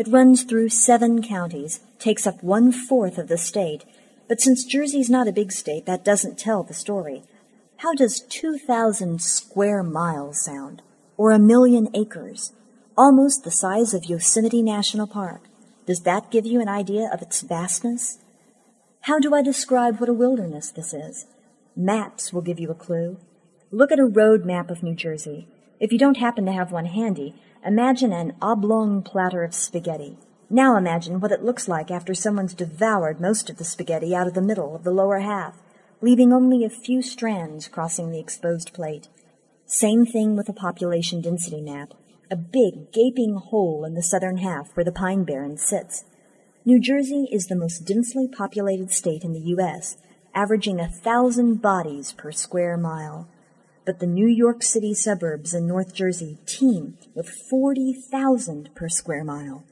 It 0.03 0.11
runs 0.11 0.43
through 0.43 0.71
seven 0.71 1.23
counties, 1.23 1.79
takes 2.01 2.27
up 2.27 2.43
one 2.43 2.73
fourth 2.73 3.19
of 3.19 3.29
the 3.29 3.39
state, 3.39 3.85
but 4.27 4.41
since 4.41 4.65
Jersey's 4.65 5.09
not 5.09 5.29
a 5.29 5.33
big 5.33 5.53
state, 5.53 5.87
that 5.87 6.05
doesn't 6.05 6.41
tell 6.41 6.65
the 6.65 6.75
story. 6.75 7.23
How 7.77 7.95
does 7.95 8.19
2,000 8.19 9.23
square 9.23 9.85
miles 9.85 10.45
sound? 10.45 10.83
Or 11.17 11.31
a 11.31 11.39
million 11.39 11.89
acres? 11.95 12.53
Almost 12.99 13.45
the 13.45 13.53
size 13.53 13.95
of 13.95 14.07
Yosemite 14.07 14.61
National 14.61 15.07
Park. 15.07 15.43
Does 15.87 16.01
that 16.01 16.33
give 16.33 16.47
you 16.47 16.61
an 16.61 16.69
idea 16.69 17.09
of 17.13 17.23
its 17.23 17.41
vastness? 17.43 18.19
How 19.03 19.21
do 19.21 19.33
I 19.33 19.41
describe 19.41 20.01
what 20.01 20.09
a 20.09 20.13
wilderness 20.13 20.73
this 20.73 20.93
is? 20.93 21.27
Maps 21.77 22.33
will 22.33 22.43
give 22.43 22.59
you 22.59 22.73
a 22.73 22.75
clue. 22.75 23.19
Look 23.71 23.93
at 23.93 24.01
a 24.01 24.05
road 24.05 24.45
map 24.45 24.69
of 24.69 24.83
New 24.83 24.97
Jersey. 24.97 25.47
If 25.79 25.93
you 25.93 25.99
don't 25.99 26.17
happen 26.17 26.45
to 26.47 26.53
have 26.53 26.73
one 26.73 26.87
handy, 26.87 27.37
imagine 27.65 28.13
an 28.13 28.35
oblong 28.41 29.03
platter 29.03 29.43
of 29.43 29.55
spaghetti. 29.55 30.19
Now 30.51 30.77
imagine 30.77 31.21
what 31.21 31.33
it 31.33 31.43
looks 31.43 31.69
like 31.69 31.91
after 31.91 32.15
someone's 32.15 32.55
devoured 32.55 33.21
most 33.21 33.49
of 33.49 33.57
the 33.57 33.65
spaghetti 33.65 34.15
out 34.15 34.27
of 34.27 34.35
the 34.35 34.43
middle 34.43 34.75
of 34.75 34.85
the 34.85 34.91
lower 34.91 35.21
half, 35.21 35.57
leaving 36.01 36.33
only 36.33 36.65
a 36.65 36.71
few 36.71 37.01
strands 37.01 37.69
crossing 37.69 38.11
the 38.11 38.21
exposed 38.21 38.73
plate. 38.73 39.09
Same 39.67 40.05
thing 40.05 40.37
with 40.37 40.49
a 40.49 40.53
population 40.53 41.21
density 41.21 41.63
map, 41.63 41.95
a 42.31 42.37
big 42.37 42.93
gaping 42.93 43.37
hole 43.37 43.85
in 43.85 43.95
the 43.95 44.03
southern 44.03 44.39
half 44.39 44.77
where 44.77 44.85
the 44.85 44.93
Pine 44.93 45.25
Barrens 45.25 45.63
sits. 45.63 46.05
New 46.65 46.79
Jersey 46.79 47.29
is 47.33 47.47
the 47.47 47.57
most 47.57 47.87
densely 47.87 48.29
populated 48.29 48.91
state 48.91 49.25
in 49.25 49.33
the 49.33 49.41
U.S., 49.57 49.97
averaging 50.35 50.81
a 50.81 50.89
thousand 50.89 51.63
bodies 51.63 52.13
per 52.13 52.33
square 52.33 52.77
mile. 52.77 53.29
But 53.85 53.99
the 53.99 54.07
New 54.07 54.29
York 54.29 54.63
City 54.63 54.95
suburbs 54.95 55.55
in 55.55 55.67
North 55.67 55.93
Jersey 55.93 56.39
teem 56.47 56.99
with 57.15 57.29
40,000 57.29 58.73
per 58.75 58.89
square 58.89 59.25
mile. 59.25 59.65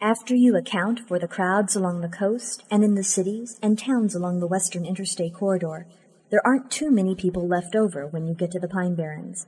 After 0.00 0.34
you 0.34 0.56
account 0.56 1.00
for 1.00 1.18
the 1.18 1.28
crowds 1.28 1.76
along 1.76 2.00
the 2.00 2.08
coast 2.08 2.64
and 2.70 2.82
in 2.82 2.94
the 2.94 3.04
cities 3.04 3.58
and 3.62 3.78
towns 3.78 4.14
along 4.14 4.40
the 4.40 4.46
western 4.46 4.86
interstate 4.86 5.34
corridor, 5.34 5.86
there 6.30 6.46
aren't 6.46 6.70
too 6.70 6.90
many 6.90 7.14
people 7.14 7.46
left 7.46 7.76
over 7.76 8.06
when 8.06 8.26
you 8.26 8.34
get 8.34 8.50
to 8.52 8.58
the 8.58 8.68
Pine 8.68 8.94
Barrens. 8.94 9.46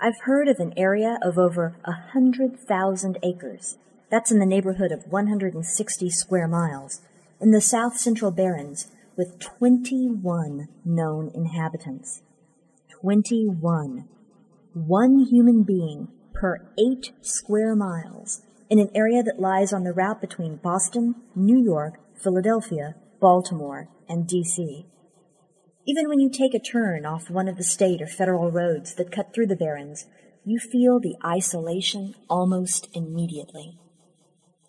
I've 0.00 0.20
heard 0.22 0.48
of 0.48 0.58
an 0.58 0.74
area 0.76 1.18
of 1.22 1.38
over 1.38 1.76
a 1.84 1.92
hundred 2.12 2.58
thousand 2.58 3.18
acres. 3.22 3.78
That's 4.10 4.30
in 4.30 4.38
the 4.38 4.46
neighborhood 4.46 4.92
of 4.92 5.06
160 5.10 6.10
square 6.10 6.48
miles 6.48 7.00
in 7.40 7.50
the 7.52 7.60
south 7.60 7.96
central 7.96 8.30
Barrens 8.30 8.88
with 9.16 9.38
21 9.38 10.68
known 10.84 11.30
inhabitants. 11.34 12.22
21. 13.00 14.08
One 14.74 15.18
human 15.30 15.62
being 15.62 16.08
per 16.34 16.68
eight 16.78 17.12
square 17.20 17.76
miles 17.76 18.42
in 18.68 18.80
an 18.80 18.90
area 18.94 19.22
that 19.22 19.40
lies 19.40 19.72
on 19.72 19.84
the 19.84 19.92
route 19.92 20.20
between 20.20 20.56
Boston, 20.56 21.14
New 21.34 21.62
York, 21.62 22.00
Philadelphia, 22.20 22.96
Baltimore, 23.20 23.88
and 24.08 24.26
D.C. 24.26 24.86
Even 25.86 26.08
when 26.08 26.18
you 26.18 26.28
take 26.28 26.54
a 26.54 26.58
turn 26.58 27.06
off 27.06 27.30
one 27.30 27.46
of 27.46 27.56
the 27.56 27.62
state 27.62 28.02
or 28.02 28.06
federal 28.08 28.50
roads 28.50 28.94
that 28.96 29.12
cut 29.12 29.32
through 29.32 29.46
the 29.46 29.56
Barrens, 29.56 30.06
you 30.44 30.58
feel 30.58 30.98
the 30.98 31.16
isolation 31.24 32.14
almost 32.28 32.88
immediately. 32.94 33.78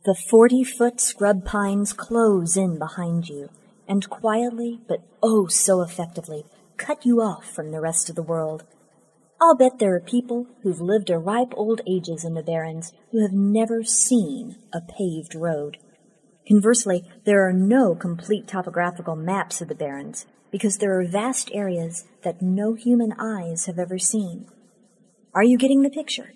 The 0.05 0.15
forty 0.29 0.63
foot 0.63 1.01
scrub 1.01 1.45
pines 1.45 1.93
close 1.93 2.55
in 2.55 2.77
behind 2.77 3.27
you 3.27 3.49
and 3.87 4.07
quietly, 4.07 4.81
but 4.87 4.99
oh 5.23 5.47
so 5.47 5.81
effectively, 5.81 6.45
cut 6.79 7.05
you 7.05 7.21
off 7.21 7.45
from 7.45 7.71
the 7.71 7.81
rest 7.81 8.09
of 8.09 8.15
the 8.15 8.23
world. 8.23 8.63
I'll 9.41 9.55
bet 9.55 9.79
there 9.79 9.93
are 9.95 10.01
people 10.01 10.47
who've 10.63 10.81
lived 10.81 11.09
a 11.09 11.17
ripe 11.17 11.53
old 11.55 11.81
ages 11.87 12.25
in 12.25 12.33
the 12.33 12.41
Barrens 12.41 12.93
who 13.11 13.21
have 13.21 13.31
never 13.31 13.83
seen 13.83 14.55
a 14.73 14.81
paved 14.81 15.35
road. 15.35 15.77
Conversely, 16.47 17.03
there 17.25 17.47
are 17.47 17.53
no 17.53 17.93
complete 17.93 18.47
topographical 18.47 19.15
maps 19.15 19.61
of 19.61 19.67
the 19.67 19.75
Barrens 19.75 20.25
because 20.51 20.77
there 20.77 20.99
are 20.99 21.05
vast 21.05 21.51
areas 21.53 22.05
that 22.23 22.41
no 22.41 22.73
human 22.73 23.13
eyes 23.19 23.67
have 23.67 23.77
ever 23.77 23.99
seen. 23.99 24.47
Are 25.35 25.43
you 25.43 25.57
getting 25.57 25.83
the 25.83 25.89
picture? 25.89 26.33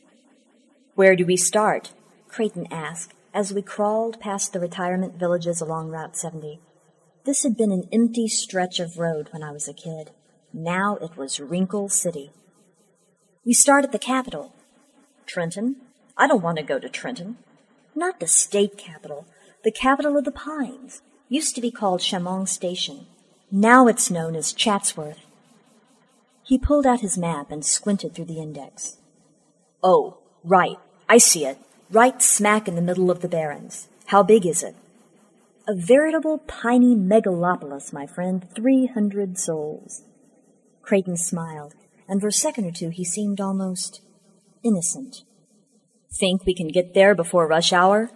Where 0.94 1.16
do 1.16 1.26
we 1.26 1.36
start? 1.36 1.94
Creighton 2.28 2.68
asked 2.72 3.14
as 3.34 3.54
we 3.54 3.64
crawled 3.64 4.20
past 4.20 4.54
the 4.54 4.60
retirement 4.60 5.20
villages 5.20 5.60
along 5.62 5.90
Route 5.90 6.16
70. 6.16 6.60
This 7.26 7.44
had 7.44 7.58
been 7.58 7.72
an 7.72 7.90
empty 7.92 8.28
stretch 8.28 8.80
of 8.80 9.00
road 9.00 9.30
when 9.32 9.44
I 9.44 9.52
was 9.52 9.68
a 9.68 9.74
kid. 9.74 10.12
Now 10.56 10.98
it 10.98 11.18
was 11.18 11.40
Wrinkle 11.40 11.90
City. 11.90 12.32
We 13.44 13.54
start 13.54 13.84
at 13.84 13.92
the 13.92 13.98
capital. 13.98 14.54
Trenton? 15.26 15.78
I 16.16 16.28
don't 16.28 16.44
want 16.44 16.58
to 16.60 16.64
go 16.64 16.78
to 16.78 16.88
Trenton. 16.90 17.38
Not 17.96 18.20
the 18.20 18.28
state 18.28 18.78
capital, 18.78 19.26
the 19.64 19.72
capital 19.72 20.16
of 20.16 20.26
the 20.26 20.32
Pines. 20.32 21.02
Used 21.28 21.56
to 21.56 21.62
be 21.62 21.72
called 21.72 22.02
Shamong 22.02 22.48
Station. 22.48 23.08
Now 23.52 23.88
it's 23.88 24.12
known 24.12 24.36
as 24.36 24.54
Chatsworth. 24.54 25.26
He 26.44 26.60
pulled 26.60 26.86
out 26.86 27.00
his 27.02 27.18
map 27.18 27.50
and 27.50 27.66
squinted 27.66 28.14
through 28.14 28.26
the 28.26 28.40
index. 28.40 28.98
Oh, 29.82 30.20
right. 30.44 30.78
I 31.10 31.18
see 31.18 31.46
it. 31.46 31.58
Right 31.90 32.22
smack 32.22 32.68
in 32.68 32.76
the 32.76 32.82
middle 32.82 33.10
of 33.10 33.22
the 33.22 33.28
Barrens. 33.28 33.88
How 34.08 34.22
big 34.22 34.46
is 34.46 34.62
it? 34.62 34.76
A 35.68 35.74
veritable 35.74 36.38
piney 36.38 36.96
megalopolis, 36.96 37.92
my 37.92 38.06
friend. 38.06 38.48
Three 38.54 38.86
hundred 38.86 39.40
souls. 39.40 40.04
Creighton 40.84 41.18
smiled 41.18 41.74
and 42.08 42.22
for 42.22 42.28
a 42.28 42.32
second 42.32 42.66
or 42.66 42.72
two 42.72 42.90
he 42.90 43.04
seemed 43.04 43.42
almost 43.42 44.02
innocent. 44.64 45.24
Think 46.20 46.46
we 46.46 46.54
can 46.54 46.68
get 46.68 46.94
there 46.94 47.16
before 47.16 47.48
rush 47.48 47.74
hour? 47.74 48.12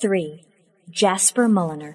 3. 0.00 0.44
Jasper 0.90 1.48
Mulliner. 1.48 1.94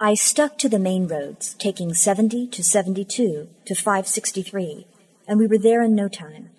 I 0.00 0.14
stuck 0.14 0.56
to 0.58 0.68
the 0.68 0.78
main 0.78 1.08
roads, 1.08 1.54
taking 1.54 1.92
70 1.92 2.46
to 2.46 2.62
72 2.62 3.48
to 3.66 3.74
563, 3.74 4.86
and 5.26 5.38
we 5.38 5.46
were 5.48 5.58
there 5.58 5.82
in 5.82 5.94
no 5.94 6.08
time. 6.08 6.50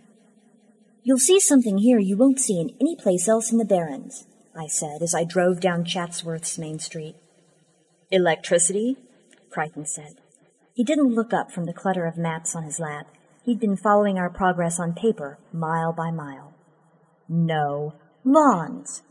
You'll 1.04 1.18
see 1.18 1.40
something 1.40 1.78
here 1.78 1.98
you 1.98 2.18
won't 2.18 2.41
see 2.41 2.60
in 2.60 2.76
any 2.82 2.98
place 2.98 3.28
else 3.28 3.52
in 3.52 3.58
the 3.58 3.66
Barrens, 3.66 4.28
I 4.54 4.68
said 4.68 5.02
as 5.02 5.16
I 5.16 5.24
drove 5.24 5.62
down 5.62 5.86
Chatsworth's 5.86 6.58
main 6.58 6.80
street. 6.80 7.16
Electricity? 8.12 8.98
Creighton 9.49 9.85
said. 9.85 10.21
He 10.73 10.84
didn't 10.84 11.13
look 11.13 11.34
up 11.34 11.51
from 11.51 11.65
the 11.65 11.73
clutter 11.73 12.05
of 12.05 12.17
maps 12.17 12.55
on 12.55 12.63
his 12.63 12.80
lap. 12.80 13.07
He'd 13.43 13.59
been 13.59 13.77
following 13.77 14.17
our 14.17 14.30
progress 14.30 14.80
on 14.80 14.93
paper, 14.93 15.38
mile 15.51 15.91
by 15.91 16.11
mile. 16.11 16.53
No. 17.27 17.95
Lawns. 18.23 19.01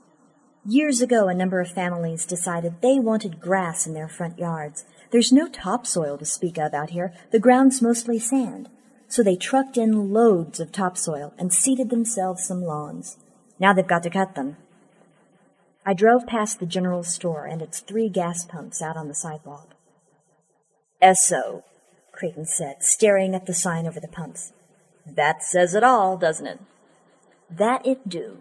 Years 0.64 1.00
ago, 1.00 1.28
a 1.28 1.34
number 1.34 1.60
of 1.60 1.70
families 1.70 2.26
decided 2.26 2.80
they 2.80 2.98
wanted 2.98 3.40
grass 3.40 3.86
in 3.86 3.94
their 3.94 4.08
front 4.08 4.38
yards. 4.38 4.84
There's 5.10 5.32
no 5.32 5.48
topsoil 5.48 6.18
to 6.18 6.26
speak 6.26 6.58
of 6.58 6.74
out 6.74 6.90
here. 6.90 7.14
The 7.32 7.38
ground's 7.38 7.80
mostly 7.80 8.18
sand. 8.18 8.68
So 9.08 9.22
they 9.22 9.36
trucked 9.36 9.78
in 9.78 10.12
loads 10.12 10.60
of 10.60 10.70
topsoil 10.70 11.32
and 11.38 11.52
seeded 11.52 11.88
themselves 11.88 12.44
some 12.44 12.62
lawns. 12.62 13.16
Now 13.58 13.72
they've 13.72 13.86
got 13.86 14.02
to 14.02 14.10
cut 14.10 14.34
them. 14.34 14.58
I 15.86 15.94
drove 15.94 16.26
past 16.26 16.60
the 16.60 16.66
general 16.66 17.02
store 17.02 17.46
and 17.46 17.62
its 17.62 17.80
three 17.80 18.10
gas 18.10 18.44
pumps 18.44 18.82
out 18.82 18.98
on 18.98 19.08
the 19.08 19.14
sidewalk. 19.14 19.74
Esso, 21.02 21.62
Creighton 22.12 22.46
said, 22.46 22.82
staring 22.82 23.34
at 23.34 23.46
the 23.46 23.54
sign 23.54 23.86
over 23.86 24.00
the 24.00 24.08
pumps. 24.08 24.52
That 25.06 25.42
says 25.42 25.74
it 25.74 25.84
all, 25.84 26.16
doesn't 26.16 26.46
it? 26.46 26.60
That 27.50 27.86
it 27.86 28.08
do. 28.08 28.38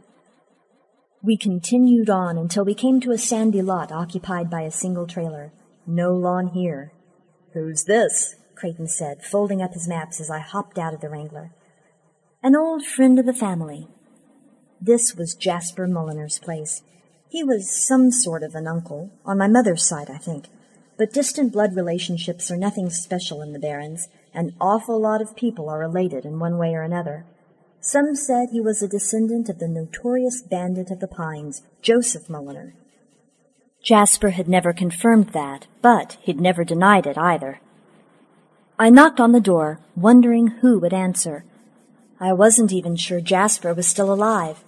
We 1.22 1.38
continued 1.38 2.10
on 2.10 2.38
until 2.38 2.66
we 2.66 2.74
came 2.74 3.00
to 3.02 3.12
a 3.12 3.18
sandy 3.18 3.62
lot 3.62 3.92
occupied 3.92 4.50
by 4.50 4.62
a 4.62 4.72
single 4.72 5.08
trailer. 5.08 5.52
No 5.86 6.14
lawn 6.14 6.48
here. 6.48 6.92
Who's 7.54 7.86
this? 7.86 8.36
Creighton 8.56 8.88
said, 8.88 9.24
folding 9.24 9.62
up 9.62 9.74
his 9.74 9.88
maps 9.88 10.20
as 10.20 10.30
I 10.30 10.40
hopped 10.40 10.78
out 10.78 10.94
of 10.94 11.02
the 11.02 11.10
Wrangler. 11.10 11.52
An 12.44 12.56
old 12.56 12.84
friend 12.86 13.20
of 13.20 13.26
the 13.26 13.34
family. 13.34 13.88
This 14.82 15.16
was 15.16 15.36
Jasper 15.36 15.88
Mulliner's 15.88 16.40
place. 16.40 16.82
He 17.30 17.44
was 17.44 17.86
some 17.86 18.12
sort 18.12 18.44
of 18.44 18.56
an 18.56 18.68
uncle, 18.68 19.12
on 19.26 19.38
my 19.38 19.48
mother's 19.48 19.86
side, 19.86 20.10
I 20.10 20.18
think. 20.18 20.48
But 20.98 21.14
distant 21.14 21.54
blood 21.54 21.76
relationships 21.76 22.50
are 22.50 22.58
nothing 22.58 22.90
special 22.90 23.42
in 23.42 23.54
the 23.54 23.60
Barrens. 23.60 24.08
An 24.34 24.56
awful 24.60 25.00
lot 25.00 25.22
of 25.22 25.36
people 25.36 25.70
are 25.70 25.78
related 25.78 26.26
in 26.26 26.40
one 26.40 26.58
way 26.58 26.74
or 26.74 26.82
another. 26.82 27.26
Some 27.80 28.16
said 28.16 28.50
he 28.52 28.60
was 28.60 28.82
a 28.82 28.88
descendant 28.88 29.48
of 29.48 29.60
the 29.60 29.68
notorious 29.68 30.42
bandit 30.42 30.90
of 30.90 31.00
the 31.00 31.08
Pines, 31.08 31.62
Joseph 31.82 32.28
Mulliner. 32.28 32.74
Jasper 33.84 34.32
had 34.32 34.50
never 34.50 34.74
confirmed 34.74 35.30
that, 35.30 35.68
but 35.82 36.18
he'd 36.22 36.42
never 36.42 36.64
denied 36.64 37.06
it 37.06 37.18
either. 37.18 37.62
I 38.80 38.90
knocked 38.90 39.20
on 39.20 39.32
the 39.32 39.40
door, 39.40 39.80
wondering 39.96 40.48
who 40.48 40.80
would 40.80 40.94
answer. 40.94 41.46
I 42.20 42.34
wasn't 42.34 42.74
even 42.74 42.96
sure 42.96 43.22
Jasper 43.22 43.74
was 43.74 43.88
still 43.88 44.12
alive. 44.12 44.64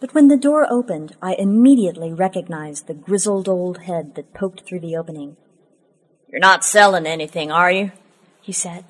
But 0.00 0.14
when 0.14 0.28
the 0.28 0.36
door 0.36 0.66
opened, 0.70 1.16
I 1.20 1.34
immediately 1.34 2.12
recognized 2.12 2.86
the 2.86 2.94
grizzled 2.94 3.48
old 3.48 3.82
head 3.82 4.14
that 4.14 4.34
poked 4.34 4.62
through 4.62 4.80
the 4.80 4.96
opening. 4.96 5.36
You're 6.32 6.40
not 6.40 6.64
selling 6.64 7.06
anything, 7.06 7.52
are 7.52 7.70
you? 7.70 7.92
he 8.40 8.52
said. 8.52 8.84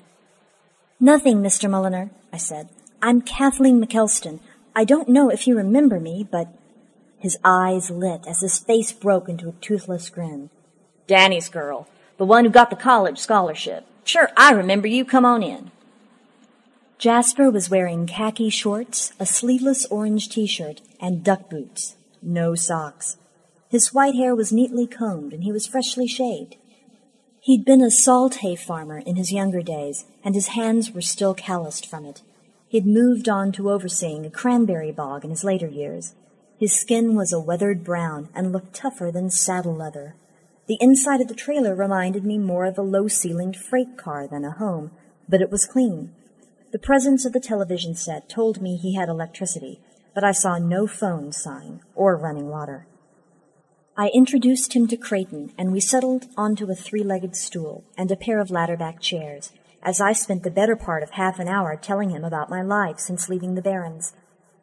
Nothing, 0.99 1.41
Mr. 1.41 1.69
Mulliner, 1.69 2.09
I 2.31 2.37
said. 2.37 2.69
I'm 3.01 3.21
Kathleen 3.21 3.83
McKelston. 3.83 4.39
I 4.73 4.85
don't 4.85 5.09
know 5.09 5.29
if 5.29 5.45
you 5.45 5.57
remember 5.57 5.99
me, 5.99 6.25
but 6.29 6.47
his 7.19 7.37
eyes 7.43 7.91
lit 7.91 8.21
as 8.25 8.39
his 8.39 8.57
face 8.57 8.93
broke 8.93 9.27
into 9.27 9.49
a 9.49 9.53
toothless 9.61 10.09
grin. 10.09 10.49
Danny's 11.05 11.49
girl, 11.49 11.87
the 12.17 12.25
one 12.25 12.45
who 12.45 12.49
got 12.49 12.69
the 12.69 12.77
college 12.77 13.19
scholarship. 13.19 13.85
Sure, 14.05 14.29
I 14.37 14.53
remember 14.53 14.87
you. 14.87 15.03
Come 15.03 15.25
on 15.25 15.43
in. 15.43 15.71
Jasper 16.97 17.51
was 17.51 17.69
wearing 17.69 18.07
khaki 18.07 18.49
shorts, 18.49 19.11
a 19.19 19.25
sleeveless 19.25 19.85
orange 19.87 20.29
t-shirt, 20.29 20.79
and 21.01 21.25
duck 21.25 21.49
boots. 21.49 21.97
No 22.21 22.55
socks. 22.55 23.17
His 23.67 23.93
white 23.93 24.15
hair 24.15 24.33
was 24.33 24.53
neatly 24.53 24.87
combed 24.87 25.33
and 25.33 25.43
he 25.43 25.51
was 25.51 25.67
freshly 25.67 26.07
shaved. 26.07 26.55
He'd 27.45 27.65
been 27.65 27.81
a 27.81 27.91
salt 27.91 28.35
hay 28.35 28.55
farmer 28.55 28.99
in 28.99 29.17
his 29.17 29.33
younger 29.33 29.61
days, 29.61 30.05
and 30.23 30.33
his 30.33 30.55
hands 30.55 30.91
were 30.91 31.01
still 31.01 31.33
calloused 31.33 31.85
from 31.85 32.05
it. 32.05 32.21
He'd 32.69 32.85
moved 32.85 33.27
on 33.27 33.51
to 33.51 33.69
overseeing 33.69 34.25
a 34.25 34.29
cranberry 34.29 34.93
bog 34.93 35.25
in 35.25 35.29
his 35.29 35.43
later 35.43 35.67
years. 35.67 36.15
His 36.57 36.71
skin 36.71 37.15
was 37.15 37.33
a 37.33 37.41
weathered 37.41 37.83
brown 37.83 38.29
and 38.33 38.53
looked 38.53 38.73
tougher 38.73 39.11
than 39.11 39.29
saddle 39.29 39.75
leather. 39.75 40.15
The 40.67 40.77
inside 40.79 41.19
of 41.19 41.27
the 41.27 41.33
trailer 41.33 41.75
reminded 41.75 42.23
me 42.23 42.37
more 42.37 42.63
of 42.63 42.77
a 42.77 42.81
low-ceilinged 42.81 43.59
freight 43.59 43.97
car 43.97 44.25
than 44.25 44.45
a 44.45 44.51
home, 44.51 44.91
but 45.27 45.41
it 45.41 45.51
was 45.51 45.65
clean. 45.65 46.13
The 46.71 46.79
presence 46.79 47.25
of 47.25 47.33
the 47.33 47.41
television 47.41 47.93
set 47.93 48.29
told 48.29 48.61
me 48.61 48.77
he 48.77 48.95
had 48.95 49.09
electricity, 49.09 49.81
but 50.15 50.23
I 50.23 50.31
saw 50.31 50.59
no 50.59 50.87
phone 50.87 51.33
sign 51.33 51.81
or 51.93 52.15
running 52.15 52.47
water. 52.47 52.87
I 53.95 54.09
introduced 54.11 54.73
him 54.73 54.87
to 54.87 54.97
Creighton, 54.97 55.53
and 55.55 55.71
we 55.71 55.79
settled 55.79 56.25
onto 56.35 56.67
a 56.71 56.73
three-legged 56.73 57.35
stool 57.35 57.83
and 57.95 58.09
a 58.09 58.15
pair 58.15 58.39
of 58.39 58.49
ladder-back 58.49 58.99
chairs, 58.99 59.51
as 59.83 60.01
I 60.01 60.13
spent 60.13 60.41
the 60.41 60.49
better 60.49 60.75
part 60.75 61.03
of 61.03 61.11
half 61.11 61.37
an 61.37 61.47
hour 61.47 61.75
telling 61.75 62.09
him 62.09 62.23
about 62.23 62.49
my 62.49 62.63
life 62.63 62.97
since 62.97 63.29
leaving 63.29 63.53
the 63.53 63.61
Barrens, 63.61 64.13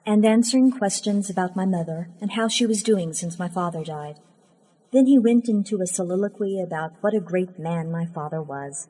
and 0.04 0.26
answering 0.26 0.72
questions 0.72 1.30
about 1.30 1.54
my 1.54 1.64
mother 1.64 2.08
and 2.20 2.32
how 2.32 2.48
she 2.48 2.66
was 2.66 2.82
doing 2.82 3.12
since 3.12 3.38
my 3.38 3.48
father 3.48 3.84
died. 3.84 4.16
Then 4.92 5.06
he 5.06 5.16
went 5.16 5.48
into 5.48 5.80
a 5.80 5.86
soliloquy 5.86 6.60
about 6.60 6.94
what 7.00 7.14
a 7.14 7.20
great 7.20 7.56
man 7.56 7.92
my 7.92 8.06
father 8.06 8.42
was. 8.42 8.88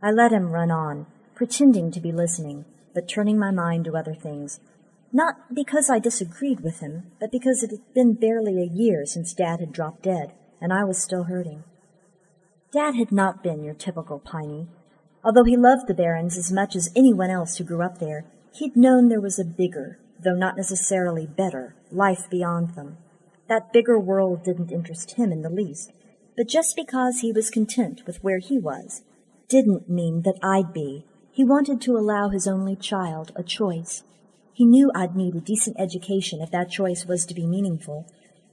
I 0.00 0.10
let 0.10 0.32
him 0.32 0.52
run 0.52 0.70
on, 0.70 1.04
pretending 1.34 1.90
to 1.90 2.00
be 2.00 2.12
listening, 2.12 2.64
but 2.94 3.08
turning 3.08 3.38
my 3.38 3.50
mind 3.50 3.84
to 3.84 3.96
other 3.96 4.14
things, 4.14 4.58
not 5.16 5.54
because 5.54 5.88
I 5.88 5.98
disagreed 5.98 6.60
with 6.60 6.80
him, 6.80 7.10
but 7.18 7.32
because 7.32 7.62
it 7.62 7.70
had 7.70 7.94
been 7.94 8.12
barely 8.12 8.60
a 8.60 8.70
year 8.70 9.06
since 9.06 9.32
Dad 9.32 9.60
had 9.60 9.72
dropped 9.72 10.02
dead, 10.02 10.34
and 10.60 10.74
I 10.74 10.84
was 10.84 11.02
still 11.02 11.24
hurting. 11.24 11.64
Dad 12.70 12.96
had 12.96 13.10
not 13.10 13.42
been 13.42 13.64
your 13.64 13.72
typical 13.72 14.18
Piney. 14.18 14.68
Although 15.24 15.44
he 15.44 15.56
loved 15.56 15.88
the 15.88 15.94
Barrens 15.94 16.36
as 16.36 16.52
much 16.52 16.76
as 16.76 16.92
anyone 16.94 17.30
else 17.30 17.56
who 17.56 17.64
grew 17.64 17.82
up 17.82 17.98
there, 17.98 18.26
he'd 18.52 18.76
known 18.76 19.08
there 19.08 19.20
was 19.20 19.38
a 19.38 19.44
bigger, 19.44 19.98
though 20.22 20.34
not 20.34 20.58
necessarily 20.58 21.26
better, 21.26 21.74
life 21.90 22.28
beyond 22.28 22.74
them. 22.74 22.98
That 23.48 23.72
bigger 23.72 23.98
world 23.98 24.44
didn't 24.44 24.70
interest 24.70 25.12
him 25.12 25.32
in 25.32 25.40
the 25.40 25.48
least, 25.48 25.92
but 26.36 26.46
just 26.46 26.76
because 26.76 27.20
he 27.20 27.32
was 27.32 27.48
content 27.48 28.02
with 28.06 28.22
where 28.22 28.38
he 28.38 28.58
was, 28.58 29.00
didn't 29.48 29.88
mean 29.88 30.22
that 30.22 30.38
I'd 30.42 30.74
be. 30.74 31.06
He 31.32 31.42
wanted 31.42 31.80
to 31.82 31.96
allow 31.96 32.28
his 32.28 32.46
only 32.46 32.76
child 32.76 33.32
a 33.34 33.42
choice. 33.42 34.02
He 34.56 34.64
knew 34.64 34.90
I'd 34.94 35.14
need 35.14 35.34
a 35.34 35.40
decent 35.42 35.76
education 35.78 36.40
if 36.40 36.50
that 36.50 36.70
choice 36.70 37.04
was 37.04 37.26
to 37.26 37.34
be 37.34 37.46
meaningful, 37.46 38.06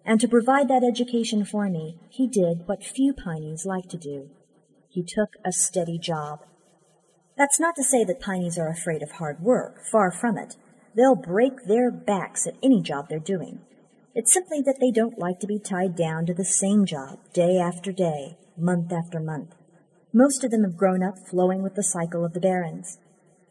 and 0.03 0.19
to 0.19 0.27
provide 0.27 0.67
that 0.67 0.83
education 0.83 1.45
for 1.45 1.69
me, 1.69 1.97
he 2.09 2.27
did 2.27 2.67
what 2.67 2.83
few 2.83 3.13
Pineys 3.13 3.65
like 3.65 3.87
to 3.87 3.97
do. 3.97 4.29
He 4.89 5.01
took 5.01 5.37
a 5.45 5.53
steady 5.53 5.97
job. 5.97 6.39
That's 7.37 7.57
not 7.57 7.77
to 7.77 7.85
say 7.85 8.03
that 8.03 8.19
Pineys 8.19 8.57
are 8.57 8.67
afraid 8.67 9.01
of 9.01 9.11
hard 9.11 9.39
work, 9.39 9.77
far 9.89 10.11
from 10.11 10.37
it. 10.37 10.57
They'll 10.93 11.15
break 11.15 11.67
their 11.67 11.89
backs 11.89 12.45
at 12.45 12.57
any 12.61 12.81
job 12.81 13.07
they're 13.07 13.17
doing. 13.17 13.61
It's 14.13 14.33
simply 14.33 14.61
that 14.65 14.81
they 14.81 14.91
don't 14.91 15.17
like 15.17 15.39
to 15.39 15.47
be 15.47 15.57
tied 15.57 15.95
down 15.95 16.25
to 16.25 16.33
the 16.33 16.43
same 16.43 16.85
job, 16.85 17.19
day 17.31 17.57
after 17.57 17.93
day, 17.93 18.37
month 18.57 18.91
after 18.91 19.21
month. 19.21 19.55
Most 20.11 20.43
of 20.43 20.51
them 20.51 20.65
have 20.65 20.75
grown 20.75 21.01
up 21.01 21.15
flowing 21.17 21.63
with 21.63 21.75
the 21.75 21.81
cycle 21.81 22.25
of 22.25 22.33
the 22.33 22.41
Barrens. 22.41 22.99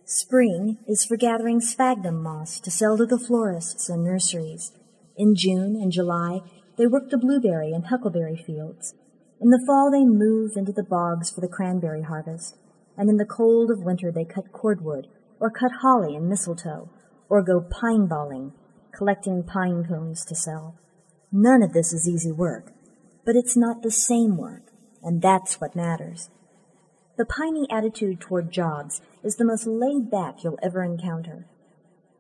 Spring 0.05 0.79
is 0.89 1.05
for 1.05 1.17
gathering 1.17 1.61
sphagnum 1.61 2.23
moss 2.23 2.59
to 2.61 2.71
sell 2.73 2.97
to 2.97 3.07
the 3.07 3.19
florists 3.19 3.89
and 3.89 4.03
nurseries. 4.03 4.73
In 5.17 5.37
June 5.37 5.77
and 5.77 5.93
July, 5.93 6.41
they 6.77 6.87
work 6.87 7.11
the 7.11 7.19
blueberry 7.19 7.73
and 7.73 7.87
huckleberry 7.87 8.37
fields. 8.37 8.95
In 9.41 9.51
the 9.51 9.63
fall, 9.65 9.91
they 9.91 10.05
move 10.05 10.53
into 10.57 10.73
the 10.73 10.83
bogs 10.83 11.31
for 11.31 11.41
the 11.41 11.49
cranberry 11.49 12.03
harvest. 12.03 12.57
And 12.97 13.09
in 13.09 13.17
the 13.17 13.25
cold 13.25 13.71
of 13.71 13.85
winter, 13.85 14.11
they 14.11 14.25
cut 14.25 14.53
cordwood, 14.53 15.07
or 15.39 15.51
cut 15.51 15.73
holly 15.83 16.17
and 16.17 16.29
mistletoe, 16.29 16.91
or 17.29 17.43
go 17.43 17.61
pine 17.61 18.07
balling, 18.07 18.53
collecting 18.95 19.45
pine 19.45 19.85
cones 19.89 20.25
to 20.27 20.35
sell. 20.35 20.79
None 21.31 21.63
of 21.63 21.73
this 21.73 21.93
is 21.93 22.09
easy 22.09 22.33
work, 22.33 22.73
but 23.25 23.37
it's 23.37 23.57
not 23.57 23.83
the 23.83 23.91
same 23.91 24.37
work, 24.37 24.73
and 25.03 25.23
that's 25.23 25.61
what 25.61 25.77
matters. 25.77 26.29
The 27.17 27.25
piney 27.25 27.67
attitude 27.71 28.21
toward 28.21 28.51
jobs 28.51 29.01
is 29.23 29.37
the 29.37 29.45
most 29.45 29.67
laid 29.67 30.11
back 30.11 30.43
you'll 30.43 30.59
ever 30.63 30.83
encounter. 30.83 31.47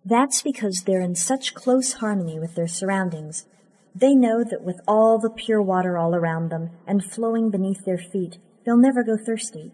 That's 0.04 0.42
because 0.42 0.82
they're 0.82 1.00
in 1.00 1.14
such 1.14 1.54
close 1.54 1.94
harmony 1.94 2.38
with 2.38 2.54
their 2.54 2.68
surroundings. 2.68 3.46
They 3.94 4.14
know 4.14 4.42
that 4.42 4.62
with 4.62 4.80
all 4.88 5.18
the 5.18 5.30
pure 5.30 5.62
water 5.62 5.96
all 5.96 6.14
around 6.14 6.50
them 6.50 6.70
and 6.86 7.04
flowing 7.04 7.50
beneath 7.50 7.84
their 7.84 7.98
feet, 7.98 8.38
they'll 8.64 8.76
never 8.76 9.04
go 9.04 9.16
thirsty. 9.16 9.72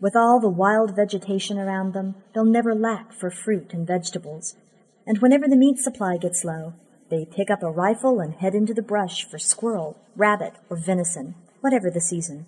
With 0.00 0.16
all 0.16 0.40
the 0.40 0.48
wild 0.48 0.96
vegetation 0.96 1.58
around 1.58 1.92
them, 1.92 2.14
they'll 2.32 2.44
never 2.44 2.74
lack 2.74 3.12
for 3.12 3.30
fruit 3.30 3.72
and 3.72 3.86
vegetables. 3.86 4.56
And 5.06 5.18
whenever 5.18 5.48
the 5.48 5.56
meat 5.56 5.78
supply 5.78 6.16
gets 6.16 6.44
low, 6.44 6.74
they 7.10 7.24
pick 7.24 7.50
up 7.50 7.62
a 7.62 7.70
rifle 7.70 8.20
and 8.20 8.34
head 8.34 8.54
into 8.54 8.74
the 8.74 8.82
brush 8.82 9.24
for 9.28 9.38
squirrel, 9.38 9.98
rabbit, 10.14 10.54
or 10.68 10.76
venison, 10.76 11.34
whatever 11.60 11.90
the 11.90 12.00
season. 12.00 12.46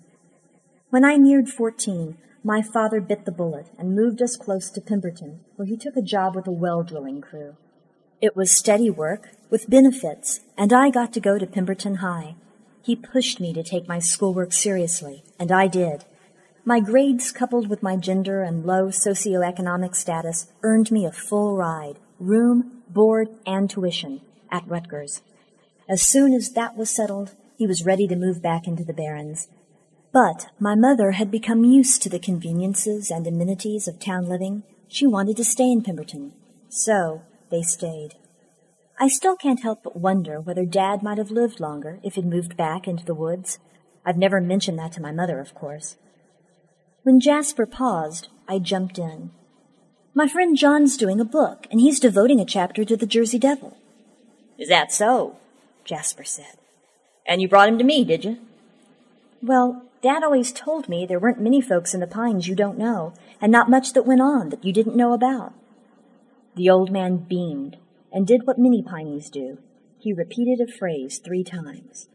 When 0.91 1.05
I 1.05 1.15
neared 1.15 1.47
fourteen, 1.47 2.17
my 2.43 2.61
father 2.61 2.99
bit 2.99 3.23
the 3.23 3.31
bullet 3.31 3.67
and 3.79 3.95
moved 3.95 4.21
us 4.21 4.35
close 4.35 4.69
to 4.71 4.81
Pemberton, 4.81 5.39
where 5.55 5.65
he 5.65 5.77
took 5.77 5.95
a 5.95 6.01
job 6.01 6.35
with 6.35 6.47
a 6.47 6.51
well 6.51 6.83
drilling 6.83 7.21
crew. 7.21 7.55
It 8.19 8.35
was 8.35 8.51
steady 8.51 8.89
work, 8.89 9.29
with 9.49 9.69
benefits, 9.69 10.41
and 10.57 10.73
I 10.73 10.89
got 10.89 11.13
to 11.13 11.21
go 11.21 11.39
to 11.39 11.47
Pemberton 11.47 11.95
High. 11.99 12.35
He 12.81 12.97
pushed 12.97 13.39
me 13.39 13.53
to 13.53 13.63
take 13.63 13.87
my 13.87 13.99
schoolwork 13.99 14.51
seriously, 14.51 15.23
and 15.39 15.49
I 15.49 15.67
did. 15.67 16.03
My 16.65 16.81
grades, 16.81 17.31
coupled 17.31 17.69
with 17.69 17.81
my 17.81 17.95
gender 17.95 18.43
and 18.43 18.65
low 18.65 18.87
socioeconomic 18.87 19.95
status, 19.95 20.51
earned 20.61 20.91
me 20.91 21.05
a 21.05 21.11
full 21.13 21.55
ride, 21.55 21.99
room, 22.19 22.83
board, 22.89 23.29
and 23.47 23.69
tuition 23.69 24.19
at 24.51 24.67
Rutgers. 24.67 25.21
As 25.87 26.05
soon 26.05 26.33
as 26.33 26.51
that 26.51 26.75
was 26.75 26.93
settled, 26.93 27.31
he 27.57 27.65
was 27.65 27.85
ready 27.85 28.09
to 28.09 28.17
move 28.17 28.41
back 28.41 28.67
into 28.67 28.83
the 28.83 28.91
Barrens, 28.91 29.47
but 30.13 30.47
my 30.59 30.75
mother 30.75 31.11
had 31.11 31.31
become 31.31 31.63
used 31.63 32.01
to 32.01 32.09
the 32.09 32.19
conveniences 32.19 33.09
and 33.09 33.25
amenities 33.25 33.87
of 33.87 33.99
town 33.99 34.27
living. 34.27 34.63
She 34.87 35.07
wanted 35.07 35.37
to 35.37 35.45
stay 35.45 35.71
in 35.71 35.81
Pemberton. 35.81 36.33
So 36.69 37.21
they 37.49 37.61
stayed. 37.61 38.15
I 38.99 39.07
still 39.07 39.35
can't 39.35 39.63
help 39.63 39.83
but 39.83 39.95
wonder 39.95 40.39
whether 40.39 40.65
Dad 40.65 41.01
might 41.01 41.17
have 41.17 41.31
lived 41.31 41.59
longer 41.59 41.99
if 42.03 42.15
he'd 42.15 42.25
moved 42.25 42.57
back 42.57 42.87
into 42.87 43.05
the 43.05 43.15
woods. 43.15 43.57
I've 44.05 44.17
never 44.17 44.41
mentioned 44.41 44.77
that 44.79 44.91
to 44.93 45.01
my 45.01 45.11
mother, 45.11 45.39
of 45.39 45.55
course. 45.55 45.95
When 47.03 47.19
Jasper 47.19 47.65
paused, 47.65 48.27
I 48.47 48.59
jumped 48.59 48.99
in. 48.99 49.31
My 50.13 50.27
friend 50.27 50.57
John's 50.57 50.97
doing 50.97 51.19
a 51.19 51.25
book, 51.25 51.67
and 51.71 51.79
he's 51.79 51.99
devoting 51.99 52.39
a 52.39 52.45
chapter 52.45 52.83
to 52.83 52.97
the 52.97 53.05
Jersey 53.05 53.39
Devil. 53.39 53.77
Is 54.57 54.69
that 54.69 54.91
so? 54.91 55.37
Jasper 55.85 56.23
said. 56.23 56.57
And 57.25 57.41
you 57.41 57.47
brought 57.47 57.69
him 57.69 57.77
to 57.77 57.83
me, 57.83 58.03
did 58.03 58.25
you? 58.25 58.37
Well, 59.41 59.83
Dad 60.01 60.23
always 60.23 60.51
told 60.51 60.89
me 60.89 61.05
there 61.05 61.19
weren't 61.19 61.39
many 61.39 61.61
folks 61.61 61.93
in 61.93 61.99
the 61.99 62.07
pines 62.07 62.47
you 62.47 62.55
don't 62.55 62.77
know, 62.77 63.13
and 63.39 63.51
not 63.51 63.69
much 63.69 63.93
that 63.93 64.05
went 64.05 64.21
on 64.21 64.49
that 64.49 64.65
you 64.65 64.73
didn't 64.73 64.95
know 64.95 65.13
about. 65.13 65.53
The 66.55 66.69
old 66.69 66.91
man 66.91 67.17
beamed 67.17 67.77
and 68.11 68.25
did 68.25 68.45
what 68.45 68.57
many 68.57 68.81
pineys 68.81 69.29
do. 69.29 69.59
He 69.99 70.11
repeated 70.11 70.59
a 70.59 70.71
phrase 70.71 71.19
three 71.19 71.43
times. 71.43 72.09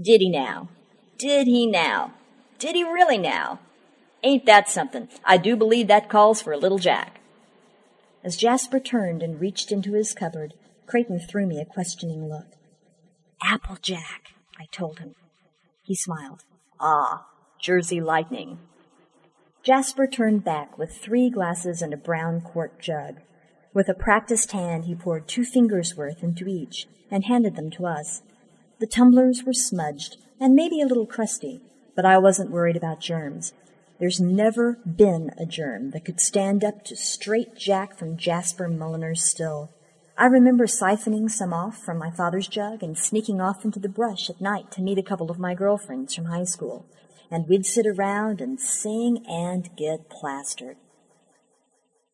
Did 0.00 0.20
he 0.20 0.28
now? 0.28 0.68
Did 1.16 1.46
he 1.46 1.66
now? 1.66 2.14
Did 2.58 2.74
he 2.74 2.82
really 2.82 3.18
now? 3.18 3.60
Ain't 4.24 4.46
that 4.46 4.68
something? 4.68 5.08
I 5.24 5.36
do 5.36 5.54
believe 5.54 5.86
that 5.86 6.08
calls 6.08 6.42
for 6.42 6.52
a 6.52 6.58
little 6.58 6.78
Jack. 6.78 7.20
As 8.24 8.36
Jasper 8.36 8.80
turned 8.80 9.22
and 9.22 9.40
reached 9.40 9.70
into 9.70 9.92
his 9.92 10.12
cupboard, 10.12 10.54
Creighton 10.86 11.20
threw 11.20 11.46
me 11.46 11.60
a 11.60 11.64
questioning 11.64 12.28
look. 12.28 12.56
Applejack, 13.42 14.32
I 14.58 14.66
told 14.72 14.98
him. 14.98 15.14
He 15.82 15.94
smiled. 15.94 16.42
Ah, 16.80 17.26
Jersey 17.58 18.00
lightning. 18.00 18.58
Jasper 19.64 20.06
turned 20.06 20.44
back 20.44 20.78
with 20.78 20.96
three 20.96 21.28
glasses 21.28 21.82
and 21.82 21.92
a 21.92 21.96
brown 21.96 22.40
quart 22.40 22.78
jug. 22.80 23.16
With 23.74 23.88
a 23.88 23.94
practiced 23.94 24.52
hand, 24.52 24.84
he 24.84 24.94
poured 24.94 25.26
two 25.26 25.44
fingers' 25.44 25.96
worth 25.96 26.22
into 26.22 26.46
each 26.46 26.86
and 27.10 27.24
handed 27.24 27.56
them 27.56 27.70
to 27.72 27.86
us. 27.86 28.22
The 28.78 28.86
tumblers 28.86 29.42
were 29.42 29.52
smudged 29.52 30.18
and 30.40 30.54
maybe 30.54 30.80
a 30.80 30.86
little 30.86 31.06
crusty, 31.06 31.60
but 31.96 32.04
I 32.04 32.16
wasn't 32.18 32.52
worried 32.52 32.76
about 32.76 33.00
germs. 33.00 33.52
There's 33.98 34.20
never 34.20 34.78
been 34.86 35.32
a 35.36 35.44
germ 35.44 35.90
that 35.90 36.04
could 36.04 36.20
stand 36.20 36.62
up 36.62 36.84
to 36.84 36.94
straight 36.94 37.56
Jack 37.56 37.98
from 37.98 38.16
Jasper 38.16 38.68
Mulliner's 38.68 39.24
still. 39.24 39.70
I 40.20 40.26
remember 40.26 40.66
siphoning 40.66 41.30
some 41.30 41.52
off 41.52 41.78
from 41.78 41.96
my 41.96 42.10
father's 42.10 42.48
jug 42.48 42.82
and 42.82 42.98
sneaking 42.98 43.40
off 43.40 43.64
into 43.64 43.78
the 43.78 43.88
brush 43.88 44.28
at 44.28 44.40
night 44.40 44.72
to 44.72 44.82
meet 44.82 44.98
a 44.98 45.02
couple 45.02 45.30
of 45.30 45.38
my 45.38 45.54
girlfriends 45.54 46.12
from 46.12 46.24
high 46.24 46.42
school. 46.42 46.86
And 47.30 47.46
we'd 47.46 47.64
sit 47.64 47.86
around 47.86 48.40
and 48.40 48.58
sing 48.58 49.24
and 49.28 49.70
get 49.76 50.10
plastered. 50.10 50.76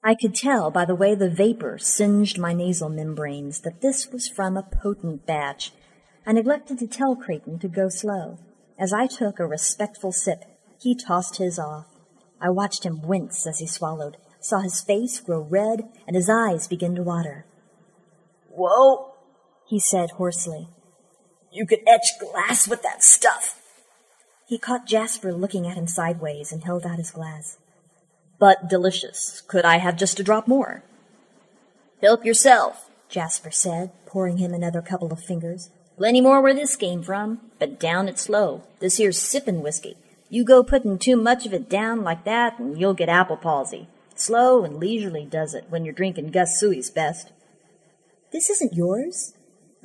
I 0.02 0.14
could 0.14 0.35
tell 0.35 0.70
by 0.70 0.85
the 0.85 0.94
way 0.94 1.14
the 1.14 1.31
vapor 1.31 1.78
singed 1.78 2.39
my 2.39 2.52
nasal 2.52 2.90
membranes 2.90 3.60
that 3.60 3.81
this 3.81 4.12
was 4.12 4.28
from 4.28 4.59
a 4.59 4.62
potent 4.62 5.24
batch. 5.24 5.72
I 6.26 6.32
neglected 6.32 6.78
to 6.81 6.86
tell 6.86 7.16
Creighton 7.16 7.59
to 7.60 7.68
go 7.68 7.89
slow. 7.89 8.39
As 8.78 8.93
I 8.93 9.06
took 9.06 9.40
a 9.40 9.47
respectful 9.47 10.12
sip, 10.12 10.44
he 10.78 10.94
tossed 10.94 11.39
his 11.39 11.59
off. 11.59 11.86
I 12.39 12.51
watched 12.51 12.85
him 12.85 13.01
wince 13.01 13.47
as 13.47 13.60
he 13.60 13.66
swallowed, 13.66 14.18
saw 14.40 14.60
his 14.60 14.82
face 14.82 15.20
grow 15.20 15.40
red 15.40 15.89
and 16.06 16.14
his 16.14 16.28
eyes 16.28 16.68
begin 16.68 16.94
to 16.97 17.02
water. 17.02 17.47
Whoa, 18.56 19.14
he 19.66 19.81
said 19.81 20.12
hoarsely. 20.12 20.68
You 21.51 21.66
could 21.66 21.81
etch 21.86 22.18
glass 22.20 22.68
with 22.68 22.82
that 22.82 23.02
stuff. 23.02 23.60
He 24.47 24.59
caught 24.59 24.86
Jasper 24.86 25.32
looking 25.32 25.66
at 25.66 25.76
him 25.76 25.86
sideways 25.86 26.52
and 26.52 26.62
held 26.62 26.86
out 26.86 26.98
his 26.98 27.10
glass. 27.10 27.59
But 28.39 28.68
delicious. 28.68 29.40
Could 29.48 29.64
I 29.64 29.78
have 29.78 29.97
just 29.97 30.20
a 30.20 30.24
drop 30.24 30.47
more? 30.47 30.85
Help 32.01 32.24
yourself, 32.24 32.90
Jasper 33.09 33.51
said, 33.51 33.90
pouring 34.06 34.39
him 34.39 34.52
another 34.52 34.82
couple 34.82 35.12
of 35.12 35.20
fingers. 35.20 35.70
Plenty 35.97 36.20
more 36.20 36.40
where 36.40 36.55
this 36.55 36.76
came 36.76 37.02
from, 37.02 37.40
but 37.59 37.81
down 37.81 38.09
it 38.09 38.18
slow. 38.18 38.62
This 38.81 38.98
here's 38.98 39.18
sippin' 39.18 39.62
whiskey. 39.62 39.97
You 40.28 40.44
go 40.44 40.62
putting 40.62 40.98
too 40.98 41.16
much 41.16 41.47
of 41.47 41.55
it 41.55 41.68
down 41.68 42.02
like 42.02 42.24
that, 42.24 42.59
and 42.59 42.78
you'll 42.78 42.94
get 42.94 43.09
apple 43.09 43.36
palsy. 43.36 43.89
Slow 44.16 44.64
and 44.64 44.78
leisurely 44.78 45.24
does 45.24 45.55
it 45.55 45.66
when 45.68 45.85
you're 45.85 45.94
drinking 45.94 46.31
Gus 46.31 46.59
Suey's 46.59 46.90
best. 46.90 47.32
This 48.35 48.51
isn't 48.51 48.74
yours, 48.74 49.32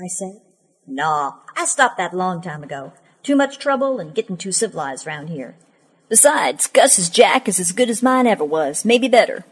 I 0.02 0.08
said. 0.08 0.42
Nah, 0.88 1.34
I 1.56 1.66
stopped 1.66 1.98
that 1.98 2.16
long 2.16 2.42
time 2.42 2.64
ago. 2.64 2.94
Too 3.22 3.36
much 3.36 3.60
trouble 3.60 4.00
and 4.00 4.16
getting 4.16 4.38
too 4.38 4.52
civilized 4.52 5.06
round 5.06 5.30
here. 5.30 5.56
Besides, 6.10 6.66
Gus's 6.66 7.12
Jack 7.12 7.48
is 7.48 7.60
as 7.60 7.72
good 7.72 7.92
as 7.92 8.02
mine 8.02 8.26
ever 8.26 8.44
was, 8.44 8.84
maybe 8.84 9.08
better. 9.08 9.46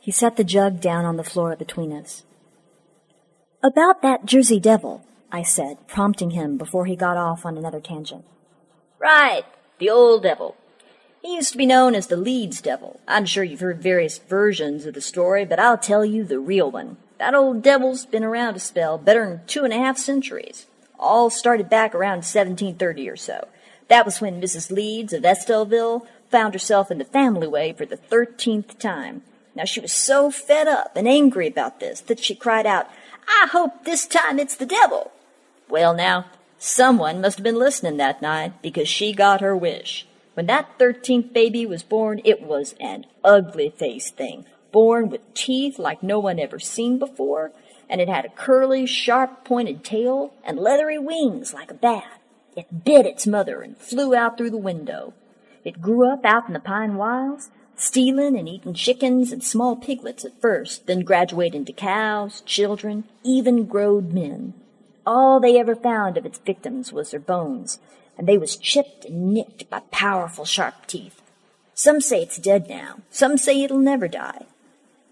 He 0.00 0.12
set 0.12 0.36
the 0.36 0.44
jug 0.44 0.80
down 0.80 1.04
on 1.04 1.16
the 1.16 1.24
floor 1.24 1.56
between 1.56 1.92
us. 1.92 2.22
About 3.64 4.00
that 4.02 4.24
Jersey 4.24 4.60
Devil, 4.60 5.04
I 5.32 5.42
said, 5.42 5.88
prompting 5.88 6.30
him 6.30 6.56
before 6.56 6.86
he 6.86 6.94
got 6.94 7.16
off 7.16 7.44
on 7.44 7.58
another 7.58 7.80
tangent. 7.80 8.24
Right, 9.00 9.42
the 9.80 9.90
old 9.90 10.22
devil. 10.22 10.56
He 11.20 11.34
used 11.34 11.50
to 11.50 11.58
be 11.58 11.66
known 11.66 11.96
as 11.96 12.06
the 12.06 12.16
Leeds 12.16 12.60
Devil. 12.60 13.00
I'm 13.08 13.26
sure 13.26 13.42
you've 13.42 13.58
heard 13.58 13.82
various 13.82 14.18
versions 14.18 14.86
of 14.86 14.94
the 14.94 15.00
story, 15.00 15.44
but 15.44 15.58
I'll 15.58 15.76
tell 15.76 16.04
you 16.04 16.22
the 16.22 16.38
real 16.38 16.70
one. 16.70 16.96
That 17.18 17.34
old 17.34 17.62
devil's 17.62 18.06
been 18.06 18.24
around 18.24 18.56
a 18.56 18.60
spell, 18.60 18.98
better'n 18.98 19.40
two 19.46 19.64
and 19.64 19.72
a 19.72 19.76
half 19.76 19.98
centuries. 19.98 20.66
All 20.98 21.30
started 21.30 21.68
back 21.68 21.94
around 21.94 22.18
1730 22.18 23.08
or 23.08 23.16
so. 23.16 23.48
That 23.88 24.04
was 24.04 24.20
when 24.20 24.40
Mrs. 24.40 24.70
Leeds 24.70 25.12
of 25.12 25.22
Estellville 25.22 26.06
found 26.30 26.54
herself 26.54 26.90
in 26.90 26.98
the 26.98 27.04
family 27.04 27.46
way 27.46 27.72
for 27.72 27.86
the 27.86 27.96
thirteenth 27.96 28.78
time. 28.78 29.22
Now 29.54 29.64
she 29.64 29.80
was 29.80 29.92
so 29.92 30.30
fed 30.30 30.68
up 30.68 30.96
and 30.96 31.08
angry 31.08 31.48
about 31.48 31.80
this 31.80 32.00
that 32.02 32.20
she 32.20 32.34
cried 32.34 32.66
out, 32.66 32.86
I 33.26 33.48
hope 33.50 33.84
this 33.84 34.06
time 34.06 34.38
it's 34.38 34.56
the 34.56 34.66
devil. 34.66 35.10
Well 35.68 35.94
now, 35.94 36.26
Someone 36.60 37.20
must 37.20 37.38
have 37.38 37.44
been 37.44 37.54
listening 37.54 37.98
that 37.98 38.20
night 38.20 38.60
because 38.62 38.88
she 38.88 39.12
got 39.12 39.40
her 39.40 39.56
wish. 39.56 40.08
When 40.34 40.46
that 40.46 40.76
thirteenth 40.76 41.32
baby 41.32 41.64
was 41.64 41.84
born, 41.84 42.20
it 42.24 42.42
was 42.42 42.74
an 42.80 43.06
ugly 43.22 43.70
faced 43.70 44.16
thing, 44.16 44.44
born 44.72 45.08
with 45.08 45.34
teeth 45.34 45.78
like 45.78 46.02
no 46.02 46.18
one 46.18 46.38
ever 46.38 46.58
seen 46.58 46.98
before, 46.98 47.52
and 47.88 48.00
it 48.00 48.08
had 48.08 48.24
a 48.24 48.30
curly, 48.30 48.86
sharp 48.86 49.44
pointed 49.44 49.82
tail 49.84 50.34
and 50.44 50.58
leathery 50.58 50.98
wings 50.98 51.54
like 51.54 51.70
a 51.70 51.74
bat. 51.74 52.20
It 52.56 52.84
bit 52.84 53.06
its 53.06 53.26
mother 53.26 53.62
and 53.62 53.76
flew 53.76 54.14
out 54.14 54.36
through 54.36 54.50
the 54.50 54.56
window. 54.56 55.14
It 55.64 55.80
grew 55.80 56.12
up 56.12 56.24
out 56.24 56.48
in 56.48 56.54
the 56.54 56.60
pine 56.60 56.96
wilds, 56.96 57.50
stealing 57.76 58.36
and 58.36 58.48
eating 58.48 58.74
chickens 58.74 59.32
and 59.32 59.42
small 59.42 59.76
piglets 59.76 60.24
at 60.24 60.40
first, 60.40 60.86
then 60.86 61.00
graduated 61.00 61.54
into 61.54 61.72
cows, 61.72 62.40
children, 62.42 63.04
even 63.22 63.66
growed 63.66 64.12
men. 64.12 64.54
All 65.06 65.40
they 65.40 65.58
ever 65.58 65.74
found 65.74 66.16
of 66.16 66.26
its 66.26 66.38
victims 66.38 66.92
was 66.92 67.12
their 67.12 67.20
bones, 67.20 67.78
and 68.18 68.26
they 68.26 68.36
was 68.36 68.56
chipped 68.56 69.04
and 69.04 69.32
nicked 69.32 69.70
by 69.70 69.80
powerful 69.90 70.44
sharp 70.44 70.86
teeth. 70.86 71.22
Some 71.74 72.00
say 72.00 72.22
it's 72.22 72.38
dead 72.38 72.68
now. 72.68 72.98
Some 73.10 73.38
say 73.38 73.62
it'll 73.62 73.78
never 73.78 74.08
die. 74.08 74.46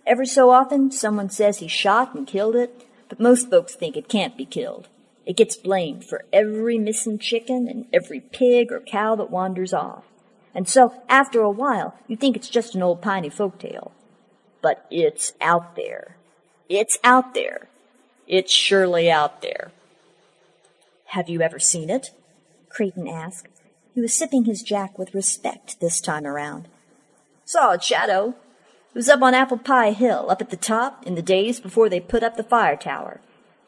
Every 0.07 0.27
so 0.27 0.51
often, 0.51 0.93
someone 0.93 1.31
says 1.31 1.59
he 1.59 1.69
shot 1.69 2.15
and 2.15 2.27
killed 2.27 2.55
it, 2.55 2.87
but 3.09 3.19
most 3.19 3.51
folks 3.51 3.75
think 3.75 3.97
it 3.97 4.09
can't 4.09 4.37
be 4.37 4.45
killed. 4.45 4.89
It 5.27 5.37
gets 5.37 5.57
blamed 5.57 6.05
for 6.05 6.25
every 6.33 6.79
missing 6.79 7.19
chicken 7.19 7.67
and 7.67 7.87
every 7.93 8.21
pig 8.21 8.71
or 8.71 8.81
cow 8.81 9.17
that 9.17 9.31
wanders 9.31 9.73
off. 9.73 10.05
And 10.55 10.69
so, 10.69 10.95
after 11.09 11.41
a 11.43 11.51
while, 11.51 11.99
you 12.07 12.17
think 12.17 12.37
it's 12.37 12.49
just 12.49 12.75
an 12.75 12.83
old 12.83 13.03
piney 13.03 13.29
folk 13.29 13.59
tale. 13.59 13.93
But 14.63 14.87
it's 14.91 15.33
out 15.41 15.75
there. 15.75 16.17
It's 16.69 16.99
out 17.03 17.35
there. 17.35 17.69
It's 18.29 18.53
surely 18.53 19.11
out 19.11 19.43
there. 19.43 19.73
Have 21.07 21.29
you 21.29 21.43
ever 21.43 21.59
seen 21.59 21.91
it? 21.91 22.11
Creighton 22.69 23.09
asked. 23.09 23.49
He 23.95 24.01
was 24.01 24.15
sipping 24.15 24.45
his 24.45 24.63
jack 24.63 24.99
with 24.99 25.15
respect 25.15 25.81
this 25.81 26.01
time 26.01 26.27
around. 26.27 26.69
Saw 27.45 27.73
it, 27.73 27.83
Shadow. 27.83 28.35
It 28.97 29.05
was 29.05 29.11
up 29.11 29.21
on 29.21 29.35
Apple 29.35 29.59
Pie 29.59 29.93
Hill, 29.93 30.31
up 30.31 30.41
at 30.41 30.49
the 30.49 30.57
top, 30.57 31.07
in 31.07 31.17
the 31.17 31.21
days 31.21 31.61
before 31.61 31.91
they 31.91 32.01
put 32.01 32.23
up 32.23 32.39
the 32.39 32.43
fire 32.43 32.77
tower. 32.79 33.21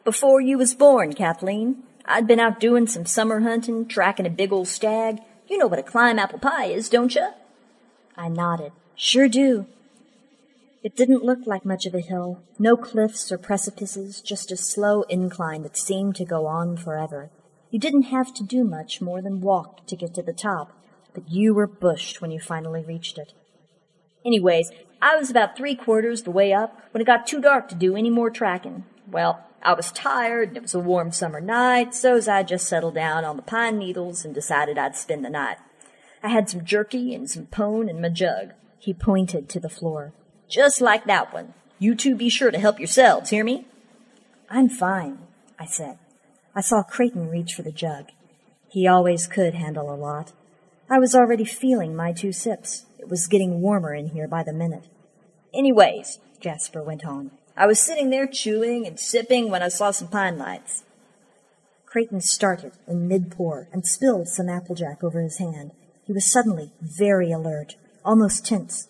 Before 0.02 0.40
you 0.40 0.56
was 0.56 0.74
born, 0.74 1.12
Kathleen. 1.12 1.82
I'd 2.06 2.26
been 2.26 2.40
out 2.40 2.58
doing 2.58 2.86
some 2.86 3.04
summer 3.04 3.40
hunting, 3.40 3.86
tracking 3.86 4.24
a 4.24 4.30
big 4.30 4.54
old 4.54 4.68
stag. 4.68 5.18
You 5.46 5.58
know 5.58 5.66
what 5.66 5.80
a 5.80 5.82
climb 5.82 6.18
apple 6.18 6.38
pie 6.38 6.68
is, 6.68 6.88
don't 6.88 7.14
you? 7.14 7.28
I 8.16 8.30
nodded. 8.30 8.72
Sure 8.94 9.28
do. 9.28 9.66
It 10.82 10.96
didn't 10.96 11.26
look 11.26 11.40
like 11.44 11.62
much 11.62 11.84
of 11.84 11.94
a 11.94 12.00
hill. 12.00 12.40
No 12.58 12.74
cliffs 12.74 13.30
or 13.30 13.36
precipices, 13.36 14.22
just 14.22 14.50
a 14.50 14.56
slow 14.56 15.02
incline 15.10 15.62
that 15.62 15.76
seemed 15.76 16.16
to 16.16 16.24
go 16.24 16.46
on 16.46 16.78
forever. 16.78 17.28
You 17.70 17.78
didn't 17.78 18.04
have 18.04 18.32
to 18.32 18.42
do 18.42 18.64
much 18.64 19.02
more 19.02 19.20
than 19.20 19.42
walk 19.42 19.86
to 19.88 19.94
get 19.94 20.14
to 20.14 20.22
the 20.22 20.32
top, 20.32 20.72
but 21.12 21.28
you 21.28 21.52
were 21.52 21.66
bushed 21.66 22.22
when 22.22 22.30
you 22.30 22.40
finally 22.40 22.82
reached 22.82 23.18
it. 23.18 23.34
Anyways, 24.24 24.70
I 25.00 25.16
was 25.16 25.30
about 25.30 25.56
three 25.56 25.74
quarters 25.74 26.22
the 26.22 26.30
way 26.30 26.52
up 26.52 26.80
when 26.90 27.00
it 27.00 27.06
got 27.06 27.26
too 27.26 27.40
dark 27.40 27.68
to 27.68 27.74
do 27.74 27.96
any 27.96 28.10
more 28.10 28.30
tracking. 28.30 28.84
Well, 29.10 29.44
I 29.62 29.74
was 29.74 29.92
tired 29.92 30.48
and 30.48 30.56
it 30.56 30.62
was 30.62 30.74
a 30.74 30.80
warm 30.80 31.12
summer 31.12 31.40
night, 31.40 31.94
so's 31.94 32.28
I 32.28 32.42
just 32.42 32.68
settled 32.68 32.94
down 32.94 33.24
on 33.24 33.36
the 33.36 33.42
pine 33.42 33.78
needles 33.78 34.24
and 34.24 34.34
decided 34.34 34.78
I'd 34.78 34.96
spend 34.96 35.24
the 35.24 35.30
night. 35.30 35.58
I 36.22 36.28
had 36.28 36.50
some 36.50 36.64
jerky 36.64 37.14
and 37.14 37.30
some 37.30 37.46
pone 37.46 37.88
in 37.88 38.00
my 38.00 38.08
jug. 38.08 38.54
He 38.78 38.92
pointed 38.92 39.48
to 39.48 39.60
the 39.60 39.68
floor. 39.68 40.12
Just 40.48 40.80
like 40.80 41.04
that 41.04 41.32
one. 41.32 41.54
You 41.78 41.94
two 41.94 42.16
be 42.16 42.28
sure 42.28 42.50
to 42.50 42.58
help 42.58 42.78
yourselves, 42.80 43.30
hear 43.30 43.44
me? 43.44 43.66
I'm 44.50 44.68
fine, 44.68 45.18
I 45.58 45.66
said. 45.66 45.98
I 46.54 46.60
saw 46.60 46.82
Creighton 46.82 47.28
reach 47.28 47.54
for 47.54 47.62
the 47.62 47.70
jug. 47.70 48.06
He 48.68 48.86
always 48.86 49.26
could 49.26 49.54
handle 49.54 49.92
a 49.92 49.94
lot. 49.94 50.32
I 50.90 50.98
was 50.98 51.14
already 51.14 51.44
feeling 51.44 51.94
my 51.94 52.12
two 52.12 52.32
sips. 52.32 52.86
It 52.98 53.08
was 53.08 53.26
getting 53.26 53.60
warmer 53.60 53.94
in 53.94 54.08
here 54.08 54.28
by 54.28 54.42
the 54.42 54.52
minute. 54.52 54.84
Anyways, 55.54 56.18
Jasper 56.40 56.82
went 56.82 57.04
on, 57.04 57.30
I 57.60 57.66
was 57.66 57.80
sitting 57.80 58.10
there 58.10 58.28
chewing 58.28 58.86
and 58.86 59.00
sipping 59.00 59.50
when 59.50 59.64
I 59.64 59.68
saw 59.68 59.90
some 59.90 60.06
pine 60.06 60.38
lights. 60.38 60.84
Creighton 61.86 62.20
started 62.20 62.74
in 62.86 63.08
mid-pour 63.08 63.68
and 63.72 63.84
spilled 63.84 64.28
some 64.28 64.48
applejack 64.48 65.02
over 65.02 65.20
his 65.20 65.38
hand. 65.38 65.72
He 66.04 66.12
was 66.12 66.30
suddenly 66.30 66.70
very 66.80 67.32
alert, 67.32 67.74
almost 68.04 68.46
tense. 68.46 68.88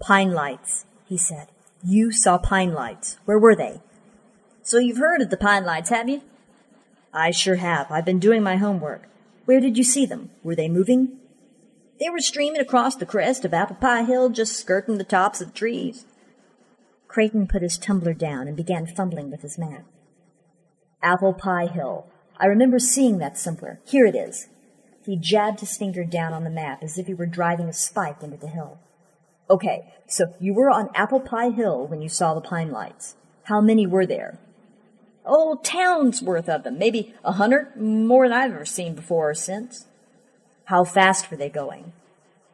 Pine 0.00 0.32
lights, 0.32 0.84
he 1.06 1.16
said. 1.16 1.48
You 1.82 2.12
saw 2.12 2.36
pine 2.36 2.74
lights. 2.74 3.16
Where 3.24 3.38
were 3.38 3.56
they? 3.56 3.80
So 4.62 4.76
you've 4.76 4.98
heard 4.98 5.22
of 5.22 5.30
the 5.30 5.38
pine 5.38 5.64
lights, 5.64 5.88
have 5.88 6.10
you? 6.10 6.20
I 7.14 7.30
sure 7.30 7.56
have. 7.56 7.90
I've 7.90 8.04
been 8.04 8.18
doing 8.18 8.42
my 8.42 8.56
homework. 8.56 9.08
Where 9.46 9.60
did 9.60 9.78
you 9.78 9.84
see 9.84 10.04
them? 10.04 10.28
Were 10.42 10.54
they 10.54 10.68
moving? 10.68 11.18
They 12.00 12.08
were 12.10 12.20
streaming 12.20 12.60
across 12.60 12.96
the 12.96 13.06
crest 13.06 13.44
of 13.44 13.52
Apple 13.52 13.76
Pie 13.76 14.04
Hill, 14.04 14.28
just 14.30 14.56
skirting 14.56 14.98
the 14.98 15.04
tops 15.04 15.40
of 15.40 15.48
the 15.48 15.58
trees. 15.58 16.04
Creighton 17.08 17.46
put 17.48 17.62
his 17.62 17.78
tumbler 17.78 18.14
down 18.14 18.46
and 18.46 18.56
began 18.56 18.86
fumbling 18.86 19.30
with 19.30 19.42
his 19.42 19.58
map. 19.58 19.84
Apple 21.02 21.32
Pie 21.32 21.66
Hill. 21.66 22.06
I 22.38 22.46
remember 22.46 22.78
seeing 22.78 23.18
that 23.18 23.38
somewhere. 23.38 23.80
Here 23.84 24.06
it 24.06 24.14
is. 24.14 24.48
He 25.04 25.16
jabbed 25.16 25.60
his 25.60 25.76
finger 25.76 26.04
down 26.04 26.32
on 26.32 26.44
the 26.44 26.50
map 26.50 26.82
as 26.82 26.98
if 26.98 27.06
he 27.06 27.14
were 27.14 27.26
driving 27.26 27.66
a 27.66 27.72
spike 27.72 28.22
into 28.22 28.36
the 28.36 28.48
hill. 28.48 28.78
Okay, 29.50 29.92
so 30.06 30.34
you 30.38 30.52
were 30.52 30.70
on 30.70 30.90
Apple 30.94 31.20
Pie 31.20 31.50
Hill 31.50 31.86
when 31.86 32.02
you 32.02 32.08
saw 32.08 32.34
the 32.34 32.40
pine 32.40 32.70
lights. 32.70 33.16
How 33.44 33.60
many 33.60 33.86
were 33.86 34.04
there? 34.04 34.38
Oh, 35.24 35.56
town's 35.62 36.22
worth 36.22 36.48
of 36.48 36.62
them. 36.62 36.78
Maybe 36.78 37.14
a 37.24 37.32
hundred, 37.32 37.76
more 37.76 38.28
than 38.28 38.36
I've 38.36 38.52
ever 38.52 38.66
seen 38.66 38.94
before 38.94 39.30
or 39.30 39.34
since. 39.34 39.86
How 40.68 40.84
fast 40.84 41.30
were 41.30 41.36
they 41.38 41.48
going? 41.48 41.94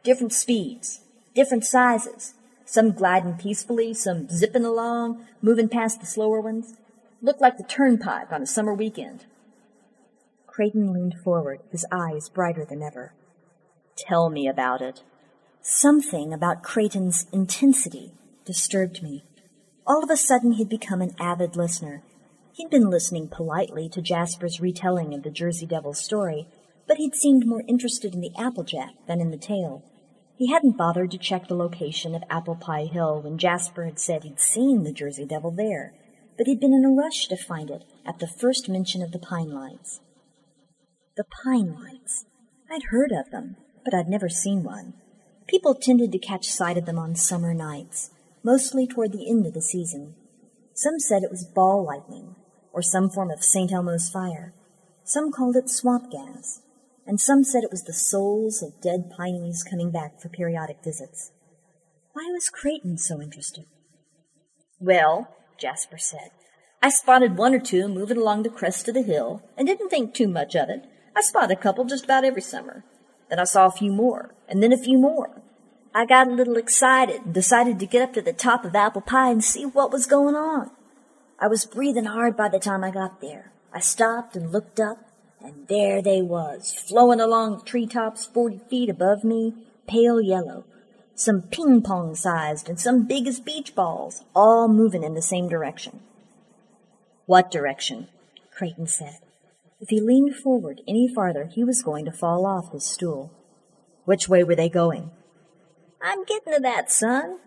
Different 0.01 0.31
speeds, 0.31 1.01
different 1.33 1.65
sizes. 1.65 2.33
Some 2.63 2.93
gliding 2.93 3.33
peacefully, 3.33 3.93
some 3.93 4.29
zipping 4.29 4.63
along, 4.63 5.25
moving 5.41 5.67
past 5.67 5.99
the 5.99 6.05
slower 6.05 6.39
ones. 6.39 6.75
Looked 7.21 7.41
like 7.41 7.57
the 7.57 7.65
turnpike 7.65 8.31
on 8.31 8.41
a 8.41 8.45
summer 8.45 8.73
weekend. 8.73 9.25
Creighton 10.47 10.93
leaned 10.93 11.15
forward, 11.25 11.59
his 11.73 11.85
eyes 11.91 12.29
brighter 12.29 12.63
than 12.63 12.81
ever. 12.81 13.11
Tell 13.97 14.29
me 14.29 14.47
about 14.47 14.81
it. 14.81 15.03
Something 15.61 16.31
about 16.31 16.63
Creighton's 16.63 17.25
intensity 17.33 18.13
disturbed 18.45 19.03
me. 19.03 19.25
All 19.85 20.01
of 20.01 20.09
a 20.09 20.15
sudden 20.15 20.53
he'd 20.53 20.69
become 20.69 21.01
an 21.01 21.15
avid 21.19 21.57
listener. 21.57 22.01
He'd 22.53 22.69
been 22.69 22.89
listening 22.89 23.27
politely 23.27 23.89
to 23.89 24.01
Jasper's 24.01 24.61
retelling 24.61 25.13
of 25.13 25.23
the 25.23 25.31
Jersey 25.31 25.65
Devil's 25.65 25.99
story, 25.99 26.47
but 26.87 26.97
he'd 26.97 27.15
seemed 27.15 27.47
more 27.47 27.63
interested 27.67 28.13
in 28.13 28.21
the 28.21 28.31
Applejack 28.37 28.93
than 29.07 29.19
in 29.19 29.31
the 29.31 29.37
tale. 29.37 29.83
He 30.37 30.51
hadn't 30.51 30.77
bothered 30.77 31.11
to 31.11 31.17
check 31.17 31.47
the 31.47 31.55
location 31.55 32.13
of 32.13 32.23
Apple 32.29 32.55
Pie 32.55 32.85
Hill 32.85 33.21
when 33.21 33.37
Jasper 33.37 33.85
had 33.85 33.99
said 33.99 34.23
he'd 34.23 34.39
seen 34.39 34.83
the 34.83 34.91
Jersey 34.91 35.25
Devil 35.25 35.51
there, 35.51 35.93
but 36.37 36.45
he'd 36.45 36.59
been 36.59 36.73
in 36.73 36.85
a 36.85 36.91
rush 36.91 37.27
to 37.27 37.37
find 37.37 37.71
it 37.71 37.85
at 38.05 38.19
the 38.19 38.27
first 38.27 38.67
mention 38.67 39.01
of 39.01 39.11
the 39.11 39.19
Pine 39.19 39.51
Lights. 39.51 40.01
The 41.15 41.23
Pine 41.43 41.73
Lights. 41.81 42.25
I'd 42.69 42.83
heard 42.89 43.11
of 43.11 43.31
them, 43.31 43.55
but 43.85 43.93
I'd 43.93 44.09
never 44.09 44.27
seen 44.27 44.63
one. 44.63 44.93
People 45.47 45.73
tended 45.73 46.11
to 46.11 46.19
catch 46.19 46.49
sight 46.49 46.77
of 46.77 46.85
them 46.85 46.99
on 46.99 47.15
summer 47.15 47.53
nights, 47.53 48.11
mostly 48.43 48.85
toward 48.85 49.13
the 49.13 49.29
end 49.29 49.45
of 49.45 49.53
the 49.53 49.61
season. 49.61 50.15
Some 50.73 50.99
said 50.99 51.23
it 51.23 51.31
was 51.31 51.45
ball 51.45 51.85
lightning, 51.85 52.35
or 52.73 52.81
some 52.81 53.09
form 53.09 53.31
of 53.31 53.43
St. 53.43 53.71
Elmo's 53.71 54.09
fire. 54.09 54.53
Some 55.05 55.31
called 55.31 55.55
it 55.55 55.69
swamp 55.69 56.11
gas 56.11 56.61
and 57.05 57.19
some 57.19 57.43
said 57.43 57.63
it 57.63 57.71
was 57.71 57.83
the 57.83 57.93
souls 57.93 58.63
of 58.63 58.81
dead 58.81 59.11
pineys 59.15 59.63
coming 59.63 59.91
back 59.91 60.19
for 60.19 60.29
periodic 60.29 60.77
visits. 60.83 61.31
Why 62.13 62.29
was 62.31 62.49
Creighton 62.49 62.97
so 62.97 63.21
interested? 63.21 63.65
Well, 64.79 65.35
Jasper 65.59 65.97
said, 65.97 66.31
I 66.81 66.89
spotted 66.89 67.37
one 67.37 67.53
or 67.53 67.59
two 67.59 67.87
moving 67.87 68.17
along 68.17 68.43
the 68.43 68.49
crest 68.49 68.87
of 68.87 68.93
the 68.93 69.01
hill 69.01 69.41
and 69.57 69.67
didn't 69.67 69.89
think 69.89 70.13
too 70.13 70.27
much 70.27 70.55
of 70.55 70.69
it. 70.69 70.85
I 71.15 71.21
spotted 71.21 71.57
a 71.57 71.61
couple 71.61 71.85
just 71.85 72.05
about 72.05 72.25
every 72.25 72.41
summer. 72.41 72.83
Then 73.29 73.39
I 73.39 73.45
saw 73.45 73.65
a 73.65 73.71
few 73.71 73.91
more, 73.91 74.35
and 74.47 74.61
then 74.61 74.71
a 74.71 74.77
few 74.77 74.97
more. 74.99 75.41
I 75.93 76.05
got 76.05 76.27
a 76.27 76.31
little 76.31 76.57
excited 76.57 77.21
and 77.25 77.33
decided 77.33 77.79
to 77.79 77.87
get 77.87 78.01
up 78.01 78.13
to 78.13 78.21
the 78.21 78.33
top 78.33 78.65
of 78.65 78.75
Apple 78.75 79.01
Pie 79.01 79.31
and 79.31 79.43
see 79.43 79.65
what 79.65 79.91
was 79.91 80.05
going 80.05 80.35
on. 80.35 80.71
I 81.39 81.47
was 81.47 81.65
breathing 81.65 82.05
hard 82.05 82.37
by 82.37 82.49
the 82.49 82.59
time 82.59 82.83
I 82.83 82.91
got 82.91 83.21
there. 83.21 83.51
I 83.73 83.79
stopped 83.79 84.35
and 84.35 84.51
looked 84.51 84.79
up 84.79 85.04
and 85.45 85.67
there 85.67 86.01
they 86.01 86.21
was, 86.21 86.73
flowing 86.73 87.19
along 87.19 87.57
the 87.57 87.63
treetops 87.63 88.25
forty 88.25 88.59
feet 88.69 88.89
above 88.89 89.23
me, 89.23 89.53
pale 89.87 90.19
yellow. 90.19 90.65
Some 91.13 91.43
ping-pong 91.43 92.15
sized 92.15 92.67
and 92.67 92.79
some 92.79 93.07
big 93.07 93.27
as 93.27 93.39
beach 93.39 93.73
balls, 93.75 94.23
all 94.35 94.67
moving 94.67 95.03
in 95.03 95.13
the 95.13 95.21
same 95.21 95.47
direction. 95.47 96.01
What 97.25 97.49
direction? 97.51 98.07
Creighton 98.51 98.87
said. 98.87 99.19
If 99.79 99.89
he 99.89 100.01
leaned 100.01 100.35
forward 100.35 100.81
any 100.87 101.07
farther, 101.07 101.45
he 101.45 101.63
was 101.63 101.81
going 101.81 102.05
to 102.05 102.11
fall 102.11 102.45
off 102.45 102.71
his 102.71 102.85
stool. 102.85 103.31
Which 104.05 104.27
way 104.27 104.43
were 104.43 104.55
they 104.55 104.69
going? 104.69 105.11
I'm 106.01 106.23
getting 106.25 106.53
to 106.53 106.59
that, 106.59 106.91
son, 106.91 107.39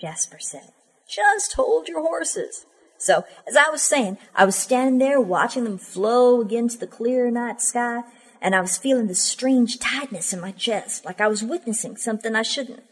Jasper 0.00 0.38
said. 0.40 0.72
Just 1.08 1.54
hold 1.54 1.88
your 1.88 2.02
horses. 2.02 2.66
So, 2.98 3.24
as 3.46 3.56
I 3.56 3.68
was 3.70 3.82
saying, 3.82 4.18
I 4.34 4.44
was 4.44 4.56
standing 4.56 4.98
there 4.98 5.20
watching 5.20 5.64
them 5.64 5.78
flow 5.78 6.40
against 6.40 6.80
the 6.80 6.86
clear 6.86 7.30
night 7.30 7.60
sky, 7.60 8.02
and 8.40 8.54
I 8.54 8.60
was 8.60 8.78
feeling 8.78 9.06
this 9.06 9.22
strange 9.22 9.78
tightness 9.78 10.32
in 10.32 10.40
my 10.40 10.52
chest, 10.52 11.04
like 11.04 11.20
I 11.20 11.28
was 11.28 11.42
witnessing 11.42 11.96
something 11.96 12.34
I 12.34 12.42
shouldn't. 12.42 12.84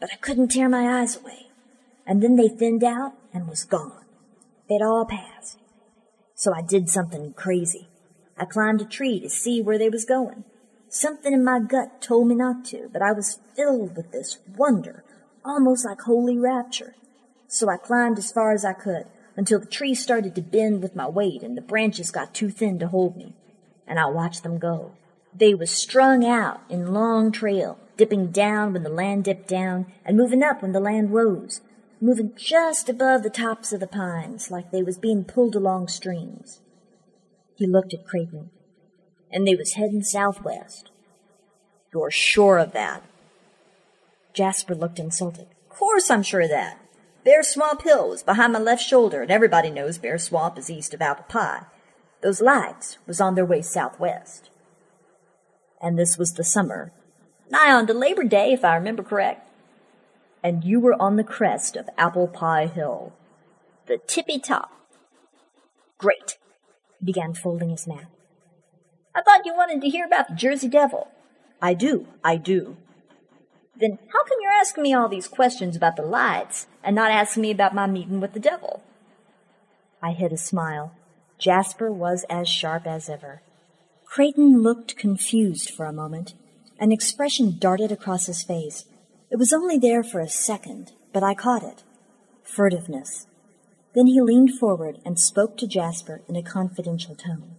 But 0.00 0.10
I 0.12 0.16
couldn't 0.16 0.48
tear 0.48 0.68
my 0.68 1.00
eyes 1.00 1.16
away. 1.16 1.46
And 2.06 2.22
then 2.22 2.36
they 2.36 2.48
thinned 2.48 2.84
out 2.84 3.14
and 3.32 3.48
was 3.48 3.64
gone. 3.64 4.04
They'd 4.68 4.82
all 4.82 5.06
passed. 5.06 5.58
So 6.34 6.52
I 6.52 6.62
did 6.62 6.88
something 6.88 7.32
crazy. 7.34 7.88
I 8.36 8.44
climbed 8.44 8.80
a 8.80 8.84
tree 8.84 9.20
to 9.20 9.30
see 9.30 9.62
where 9.62 9.78
they 9.78 9.88
was 9.88 10.04
going. 10.04 10.44
Something 10.88 11.32
in 11.32 11.44
my 11.44 11.60
gut 11.60 12.00
told 12.00 12.28
me 12.28 12.34
not 12.34 12.64
to, 12.66 12.88
but 12.92 13.02
I 13.02 13.12
was 13.12 13.38
filled 13.56 13.96
with 13.96 14.12
this 14.12 14.38
wonder, 14.56 15.04
almost 15.44 15.84
like 15.84 16.00
holy 16.02 16.38
rapture. 16.38 16.94
So 17.46 17.68
I 17.68 17.76
climbed 17.76 18.18
as 18.18 18.32
far 18.32 18.52
as 18.52 18.64
I 18.64 18.72
could, 18.72 19.06
until 19.36 19.58
the 19.58 19.66
trees 19.66 20.02
started 20.02 20.34
to 20.34 20.42
bend 20.42 20.82
with 20.82 20.96
my 20.96 21.08
weight 21.08 21.42
and 21.42 21.56
the 21.56 21.62
branches 21.62 22.10
got 22.10 22.34
too 22.34 22.50
thin 22.50 22.78
to 22.78 22.88
hold 22.88 23.16
me. 23.16 23.34
And 23.86 23.98
I 23.98 24.06
watched 24.06 24.42
them 24.42 24.58
go. 24.58 24.92
They 25.36 25.54
was 25.54 25.70
strung 25.70 26.24
out 26.24 26.60
in 26.68 26.94
long 26.94 27.32
trail, 27.32 27.78
dipping 27.96 28.28
down 28.30 28.72
when 28.72 28.84
the 28.84 28.88
land 28.88 29.24
dipped 29.24 29.48
down 29.48 29.86
and 30.04 30.16
moving 30.16 30.42
up 30.42 30.62
when 30.62 30.72
the 30.72 30.80
land 30.80 31.12
rose, 31.12 31.60
moving 32.00 32.32
just 32.36 32.88
above 32.88 33.22
the 33.22 33.30
tops 33.30 33.72
of 33.72 33.80
the 33.80 33.86
pines 33.86 34.50
like 34.50 34.70
they 34.70 34.82
was 34.82 34.98
being 34.98 35.24
pulled 35.24 35.56
along 35.56 35.88
strings. 35.88 36.60
He 37.56 37.66
looked 37.66 37.94
at 37.94 38.06
Creighton, 38.06 38.50
and 39.30 39.46
they 39.46 39.54
was 39.54 39.72
heading 39.72 40.02
southwest. 40.02 40.90
You're 41.92 42.10
sure 42.10 42.58
of 42.58 42.72
that? 42.72 43.02
Jasper 44.32 44.74
looked 44.74 44.98
insulted. 44.98 45.46
Of 45.70 45.76
course 45.76 46.10
I'm 46.10 46.22
sure 46.22 46.40
of 46.40 46.50
that. 46.50 46.78
Bear 47.24 47.42
Swamp 47.42 47.82
Hill 47.82 48.10
was 48.10 48.22
behind 48.22 48.52
my 48.52 48.58
left 48.58 48.82
shoulder, 48.82 49.22
and 49.22 49.30
everybody 49.30 49.70
knows 49.70 49.96
Bear 49.96 50.18
Swamp 50.18 50.58
is 50.58 50.68
east 50.68 50.92
of 50.92 51.00
Apple 51.00 51.24
Pie. 51.26 51.62
Those 52.22 52.42
lights 52.42 52.98
was 53.06 53.18
on 53.18 53.34
their 53.34 53.46
way 53.46 53.62
southwest. 53.62 54.50
And 55.80 55.98
this 55.98 56.18
was 56.18 56.34
the 56.34 56.44
summer. 56.44 56.92
Nigh 57.50 57.72
on 57.72 57.86
to 57.86 57.94
Labor 57.94 58.24
Day, 58.24 58.52
if 58.52 58.62
I 58.62 58.74
remember 58.74 59.02
correct. 59.02 59.48
And 60.42 60.64
you 60.64 60.78
were 60.80 61.00
on 61.00 61.16
the 61.16 61.24
crest 61.24 61.76
of 61.76 61.88
Apple 61.96 62.28
Pie 62.28 62.66
Hill. 62.66 63.14
The 63.86 63.98
tippy 64.06 64.38
top. 64.38 64.70
Great. 65.96 66.36
He 67.00 67.06
began 67.06 67.32
folding 67.32 67.70
his 67.70 67.86
map. 67.86 68.10
I 69.14 69.22
thought 69.22 69.46
you 69.46 69.54
wanted 69.54 69.80
to 69.80 69.88
hear 69.88 70.04
about 70.04 70.28
the 70.28 70.34
Jersey 70.34 70.68
Devil. 70.68 71.08
I 71.62 71.72
do, 71.72 72.06
I 72.22 72.36
do. 72.36 72.76
Then 73.76 73.98
how 74.12 74.22
come 74.24 74.38
you're 74.40 74.52
asking 74.52 74.82
me 74.82 74.94
all 74.94 75.08
these 75.08 75.26
questions 75.26 75.76
about 75.76 75.96
the 75.96 76.02
lights 76.02 76.66
and 76.82 76.94
not 76.94 77.10
asking 77.10 77.42
me 77.42 77.50
about 77.50 77.74
my 77.74 77.86
meeting 77.86 78.20
with 78.20 78.32
the 78.32 78.40
devil? 78.40 78.82
I 80.02 80.12
hid 80.12 80.32
a 80.32 80.36
smile. 80.36 80.92
Jasper 81.38 81.90
was 81.90 82.24
as 82.30 82.48
sharp 82.48 82.86
as 82.86 83.08
ever. 83.08 83.42
Creighton 84.04 84.62
looked 84.62 84.96
confused 84.96 85.70
for 85.70 85.86
a 85.86 85.92
moment. 85.92 86.34
An 86.78 86.92
expression 86.92 87.56
darted 87.58 87.90
across 87.90 88.26
his 88.26 88.44
face. 88.44 88.84
It 89.30 89.36
was 89.36 89.52
only 89.52 89.78
there 89.78 90.04
for 90.04 90.20
a 90.20 90.28
second, 90.28 90.92
but 91.12 91.24
I 91.24 91.34
caught 91.34 91.64
it. 91.64 91.82
Furtiveness. 92.44 93.26
Then 93.94 94.06
he 94.06 94.20
leaned 94.20 94.58
forward 94.58 94.98
and 95.04 95.18
spoke 95.18 95.56
to 95.58 95.66
Jasper 95.66 96.22
in 96.28 96.36
a 96.36 96.42
confidential 96.42 97.16
tone. 97.16 97.56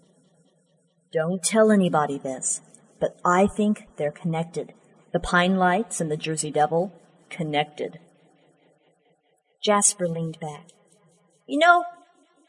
Don't 1.12 1.44
tell 1.44 1.72
anybody 1.72 2.18
this, 2.18 2.62
but 3.00 3.18
I 3.26 3.48
think 3.48 3.88
they're 3.98 4.12
connected 4.12 4.74
the 5.16 5.20
Pine 5.22 5.56
Lights 5.56 6.02
and 6.02 6.12
the 6.12 6.18
Jersey 6.18 6.52
Devil 6.52 6.92
connected. 7.30 8.00
Jasper 9.64 10.10
leaned 10.10 10.42
back. 10.42 10.72
You 11.48 11.58
know, 11.58 11.86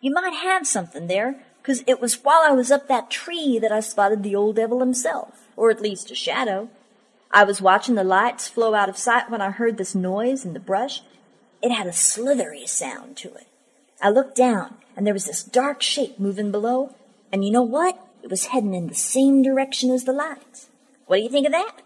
you 0.01 0.13
might 0.13 0.35
have 0.35 0.67
something 0.67 1.07
there, 1.07 1.47
'cause 1.63 1.85
it 1.87 2.01
was 2.01 2.25
while 2.25 2.41
I 2.43 2.51
was 2.51 2.73
up 2.73 2.89
that 2.89 3.09
tree 3.09 3.61
that 3.61 3.71
I 3.71 3.79
spotted 3.79 4.25
the 4.25 4.35
old 4.35 4.57
devil 4.57 4.81
himself, 4.81 5.47
or 5.57 5.71
at 5.71 5.81
least 5.81 6.11
a 6.11 6.17
shadow. 6.17 6.69
I 7.31 7.45
was 7.45 7.63
watching 7.63 7.95
the 7.95 8.03
lights 8.03 8.49
flow 8.49 8.75
out 8.75 8.89
of 8.89 8.99
sight 8.99 9.31
when 9.31 9.41
I 9.41 9.51
heard 9.51 9.77
this 9.77 9.95
noise 9.95 10.45
in 10.45 10.53
the 10.53 10.59
brush. 10.59 11.05
It 11.63 11.71
had 11.71 11.87
a 11.87 11.93
slithery 11.93 12.67
sound 12.67 13.17
to 13.19 13.33
it. 13.35 13.47
I 14.03 14.11
looked 14.11 14.35
down, 14.35 14.79
and 14.97 15.07
there 15.07 15.15
was 15.15 15.27
this 15.27 15.45
dark 15.45 15.83
shape 15.83 16.19
moving 16.19 16.51
below, 16.51 16.97
and 17.31 17.45
you 17.45 17.53
know 17.53 17.63
what? 17.63 17.97
It 18.25 18.31
was 18.31 18.47
heading 18.47 18.75
in 18.75 18.89
the 18.89 18.95
same 18.97 19.41
direction 19.41 19.93
as 19.93 20.03
the 20.03 20.13
lights. 20.13 20.69
What 21.07 21.19
do 21.19 21.23
you 21.23 21.29
think 21.29 21.47
of 21.47 21.53
that? 21.53 21.83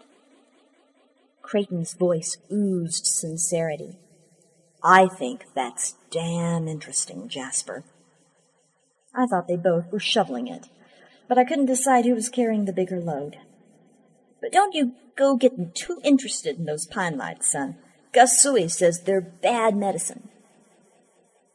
Creighton's 1.51 1.95
voice 1.95 2.37
oozed 2.49 3.05
sincerity. 3.05 3.99
I 4.81 5.09
think 5.09 5.43
that's 5.53 5.95
damn 6.09 6.69
interesting, 6.69 7.27
Jasper. 7.27 7.83
I 9.13 9.25
thought 9.25 9.49
they 9.49 9.57
both 9.57 9.91
were 9.91 9.99
shoveling 9.99 10.47
it, 10.47 10.69
but 11.27 11.37
I 11.37 11.43
couldn't 11.43 11.65
decide 11.65 12.05
who 12.05 12.15
was 12.15 12.29
carrying 12.29 12.63
the 12.63 12.71
bigger 12.71 13.01
load. 13.01 13.35
But 14.39 14.53
don't 14.53 14.73
you 14.73 14.93
go 15.17 15.35
getting 15.35 15.73
too 15.73 15.99
interested 16.05 16.57
in 16.57 16.63
those 16.63 16.87
pine 16.87 17.17
lights, 17.17 17.51
son. 17.51 17.75
Gus 18.13 18.41
Suey 18.41 18.69
says 18.69 19.01
they're 19.01 19.19
bad 19.19 19.75
medicine. 19.75 20.29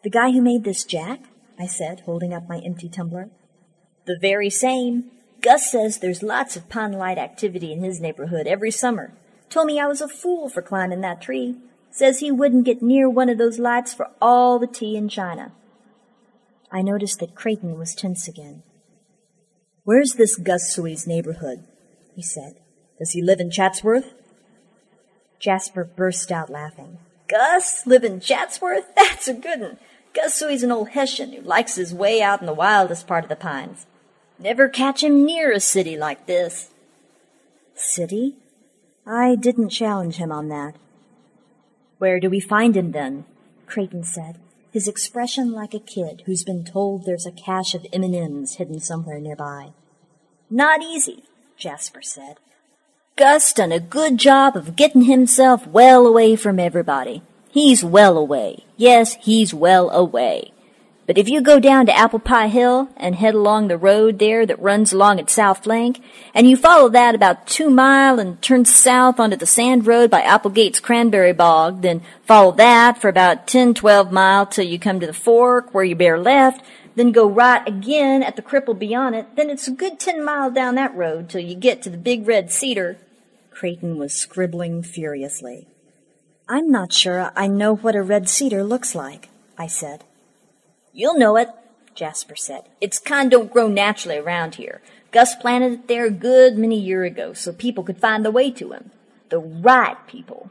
The 0.05 0.11
guy 0.11 0.31
who 0.31 0.43
made 0.43 0.65
this 0.65 0.85
jack? 0.85 1.21
I 1.59 1.67
said, 1.67 2.01
holding 2.01 2.35
up 2.35 2.47
my 2.47 2.59
empty 2.59 2.91
tumbler. 2.91 3.31
The 4.05 4.19
very 4.21 4.51
same. 4.51 5.11
Gus 5.41 5.73
says 5.73 6.01
there's 6.01 6.23
lots 6.23 6.55
of 6.55 6.69
pine 6.69 6.93
light 6.93 7.17
activity 7.17 7.73
in 7.73 7.83
his 7.83 7.99
neighborhood 7.99 8.47
every 8.47 8.71
summer. 8.71 9.15
Told 9.51 9.67
me 9.67 9.81
I 9.81 9.87
was 9.87 10.01
a 10.01 10.09
fool 10.09 10.49
for 10.49 10.63
climbing 10.63 11.01
that 11.03 11.21
tree. 11.21 11.57
Says 11.91 12.19
he 12.19 12.31
wouldn't 12.31 12.65
get 12.67 12.83
near 12.83 13.09
one 13.09 13.29
of 13.29 13.39
those 13.39 13.59
lights 13.59 13.95
for 13.95 14.11
all 14.21 14.59
the 14.59 14.67
tea 14.67 14.97
in 14.97 15.09
China. 15.09 15.53
I 16.71 16.83
noticed 16.83 17.21
that 17.21 17.35
Creighton 17.35 17.79
was 17.79 17.95
tense 17.95 18.29
again. 18.29 18.63
Where's 19.85 20.15
this 20.15 20.37
Gus 20.37 20.73
Suey's 20.73 21.07
neighborhood? 21.07 21.65
he 22.15 22.23
said. 22.23 22.57
Does 22.99 23.13
he 23.13 23.23
live 23.23 23.41
in 23.41 23.51
Chatsworth? 23.51 24.15
Jasper 25.39 25.85
burst 25.85 26.33
out 26.33 26.51
laughing. 26.51 26.99
Gus 27.29 27.87
live 27.87 28.05
in 28.05 28.21
Chatsworth? 28.21 28.95
That's 28.97 29.29
a 29.29 29.35
good 29.35 29.61
one. 29.61 29.79
Gus 30.15 30.35
Suey's 30.35 30.63
an 30.63 30.73
old 30.73 30.91
Hessian 30.91 31.33
who 31.33 31.43
likes 31.43 31.77
his 31.77 31.95
way 31.95 32.23
out 32.23 32.41
in 32.41 32.47
the 32.47 32.55
wildest 32.55 33.07
part 33.07 33.25
of 33.25 33.29
the 33.29 33.37
pines. 33.37 33.87
Never 34.39 34.69
catch 34.69 35.03
him 35.03 35.25
near 35.25 35.53
a 35.53 35.61
city 35.61 35.97
like 35.97 36.27
this. 36.27 36.71
City? 37.75 38.37
I 39.07 39.37
didn't 39.37 39.69
challenge 39.69 40.17
him 40.17 40.33
on 40.33 40.49
that. 40.49 40.75
Where 41.99 42.19
do 42.19 42.29
we 42.29 42.41
find 42.41 42.77
him 42.77 42.93
then? 42.93 43.25
Creighton 43.67 44.03
said, 44.03 44.39
his 44.73 44.89
expression 44.89 45.53
like 45.53 45.73
a 45.73 45.81
kid 45.81 46.25
who's 46.27 46.45
been 46.45 46.65
told 46.65 47.05
there's 47.05 47.25
a 47.25 47.33
cache 47.33 47.75
of 47.75 47.87
M&Ms 47.93 48.57
hidden 48.57 48.81
somewhere 48.81 49.19
nearby. 49.19 49.73
Not 50.51 50.83
easy, 50.83 51.25
Jasper 51.57 52.03
said. 52.03 52.37
Gus 53.17 53.55
done 53.55 53.73
a 53.73 53.81
good 53.81 54.19
job 54.19 54.57
of 54.57 54.77
getting 54.77 55.03
himself 55.03 55.67
well 55.67 56.07
away 56.07 56.37
from 56.37 56.59
everybody. 56.59 57.23
He's 57.49 57.83
well 57.83 58.19
away. 58.19 58.67
Yes, 58.77 59.15
he's 59.15 59.55
well 59.55 59.89
away. 59.89 60.53
But 61.07 61.19
if 61.19 61.29
you 61.29 61.41
go 61.41 61.61
down 61.61 61.87
to 61.87 61.97
Apple 61.97 62.19
Pie 62.19 62.49
Hill 62.49 62.89
and 62.97 63.15
head 63.15 63.35
along 63.35 63.69
the 63.69 63.79
road 63.79 64.19
there 64.19 64.45
that 64.45 64.61
runs 64.61 64.93
along 64.93 65.21
its 65.21 65.33
south 65.33 65.63
flank, 65.63 66.03
and 66.35 66.51
you 66.51 66.57
follow 66.57 66.89
that 66.89 67.15
about 67.15 67.47
two 67.47 67.71
mile 67.71 68.19
and 68.19 68.43
turn 68.43 68.65
south 68.65 69.21
onto 69.21 69.37
the 69.37 69.47
sand 69.47 69.87
road 69.87 70.11
by 70.11 70.23
Applegate's 70.23 70.81
cranberry 70.81 71.33
bog, 71.33 71.83
then 71.83 72.03
follow 72.25 72.51
that 72.53 73.01
for 73.01 73.09
about 73.09 73.47
ten, 73.47 73.73
twelve 73.73 74.11
mile 74.11 74.47
till 74.47 74.65
you 74.65 74.81
come 74.81 74.99
to 74.99 75.07
the 75.07 75.13
fork 75.13 75.73
where 75.73 75.85
you 75.85 75.95
bear 75.95 76.19
left, 76.19 76.65
then 76.97 77.13
go 77.13 77.29
right 77.29 77.67
again 77.69 78.25
at 78.25 78.35
the 78.35 78.43
cripple 78.43 78.77
beyond 78.77 79.15
it, 79.15 79.37
then 79.37 79.49
it's 79.49 79.69
a 79.69 79.73
good 79.73 80.01
ten 80.01 80.25
mile 80.25 80.51
down 80.51 80.75
that 80.75 80.97
road 80.97 81.29
till 81.29 81.41
you 81.41 81.55
get 81.55 81.83
to 81.83 81.91
the 81.91 81.97
big 81.97 82.27
red 82.27 82.51
cedar. 82.51 82.99
Creighton 83.53 83.97
was 83.97 84.13
scribbling 84.13 84.83
furiously. 84.83 85.69
I'm 86.49 86.69
not 86.71 86.93
sure 86.93 87.31
I 87.37 87.47
know 87.47 87.77
what 87.77 87.95
a 87.95 88.03
red 88.03 88.29
cedar 88.29 88.65
looks 88.65 88.95
like, 88.95 89.29
I 89.57 89.69
said. 89.69 90.03
You'll 90.97 91.19
know 91.19 91.37
it, 91.37 91.51
Jasper 91.95 92.35
said. 92.37 92.71
It's 92.81 92.99
kind 92.99 93.31
don't 93.31 93.53
grow 93.53 93.69
naturally 93.69 94.17
around 94.17 94.55
here. 94.55 94.81
Gus 95.13 95.35
planted 95.37 95.73
it 95.73 95.89
there 95.89 96.07
a 96.07 96.11
good 96.11 96.57
many 96.57 96.81
year 96.81 97.05
ago 97.05 97.35
so 97.35 97.53
people 97.53 97.85
could 97.85 97.99
find 97.99 98.25
the 98.25 98.31
way 98.31 98.51
to 98.53 98.73
him. 98.73 98.93
The 99.29 99.39
right 99.39 99.99
people, 100.07 100.51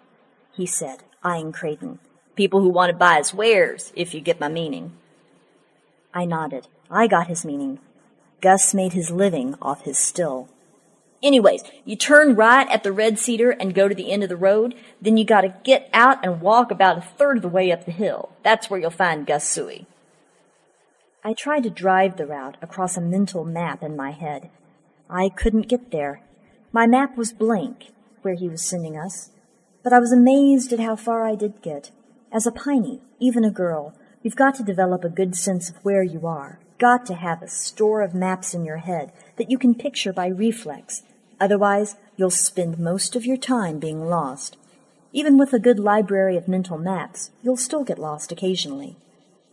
he 0.53 0.67
said, 0.67 1.01
eyeing 1.23 1.51
Creighton. 1.51 1.97
People 2.35 2.61
who 2.61 2.69
want 2.69 2.91
to 2.91 2.95
buy 2.95 3.17
his 3.17 3.33
wares, 3.33 3.91
if 3.95 4.13
you 4.13 4.21
get 4.21 4.39
my 4.39 4.47
meaning. 4.47 4.91
I 6.13 6.25
nodded. 6.25 6.67
I 6.91 7.07
got 7.07 7.25
his 7.25 7.43
meaning. 7.43 7.79
Gus 8.39 8.71
made 8.75 8.93
his 8.93 9.09
living 9.09 9.55
off 9.63 9.81
his 9.81 9.97
still. 9.97 10.47
Anyways, 11.23 11.63
you 11.85 11.95
turn 11.95 12.35
right 12.35 12.69
at 12.69 12.83
the 12.83 12.91
Red 12.91 13.17
Cedar 13.17 13.49
and 13.49 13.73
go 13.73 13.87
to 13.87 13.95
the 13.95 14.11
end 14.11 14.21
of 14.21 14.29
the 14.29 14.37
road. 14.37 14.75
Then 15.01 15.17
you 15.17 15.25
gotta 15.25 15.55
get 15.63 15.89
out 15.91 16.23
and 16.23 16.39
walk 16.39 16.69
about 16.69 16.99
a 16.99 17.01
third 17.01 17.37
of 17.37 17.41
the 17.41 17.49
way 17.49 17.71
up 17.71 17.85
the 17.85 17.91
hill. 17.91 18.29
That's 18.43 18.69
where 18.69 18.79
you'll 18.79 18.91
find 18.91 19.25
Gus 19.25 19.49
Suey. 19.49 19.87
I 21.25 21.33
tried 21.33 21.63
to 21.63 21.69
drive 21.69 22.15
the 22.15 22.27
route 22.27 22.55
across 22.61 22.95
a 22.95 23.01
mental 23.01 23.43
map 23.43 23.83
in 23.83 23.97
my 23.97 24.11
head. 24.11 24.49
I 25.09 25.27
couldn't 25.27 25.67
get 25.67 25.91
there. 25.91 26.21
My 26.71 26.87
map 26.87 27.17
was 27.17 27.33
blank, 27.33 27.87
where 28.21 28.35
he 28.35 28.47
was 28.47 28.63
sending 28.63 28.95
us. 28.95 29.31
But 29.83 29.91
I 29.91 29.99
was 29.99 30.13
amazed 30.13 30.71
at 30.71 30.79
how 30.79 30.95
far 30.95 31.25
I 31.25 31.33
did 31.33 31.61
get. 31.61 31.89
As 32.31 32.45
a 32.45 32.51
piney, 32.51 33.01
even 33.19 33.43
a 33.43 33.49
girl, 33.49 33.95
you've 34.21 34.35
got 34.35 34.55
to 34.55 34.63
develop 34.63 35.03
a 35.03 35.09
good 35.09 35.35
sense 35.35 35.67
of 35.69 35.83
where 35.83 36.03
you 36.03 36.27
are. 36.27 36.59
Got 36.77 37.05
to 37.07 37.15
have 37.15 37.41
a 37.41 37.47
store 37.47 38.03
of 38.03 38.13
maps 38.13 38.53
in 38.53 38.63
your 38.63 38.77
head 38.77 39.11
that 39.37 39.49
you 39.49 39.57
can 39.57 39.73
picture 39.73 40.13
by 40.13 40.27
reflex 40.27 41.01
Otherwise, 41.39 41.95
you'll 42.15 42.29
spend 42.29 42.79
most 42.79 43.15
of 43.15 43.25
your 43.25 43.37
time 43.37 43.79
being 43.79 44.07
lost. 44.07 44.57
Even 45.11 45.37
with 45.37 45.53
a 45.53 45.59
good 45.59 45.79
library 45.79 46.37
of 46.37 46.47
mental 46.47 46.77
maps, 46.77 47.31
you'll 47.43 47.57
still 47.57 47.83
get 47.83 47.99
lost 47.99 48.31
occasionally. 48.31 48.95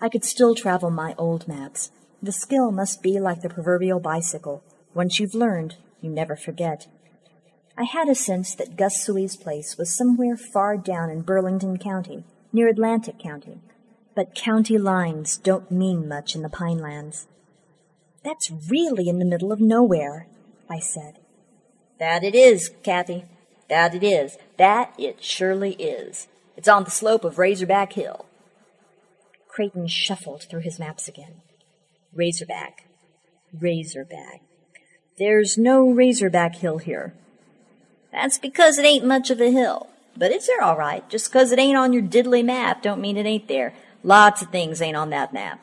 I 0.03 0.09
could 0.09 0.25
still 0.25 0.57
travel 0.57 0.91
my 0.91 1.15
old 1.17 1.47
maps. 1.47 1.93
The 2.21 2.33
skill 2.33 2.73
must 2.73 3.05
be 3.05 3.21
like 3.21 3.41
the 3.41 3.49
proverbial 3.49 4.01
bicycle. 4.01 4.65
Once 4.95 5.21
you've 5.21 5.33
learned, 5.33 5.77
you 6.01 6.11
never 6.11 6.35
forget. 6.35 6.89
I 7.79 7.85
had 7.85 8.09
a 8.09 8.17
sense 8.17 8.57
that 8.57 8.77
Gus 8.77 9.01
Suey's 9.01 9.37
place 9.37 9.79
was 9.79 9.95
somewhere 9.95 10.37
far 10.37 10.77
down 10.77 11.09
in 11.09 11.23
Burlington 11.23 11.79
County, 11.79 12.25
near 12.53 12.67
Atlantic 12.67 13.21
County. 13.21 13.61
But 14.17 14.35
county 14.35 14.77
lines 14.77 15.37
don't 15.37 15.71
mean 15.71 16.09
much 16.09 16.35
in 16.35 16.43
the 16.43 16.49
Pinelands. 16.49 17.27
That's 18.25 18.51
really 18.69 19.09
in 19.09 19.21
the 19.21 19.25
middle 19.25 19.53
of 19.53 19.61
nowhere, 19.61 20.27
I 20.69 20.81
said. 20.81 21.21
That 22.01 22.25
it 22.25 22.35
is, 22.35 22.73
Kathy. 22.83 23.25
That 23.69 23.95
it 23.95 24.03
is. 24.03 24.37
That 24.57 24.95
it 24.99 25.23
surely 25.23 25.75
is. 25.75 26.27
It's 26.57 26.69
on 26.69 26.83
the 26.83 26.91
slope 26.91 27.25
of 27.25 27.39
Razorback 27.39 27.93
Hill. 27.93 28.27
Creighton 29.53 29.87
shuffled 29.87 30.45
through 30.45 30.63
his 30.63 30.79
maps 30.79 31.09
again. 31.09 31.43
Razorback. 32.15 32.87
Razorback. 33.53 34.41
There's 35.19 35.59
no 35.59 35.91
Razorback 35.91 36.57
Hill 36.57 36.79
here. 36.79 37.13
That's 38.11 38.39
because 38.39 38.79
it 38.79 38.87
ain't 38.87 39.05
much 39.05 39.29
of 39.31 39.43
a 39.43 39.51
hill. 39.51 39.89
But 40.17 40.31
it's 40.31 40.47
there 40.47 40.63
all 40.63 40.79
right. 40.79 41.07
Just 41.11 41.31
'cause 41.31 41.53
it 41.53 41.59
ain't 41.59 41.77
on 41.77 41.93
your 41.93 42.03
diddly 42.03 42.43
map 42.43 42.81
don't 42.81 43.01
mean 43.01 43.19
it 43.19 43.27
ain't 43.27 43.47
there. 43.47 43.75
Lots 44.03 44.41
of 44.41 44.49
things 44.49 44.81
ain't 44.81 44.97
on 44.97 45.11
that 45.11 45.35
map. 45.35 45.61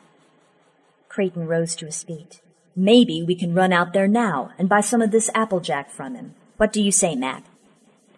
Creighton 1.08 1.48
rose 1.48 1.74
to 1.76 1.86
his 1.86 2.04
feet. 2.04 2.40
Maybe 2.76 3.24
we 3.24 3.34
can 3.34 3.54
run 3.54 3.72
out 3.72 3.92
there 3.92 4.06
now 4.06 4.52
and 4.56 4.68
buy 4.68 4.82
some 4.82 5.02
of 5.02 5.10
this 5.10 5.30
applejack 5.34 5.90
from 5.90 6.14
him. 6.14 6.36
What 6.58 6.72
do 6.72 6.80
you 6.80 6.92
say, 6.92 7.16
Mac? 7.16 7.42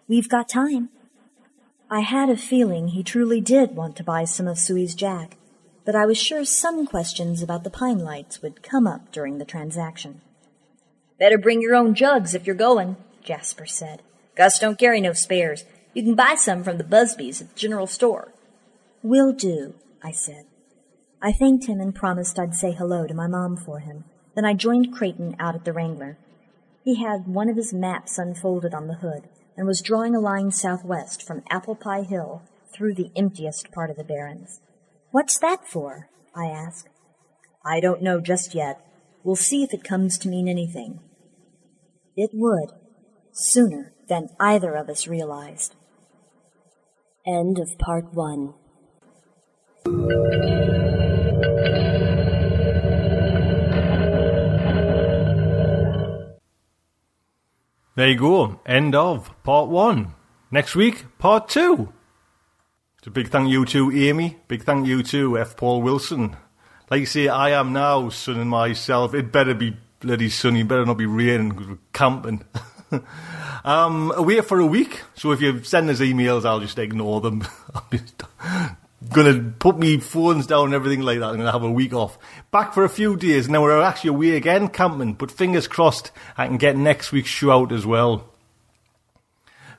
We've 0.07 0.29
got 0.29 0.49
time. 0.49 0.89
I 1.89 2.01
had 2.01 2.29
a 2.29 2.37
feeling 2.37 2.89
he 2.89 3.01
truly 3.01 3.41
did 3.41 3.75
want 3.75 3.95
to 3.95 4.03
buy 4.03 4.25
some 4.25 4.47
of 4.47 4.59
Suey's 4.59 4.93
jack, 4.93 5.37
but 5.85 5.95
I 5.95 6.05
was 6.05 6.17
sure 6.17 6.45
some 6.45 6.85
questions 6.85 7.41
about 7.41 7.63
the 7.63 7.69
pine 7.69 7.99
lights 7.99 8.41
would 8.41 8.63
come 8.63 8.87
up 8.87 9.11
during 9.11 9.37
the 9.37 9.45
transaction. 9.45 10.21
Better 11.19 11.37
bring 11.37 11.61
your 11.61 11.75
own 11.75 11.93
jugs 11.93 12.33
if 12.33 12.45
you're 12.45 12.55
going, 12.55 12.97
Jasper 13.23 13.65
said. 13.65 14.01
Gus 14.35 14.59
don't 14.59 14.79
carry 14.79 14.99
no 15.01 15.13
spares. 15.13 15.65
You 15.93 16.03
can 16.03 16.15
buy 16.15 16.35
some 16.35 16.63
from 16.63 16.77
the 16.77 16.83
Busbys 16.83 17.41
at 17.41 17.49
the 17.49 17.59
general 17.59 17.87
store. 17.87 18.33
Will 19.03 19.31
do, 19.31 19.75
I 20.01 20.11
said. 20.11 20.45
I 21.21 21.31
thanked 21.31 21.67
him 21.67 21.79
and 21.79 21.93
promised 21.93 22.39
I'd 22.39 22.55
say 22.55 22.71
hello 22.71 23.05
to 23.05 23.13
my 23.13 23.27
mom 23.27 23.57
for 23.57 23.79
him. 23.79 24.05
Then 24.35 24.45
I 24.45 24.53
joined 24.53 24.93
Creighton 24.93 25.35
out 25.39 25.55
at 25.55 25.65
the 25.65 25.73
Wrangler. 25.73 26.17
He 26.83 27.01
had 27.01 27.27
one 27.27 27.49
of 27.49 27.55
his 27.55 27.73
maps 27.73 28.17
unfolded 28.17 28.73
on 28.73 28.87
the 28.87 28.95
hood 28.95 29.29
and 29.55 29.67
was 29.67 29.81
drawing 29.81 30.15
a 30.15 30.19
line 30.19 30.51
southwest 30.51 31.25
from 31.25 31.43
Apple 31.49 31.75
Pie 31.75 32.03
Hill 32.03 32.41
through 32.73 32.95
the 32.95 33.11
emptiest 33.15 33.71
part 33.71 33.89
of 33.89 33.97
the 33.97 34.03
Barrens. 34.03 34.59
What's 35.13 35.37
that 35.41 35.67
for? 35.67 36.09
I 36.35 36.47
asked. 36.47 36.89
I 37.63 37.79
don't 37.79 38.01
know 38.01 38.19
just 38.19 38.55
yet. 38.55 38.83
We'll 39.23 39.35
see 39.35 39.61
if 39.61 39.71
it 39.71 39.83
comes 39.83 40.17
to 40.17 40.27
mean 40.27 40.47
anything. 40.47 41.01
It 42.17 42.31
would, 42.33 42.71
sooner 43.31 43.93
than 44.09 44.29
either 44.39 44.73
of 44.73 44.89
us 44.89 45.07
realized. 45.07 45.75
End 47.27 47.59
of 47.59 47.77
part 47.77 48.11
one. 48.11 48.55
There 57.95 58.09
you 58.09 58.17
go. 58.17 58.59
End 58.65 58.95
of 58.95 59.29
part 59.43 59.69
one. 59.69 60.15
Next 60.49 60.75
week, 60.75 61.05
part 61.19 61.49
two. 61.49 61.93
So 63.03 63.11
big 63.11 63.27
thank 63.27 63.49
you 63.49 63.65
to 63.65 63.91
Amy. 63.91 64.37
Big 64.47 64.63
thank 64.63 64.87
you 64.87 65.03
to 65.03 65.37
F. 65.37 65.57
Paul 65.57 65.81
Wilson. 65.81 66.37
Like 66.89 67.01
you 67.01 67.05
say, 67.05 67.27
I 67.27 67.49
am 67.49 67.73
now 67.73 68.07
sunning 68.07 68.47
myself. 68.47 69.13
It 69.13 69.29
better 69.29 69.53
be 69.53 69.75
bloody 69.99 70.29
sunny. 70.29 70.61
It 70.61 70.69
Better 70.69 70.85
not 70.85 70.97
be 70.97 71.05
raining 71.05 71.49
because 71.49 71.67
we're 71.67 71.77
camping. 71.91 72.45
um, 73.65 74.13
away 74.15 74.39
for 74.39 74.57
a 74.61 74.65
week. 74.65 75.01
So 75.15 75.33
if 75.33 75.41
you 75.41 75.65
send 75.65 75.89
us 75.89 75.99
emails, 75.99 76.45
I'll 76.45 76.61
just 76.61 76.79
ignore 76.79 77.19
them. 77.19 77.45
I'm 77.75 77.83
just 77.91 78.23
gonna 79.11 79.51
put 79.59 79.77
me 79.77 79.97
phones 79.97 80.47
down 80.47 80.67
and 80.67 80.73
everything 80.73 81.01
like 81.01 81.19
that. 81.19 81.31
I'm 81.31 81.37
gonna 81.37 81.51
have 81.51 81.63
a 81.63 81.69
week 81.69 81.91
off. 81.91 82.17
Back 82.51 82.73
for 82.73 82.85
a 82.85 82.89
few 82.89 83.17
days. 83.17 83.49
Now 83.49 83.63
we're 83.63 83.81
actually 83.81 84.11
away 84.11 84.37
again 84.37 84.69
camping. 84.69 85.15
But 85.15 85.29
fingers 85.29 85.67
crossed, 85.67 86.13
I 86.37 86.47
can 86.47 86.55
get 86.55 86.77
next 86.77 87.11
week's 87.11 87.27
show 87.27 87.51
out 87.51 87.73
as 87.73 87.85
well. 87.85 88.32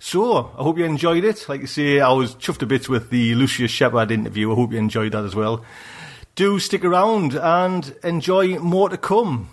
So, 0.06 0.52
I 0.58 0.62
hope 0.62 0.76
you 0.76 0.84
enjoyed 0.84 1.24
it. 1.24 1.48
Like 1.48 1.62
I 1.62 1.64
say, 1.64 1.98
I 1.98 2.12
was 2.12 2.34
chuffed 2.34 2.60
a 2.60 2.66
bit 2.66 2.90
with 2.90 3.08
the 3.08 3.34
Lucius 3.34 3.70
Shepard 3.70 4.10
interview. 4.10 4.52
I 4.52 4.54
hope 4.54 4.72
you 4.72 4.78
enjoyed 4.78 5.12
that 5.12 5.24
as 5.24 5.34
well. 5.34 5.64
Do 6.34 6.58
stick 6.58 6.84
around 6.84 7.32
and 7.36 7.96
enjoy 8.04 8.58
more 8.58 8.90
to 8.90 8.98
come. 8.98 9.48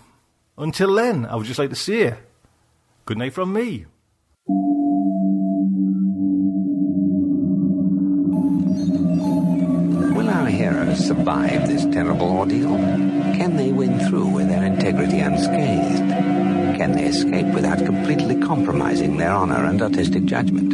Until 0.58 0.94
then, 0.94 1.24
I 1.24 1.36
would 1.36 1.46
just 1.46 1.58
like 1.58 1.70
to 1.70 1.74
say, 1.74 2.16
good 3.06 3.16
night 3.16 3.32
from 3.32 3.54
me. 3.54 3.86
Will 10.14 10.28
our 10.28 10.48
heroes 10.48 10.98
survive 10.98 11.66
this 11.66 11.86
terrible 11.86 12.30
ordeal? 12.30 12.76
Can 12.76 13.56
they 13.56 13.72
win 13.72 13.98
through 14.00 14.28
with 14.28 14.48
their 14.48 14.66
integrity 14.66 15.20
unscathed? 15.20 16.31
Can 16.82 16.92
they 16.96 17.04
escape 17.04 17.46
without 17.54 17.78
completely 17.84 18.34
compromising 18.40 19.16
their 19.16 19.30
honor 19.30 19.66
and 19.66 19.80
artistic 19.80 20.24
judgment? 20.24 20.72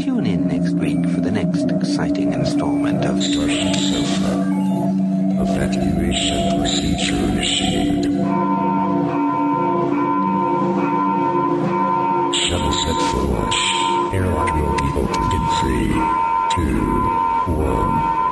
Tune 0.00 0.24
in 0.24 0.48
next 0.48 0.72
week 0.76 1.06
for 1.10 1.20
the 1.20 1.30
next 1.30 1.70
exciting 1.70 2.32
installment 2.32 3.04
of 3.04 3.16
StarShipSofa. 3.16 4.32
Evacuation 5.42 6.58
procedure 6.58 7.16
initiated. 7.16 8.04
Shuttle 12.34 12.72
set 12.72 12.98
for 13.10 13.24
launch. 13.28 13.60
Airlock 14.14 14.54
will 14.54 14.76
be 14.78 14.88
opened 15.02 15.32
in 15.36 15.44
three, 15.60 15.92
two, 16.54 16.80
one. 17.52 18.23